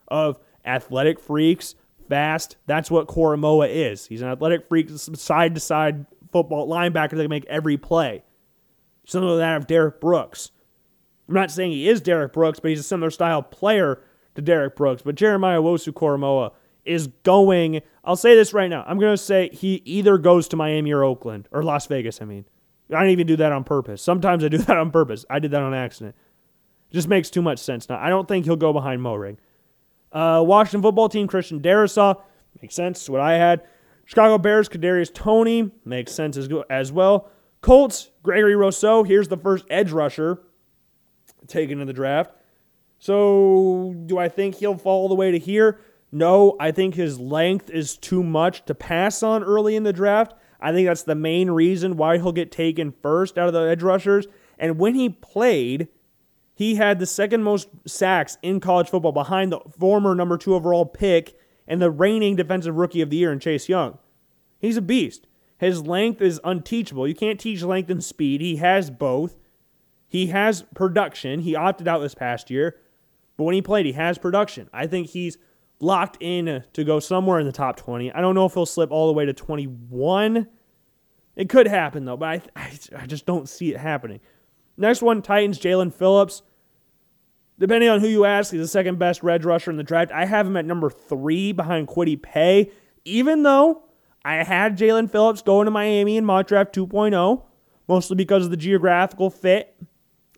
of 0.07 0.39
athletic 0.65 1.19
freaks, 1.19 1.75
fast. 2.09 2.57
That's 2.65 2.89
what 2.89 3.07
Koramoah 3.07 3.69
is. 3.69 4.07
He's 4.07 4.21
an 4.21 4.29
athletic 4.29 4.67
freak, 4.67 4.89
side 4.89 5.55
to 5.55 5.61
side 5.61 6.05
football 6.33 6.67
linebacker 6.67 7.11
that 7.11 7.23
can 7.23 7.29
make 7.29 7.45
every 7.45 7.77
play. 7.77 8.23
Similar 9.05 9.33
to 9.33 9.37
that 9.37 9.57
of 9.57 9.67
Derrick 9.67 10.01
Brooks. 10.01 10.51
I'm 11.27 11.35
not 11.35 11.51
saying 11.51 11.71
he 11.71 11.87
is 11.87 12.01
Derrick 12.01 12.33
Brooks, 12.33 12.59
but 12.59 12.69
he's 12.69 12.79
a 12.79 12.83
similar 12.83 13.09
style 13.09 13.41
player 13.41 14.01
to 14.35 14.41
Derrick 14.41 14.75
Brooks. 14.75 15.01
But 15.01 15.15
Jeremiah 15.15 15.61
Owusu 15.61 15.93
Koramoah 15.93 16.51
is 16.85 17.07
going. 17.23 17.81
I'll 18.03 18.15
say 18.15 18.35
this 18.35 18.53
right 18.53 18.69
now. 18.69 18.83
I'm 18.85 18.99
going 18.99 19.13
to 19.13 19.17
say 19.17 19.49
he 19.53 19.81
either 19.85 20.17
goes 20.17 20.47
to 20.49 20.57
Miami 20.57 20.91
or 20.91 21.03
Oakland 21.03 21.47
or 21.51 21.63
Las 21.63 21.87
Vegas. 21.87 22.21
I 22.21 22.25
mean, 22.25 22.45
I 22.89 22.99
don't 23.01 23.09
even 23.09 23.27
do 23.27 23.37
that 23.37 23.51
on 23.51 23.63
purpose. 23.63 24.01
Sometimes 24.01 24.43
I 24.43 24.49
do 24.49 24.57
that 24.59 24.77
on 24.77 24.91
purpose. 24.91 25.25
I 25.29 25.39
did 25.39 25.51
that 25.51 25.61
on 25.61 25.73
accident. 25.73 26.15
Just 26.91 27.07
makes 27.07 27.29
too 27.29 27.41
much 27.41 27.59
sense 27.59 27.89
now. 27.89 27.97
I 27.97 28.09
don't 28.09 28.27
think 28.27 28.45
he'll 28.45 28.55
go 28.55 28.73
behind 28.73 29.01
Moehrig. 29.01 29.37
Uh, 30.11 30.43
Washington 30.45 30.83
football 30.83 31.09
team 31.09 31.27
Christian 31.27 31.59
Darrisaw 31.59 32.21
makes 32.61 32.75
sense. 32.75 33.09
What 33.09 33.21
I 33.21 33.33
had. 33.33 33.63
Chicago 34.05 34.37
Bears 34.37 34.69
Kadarius 34.69 35.13
Toney 35.13 35.71
makes 35.85 36.11
sense 36.11 36.37
as, 36.37 36.49
as 36.69 36.91
well. 36.91 37.29
Colts 37.61 38.11
Gregory 38.21 38.55
Rousseau. 38.55 39.03
Here's 39.03 39.29
the 39.29 39.37
first 39.37 39.65
edge 39.69 39.91
rusher 39.91 40.41
taken 41.47 41.79
in 41.79 41.87
the 41.87 41.93
draft. 41.93 42.33
So, 42.99 43.93
do 44.05 44.17
I 44.17 44.29
think 44.29 44.55
he'll 44.55 44.77
fall 44.77 45.01
all 45.01 45.09
the 45.09 45.15
way 45.15 45.31
to 45.31 45.39
here? 45.39 45.79
No, 46.11 46.55
I 46.59 46.71
think 46.71 46.95
his 46.95 47.19
length 47.19 47.69
is 47.69 47.97
too 47.97 48.23
much 48.23 48.65
to 48.65 48.75
pass 48.75 49.23
on 49.23 49.43
early 49.43 49.75
in 49.75 49.83
the 49.83 49.91
draft. 49.91 50.33
I 50.61 50.71
think 50.71 50.87
that's 50.87 51.03
the 51.03 51.15
main 51.15 51.51
reason 51.51 51.97
why 51.97 52.17
he'll 52.17 52.31
get 52.31 52.51
taken 52.51 52.93
first 53.01 53.37
out 53.37 53.47
of 53.47 53.53
the 53.53 53.61
edge 53.61 53.83
rushers. 53.83 54.27
And 54.57 54.77
when 54.77 54.95
he 54.95 55.09
played, 55.09 55.89
he 56.53 56.75
had 56.75 56.99
the 56.99 57.05
second 57.05 57.43
most 57.43 57.67
sacks 57.85 58.37
in 58.41 58.59
college 58.59 58.89
football 58.89 59.11
behind 59.11 59.51
the 59.51 59.59
former 59.77 60.15
number 60.15 60.37
two 60.37 60.55
overall 60.55 60.85
pick 60.85 61.35
and 61.67 61.81
the 61.81 61.91
reigning 61.91 62.35
defensive 62.35 62.75
rookie 62.75 63.01
of 63.01 63.09
the 63.09 63.17
year 63.17 63.31
in 63.31 63.39
Chase 63.39 63.69
Young. 63.69 63.97
He's 64.59 64.77
a 64.77 64.81
beast. 64.81 65.27
His 65.57 65.85
length 65.85 66.21
is 66.21 66.41
unteachable. 66.43 67.07
You 67.07 67.15
can't 67.15 67.39
teach 67.39 67.61
length 67.61 67.89
and 67.89 68.03
speed. 68.03 68.41
He 68.41 68.57
has 68.57 68.89
both. 68.89 69.39
He 70.07 70.27
has 70.27 70.63
production. 70.75 71.39
He 71.39 71.55
opted 71.55 71.87
out 71.87 71.99
this 71.99 72.15
past 72.15 72.49
year, 72.49 72.75
but 73.37 73.45
when 73.45 73.55
he 73.55 73.61
played, 73.61 73.85
he 73.85 73.93
has 73.93 74.17
production. 74.17 74.69
I 74.71 74.87
think 74.87 75.07
he's 75.07 75.37
locked 75.79 76.17
in 76.19 76.63
to 76.73 76.83
go 76.83 76.99
somewhere 76.99 77.39
in 77.39 77.45
the 77.45 77.51
top 77.51 77.77
20. 77.77 78.11
I 78.11 78.21
don't 78.21 78.35
know 78.35 78.45
if 78.45 78.53
he'll 78.53 78.65
slip 78.65 78.91
all 78.91 79.07
the 79.07 79.13
way 79.13 79.25
to 79.25 79.33
21. 79.33 80.47
It 81.35 81.49
could 81.49 81.67
happen, 81.67 82.05
though, 82.05 82.17
but 82.17 82.47
I, 82.55 82.71
I, 82.95 83.07
just 83.07 83.25
don't 83.25 83.49
see 83.49 83.73
it 83.73 83.79
happening. 83.79 84.19
Next 84.77 85.01
one 85.01 85.21
Titans, 85.21 85.59
Jaelan 85.59 85.93
Phillips. 85.93 86.43
Depending 87.59 87.89
on 87.89 87.99
who 87.99 88.07
you 88.07 88.25
ask, 88.25 88.51
he's 88.51 88.61
the 88.61 88.67
second 88.67 88.99
best 88.99 89.23
red 89.23 89.45
rusher 89.45 89.71
in 89.71 89.77
the 89.77 89.83
draft. 89.83 90.11
I 90.11 90.25
have 90.25 90.47
him 90.47 90.57
at 90.57 90.65
number 90.65 90.89
three 90.89 91.51
behind 91.51 91.87
Kwity 91.87 92.21
Paye, 92.21 92.71
even 93.05 93.43
though 93.43 93.83
I 94.25 94.43
had 94.43 94.77
Jaelan 94.77 95.09
Phillips 95.09 95.41
going 95.41 95.65
to 95.65 95.71
Miami 95.71 96.17
in 96.17 96.25
mock 96.25 96.47
draft 96.47 96.73
2.0, 96.75 97.43
mostly 97.87 98.15
because 98.15 98.45
of 98.45 98.51
the 98.51 98.57
geographical 98.57 99.29
fit 99.29 99.75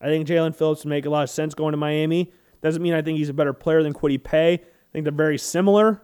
I 0.02 0.08
think 0.08 0.28
Jaelan 0.28 0.56
Phillips 0.56 0.84
would 0.84 0.90
make 0.90 1.06
a 1.06 1.10
lot 1.10 1.24
of 1.24 1.30
sense 1.30 1.54
going 1.54 1.72
to 1.72 1.78
Miami. 1.78 2.32
Doesn't 2.62 2.82
mean 2.82 2.94
I 2.94 3.02
think 3.02 3.18
he's 3.18 3.30
a 3.30 3.34
better 3.34 3.54
player 3.54 3.82
than 3.84 3.94
Kwity 3.94 4.22
Paye. 4.22 4.54
I 4.54 4.60
think 4.92 5.04
they're 5.04 5.12
very 5.12 5.38
similar. 5.38 6.02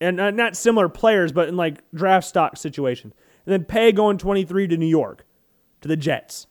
And 0.00 0.16
not 0.16 0.56
similar 0.56 0.88
players, 0.88 1.32
but 1.32 1.48
in 1.48 1.56
like 1.56 1.82
draft 1.92 2.26
stock 2.26 2.56
situations. 2.56 3.14
And 3.46 3.52
then 3.52 3.64
Paye 3.64 3.92
going 3.92 4.18
23 4.18 4.68
to 4.68 4.76
New 4.76 4.86
York, 4.86 5.24
to 5.80 5.88
the 5.88 5.96
Jets. 5.96 6.46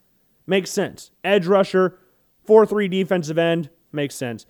Makes 0.47 0.71
sense. 0.71 1.11
Edge 1.23 1.47
rusher, 1.47 1.99
4 2.45 2.65
3 2.65 2.87
defensive 2.87 3.37
end. 3.37 3.69
Makes 3.91 4.15
sense. 4.15 4.45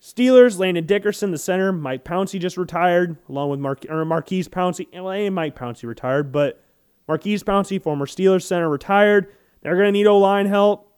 Steelers, 0.00 0.58
Landon 0.58 0.84
Dickerson, 0.84 1.30
the 1.30 1.38
center. 1.38 1.72
Mike 1.72 2.04
Pouncey 2.04 2.40
just 2.40 2.56
retired, 2.56 3.16
along 3.28 3.50
with 3.50 3.60
Mar- 3.60 3.78
or 3.88 4.04
Maurkice 4.04 4.48
Pouncey. 4.48 4.88
Eh, 4.92 5.00
well, 5.00 5.30
Mike 5.30 5.56
Pouncey 5.56 5.84
retired, 5.84 6.32
but 6.32 6.62
Maurkice 7.06 7.44
Pouncey, 7.44 7.80
former 7.80 8.06
Steelers 8.06 8.42
center, 8.42 8.68
retired. 8.68 9.28
They're 9.62 9.76
going 9.76 9.86
to 9.86 9.92
need 9.92 10.06
O 10.08 10.18
line 10.18 10.46
help. 10.46 10.92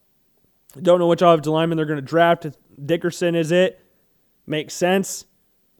Don't 0.81 0.99
know 0.99 1.07
which 1.07 1.23
offensive 1.23 1.53
lineman 1.53 1.77
they're 1.77 1.87
going 1.87 1.99
to 1.99 2.03
draft. 2.03 2.47
Dickerson 2.85 3.35
is 3.35 3.53
it. 3.53 3.81
Makes 4.47 4.75
sense. 4.75 5.27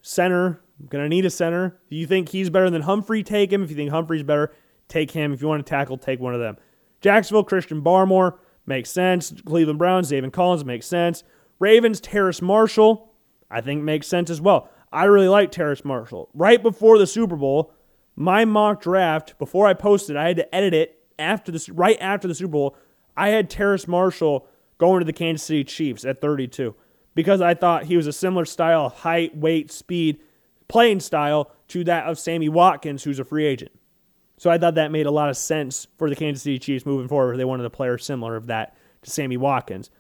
Center. 0.03 0.61
Going 0.89 1.05
to 1.05 1.09
need 1.09 1.25
a 1.25 1.31
center. 1.31 1.81
If 1.87 1.93
you 1.93 2.07
think 2.07 2.29
he's 2.29 2.51
better 2.51 2.69
than 2.69 2.83
Humphrey, 2.83 3.23
take 3.23 3.53
him. 3.53 3.63
If 3.63 3.71
you 3.71 3.77
think 3.77 3.91
Humphrey's 3.91 4.23
better, 4.23 4.53
take 4.89 5.11
him. 5.13 5.33
If 5.33 5.41
you 5.41 5.49
want 5.49 5.65
to 5.65 5.71
tackle, 5.71 5.97
take 5.97 6.21
one 6.21 6.35
of 6.35 6.41
them. 6.41 6.57
Jacksonville, 7.01 7.45
Christian 7.45 7.83
Barmore. 7.83 8.39
Makes 8.67 8.91
sense. 8.91 9.33
Cleveland 9.47 9.79
Browns, 9.79 10.11
Zaven 10.11 10.33
Collins. 10.33 10.65
Makes 10.65 10.87
sense. 10.87 11.23
Ravens, 11.59 12.01
Terrace 12.01 12.43
Marshall. 12.43 13.13
I 13.51 13.61
think 13.61 13.83
makes 13.83 14.07
sense 14.07 14.31
as 14.31 14.41
well. 14.41 14.69
I 14.93 15.05
really 15.05 15.29
like 15.29 15.51
Terrace 15.51 15.85
Marshall. 15.85 16.29
Right 16.35 16.63
before 16.63 16.99
the 16.99 17.07
Super 17.07 17.37
Bowl, 17.37 17.73
my 18.17 18.45
mock 18.45 18.81
draft, 18.81 19.39
before 19.39 19.67
I 19.67 19.75
posted, 19.75 20.17
I 20.17 20.29
had 20.29 20.37
to 20.37 20.55
edit 20.55 20.75
it 20.75 21.01
after 21.19 21.51
this 21.51 21.69
right 21.69 21.99
after 22.01 22.29
the 22.29 22.35
Super 22.35 22.53
Bowl. 22.53 22.77
I 23.17 23.29
had 23.29 23.51
Terrace 23.51 23.89
Marshall 23.89 24.47
going 24.79 25.01
to 25.01 25.05
the 25.05 25.13
Kansas 25.13 25.47
City 25.47 25.65
Chiefs 25.65 26.05
at 26.05 26.21
32 26.21 26.75
because 27.15 27.41
I 27.41 27.55
thought 27.55 27.85
he 27.85 27.97
was 27.97 28.07
a 28.07 28.13
similar 28.13 28.45
style, 28.45 28.89
height, 28.89 29.37
weight, 29.37 29.71
speed, 29.71 30.21
playing 30.69 31.01
style 31.01 31.51
to 31.69 31.85
that 31.85 32.07
of 32.07 32.19
Sammy 32.19 32.49
Watkins, 32.49 33.05
who's 33.05 33.19
a 33.19 33.25
free 33.25 33.47
agent. 33.47 33.73
So 34.37 34.51
I 34.51 34.59
thought 34.59 34.75
that 34.75 34.91
made 34.91 35.07
a 35.07 35.13
lot 35.13 35.31
of 35.31 35.37
sense 35.37 35.87
for 35.97 36.09
the 36.11 36.17
Kansas 36.17 36.43
City 36.43 36.59
Chiefs 36.59 36.85
moving 36.85 37.09
forward. 37.09 37.37
They 37.37 37.45
wanted 37.45 37.67
a 37.67 37.71
player 37.71 37.99
similar 37.99 38.37
of 38.37 38.47
that 38.47 38.77
to 39.03 39.11
Sammy 39.11 39.37
Watkins. 39.37 39.91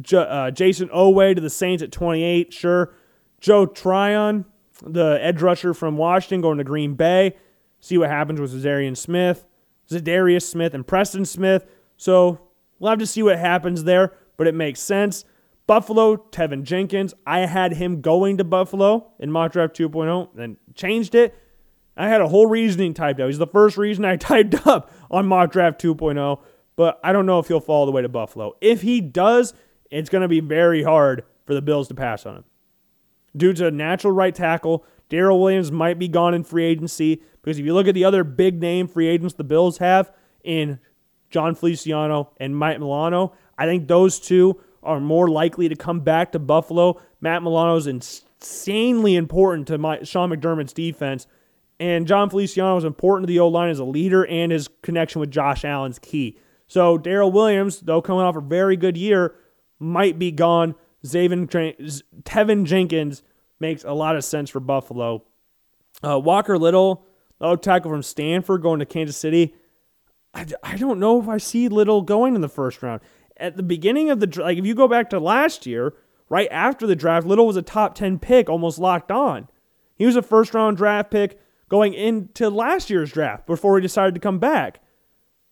J- 0.00 0.16
uh, 0.18 0.50
Jayson 0.50 0.90
Oweh 0.90 1.34
to 1.34 1.40
the 1.40 1.50
Saints 1.50 1.82
at 1.82 1.92
28, 1.92 2.52
sure. 2.52 2.94
Joe 3.40 3.66
Tryon, 3.66 4.46
the 4.82 5.18
edge 5.20 5.42
rusher 5.42 5.74
from 5.74 5.96
Washington, 5.96 6.40
going 6.40 6.58
to 6.58 6.64
Green 6.64 6.94
Bay. 6.94 7.36
See 7.80 7.98
what 7.98 8.08
happens 8.08 8.40
with 8.40 8.52
Zarian 8.64 8.96
Smith, 8.96 9.44
Za'Darius 9.90 10.42
Smith, 10.42 10.72
and 10.72 10.86
Preston 10.86 11.26
Smith. 11.26 11.66
So 11.96 12.40
we'll 12.78 12.90
have 12.90 12.98
to 12.98 13.06
see 13.06 13.22
what 13.22 13.38
happens 13.38 13.84
there, 13.84 14.14
but 14.36 14.46
it 14.46 14.54
makes 14.54 14.80
sense. 14.80 15.24
Buffalo, 15.66 16.16
Teven 16.16 16.62
Jenkins. 16.62 17.14
I 17.26 17.40
had 17.40 17.74
him 17.74 18.00
going 18.00 18.38
to 18.38 18.44
Buffalo 18.44 19.12
in 19.18 19.30
mock 19.30 19.52
draft 19.52 19.76
2.0, 19.76 20.30
then 20.34 20.56
changed 20.74 21.14
it. 21.14 21.34
I 21.96 22.08
had 22.08 22.20
a 22.20 22.28
whole 22.28 22.46
reasoning 22.46 22.92
typed 22.92 23.20
out. 23.20 23.26
He's 23.26 23.38
the 23.38 23.46
first 23.46 23.76
reason 23.76 24.04
I 24.04 24.16
typed 24.16 24.66
up 24.66 24.90
on 25.10 25.26
mock 25.26 25.52
draft 25.52 25.80
2.0, 25.82 26.40
but 26.76 27.00
I 27.04 27.12
don't 27.12 27.26
know 27.26 27.38
if 27.38 27.48
he'll 27.48 27.60
fall 27.60 27.80
all 27.80 27.86
the 27.86 27.92
way 27.92 28.02
to 28.02 28.08
Buffalo. 28.08 28.56
If 28.60 28.82
he 28.82 29.00
does, 29.00 29.54
it's 29.94 30.10
going 30.10 30.22
to 30.22 30.28
be 30.28 30.40
very 30.40 30.82
hard 30.82 31.24
for 31.46 31.54
the 31.54 31.62
Bills 31.62 31.88
to 31.88 31.94
pass 31.94 32.26
on 32.26 32.36
him. 32.36 32.44
Due 33.36 33.52
to 33.54 33.70
natural 33.70 34.12
right 34.12 34.34
tackle, 34.34 34.84
Daryl 35.10 35.40
Williams 35.40 35.70
might 35.70 35.98
be 35.98 36.08
gone 36.08 36.34
in 36.34 36.44
free 36.44 36.64
agency 36.64 37.22
because 37.42 37.58
if 37.58 37.66
you 37.66 37.74
look 37.74 37.88
at 37.88 37.94
the 37.94 38.04
other 38.04 38.24
big 38.24 38.60
name 38.60 38.88
free 38.88 39.08
agents 39.08 39.34
the 39.34 39.44
Bills 39.44 39.78
have 39.78 40.12
in 40.42 40.78
Jon 41.30 41.54
Feliciano 41.54 42.30
and 42.38 42.56
Mike 42.56 42.78
Milano, 42.78 43.34
I 43.58 43.66
think 43.66 43.86
those 43.86 44.18
two 44.18 44.60
are 44.82 45.00
more 45.00 45.28
likely 45.28 45.68
to 45.68 45.76
come 45.76 46.00
back 46.00 46.32
to 46.32 46.38
Buffalo. 46.38 47.00
Matt 47.20 47.42
Milano 47.42 47.76
is 47.76 47.86
insanely 47.86 49.16
important 49.16 49.66
to 49.68 49.78
my, 49.78 50.02
Sean 50.02 50.30
McDermott's 50.30 50.72
defense, 50.72 51.26
and 51.80 52.06
Jon 52.06 52.30
Feliciano 52.30 52.76
is 52.76 52.84
important 52.84 53.26
to 53.26 53.32
the 53.32 53.40
O 53.40 53.48
line 53.48 53.70
as 53.70 53.78
a 53.78 53.84
leader, 53.84 54.26
and 54.26 54.52
his 54.52 54.68
connection 54.82 55.20
with 55.20 55.30
Josh 55.30 55.64
Allen's 55.64 55.98
key. 55.98 56.38
So 56.66 56.98
Daryl 56.98 57.32
Williams, 57.32 57.80
though 57.80 58.02
coming 58.02 58.22
off 58.22 58.36
a 58.36 58.40
very 58.40 58.76
good 58.76 58.96
year, 58.96 59.34
might 59.78 60.18
be 60.18 60.30
gone. 60.30 60.74
Zaven, 61.04 61.48
Teven 62.22 62.64
Jenkins 62.64 63.22
makes 63.60 63.84
a 63.84 63.92
lot 63.92 64.16
of 64.16 64.24
sense 64.24 64.50
for 64.50 64.60
Buffalo. 64.60 65.24
Uh, 66.02 66.18
Walker 66.18 66.58
Little, 66.58 67.06
the 67.38 67.56
tackle 67.56 67.90
from 67.90 68.02
Stanford, 68.02 68.62
going 68.62 68.80
to 68.80 68.86
Kansas 68.86 69.16
City. 69.16 69.54
I, 70.32 70.46
I 70.62 70.76
don't 70.76 70.98
know 70.98 71.20
if 71.20 71.28
I 71.28 71.38
see 71.38 71.68
Little 71.68 72.02
going 72.02 72.34
in 72.34 72.40
the 72.40 72.48
first 72.48 72.82
round. 72.82 73.00
At 73.36 73.56
the 73.56 73.62
beginning 73.62 74.10
of 74.10 74.20
the 74.20 74.42
like, 74.42 74.58
if 74.58 74.66
you 74.66 74.74
go 74.74 74.88
back 74.88 75.10
to 75.10 75.18
last 75.18 75.66
year, 75.66 75.94
right 76.28 76.48
after 76.50 76.86
the 76.86 76.96
draft, 76.96 77.26
Little 77.26 77.46
was 77.46 77.56
a 77.56 77.62
top 77.62 77.94
ten 77.94 78.18
pick, 78.18 78.48
almost 78.48 78.78
locked 78.78 79.10
on. 79.10 79.48
He 79.96 80.06
was 80.06 80.16
a 80.16 80.22
first 80.22 80.54
round 80.54 80.76
draft 80.76 81.10
pick 81.10 81.40
going 81.68 81.94
into 81.94 82.48
last 82.48 82.90
year's 82.90 83.12
draft 83.12 83.46
before 83.46 83.76
he 83.76 83.82
decided 83.82 84.14
to 84.14 84.20
come 84.20 84.38
back. 84.38 84.80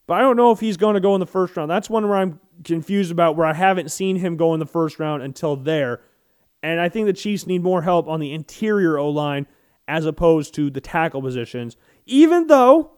But 0.06 0.14
I 0.14 0.20
don't 0.20 0.36
know 0.36 0.50
if 0.50 0.60
he's 0.60 0.76
going 0.76 0.94
to 0.94 1.00
go 1.00 1.14
in 1.14 1.20
the 1.20 1.26
first 1.26 1.56
round. 1.56 1.70
That's 1.70 1.88
one 1.88 2.08
where 2.08 2.18
I'm 2.18 2.40
confused 2.64 3.12
about 3.12 3.36
where 3.36 3.46
I 3.46 3.54
haven't 3.54 3.90
seen 3.90 4.16
him 4.16 4.36
go 4.36 4.52
in 4.54 4.60
the 4.60 4.66
first 4.66 4.98
round 4.98 5.22
until 5.22 5.56
there. 5.56 6.00
And 6.62 6.80
I 6.80 6.88
think 6.88 7.06
the 7.06 7.12
Chiefs 7.12 7.46
need 7.46 7.62
more 7.62 7.82
help 7.82 8.08
on 8.08 8.20
the 8.20 8.32
interior 8.32 8.98
O 8.98 9.08
line 9.08 9.46
as 9.88 10.06
opposed 10.06 10.54
to 10.54 10.70
the 10.70 10.80
tackle 10.80 11.20
positions, 11.22 11.76
even 12.06 12.46
though 12.46 12.92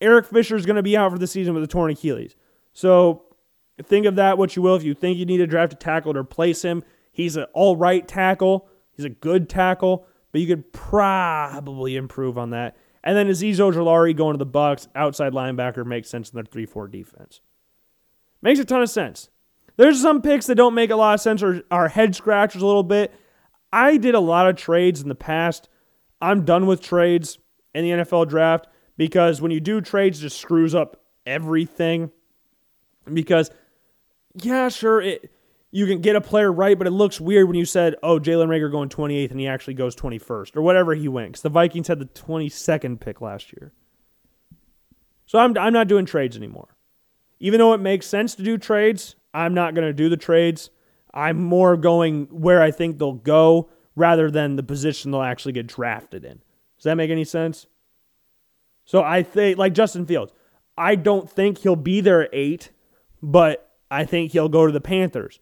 Eric 0.00 0.26
Fisher 0.26 0.56
is 0.56 0.66
going 0.66 0.76
to 0.76 0.82
be 0.82 0.96
out 0.96 1.12
for 1.12 1.18
the 1.18 1.26
season 1.26 1.54
with 1.54 1.62
a 1.62 1.66
torn 1.66 1.90
Achilles. 1.90 2.36
So 2.72 3.24
think 3.82 4.06
of 4.06 4.16
that 4.16 4.38
what 4.38 4.54
you 4.54 4.62
will. 4.62 4.76
If 4.76 4.84
you 4.84 4.94
think 4.94 5.18
you 5.18 5.24
need 5.24 5.38
to 5.38 5.46
draft 5.46 5.72
a 5.72 5.76
tackle 5.76 6.12
to 6.12 6.20
replace 6.20 6.62
him, 6.62 6.84
he's 7.10 7.36
an 7.36 7.46
all 7.54 7.76
right 7.76 8.06
tackle. 8.06 8.68
He's 8.92 9.04
a 9.04 9.10
good 9.10 9.48
tackle, 9.48 10.06
but 10.32 10.40
you 10.40 10.46
could 10.46 10.72
probably 10.72 11.96
improve 11.96 12.36
on 12.38 12.50
that. 12.50 12.76
And 13.06 13.16
then 13.16 13.28
Azeez 13.28 13.58
Ojulari 13.58 14.16
going 14.16 14.36
to 14.36 14.44
the 14.44 14.50
Bucs, 14.50 14.88
outside 14.96 15.32
linebacker 15.32 15.86
makes 15.86 16.10
sense 16.10 16.28
in 16.28 16.34
their 16.34 16.42
3-4 16.42 16.90
defense. 16.90 17.40
Makes 18.42 18.58
a 18.58 18.64
ton 18.64 18.82
of 18.82 18.90
sense. 18.90 19.28
There's 19.76 20.02
some 20.02 20.20
picks 20.20 20.46
that 20.46 20.56
don't 20.56 20.74
make 20.74 20.90
a 20.90 20.96
lot 20.96 21.14
of 21.14 21.20
sense 21.20 21.40
or 21.40 21.62
are 21.70 21.86
head 21.86 22.16
scratchers 22.16 22.62
a 22.62 22.66
little 22.66 22.82
bit. 22.82 23.14
I 23.72 23.96
did 23.96 24.16
a 24.16 24.20
lot 24.20 24.48
of 24.48 24.56
trades 24.56 25.02
in 25.02 25.08
the 25.08 25.14
past. 25.14 25.68
I'm 26.20 26.44
done 26.44 26.66
with 26.66 26.80
trades 26.80 27.38
in 27.76 27.84
the 27.84 28.02
NFL 28.02 28.28
draft 28.28 28.66
because 28.96 29.40
when 29.40 29.52
you 29.52 29.60
do 29.60 29.80
trades, 29.80 30.18
it 30.18 30.22
just 30.22 30.40
screws 30.40 30.74
up 30.74 31.00
everything. 31.24 32.10
Because, 33.12 33.52
yeah, 34.34 34.68
sure, 34.68 35.00
it 35.00 35.30
you 35.76 35.86
can 35.86 36.00
get 36.00 36.16
a 36.16 36.22
player 36.22 36.50
right, 36.50 36.78
but 36.78 36.86
it 36.86 36.92
looks 36.92 37.20
weird 37.20 37.48
when 37.48 37.56
you 37.58 37.66
said, 37.66 37.96
oh, 38.02 38.18
Jalen 38.18 38.48
Reagor 38.48 38.70
going 38.70 38.88
28th 38.88 39.30
and 39.30 39.38
he 39.38 39.46
actually 39.46 39.74
goes 39.74 39.94
21st 39.94 40.56
or 40.56 40.62
whatever 40.62 40.94
he 40.94 41.06
went. 41.06 41.32
Because 41.32 41.42
the 41.42 41.50
Vikings 41.50 41.88
had 41.88 41.98
the 41.98 42.06
22nd 42.06 42.98
pick 42.98 43.20
last 43.20 43.52
year. 43.52 43.74
So 45.26 45.38
I'm, 45.38 45.58
I'm 45.58 45.74
not 45.74 45.86
doing 45.86 46.06
trades 46.06 46.34
anymore. 46.34 46.74
Even 47.40 47.58
though 47.58 47.74
it 47.74 47.80
makes 47.82 48.06
sense 48.06 48.34
to 48.36 48.42
do 48.42 48.56
trades, 48.56 49.16
I'm 49.34 49.52
not 49.52 49.74
going 49.74 49.86
to 49.86 49.92
do 49.92 50.08
the 50.08 50.16
trades. 50.16 50.70
I'm 51.12 51.44
more 51.44 51.76
going 51.76 52.24
where 52.30 52.62
I 52.62 52.70
think 52.70 52.96
they'll 52.96 53.12
go 53.12 53.68
rather 53.94 54.30
than 54.30 54.56
the 54.56 54.62
position 54.62 55.10
they'll 55.10 55.20
actually 55.20 55.52
get 55.52 55.66
drafted 55.66 56.24
in. 56.24 56.40
Does 56.78 56.84
that 56.84 56.94
make 56.94 57.10
any 57.10 57.24
sense? 57.24 57.66
So 58.86 59.02
I 59.02 59.22
think, 59.22 59.58
like 59.58 59.74
Justin 59.74 60.06
Fields, 60.06 60.32
I 60.78 60.94
don't 60.94 61.28
think 61.30 61.58
he'll 61.58 61.76
be 61.76 62.00
there 62.00 62.22
at 62.22 62.30
eight, 62.32 62.70
but 63.22 63.74
I 63.90 64.06
think 64.06 64.32
he'll 64.32 64.48
go 64.48 64.64
to 64.64 64.72
the 64.72 64.80
Panthers. 64.80 65.38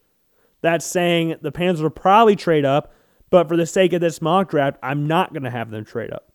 That's 0.65 0.87
saying 0.87 1.37
the 1.43 1.53
Panthers 1.53 1.83
will 1.83 1.91
probably 1.91 2.37
trade 2.37 2.65
up, 2.65 2.91
but 3.29 3.49
for 3.49 3.55
the 3.55 3.67
sake 3.67 3.93
of 3.93 4.01
this 4.01 4.23
mock 4.23 4.49
draft, 4.49 4.79
I'm 4.83 5.07
not 5.07 5.35
going 5.35 5.43
to 5.43 5.51
have 5.51 5.71
them 5.71 5.85
trade 5.85 6.11
up 6.11 6.33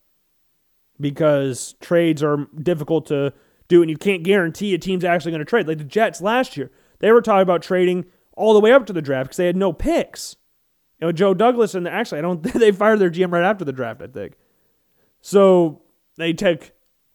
because 1.01 1.73
trades 1.81 2.21
are 2.21 2.47
difficult 2.61 3.07
to 3.07 3.33
do, 3.69 3.81
and 3.81 3.89
you 3.89 3.97
can't 3.97 4.21
guarantee 4.21 4.75
a 4.75 4.77
team's 4.77 5.03
actually 5.03 5.31
going 5.31 5.39
to 5.39 5.45
trade. 5.45 5.67
Like 5.67 5.79
the 5.79 5.83
Jets 5.83 6.21
last 6.21 6.57
year, 6.57 6.69
they 6.99 7.11
were 7.11 7.23
talking 7.23 7.41
about 7.41 7.63
trading 7.63 8.05
all 8.37 8.53
the 8.53 8.59
way 8.59 8.71
up 8.71 8.85
to 8.85 8.93
the 8.93 9.01
draft 9.01 9.29
because 9.29 9.37
they 9.37 9.47
had 9.47 9.57
no 9.57 9.73
picks. 9.73 10.35
You 11.01 11.07
know, 11.07 11.11
Joe 11.11 11.33
Douglas 11.33 11.73
and 11.73 11.87
actually, 11.87 12.19
I 12.19 12.21
don't 12.21 12.43
think 12.43 12.53
they 12.59 12.71
fired 12.71 12.99
their 12.99 13.09
GM 13.09 13.31
right 13.33 13.43
after 13.43 13.65
the 13.65 13.73
draft. 13.73 14.03
I 14.03 14.07
think 14.09 14.37
so. 15.21 15.81
They 16.17 16.33
took 16.33 16.71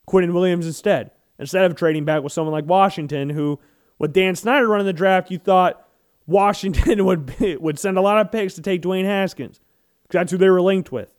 Quinnen 0.09 0.33
Williams 0.33 0.67
instead 0.67 1.13
instead 1.39 1.65
of 1.65 1.77
trading 1.77 2.05
back 2.05 2.25
with 2.25 2.33
someone 2.33 2.53
like 2.53 2.67
Washington, 2.67 3.31
who 3.31 3.61
with 4.01 4.13
Dan 4.13 4.35
Snyder 4.35 4.67
running 4.67 4.87
the 4.87 4.93
draft, 4.93 5.31
you 5.31 5.39
thought 5.39 5.84
Washington 6.27 7.05
would 7.07 7.61
would 7.61 7.79
send 7.79 7.99
a 7.99 8.01
lot 8.01 8.19
of 8.19 8.33
picks 8.33 8.55
to 8.55 8.63
take 8.63 8.83
Dwayne 8.83 9.05
Haskins 9.05 9.61
because 10.03 10.21
that's 10.21 10.33
who 10.33 10.39
they 10.39 10.51
were 10.51 10.63
linked 10.63 10.93
with. 10.93 11.13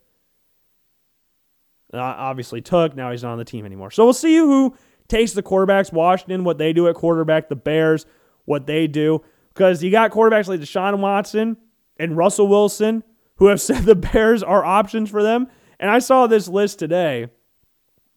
Uh, 1.92 1.98
obviously 1.98 2.60
took. 2.60 2.96
Now 2.96 3.10
he's 3.10 3.22
not 3.22 3.32
on 3.32 3.38
the 3.38 3.44
team 3.44 3.64
anymore. 3.64 3.90
So 3.90 4.04
we'll 4.04 4.12
see 4.12 4.36
who 4.36 4.74
takes 5.08 5.32
the 5.32 5.42
quarterbacks. 5.42 5.92
Washington, 5.92 6.44
what 6.44 6.58
they 6.58 6.72
do 6.72 6.88
at 6.88 6.96
quarterback. 6.96 7.48
The 7.48 7.56
Bears, 7.56 8.06
what 8.44 8.66
they 8.66 8.86
do. 8.86 9.22
Because 9.54 9.82
you 9.82 9.90
got 9.90 10.10
quarterbacks 10.10 10.48
like 10.48 10.60
Deshaun 10.60 10.98
Watson 10.98 11.56
and 11.96 12.16
Russell 12.16 12.48
Wilson 12.48 13.02
who 13.36 13.46
have 13.46 13.60
said 13.62 13.84
the 13.84 13.94
Bears 13.94 14.42
are 14.42 14.64
options 14.64 15.10
for 15.10 15.22
them. 15.22 15.48
And 15.78 15.90
I 15.90 15.98
saw 15.98 16.26
this 16.26 16.48
list 16.48 16.78
today. 16.78 17.28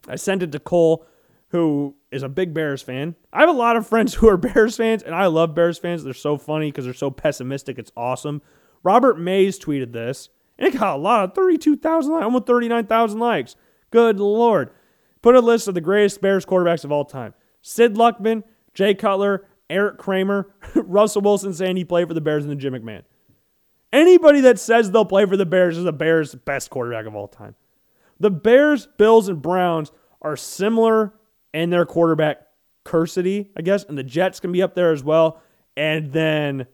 I 0.07 0.15
sent 0.15 0.43
it 0.43 0.51
to 0.53 0.59
Cole, 0.59 1.05
who 1.49 1.95
is 2.11 2.23
a 2.23 2.29
big 2.29 2.53
Bears 2.53 2.81
fan. 2.81 3.15
I 3.33 3.41
have 3.41 3.49
a 3.49 3.53
lot 3.53 3.75
of 3.75 3.87
friends 3.87 4.13
who 4.15 4.29
are 4.29 4.37
Bears 4.37 4.77
fans, 4.77 5.03
and 5.03 5.13
I 5.13 5.27
love 5.27 5.55
Bears 5.55 5.77
fans. 5.77 6.03
They're 6.03 6.13
so 6.13 6.37
funny 6.37 6.71
because 6.71 6.85
they're 6.85 6.93
so 6.93 7.11
pessimistic. 7.11 7.77
It's 7.77 7.91
awesome. 7.97 8.41
Robert 8.83 9.19
Mays 9.19 9.59
tweeted 9.59 9.91
this, 9.91 10.29
and 10.57 10.67
it 10.67 10.79
got 10.79 10.95
a 10.95 11.01
lot 11.01 11.23
of 11.23 11.35
32,000 11.35 12.13
likes, 12.13 12.23
almost 12.23 12.45
39,000 12.45 13.19
likes. 13.19 13.55
Good 13.91 14.19
Lord. 14.19 14.71
Put 15.21 15.35
a 15.35 15.41
list 15.41 15.67
of 15.67 15.73
the 15.73 15.81
greatest 15.81 16.21
Bears 16.21 16.45
quarterbacks 16.45 16.85
of 16.85 16.91
all 16.91 17.03
time 17.03 17.33
Sid 17.61 17.95
Luckman, 17.95 18.43
Jay 18.73 18.93
Cutler, 18.93 19.45
Erik 19.69 19.97
Kramer, 19.97 20.49
Russell 20.75 21.21
Wilson 21.21 21.53
saying 21.53 21.75
he 21.75 21.83
played 21.85 22.07
for 22.07 22.13
the 22.13 22.21
Bears, 22.21 22.43
and 22.43 22.51
then 22.51 22.59
Jim 22.59 22.73
McMahon. 22.73 23.03
Anybody 23.91 24.41
that 24.41 24.59
says 24.59 24.91
they'll 24.91 25.03
play 25.03 25.25
for 25.25 25.35
the 25.35 25.45
Bears 25.45 25.77
is 25.77 25.83
the 25.83 25.91
Bears' 25.91 26.35
best 26.35 26.69
quarterback 26.69 27.05
of 27.05 27.15
all 27.15 27.27
time. 27.27 27.55
The 28.19 28.29
Bears, 28.29 28.87
Bills, 28.97 29.27
and 29.27 29.41
Browns 29.41 29.91
are 30.21 30.37
similar 30.37 31.13
in 31.53 31.69
their 31.69 31.85
quarterback 31.85 32.41
cursity, 32.83 33.51
I 33.57 33.61
guess, 33.61 33.83
and 33.83 33.97
the 33.97 34.03
Jets 34.03 34.39
can 34.39 34.51
be 34.51 34.61
up 34.61 34.75
there 34.75 34.91
as 34.91 35.03
well. 35.03 35.41
And 35.75 36.11
then 36.11 36.67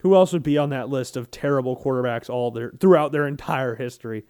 who 0.00 0.14
else 0.14 0.32
would 0.32 0.42
be 0.42 0.58
on 0.58 0.70
that 0.70 0.88
list 0.88 1.16
of 1.16 1.30
terrible 1.30 1.76
quarterbacks 1.76 2.28
all 2.28 2.50
their 2.50 2.72
throughout 2.78 3.12
their 3.12 3.26
entire 3.26 3.74
history? 3.74 4.24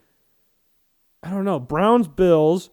I 1.23 1.31
don't 1.31 1.45
know. 1.45 1.59
Browns, 1.59 2.09
Bills, 2.09 2.71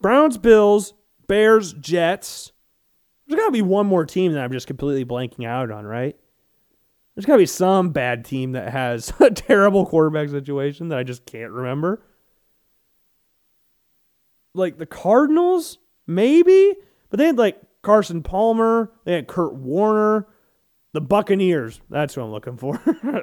Browns, 0.00 0.38
Bills, 0.38 0.94
Bears, 1.26 1.72
Jets. 1.74 2.52
There's 3.26 3.38
got 3.38 3.46
to 3.46 3.52
be 3.52 3.62
one 3.62 3.86
more 3.86 4.04
team 4.04 4.32
that 4.32 4.42
I'm 4.42 4.52
just 4.52 4.66
completely 4.66 5.04
blanking 5.04 5.46
out 5.46 5.70
on, 5.70 5.84
right? 5.84 6.16
There's 7.14 7.26
got 7.26 7.34
to 7.34 7.38
be 7.38 7.46
some 7.46 7.90
bad 7.90 8.24
team 8.24 8.52
that 8.52 8.72
has 8.72 9.12
a 9.20 9.30
terrible 9.30 9.86
quarterback 9.86 10.28
situation 10.28 10.88
that 10.88 10.98
I 10.98 11.02
just 11.02 11.26
can't 11.26 11.52
remember. 11.52 12.02
Like 14.54 14.78
the 14.78 14.86
Cardinals, 14.86 15.78
maybe, 16.06 16.74
but 17.10 17.18
they 17.18 17.26
had 17.26 17.38
like 17.38 17.60
Carson 17.82 18.22
Palmer, 18.22 18.92
they 19.04 19.14
had 19.14 19.26
Kurt 19.26 19.54
Warner, 19.54 20.26
the 20.92 21.00
Buccaneers. 21.00 21.80
That's 21.90 22.14
who 22.14 22.22
I'm 22.22 22.30
looking 22.30 22.56
for. 22.56 22.80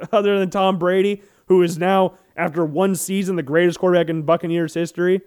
Other 0.11 0.37
than 0.37 0.49
Tom 0.49 0.77
Brady, 0.77 1.23
who 1.47 1.63
is 1.63 1.77
now 1.77 2.15
after 2.35 2.65
one 2.65 2.95
season 2.95 3.35
the 3.35 3.43
greatest 3.43 3.79
quarterback 3.79 4.09
in 4.09 4.23
Buccaneers 4.23 4.73
history. 4.73 5.21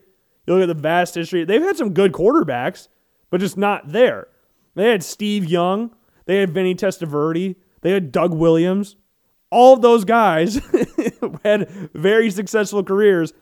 You 0.46 0.54
look 0.54 0.62
at 0.62 0.74
the 0.74 0.80
vast 0.80 1.14
history. 1.14 1.44
They've 1.44 1.62
had 1.62 1.76
some 1.76 1.94
good 1.94 2.12
quarterbacks, 2.12 2.88
but 3.30 3.40
just 3.40 3.56
not 3.56 3.92
there. 3.92 4.28
They 4.74 4.90
had 4.90 5.02
Steve 5.02 5.46
Young. 5.46 5.94
They 6.26 6.36
had 6.36 6.50
Vinny 6.50 6.74
Testaverde. 6.74 7.56
They 7.80 7.90
had 7.90 8.12
Doug 8.12 8.34
Williams. 8.34 8.96
All 9.50 9.74
of 9.74 9.82
those 9.82 10.04
guys 10.04 10.60
had 11.44 11.68
very 11.94 12.30
successful 12.30 12.82
careers 12.82 13.32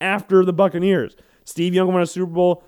after 0.00 0.44
the 0.44 0.52
Buccaneers. 0.52 1.16
Steve 1.44 1.74
Young 1.74 1.92
won 1.92 2.02
a 2.02 2.06
Super 2.06 2.30
Bowl 2.30 2.64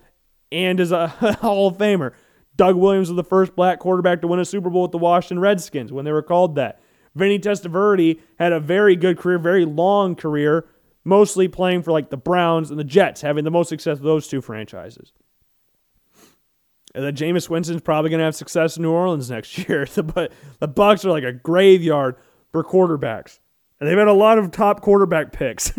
and 0.52 0.80
is 0.80 0.92
a 0.92 1.08
Hall 1.40 1.68
of 1.68 1.78
Famer. 1.78 2.12
Doug 2.56 2.76
Williams 2.76 3.08
was 3.10 3.16
the 3.16 3.24
first 3.24 3.54
black 3.54 3.78
quarterback 3.78 4.22
to 4.22 4.26
win 4.26 4.40
a 4.40 4.44
Super 4.44 4.70
Bowl 4.70 4.82
with 4.82 4.92
the 4.92 4.98
Washington 4.98 5.38
Redskins 5.40 5.92
when 5.92 6.04
they 6.04 6.12
were 6.12 6.22
called 6.22 6.54
that. 6.56 6.80
Vinny 7.14 7.38
Testaverde 7.38 8.20
had 8.38 8.52
a 8.52 8.60
very 8.60 8.96
good 8.96 9.18
career, 9.18 9.38
very 9.38 9.64
long 9.64 10.14
career, 10.14 10.66
mostly 11.04 11.48
playing 11.48 11.82
for 11.82 11.92
like 11.92 12.10
the 12.10 12.16
Browns 12.16 12.70
and 12.70 12.78
the 12.78 12.84
Jets, 12.84 13.22
having 13.22 13.44
the 13.44 13.50
most 13.50 13.68
success 13.68 13.98
of 13.98 14.04
those 14.04 14.28
two 14.28 14.40
franchises. 14.40 15.12
And 16.94 17.04
then 17.04 17.14
Jameis 17.14 17.50
Winston's 17.50 17.82
probably 17.82 18.10
going 18.10 18.20
to 18.20 18.24
have 18.24 18.34
success 18.34 18.76
in 18.76 18.82
New 18.82 18.90
Orleans 18.90 19.30
next 19.30 19.56
year. 19.68 19.86
but 19.96 20.32
the 20.60 20.68
Bucs 20.68 21.04
are 21.04 21.10
like 21.10 21.24
a 21.24 21.32
graveyard 21.32 22.16
for 22.52 22.64
quarterbacks, 22.64 23.38
and 23.80 23.88
they've 23.88 23.98
had 23.98 24.08
a 24.08 24.14
lot 24.14 24.38
of 24.38 24.50
top 24.50 24.80
quarterback 24.80 25.32
picks. 25.32 25.72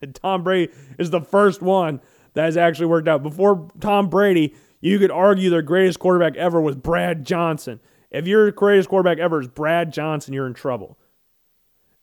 and 0.00 0.14
Tom 0.14 0.44
Brady 0.44 0.72
is 0.98 1.10
the 1.10 1.20
first 1.20 1.60
one 1.60 2.00
that 2.34 2.44
has 2.44 2.56
actually 2.56 2.86
worked 2.86 3.08
out. 3.08 3.22
Before 3.22 3.68
Tom 3.80 4.08
Brady, 4.08 4.54
you 4.80 4.98
could 4.98 5.10
argue 5.10 5.50
their 5.50 5.62
greatest 5.62 5.98
quarterback 5.98 6.36
ever 6.36 6.60
was 6.60 6.76
Brad 6.76 7.24
Johnson. 7.24 7.80
If 8.10 8.26
your 8.26 8.50
greatest 8.50 8.88
quarterback 8.88 9.18
ever 9.18 9.40
is 9.40 9.48
Brad 9.48 9.92
Johnson, 9.92 10.34
you're 10.34 10.46
in 10.46 10.54
trouble. 10.54 10.98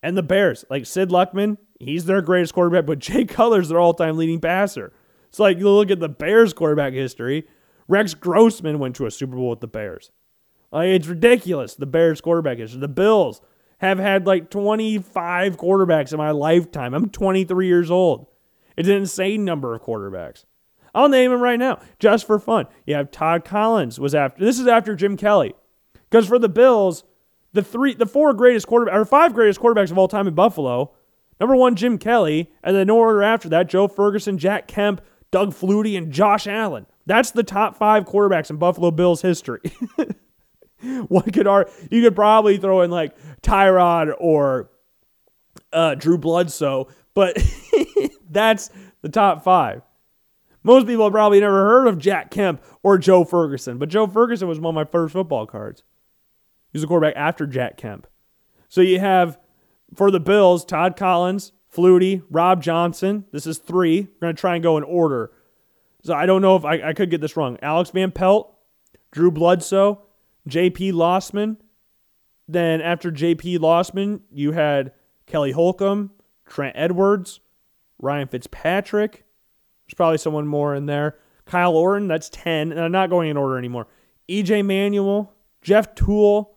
And 0.02 0.16
the 0.16 0.22
Bears, 0.22 0.64
like 0.70 0.86
Sid 0.86 1.10
Luckman, 1.10 1.58
he's 1.78 2.06
their 2.06 2.22
greatest 2.22 2.54
quarterback, 2.54 2.86
but 2.86 2.98
Jay 3.00 3.24
Cutler's 3.24 3.68
their 3.68 3.78
all 3.78 3.94
time 3.94 4.16
leading 4.16 4.40
passer. 4.40 4.92
It's 5.28 5.38
like 5.38 5.58
you 5.58 5.68
look 5.68 5.90
at 5.90 6.00
the 6.00 6.08
Bears 6.08 6.52
quarterback 6.52 6.92
history. 6.92 7.46
Rex 7.86 8.14
Grossman 8.14 8.78
went 8.78 8.96
to 8.96 9.06
a 9.06 9.10
Super 9.10 9.36
Bowl 9.36 9.50
with 9.50 9.60
the 9.60 9.66
Bears. 9.66 10.10
Like, 10.72 10.88
it's 10.88 11.06
ridiculous, 11.06 11.74
the 11.74 11.86
Bears 11.86 12.20
quarterback 12.20 12.58
history. 12.58 12.80
The 12.80 12.88
Bills 12.88 13.40
have 13.78 13.98
had 13.98 14.26
like 14.26 14.50
25 14.50 15.56
quarterbacks 15.56 16.12
in 16.12 16.18
my 16.18 16.30
lifetime. 16.30 16.94
I'm 16.94 17.10
23 17.10 17.66
years 17.66 17.90
old. 17.90 18.26
It's 18.80 18.88
an 18.88 18.96
insane 18.96 19.44
number 19.44 19.74
of 19.74 19.82
quarterbacks. 19.82 20.46
I'll 20.94 21.10
name 21.10 21.30
them 21.30 21.42
right 21.42 21.58
now, 21.58 21.80
just 21.98 22.26
for 22.26 22.38
fun. 22.38 22.66
You 22.86 22.94
have 22.94 23.10
Todd 23.10 23.44
Collins 23.44 24.00
was 24.00 24.14
after 24.14 24.42
this 24.42 24.58
is 24.58 24.66
after 24.66 24.94
Jim 24.94 25.18
Kelly. 25.18 25.52
Because 26.08 26.26
for 26.26 26.38
the 26.38 26.48
Bills, 26.48 27.04
the 27.52 27.62
three 27.62 27.92
the 27.92 28.06
four 28.06 28.32
greatest 28.32 28.66
quarterback 28.66 28.94
or 28.94 29.04
five 29.04 29.34
greatest 29.34 29.60
quarterbacks 29.60 29.90
of 29.90 29.98
all 29.98 30.08
time 30.08 30.26
in 30.26 30.34
Buffalo, 30.34 30.94
number 31.38 31.54
one, 31.54 31.76
Jim 31.76 31.98
Kelly, 31.98 32.50
and 32.64 32.74
then 32.74 32.86
no 32.86 32.96
order 32.96 33.22
after 33.22 33.50
that, 33.50 33.68
Joe 33.68 33.86
Ferguson, 33.86 34.38
Jack 34.38 34.66
Kemp, 34.66 35.02
Doug 35.30 35.50
Flutie, 35.50 35.98
and 35.98 36.10
Josh 36.10 36.46
Allen. 36.46 36.86
That's 37.04 37.32
the 37.32 37.42
top 37.42 37.76
five 37.76 38.06
quarterbacks 38.06 38.48
in 38.48 38.56
Buffalo 38.56 38.90
Bills 38.90 39.20
history. 39.20 39.60
One 40.80 41.30
could 41.30 41.46
argue, 41.46 41.70
you 41.90 42.02
could 42.02 42.16
probably 42.16 42.56
throw 42.56 42.80
in 42.80 42.90
like 42.90 43.14
Tyrod 43.42 44.14
or 44.18 44.70
uh, 45.70 45.96
Drew 45.96 46.16
Bledsoe, 46.16 46.88
but 47.12 47.36
that's 48.30 48.70
the 49.02 49.08
top 49.08 49.42
five. 49.42 49.82
Most 50.62 50.86
people 50.86 51.04
have 51.04 51.12
probably 51.12 51.40
never 51.40 51.64
heard 51.64 51.86
of 51.86 51.98
Jack 51.98 52.30
Kemp 52.30 52.62
or 52.82 52.98
Joe 52.98 53.24
Ferguson, 53.24 53.78
but 53.78 53.88
Joe 53.88 54.06
Ferguson 54.06 54.46
was 54.46 54.60
one 54.60 54.72
of 54.72 54.74
my 54.74 54.90
first 54.90 55.12
football 55.12 55.46
cards. 55.46 55.82
He 56.72 56.76
was 56.76 56.84
a 56.84 56.86
quarterback 56.86 57.16
after 57.16 57.46
Jack 57.46 57.76
Kemp. 57.76 58.06
So 58.68 58.80
you 58.80 59.00
have 59.00 59.38
for 59.94 60.10
the 60.10 60.20
Bills, 60.20 60.64
Todd 60.64 60.96
Collins, 60.96 61.52
Flutie, 61.74 62.22
Rob 62.30 62.62
Johnson. 62.62 63.24
This 63.32 63.46
is 63.46 63.58
three. 63.58 64.02
We're 64.02 64.26
going 64.26 64.36
to 64.36 64.40
try 64.40 64.54
and 64.54 64.62
go 64.62 64.76
in 64.76 64.84
order. 64.84 65.32
So 66.02 66.14
I 66.14 66.26
don't 66.26 66.42
know 66.42 66.56
if 66.56 66.64
I, 66.64 66.88
I 66.88 66.92
could 66.92 67.10
get 67.10 67.20
this 67.20 67.36
wrong. 67.36 67.58
Alex 67.62 67.90
Van 67.90 68.10
Pelt, 68.10 68.54
Drew 69.10 69.30
Bledsoe, 69.30 70.02
J.P. 70.46 70.92
Losman. 70.92 71.56
Then 72.48 72.80
after 72.80 73.10
J.P. 73.10 73.58
Losman, 73.58 74.20
you 74.30 74.52
had 74.52 74.92
Kelly 75.26 75.52
Holcomb, 75.52 76.10
Trent 76.46 76.74
Edwards, 76.76 77.40
Ryan 78.00 78.28
Fitzpatrick. 78.28 79.24
There's 79.86 79.94
probably 79.94 80.18
someone 80.18 80.46
more 80.46 80.74
in 80.74 80.86
there. 80.86 81.18
Kyle 81.46 81.74
Orton, 81.74 82.08
that's 82.08 82.28
10. 82.28 82.72
And 82.72 82.80
I'm 82.80 82.92
not 82.92 83.10
going 83.10 83.28
in 83.28 83.36
order 83.36 83.58
anymore. 83.58 83.86
EJ 84.28 84.64
Manuel, 84.64 85.32
Jeff 85.62 85.94
Tuel. 85.94 86.50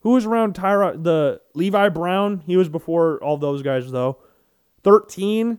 Who 0.00 0.10
was 0.10 0.26
around 0.26 0.54
Tyra? 0.54 1.02
The 1.02 1.40
Levi 1.54 1.88
Brown. 1.88 2.42
He 2.46 2.56
was 2.56 2.68
before 2.68 3.22
all 3.22 3.36
those 3.36 3.62
guys, 3.62 3.90
though. 3.90 4.18
13. 4.84 5.58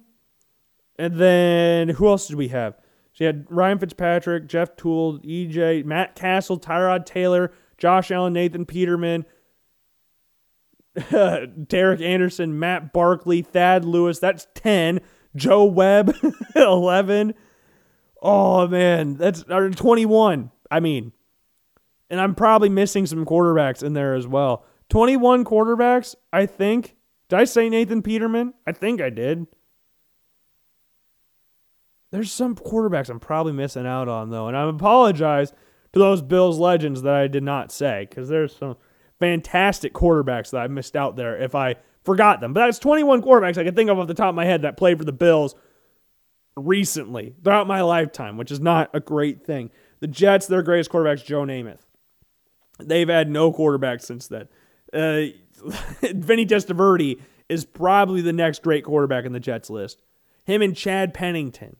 And 0.97 1.15
then 1.15 1.89
who 1.89 2.07
else 2.07 2.27
did 2.27 2.35
we 2.35 2.49
have? 2.49 2.75
So 3.13 3.23
you 3.23 3.27
had 3.27 3.45
Ryan 3.49 3.79
Fitzpatrick, 3.79 4.47
Jeff 4.47 4.75
Tuel, 4.75 5.19
EJ, 5.19 5.83
Matt 5.83 6.15
Cassel, 6.15 6.59
Tyrod 6.59 7.05
Taylor, 7.05 7.51
Josh 7.77 8.11
Allen, 8.11 8.33
Nathan 8.33 8.65
Peterman, 8.65 9.25
Derek 11.67 12.01
Anderson, 12.01 12.59
Matt 12.59 12.93
Barkley, 12.93 13.41
Thad 13.41 13.85
Lewis. 13.85 14.19
That's 14.19 14.47
10. 14.55 15.01
Joe 15.35 15.65
Webb, 15.65 16.15
11. 16.55 17.33
Oh, 18.21 18.67
man. 18.67 19.15
That's 19.15 19.43
21. 19.43 20.51
I 20.71 20.79
mean, 20.79 21.13
and 22.09 22.19
I'm 22.19 22.35
probably 22.35 22.69
missing 22.69 23.05
some 23.05 23.25
quarterbacks 23.25 23.83
in 23.83 23.93
there 23.93 24.15
as 24.15 24.27
well. 24.27 24.65
21 24.89 25.45
quarterbacks, 25.45 26.15
I 26.33 26.45
think. 26.45 26.95
Did 27.29 27.39
I 27.39 27.43
say 27.43 27.69
Nathan 27.69 28.01
Peterman? 28.01 28.53
I 28.65 28.71
think 28.71 29.01
I 29.01 29.11
did. 29.11 29.45
There's 32.11 32.31
some 32.31 32.55
quarterbacks 32.55 33.09
I'm 33.09 33.19
probably 33.19 33.53
missing 33.53 33.85
out 33.85 34.07
on, 34.07 34.31
though. 34.31 34.47
And 34.47 34.57
I 34.57 34.67
apologize 34.67 35.51
to 35.93 35.99
those 35.99 36.23
Bills 36.23 36.57
legends 36.57 37.03
that 37.03 37.13
I 37.13 37.27
did 37.27 37.43
not 37.43 37.71
say 37.71 38.07
because 38.09 38.29
there's 38.29 38.55
some 38.55 38.77
fantastic 39.19 39.93
quarterbacks 39.93 40.51
that 40.51 40.61
I 40.61 40.67
missed 40.67 40.95
out 40.95 41.15
there 41.15 41.37
if 41.41 41.55
I 41.55 41.75
forgot 42.03 42.39
them. 42.39 42.53
But 42.53 42.65
that's 42.65 42.79
21 42.79 43.21
quarterbacks 43.21 43.57
I 43.57 43.63
can 43.63 43.75
think 43.75 43.89
of 43.89 43.99
off 43.99 44.07
the 44.07 44.13
top 44.13 44.29
of 44.29 44.35
my 44.35 44.45
head 44.45 44.61
that 44.63 44.77
played 44.77 44.97
for 44.97 45.05
the 45.05 45.11
Bills 45.11 45.55
recently 46.55 47.35
throughout 47.43 47.67
my 47.67 47.81
lifetime, 47.81 48.37
which 48.37 48.51
is 48.51 48.59
not 48.59 48.89
a 48.93 48.99
great 48.99 49.45
thing. 49.45 49.71
The 49.99 50.07
Jets, 50.07 50.47
their 50.47 50.63
greatest 50.63 50.89
quarterback's 50.89 51.23
Joe 51.23 51.43
Namath. 51.43 51.81
They've 52.79 53.09
had 53.09 53.29
no 53.29 53.51
quarterback 53.51 54.01
since 54.01 54.27
then. 54.27 54.47
Uh, 54.93 55.33
Vinny 56.01 56.45
Testaverde 56.45 57.19
is 57.49 57.65
probably 57.65 58.21
the 58.21 58.33
next 58.33 58.63
great 58.63 58.85
quarterback 58.85 59.25
in 59.25 59.33
the 59.33 59.39
Jets 59.39 59.69
list. 59.69 60.01
Him 60.45 60.61
and 60.61 60.75
Chad 60.75 61.13
Pennington. 61.13 61.75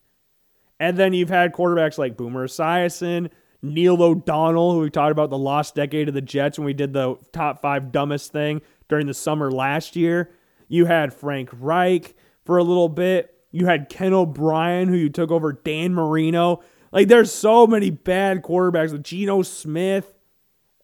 And 0.79 0.97
then 0.97 1.13
you've 1.13 1.29
had 1.29 1.53
quarterbacks 1.53 1.97
like 1.97 2.17
Boomer 2.17 2.47
Esiason, 2.47 3.29
Neil 3.61 4.01
O'Donnell, 4.01 4.73
who 4.73 4.79
we 4.79 4.89
talked 4.89 5.11
about 5.11 5.29
the 5.29 5.37
lost 5.37 5.75
decade 5.75 6.07
of 6.07 6.13
the 6.13 6.21
Jets 6.21 6.57
when 6.57 6.65
we 6.65 6.73
did 6.73 6.93
the 6.93 7.15
top 7.33 7.61
five 7.61 7.91
dumbest 7.91 8.31
thing 8.31 8.61
during 8.87 9.07
the 9.07 9.13
summer 9.13 9.51
last 9.51 9.95
year. 9.95 10.31
You 10.67 10.85
had 10.85 11.13
Frank 11.13 11.49
Reich 11.53 12.15
for 12.45 12.57
a 12.57 12.63
little 12.63 12.89
bit. 12.89 13.35
You 13.51 13.65
had 13.65 13.89
Ken 13.89 14.13
O'Brien, 14.13 14.87
who 14.87 14.95
you 14.95 15.09
took 15.09 15.31
over 15.31 15.53
Dan 15.53 15.93
Marino. 15.93 16.61
Like, 16.91 17.07
there's 17.07 17.33
so 17.33 17.67
many 17.67 17.89
bad 17.89 18.43
quarterbacks 18.43 18.91
with 18.91 19.03
Geno 19.03 19.41
Smith. 19.41 20.13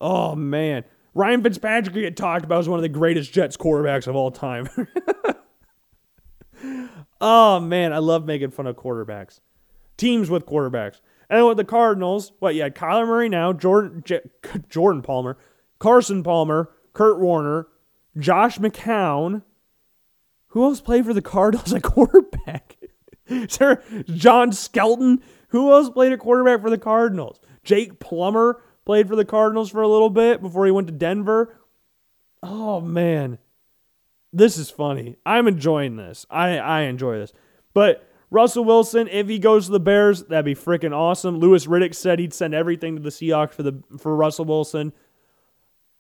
Oh, 0.02 0.36
man. 0.36 0.84
Ryan 1.14 1.44
Fitzpatrick 1.44 1.96
get 1.96 2.18
talked 2.18 2.44
about 2.44 2.60
as 2.60 2.70
one 2.70 2.78
of 2.78 2.84
the 2.84 2.90
greatest 2.90 3.32
Jets 3.32 3.56
quarterbacks 3.56 4.08
of 4.08 4.16
all 4.16 4.32
time. 4.32 4.68
oh, 7.22 7.60
man. 7.60 7.94
I 7.94 8.00
love 8.00 8.26
making 8.26 8.52
fun 8.52 8.68
of 8.68 8.76
quarterbacks. 8.76 9.40
Teams 9.98 10.30
with 10.30 10.46
quarterbacks. 10.46 11.00
And 11.30 11.48
with 11.48 11.58
the 11.58 11.64
Cardinals, 11.66 12.32
what 12.40 12.56
you 12.56 12.62
had 12.62 12.76
Kyler 12.76 13.08
Murray 13.08 13.30
now, 13.30 13.54
Jordan 13.54 14.04
J- 14.06 14.22
Jordan 14.70 15.02
Palmer, 15.02 15.38
Carson 15.80 16.24
Palmer, 16.24 16.72
Kurt 16.94 17.20
Warner, 17.20 17.68
Josh 18.18 18.58
McCown. 18.60 19.44
Who 20.50 20.64
else 20.64 20.80
played 20.82 21.06
for 21.06 21.14
the 21.14 21.22
Cardinals 21.22 21.74
at 21.74 21.84
quarterback? 21.84 22.78
Sir 23.48 23.82
John 24.06 24.52
Skelton. 24.52 25.22
Who 25.50 25.72
else 25.72 25.90
played 25.90 26.12
at 26.14 26.20
quarterback 26.20 26.62
for 26.62 26.70
the 26.70 26.78
Cardinals? 26.78 27.40
Jake 27.64 28.00
Plummer 28.00 28.62
played 28.86 29.08
for 29.08 29.16
the 29.16 29.26
Cardinals 29.26 29.72
for 29.72 29.82
a 29.82 29.88
little 29.88 30.10
bit 30.10 30.42
before 30.42 30.66
he 30.66 30.72
went 30.72 30.88
to 30.88 30.94
Denver. 30.94 31.60
Oh 32.44 32.80
man. 32.82 33.40
This 34.32 34.58
is 34.58 34.70
funny. 34.70 35.16
I'm 35.26 35.48
enjoying 35.48 35.96
this. 35.96 36.26
I, 36.30 36.58
I 36.58 36.82
enjoy 36.82 37.18
this. 37.18 37.32
But 37.74 38.08
Russell 38.36 38.66
Wilson, 38.66 39.08
if 39.08 39.30
he 39.30 39.40
goes 39.40 39.68
to 39.68 39.72
the 39.72 39.80
Bears, 39.80 40.24
that'd 40.24 40.44
be 40.44 40.56
freaking 40.56 40.94
awesome. 40.94 41.40
Louis 41.40 41.66
Riddick 41.68 41.96
said 41.96 42.20
he'd 42.20 42.34
send 42.34 42.54
everything 42.54 42.98
to 42.98 43.02
the 43.02 43.10
Seahawks 43.10 43.54
for 43.54 43.64
the 43.64 43.82
for 43.98 44.14
Russell 44.14 44.44
Wilson. 44.44 44.92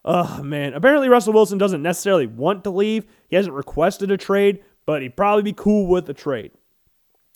Oh 0.03 0.43
man, 0.43 0.73
apparently 0.73 1.07
Russell 1.07 1.31
Wilson 1.31 1.57
doesn't 1.57 1.81
necessarily 1.81 2.27
want 2.27 2.65
to 2.65 2.71
leave. 2.71 3.05
He 3.29 3.37
hasn't 3.37 3.55
requested 3.55 4.11
a 4.11 4.17
trade, 4.17 4.65
but 4.85 5.01
he'd 5.01 5.15
probably 5.15 5.43
be 5.43 5.53
cool 5.53 5.87
with 5.87 6.09
a 6.09 6.13
trade. 6.13 6.51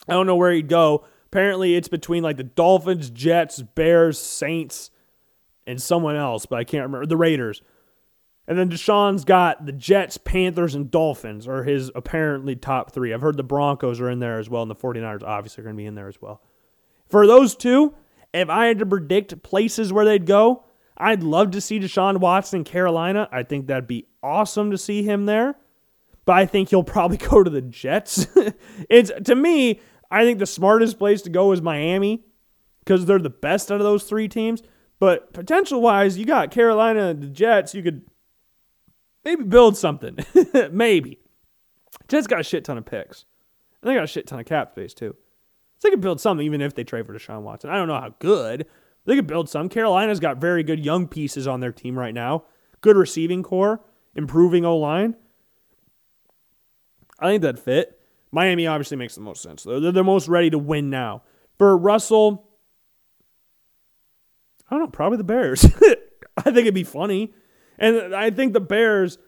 I 0.06 0.12
don't 0.12 0.26
know 0.26 0.36
where 0.36 0.52
he'd 0.52 0.68
go. 0.68 1.06
Apparently, 1.26 1.76
it's 1.76 1.88
between 1.88 2.22
like 2.22 2.36
the 2.36 2.44
Dolphins, 2.44 3.08
Jets, 3.08 3.62
Bears, 3.62 4.18
Saints, 4.18 4.90
and 5.66 5.80
someone 5.80 6.16
else, 6.16 6.44
but 6.44 6.58
I 6.58 6.64
can't 6.64 6.82
remember. 6.82 7.06
The 7.06 7.16
Raiders. 7.16 7.62
And 8.48 8.58
then 8.58 8.68
Deshaun's 8.68 9.24
got 9.24 9.64
the 9.64 9.72
Jets, 9.72 10.16
Panthers, 10.16 10.74
and 10.74 10.90
Dolphins 10.90 11.46
are 11.46 11.62
his 11.62 11.90
apparently 11.94 12.56
top 12.56 12.92
three. 12.92 13.14
I've 13.14 13.20
heard 13.20 13.36
the 13.36 13.44
Broncos 13.44 14.00
are 14.00 14.10
in 14.10 14.18
there 14.18 14.38
as 14.38 14.50
well, 14.50 14.62
and 14.62 14.70
the 14.70 14.74
49ers 14.74 15.22
obviously 15.22 15.62
are 15.62 15.64
going 15.64 15.76
to 15.76 15.80
be 15.80 15.86
in 15.86 15.94
there 15.94 16.08
as 16.08 16.20
well. 16.20 16.42
For 17.08 17.26
those 17.26 17.54
two, 17.54 17.94
if 18.32 18.48
I 18.48 18.66
had 18.66 18.78
to 18.80 18.86
predict 18.86 19.42
places 19.42 19.92
where 19.92 20.04
they'd 20.04 20.26
go, 20.26 20.64
I'd 20.96 21.22
love 21.22 21.52
to 21.52 21.60
see 21.60 21.80
Deshaun 21.80 22.18
Watson 22.18 22.60
in 22.60 22.64
Carolina. 22.64 23.28
I 23.32 23.42
think 23.42 23.66
that'd 23.66 23.86
be 23.86 24.06
awesome 24.22 24.70
to 24.70 24.78
see 24.78 25.02
him 25.02 25.26
there. 25.26 25.56
But 26.24 26.32
I 26.36 26.46
think 26.46 26.68
he'll 26.68 26.82
probably 26.82 27.16
go 27.28 27.42
to 27.42 27.50
the 27.50 27.62
Jets. 27.62 28.26
it's 28.90 29.10
to 29.24 29.34
me, 29.34 29.80
I 30.10 30.24
think 30.24 30.38
the 30.38 30.46
smartest 30.46 30.98
place 30.98 31.22
to 31.22 31.30
go 31.30 31.52
is 31.52 31.62
Miami 31.62 32.24
because 32.80 33.06
they're 33.06 33.18
the 33.18 33.30
best 33.30 33.70
out 33.72 33.80
of 33.80 33.84
those 33.84 34.04
three 34.04 34.28
teams. 34.28 34.62
But 34.98 35.32
potential 35.32 35.80
wise, 35.80 36.18
you 36.18 36.26
got 36.26 36.50
Carolina 36.50 37.06
and 37.06 37.22
the 37.22 37.28
Jets. 37.28 37.74
You 37.74 37.82
could 37.82 38.02
maybe 39.24 39.44
build 39.44 39.76
something. 39.76 40.18
maybe. 40.72 41.18
Jets 42.08 42.26
got 42.26 42.40
a 42.40 42.44
shit 42.44 42.64
ton 42.64 42.78
of 42.78 42.86
picks. 42.86 43.24
And 43.82 43.90
they 43.90 43.94
got 43.94 44.04
a 44.04 44.08
shit 44.08 44.26
ton 44.26 44.40
of 44.40 44.46
cap 44.46 44.72
space 44.72 44.94
too. 44.94 45.14
So 45.78 45.88
they 45.88 45.90
could 45.90 46.00
build 46.00 46.20
something 46.20 46.44
even 46.44 46.60
if 46.60 46.74
they 46.74 46.84
trade 46.84 47.06
for 47.06 47.14
Deshaun 47.14 47.42
Watson. 47.42 47.70
I 47.70 47.76
don't 47.76 47.88
know 47.88 48.00
how 48.00 48.14
good. 48.18 48.66
They 49.06 49.16
could 49.16 49.26
build 49.26 49.48
some. 49.48 49.68
Carolina's 49.68 50.20
got 50.20 50.38
very 50.38 50.62
good 50.62 50.84
young 50.84 51.08
pieces 51.08 51.46
on 51.46 51.60
their 51.60 51.72
team 51.72 51.98
right 51.98 52.12
now. 52.12 52.44
Good 52.82 52.96
receiving 52.96 53.42
core, 53.42 53.80
improving 54.14 54.64
O 54.64 54.76
line. 54.76 55.16
I 57.18 57.28
think 57.28 57.42
that 57.42 57.58
fit. 57.58 57.98
Miami 58.32 58.66
obviously 58.66 58.96
makes 58.96 59.14
the 59.14 59.20
most 59.20 59.42
sense. 59.42 59.62
They're 59.64 59.80
the 59.92 60.04
most 60.04 60.28
ready 60.28 60.50
to 60.50 60.58
win 60.58 60.90
now. 60.90 61.22
For 61.58 61.76
Russell, 61.76 62.48
I 64.70 64.76
don't 64.76 64.84
know, 64.84 64.90
probably 64.90 65.18
the 65.18 65.24
Bears. 65.24 65.64
I 66.36 66.42
think 66.42 66.58
it'd 66.58 66.74
be 66.74 66.84
funny. 66.84 67.34
And 67.80 68.14
I 68.14 68.30
think 68.30 68.52
the 68.52 68.60
Bears, 68.60 69.18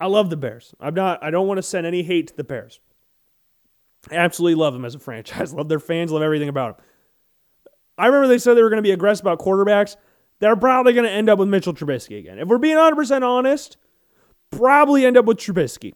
I 0.00 0.06
love 0.06 0.30
the 0.30 0.36
Bears. 0.36 0.74
I'm 0.80 0.94
not 0.94 1.22
I 1.22 1.30
don't 1.30 1.46
want 1.46 1.58
to 1.58 1.62
send 1.62 1.86
any 1.86 2.02
hate 2.02 2.28
to 2.28 2.36
the 2.36 2.44
Bears. 2.44 2.80
I 4.10 4.16
absolutely 4.16 4.56
love 4.56 4.72
them 4.72 4.84
as 4.84 4.94
a 4.94 4.98
franchise. 4.98 5.52
Love 5.52 5.68
their 5.68 5.78
fans, 5.78 6.10
love 6.10 6.22
everything 6.22 6.48
about 6.48 6.78
them. 6.78 6.86
I 7.98 8.06
remember 8.06 8.28
they 8.28 8.38
said 8.38 8.54
they 8.54 8.62
were 8.62 8.70
going 8.70 8.82
to 8.82 8.86
be 8.86 8.92
aggressive 8.92 9.26
about 9.26 9.40
quarterbacks. 9.40 9.96
They're 10.40 10.56
probably 10.56 10.92
going 10.92 11.04
to 11.04 11.10
end 11.10 11.28
up 11.28 11.38
with 11.38 11.48
Mitchell 11.48 11.74
Trubisky 11.74 12.18
again. 12.18 12.38
If 12.38 12.46
we're 12.46 12.58
being 12.58 12.76
100% 12.76 13.22
honest, 13.22 13.76
probably 14.52 15.04
end 15.04 15.16
up 15.16 15.24
with 15.24 15.38
Trubisky, 15.38 15.94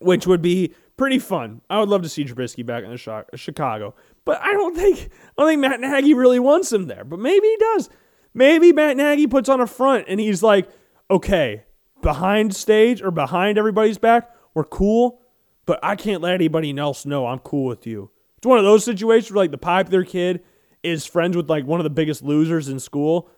which 0.00 0.26
would 0.26 0.42
be 0.42 0.74
pretty 0.98 1.18
fun. 1.18 1.62
I 1.70 1.80
would 1.80 1.88
love 1.88 2.02
to 2.02 2.10
see 2.10 2.24
Trubisky 2.24 2.64
back 2.64 2.84
in 2.84 2.90
the 2.90 3.24
Chicago, 3.36 3.94
but 4.26 4.38
I 4.42 4.52
don't 4.52 4.76
think 4.76 5.08
I 5.38 5.42
don't 5.42 5.48
think 5.48 5.60
Matt 5.62 5.80
Nagy 5.80 6.12
really 6.12 6.38
wants 6.38 6.70
him 6.70 6.88
there. 6.88 7.04
But 7.04 7.20
maybe 7.20 7.46
he 7.46 7.56
does. 7.58 7.88
Maybe 8.32 8.72
Matt 8.72 8.96
Nagy 8.96 9.26
puts 9.26 9.48
on 9.48 9.60
a 9.60 9.66
front 9.66 10.06
and 10.08 10.20
he's 10.20 10.42
like, 10.42 10.68
okay, 11.10 11.64
behind 12.02 12.54
stage 12.54 13.02
or 13.02 13.10
behind 13.10 13.58
everybody's 13.58 13.98
back, 13.98 14.30
we're 14.54 14.64
cool, 14.64 15.20
but 15.66 15.78
I 15.82 15.96
can't 15.96 16.22
let 16.22 16.34
anybody 16.34 16.76
else 16.78 17.04
know 17.04 17.26
I'm 17.26 17.40
cool 17.40 17.66
with 17.66 17.86
you. 17.86 18.10
It's 18.38 18.46
one 18.46 18.58
of 18.58 18.64
those 18.64 18.84
situations 18.84 19.32
where 19.32 19.44
like 19.44 19.50
the 19.50 19.58
popular 19.58 20.04
kid 20.04 20.42
is 20.82 21.04
friends 21.04 21.36
with 21.36 21.50
like 21.50 21.66
one 21.66 21.80
of 21.80 21.84
the 21.84 21.90
biggest 21.90 22.22
losers 22.22 22.68
in 22.68 22.80
school, 22.80 23.28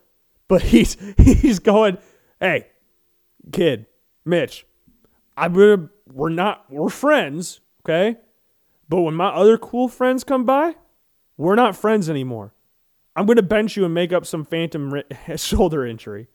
but 0.47 0.61
he's 0.73 0.95
he's 1.17 1.59
going, 1.59 1.97
hey, 2.39 2.67
kid, 3.51 3.85
Mitch, 4.25 4.65
I'm 5.35 5.53
gonna 5.53 5.89
we're 6.11 6.29
not 6.29 6.65
we're 6.69 6.89
friends, 6.89 7.59
okay? 7.83 8.17
But 8.87 9.01
when 9.01 9.15
my 9.15 9.29
other 9.29 9.57
cool 9.57 9.87
friends 9.87 10.23
come 10.23 10.45
by, 10.45 10.75
we're 11.37 11.55
not 11.55 11.75
friends 11.75 12.09
anymore. 12.09 12.53
I'm 13.15 13.25
going 13.25 13.37
to 13.37 13.43
bench 13.43 13.77
you 13.77 13.85
and 13.85 13.93
make 13.93 14.11
up 14.11 14.25
some 14.25 14.43
phantom 14.43 15.01
shoulder 15.35 15.85
injury. 15.85 16.27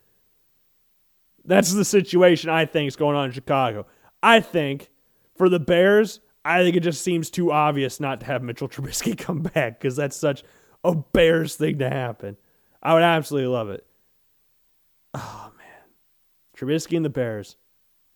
That's 1.44 1.72
the 1.72 1.84
situation 1.84 2.50
I 2.50 2.66
think 2.66 2.88
is 2.88 2.96
going 2.96 3.16
on 3.16 3.26
in 3.26 3.32
Chicago. 3.32 3.86
I 4.22 4.40
think 4.40 4.90
for 5.36 5.48
the 5.48 5.58
Bears, 5.58 6.20
I 6.44 6.62
think 6.62 6.76
it 6.76 6.80
just 6.80 7.02
seems 7.02 7.30
too 7.30 7.52
obvious 7.52 8.00
not 8.00 8.20
to 8.20 8.26
have 8.26 8.42
Mitchell 8.42 8.68
Trubisky 8.68 9.16
come 9.16 9.42
back 9.42 9.80
because 9.80 9.96
that's 9.96 10.16
such 10.16 10.44
a 10.84 10.94
Bears 10.94 11.56
thing 11.56 11.78
to 11.78 11.88
happen. 11.88 12.36
I 12.82 12.94
would 12.94 13.02
absolutely 13.02 13.48
love 13.48 13.70
it. 13.70 13.84
Oh 15.14 15.52
man, 15.56 15.66
Trubisky 16.56 16.96
and 16.96 17.04
the 17.04 17.10
Bears. 17.10 17.56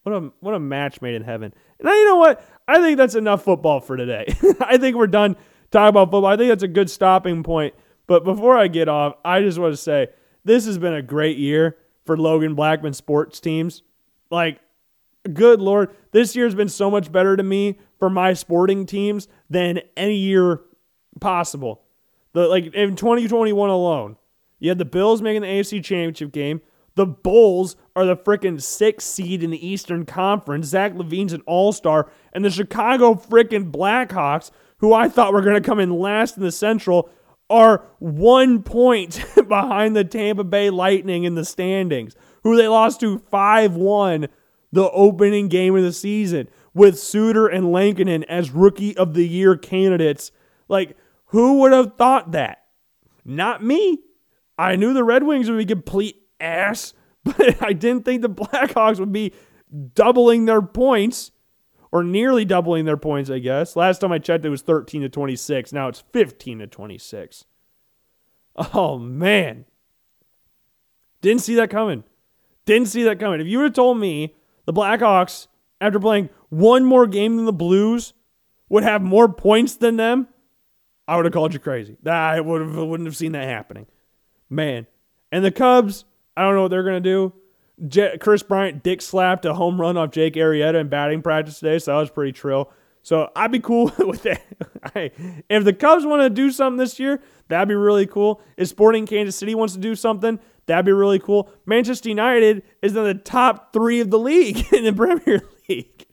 What 0.03 0.13
a 0.13 0.33
what 0.41 0.55
a 0.55 0.61
match 0.61 1.01
made 1.01 1.15
in 1.15 1.23
heaven. 1.23 1.55
And 1.79 1.89
you 1.89 2.05
know 2.07 2.17
what? 2.17 2.45
I 2.67 2.81
think 2.81 2.97
that's 2.97 3.15
enough 3.15 3.45
football 3.45 3.81
for 3.81 3.97
today. 3.97 4.27
I 4.61 4.77
think 4.79 4.97
we're 4.97 5.07
done 5.07 5.37
talking 5.71 5.89
about 5.89 6.07
football. 6.07 6.27
I 6.27 6.37
think 6.37 6.49
that's 6.49 6.63
a 6.63 6.69
good 6.69 6.91
stopping 6.91 7.43
point. 7.43 7.75
But 8.13 8.25
before 8.25 8.59
I 8.59 8.69
get 8.69 8.91
off, 8.91 9.15
I 9.25 9.41
just 9.41 9.59
want 9.59 9.73
to 9.73 9.77
say 9.79 10.09
this 10.45 10.67
has 10.67 10.77
been 10.77 10.93
a 10.93 11.01
great 11.01 11.39
year 11.39 11.79
for 12.05 12.15
Logan 12.15 12.55
Blackman 12.55 12.93
sports 12.93 13.41
teams. 13.41 13.83
Like, 14.31 14.61
good 15.33 15.63
Lord, 15.63 15.97
this 16.11 16.37
year's 16.37 16.55
been 16.55 16.69
so 16.69 16.91
much 16.91 17.11
better 17.11 17.39
to 17.39 17.43
me 17.43 17.79
for 17.99 18.11
my 18.11 18.35
sporting 18.35 18.85
teams 18.85 19.29
than 19.49 19.81
any 19.97 20.17
year 20.17 20.61
possible. 21.23 21.85
The 22.35 22.49
like 22.49 22.75
in 22.75 22.97
2021 22.97 23.71
alone, 23.71 24.19
you 24.59 24.69
had 24.69 24.77
the 24.77 24.85
Bills 24.85 25.23
making 25.23 25.41
the 25.41 25.49
AFC 25.49 25.83
Championship 25.83 26.33
game. 26.33 26.61
The 26.97 27.07
Bulls 27.07 27.77
are 27.97 28.05
the 28.05 28.15
freaking 28.15 28.61
sixth 28.61 29.09
seed 29.09 29.43
in 29.43 29.49
the 29.49 29.67
Eastern 29.67 30.05
Conference. 30.05 30.67
Zach 30.67 30.93
LaVine's 30.93 31.33
an 31.33 31.41
all 31.47 31.73
star. 31.73 32.11
And 32.35 32.45
the 32.45 32.51
Chicago 32.51 33.15
freaking 33.15 33.71
Blackhawks, 33.73 34.51
who 34.81 34.93
I 34.93 35.09
thought 35.09 35.33
were 35.33 35.41
going 35.41 35.55
to 35.55 35.67
come 35.67 35.81
in 35.81 35.99
last 35.99 36.37
in 36.37 36.43
the 36.43 36.53
Central, 36.53 37.09
are 37.53 37.85
one 37.99 38.63
point 38.63 39.25
behind 39.49 39.95
the 39.95 40.05
Tampa 40.05 40.45
Bay 40.45 40.71
Lightning 40.71 41.25
in 41.25 41.35
the 41.35 41.45
standings, 41.45 42.17
who 42.43 42.57
they 42.57 42.67
lost 42.67 43.01
to 43.01 43.19
5 43.19 43.77
1 43.77 44.29
the 44.73 44.91
opening 44.91 45.49
game 45.49 45.77
of 45.77 45.83
the 45.83 45.93
season 45.93 46.49
with 46.73 46.99
Suter 46.99 47.47
and 47.47 47.71
Lankinen 47.71 48.25
as 48.25 48.51
rookie 48.51 48.97
of 48.97 49.13
the 49.13 49.29
year 49.29 49.57
candidates. 49.57 50.33
Like, 50.69 50.97
who 51.27 51.61
would 51.61 51.73
have 51.73 51.97
thought 51.97 52.33
that? 52.33 52.65
Not 53.25 53.63
me. 53.63 53.99
I 54.57 54.77
knew 54.77 54.95
the 54.95 55.05
Red 55.05 55.25
Wings 55.25 55.51
would 55.51 55.59
be 55.59 55.67
complete 55.67 56.17
ass, 56.41 56.95
but 57.25 57.63
I 57.63 57.73
didn't 57.75 58.05
think 58.05 58.23
the 58.23 58.31
Blackhawks 58.31 58.99
would 58.99 59.13
be 59.13 59.33
doubling 59.95 60.47
their 60.47 60.63
points 60.63 61.31
or 61.93 62.03
nearly 62.03 62.45
doubling 62.45 62.87
their 62.87 62.97
points, 62.97 63.31
I 63.31 63.39
guess. 63.39 63.77
Last 63.77 63.99
time 63.99 64.11
I 64.11 64.19
checked, 64.19 64.45
it 64.45 64.49
was 64.49 64.63
13 64.63 65.03
to 65.03 65.09
26. 65.11 65.73
Now 65.73 65.89
it's 65.89 66.03
15 66.13 66.61
to 66.61 66.67
26. 66.67 67.45
Oh, 68.75 68.99
man. 68.99 69.67
Didn't 71.21 71.43
see 71.43 71.55
that 71.57 71.71
coming. 71.71 72.05
Didn't 72.65 72.89
see 72.89 73.03
that 73.05 73.21
coming. 73.21 73.41
If 73.41 73.47
you 73.47 73.59
would 73.59 73.65
have 73.65 73.75
told 73.75 73.99
me 73.99 74.35
the 74.65 74.73
Blackhawks, 74.73 75.47
after 75.81 76.01
playing 76.01 76.31
one 76.49 76.85
more 76.85 77.07
game 77.07 77.37
than 77.37 77.45
the 77.45 77.53
Blues, 77.53 78.15
would 78.69 78.83
have 78.83 79.03
more 79.03 79.29
points 79.29 79.75
than 79.77 79.97
them, 79.97 80.29
I 81.07 81.17
would 81.17 81.25
have 81.27 81.35
called 81.35 81.53
you 81.53 81.61
crazy. 81.61 81.97
I 82.07 82.41
would 82.41 82.61
have, 82.63 82.75
wouldn't 82.75 83.07
have 83.07 83.17
seen 83.17 83.33
that 83.33 83.49
happening. 83.49 83.87
Man. 84.49 84.87
And 85.31 85.45
the 85.45 85.51
Cubs, 85.51 86.05
I 86.37 86.43
don't 86.43 86.55
know 86.55 86.63
what 86.63 86.71
they're 86.71 86.83
going 86.83 87.03
to 87.03 87.09
do. 87.09 87.33
Kris 88.21 88.43
Bryant 88.43 88.83
dick 88.83 89.03
slapped 89.03 89.45
a 89.45 89.55
home 89.55 89.81
run 89.81 89.97
off 89.97 90.11
Jake 90.11 90.35
Arrieta 90.35 90.81
in 90.81 90.89
batting 90.89 91.23
practice 91.23 91.59
today, 91.59 91.79
so 91.79 91.93
that 91.93 92.01
was 92.01 92.11
pretty 92.11 92.33
trill. 92.33 92.71
So 93.03 93.31
I'd 93.35 93.51
be 93.51 93.59
cool 93.59 93.93
with 93.99 94.23
that. 94.23 94.43
hey, 94.95 95.13
if 95.49 95.65
the 95.65 95.73
Cubs 95.73 96.07
want 96.07 96.23
to 96.23 96.31
do 96.31 96.51
something 96.51 96.79
this 96.79 97.01
year, 97.01 97.21
that'd 97.49 97.69
be 97.69 97.75
really 97.75 98.07
cool. 98.07 98.41
If 98.57 98.69
Sporting 98.69 99.07
Kansas 99.07 99.37
City 99.37 99.55
wants 99.55 99.75
to 99.75 99.81
do 99.81 99.95
something, 99.97 100.39
that'd 100.67 100.87
be 100.87 100.93
really 100.93 101.19
cool. 101.19 101.51
Manchester 101.67 102.09
United 102.09 102.63
is 102.81 102.97
in 102.97 103.03
the 103.03 103.15
top 103.15 103.73
three 103.73 104.01
of 104.01 104.11
the 104.11 104.19
league 104.19 104.65
in 104.73 104.85
the 104.85 104.93
Premier 104.93 105.43
League. 105.69 106.07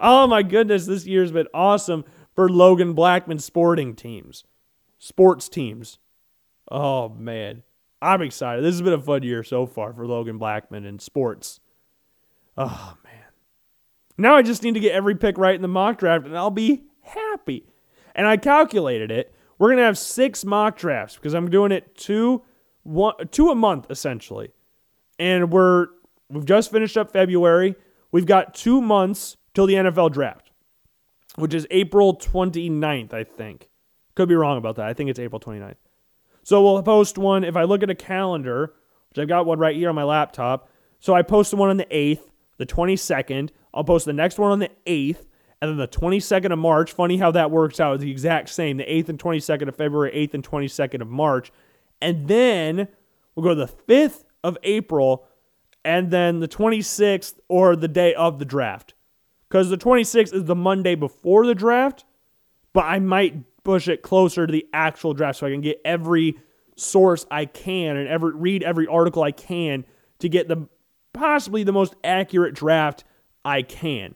oh 0.00 0.26
my 0.26 0.42
goodness, 0.42 0.86
this 0.86 1.06
year's 1.06 1.32
been 1.32 1.48
awesome 1.54 2.04
for 2.34 2.50
Logan 2.50 2.92
Blackman 2.92 3.38
sporting 3.38 3.94
teams, 3.96 4.44
sports 4.98 5.48
teams. 5.48 5.98
Oh 6.70 7.08
man. 7.08 7.62
I'm 8.02 8.22
excited. 8.22 8.64
This 8.64 8.74
has 8.74 8.82
been 8.82 8.92
a 8.92 9.00
fun 9.00 9.22
year 9.22 9.42
so 9.42 9.66
far 9.66 9.92
for 9.92 10.06
Logan 10.06 10.38
Blackman 10.38 10.84
in 10.84 10.98
sports. 10.98 11.60
Oh, 12.56 12.96
man. 13.04 13.12
Now 14.16 14.36
I 14.36 14.42
just 14.42 14.62
need 14.62 14.74
to 14.74 14.80
get 14.80 14.92
every 14.92 15.14
pick 15.14 15.38
right 15.38 15.54
in 15.54 15.62
the 15.62 15.68
mock 15.68 15.98
draft, 15.98 16.26
and 16.26 16.36
I'll 16.36 16.50
be 16.50 16.84
happy. 17.02 17.66
And 18.14 18.26
I 18.26 18.36
calculated 18.36 19.10
it. 19.10 19.34
We're 19.58 19.68
going 19.68 19.78
to 19.78 19.84
have 19.84 19.98
six 19.98 20.44
mock 20.44 20.76
drafts 20.76 21.16
because 21.16 21.34
I'm 21.34 21.50
doing 21.50 21.72
it 21.72 21.94
two, 21.94 22.42
one, 22.82 23.14
two 23.30 23.50
a 23.50 23.54
month, 23.54 23.86
essentially. 23.90 24.52
And 25.18 25.52
we're 25.52 25.88
we've 26.30 26.44
just 26.46 26.70
finished 26.70 26.96
up 26.96 27.12
February. 27.12 27.76
We've 28.12 28.26
got 28.26 28.54
two 28.54 28.80
months 28.80 29.36
till 29.54 29.66
the 29.66 29.74
NFL 29.74 30.12
draft, 30.12 30.50
which 31.36 31.54
is 31.54 31.66
April 31.70 32.16
29th, 32.16 33.12
I 33.12 33.24
think. 33.24 33.68
Could 34.14 34.28
be 34.28 34.34
wrong 34.34 34.58
about 34.58 34.76
that. 34.76 34.86
I 34.86 34.94
think 34.94 35.10
it's 35.10 35.18
April 35.18 35.40
29th. 35.40 35.76
So 36.42 36.62
we'll 36.62 36.82
post 36.82 37.18
one. 37.18 37.44
If 37.44 37.56
I 37.56 37.64
look 37.64 37.82
at 37.82 37.90
a 37.90 37.94
calendar, 37.94 38.74
which 39.08 39.18
I've 39.18 39.28
got 39.28 39.46
one 39.46 39.58
right 39.58 39.76
here 39.76 39.88
on 39.88 39.94
my 39.94 40.04
laptop, 40.04 40.68
so 40.98 41.14
I 41.14 41.22
posted 41.22 41.58
one 41.58 41.70
on 41.70 41.76
the 41.76 41.86
8th, 41.86 42.22
the 42.58 42.66
22nd. 42.66 43.50
I'll 43.72 43.84
post 43.84 44.06
the 44.06 44.12
next 44.12 44.38
one 44.38 44.52
on 44.52 44.58
the 44.58 44.70
8th, 44.86 45.26
and 45.62 45.70
then 45.70 45.76
the 45.76 45.88
22nd 45.88 46.52
of 46.52 46.58
March. 46.58 46.92
Funny 46.92 47.16
how 47.16 47.30
that 47.30 47.50
works 47.50 47.80
out. 47.80 47.94
It's 47.94 48.04
the 48.04 48.10
exact 48.10 48.48
same. 48.48 48.76
The 48.76 48.84
8th 48.84 49.08
and 49.10 49.18
22nd 49.18 49.68
of 49.68 49.76
February, 49.76 50.12
8th 50.12 50.34
and 50.34 50.48
22nd 50.48 51.02
of 51.02 51.08
March. 51.08 51.52
And 52.00 52.28
then 52.28 52.88
we'll 53.34 53.44
go 53.44 53.54
to 53.54 53.66
the 53.66 53.92
5th 53.92 54.24
of 54.42 54.56
April 54.62 55.26
and 55.84 56.10
then 56.10 56.40
the 56.40 56.48
26th 56.48 57.34
or 57.48 57.76
the 57.76 57.88
day 57.88 58.14
of 58.14 58.38
the 58.38 58.44
draft. 58.44 58.94
Because 59.48 59.70
the 59.70 59.78
26th 59.78 60.34
is 60.34 60.44
the 60.44 60.54
Monday 60.54 60.94
before 60.94 61.46
the 61.46 61.54
draft, 61.54 62.04
but 62.72 62.84
I 62.84 62.98
might 62.98 63.49
push 63.64 63.88
it 63.88 64.02
closer 64.02 64.46
to 64.46 64.52
the 64.52 64.66
actual 64.72 65.14
draft 65.14 65.38
so 65.38 65.46
I 65.46 65.50
can 65.50 65.60
get 65.60 65.80
every 65.84 66.38
source 66.76 67.26
I 67.30 67.44
can 67.44 67.96
and 67.96 68.08
every 68.08 68.34
read 68.34 68.62
every 68.62 68.86
article 68.86 69.22
I 69.22 69.32
can 69.32 69.84
to 70.20 70.28
get 70.28 70.48
the 70.48 70.68
possibly 71.12 71.62
the 71.62 71.72
most 71.72 71.94
accurate 72.04 72.54
draft 72.54 73.04
I 73.44 73.62
can. 73.62 74.14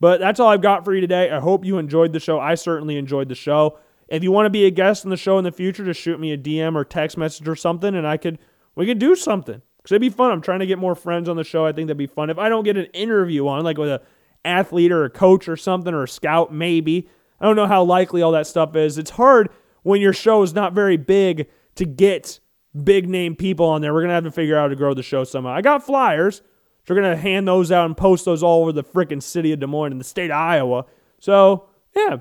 But 0.00 0.18
that's 0.18 0.40
all 0.40 0.48
I've 0.48 0.62
got 0.62 0.84
for 0.84 0.94
you 0.94 1.00
today. 1.00 1.30
I 1.30 1.40
hope 1.40 1.64
you 1.64 1.78
enjoyed 1.78 2.12
the 2.12 2.20
show. 2.20 2.40
I 2.40 2.54
certainly 2.54 2.96
enjoyed 2.96 3.28
the 3.28 3.34
show. 3.34 3.78
If 4.08 4.22
you 4.22 4.32
want 4.32 4.46
to 4.46 4.50
be 4.50 4.64
a 4.64 4.70
guest 4.70 5.04
on 5.04 5.10
the 5.10 5.16
show 5.16 5.38
in 5.38 5.44
the 5.44 5.52
future, 5.52 5.84
just 5.84 6.00
shoot 6.00 6.18
me 6.18 6.32
a 6.32 6.38
DM 6.38 6.74
or 6.74 6.84
text 6.84 7.16
message 7.16 7.46
or 7.46 7.54
something, 7.54 7.94
and 7.94 8.06
I 8.06 8.16
could 8.16 8.38
we 8.74 8.86
could 8.86 8.98
do 8.98 9.14
something. 9.14 9.62
Cause 9.82 9.92
it'd 9.92 10.00
be 10.00 10.10
fun. 10.10 10.30
I'm 10.30 10.42
trying 10.42 10.60
to 10.60 10.66
get 10.66 10.78
more 10.78 10.94
friends 10.94 11.28
on 11.28 11.36
the 11.36 11.44
show. 11.44 11.64
I 11.64 11.72
think 11.72 11.86
that'd 11.86 11.96
be 11.96 12.06
fun. 12.06 12.28
If 12.28 12.38
I 12.38 12.50
don't 12.50 12.64
get 12.64 12.76
an 12.76 12.86
interview 12.86 13.48
on, 13.48 13.64
like 13.64 13.78
with 13.78 13.88
a 13.88 14.02
athlete 14.44 14.92
or 14.92 15.04
a 15.04 15.10
coach 15.10 15.48
or 15.48 15.56
something 15.56 15.94
or 15.94 16.02
a 16.02 16.08
scout, 16.08 16.52
maybe. 16.52 17.08
I 17.40 17.46
don't 17.46 17.56
know 17.56 17.66
how 17.66 17.82
likely 17.82 18.22
all 18.22 18.32
that 18.32 18.46
stuff 18.46 18.76
is. 18.76 18.98
It's 18.98 19.10
hard 19.10 19.48
when 19.82 20.00
your 20.00 20.12
show 20.12 20.42
is 20.42 20.52
not 20.52 20.72
very 20.72 20.96
big 20.96 21.48
to 21.76 21.84
get 21.84 22.40
big 22.84 23.08
name 23.08 23.34
people 23.34 23.66
on 23.66 23.80
there. 23.80 23.94
We're 23.94 24.02
gonna 24.02 24.14
have 24.14 24.24
to 24.24 24.30
figure 24.30 24.56
out 24.56 24.62
how 24.62 24.68
to 24.68 24.76
grow 24.76 24.94
the 24.94 25.02
show 25.02 25.24
somehow. 25.24 25.52
I 25.52 25.62
got 25.62 25.84
flyers. 25.84 26.42
So 26.86 26.94
we're 26.94 27.02
gonna 27.02 27.16
hand 27.16 27.46
those 27.46 27.70
out 27.70 27.86
and 27.86 27.96
post 27.96 28.24
those 28.24 28.42
all 28.42 28.62
over 28.62 28.72
the 28.72 28.84
freaking 28.84 29.22
city 29.22 29.52
of 29.52 29.60
Des 29.60 29.66
Moines 29.66 29.92
and 29.92 30.00
the 30.00 30.04
state 30.04 30.30
of 30.30 30.36
Iowa. 30.36 30.86
So 31.18 31.68
yeah, 31.94 32.18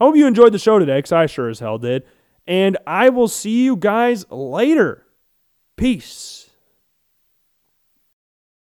I 0.00 0.04
hope 0.04 0.16
you 0.16 0.26
enjoyed 0.26 0.52
the 0.52 0.58
show 0.58 0.78
today, 0.78 0.98
because 0.98 1.12
I 1.12 1.26
sure 1.26 1.48
as 1.48 1.58
hell 1.58 1.78
did. 1.78 2.04
And 2.46 2.78
I 2.86 3.08
will 3.08 3.28
see 3.28 3.64
you 3.64 3.76
guys 3.76 4.24
later. 4.30 5.04
Peace. 5.76 6.37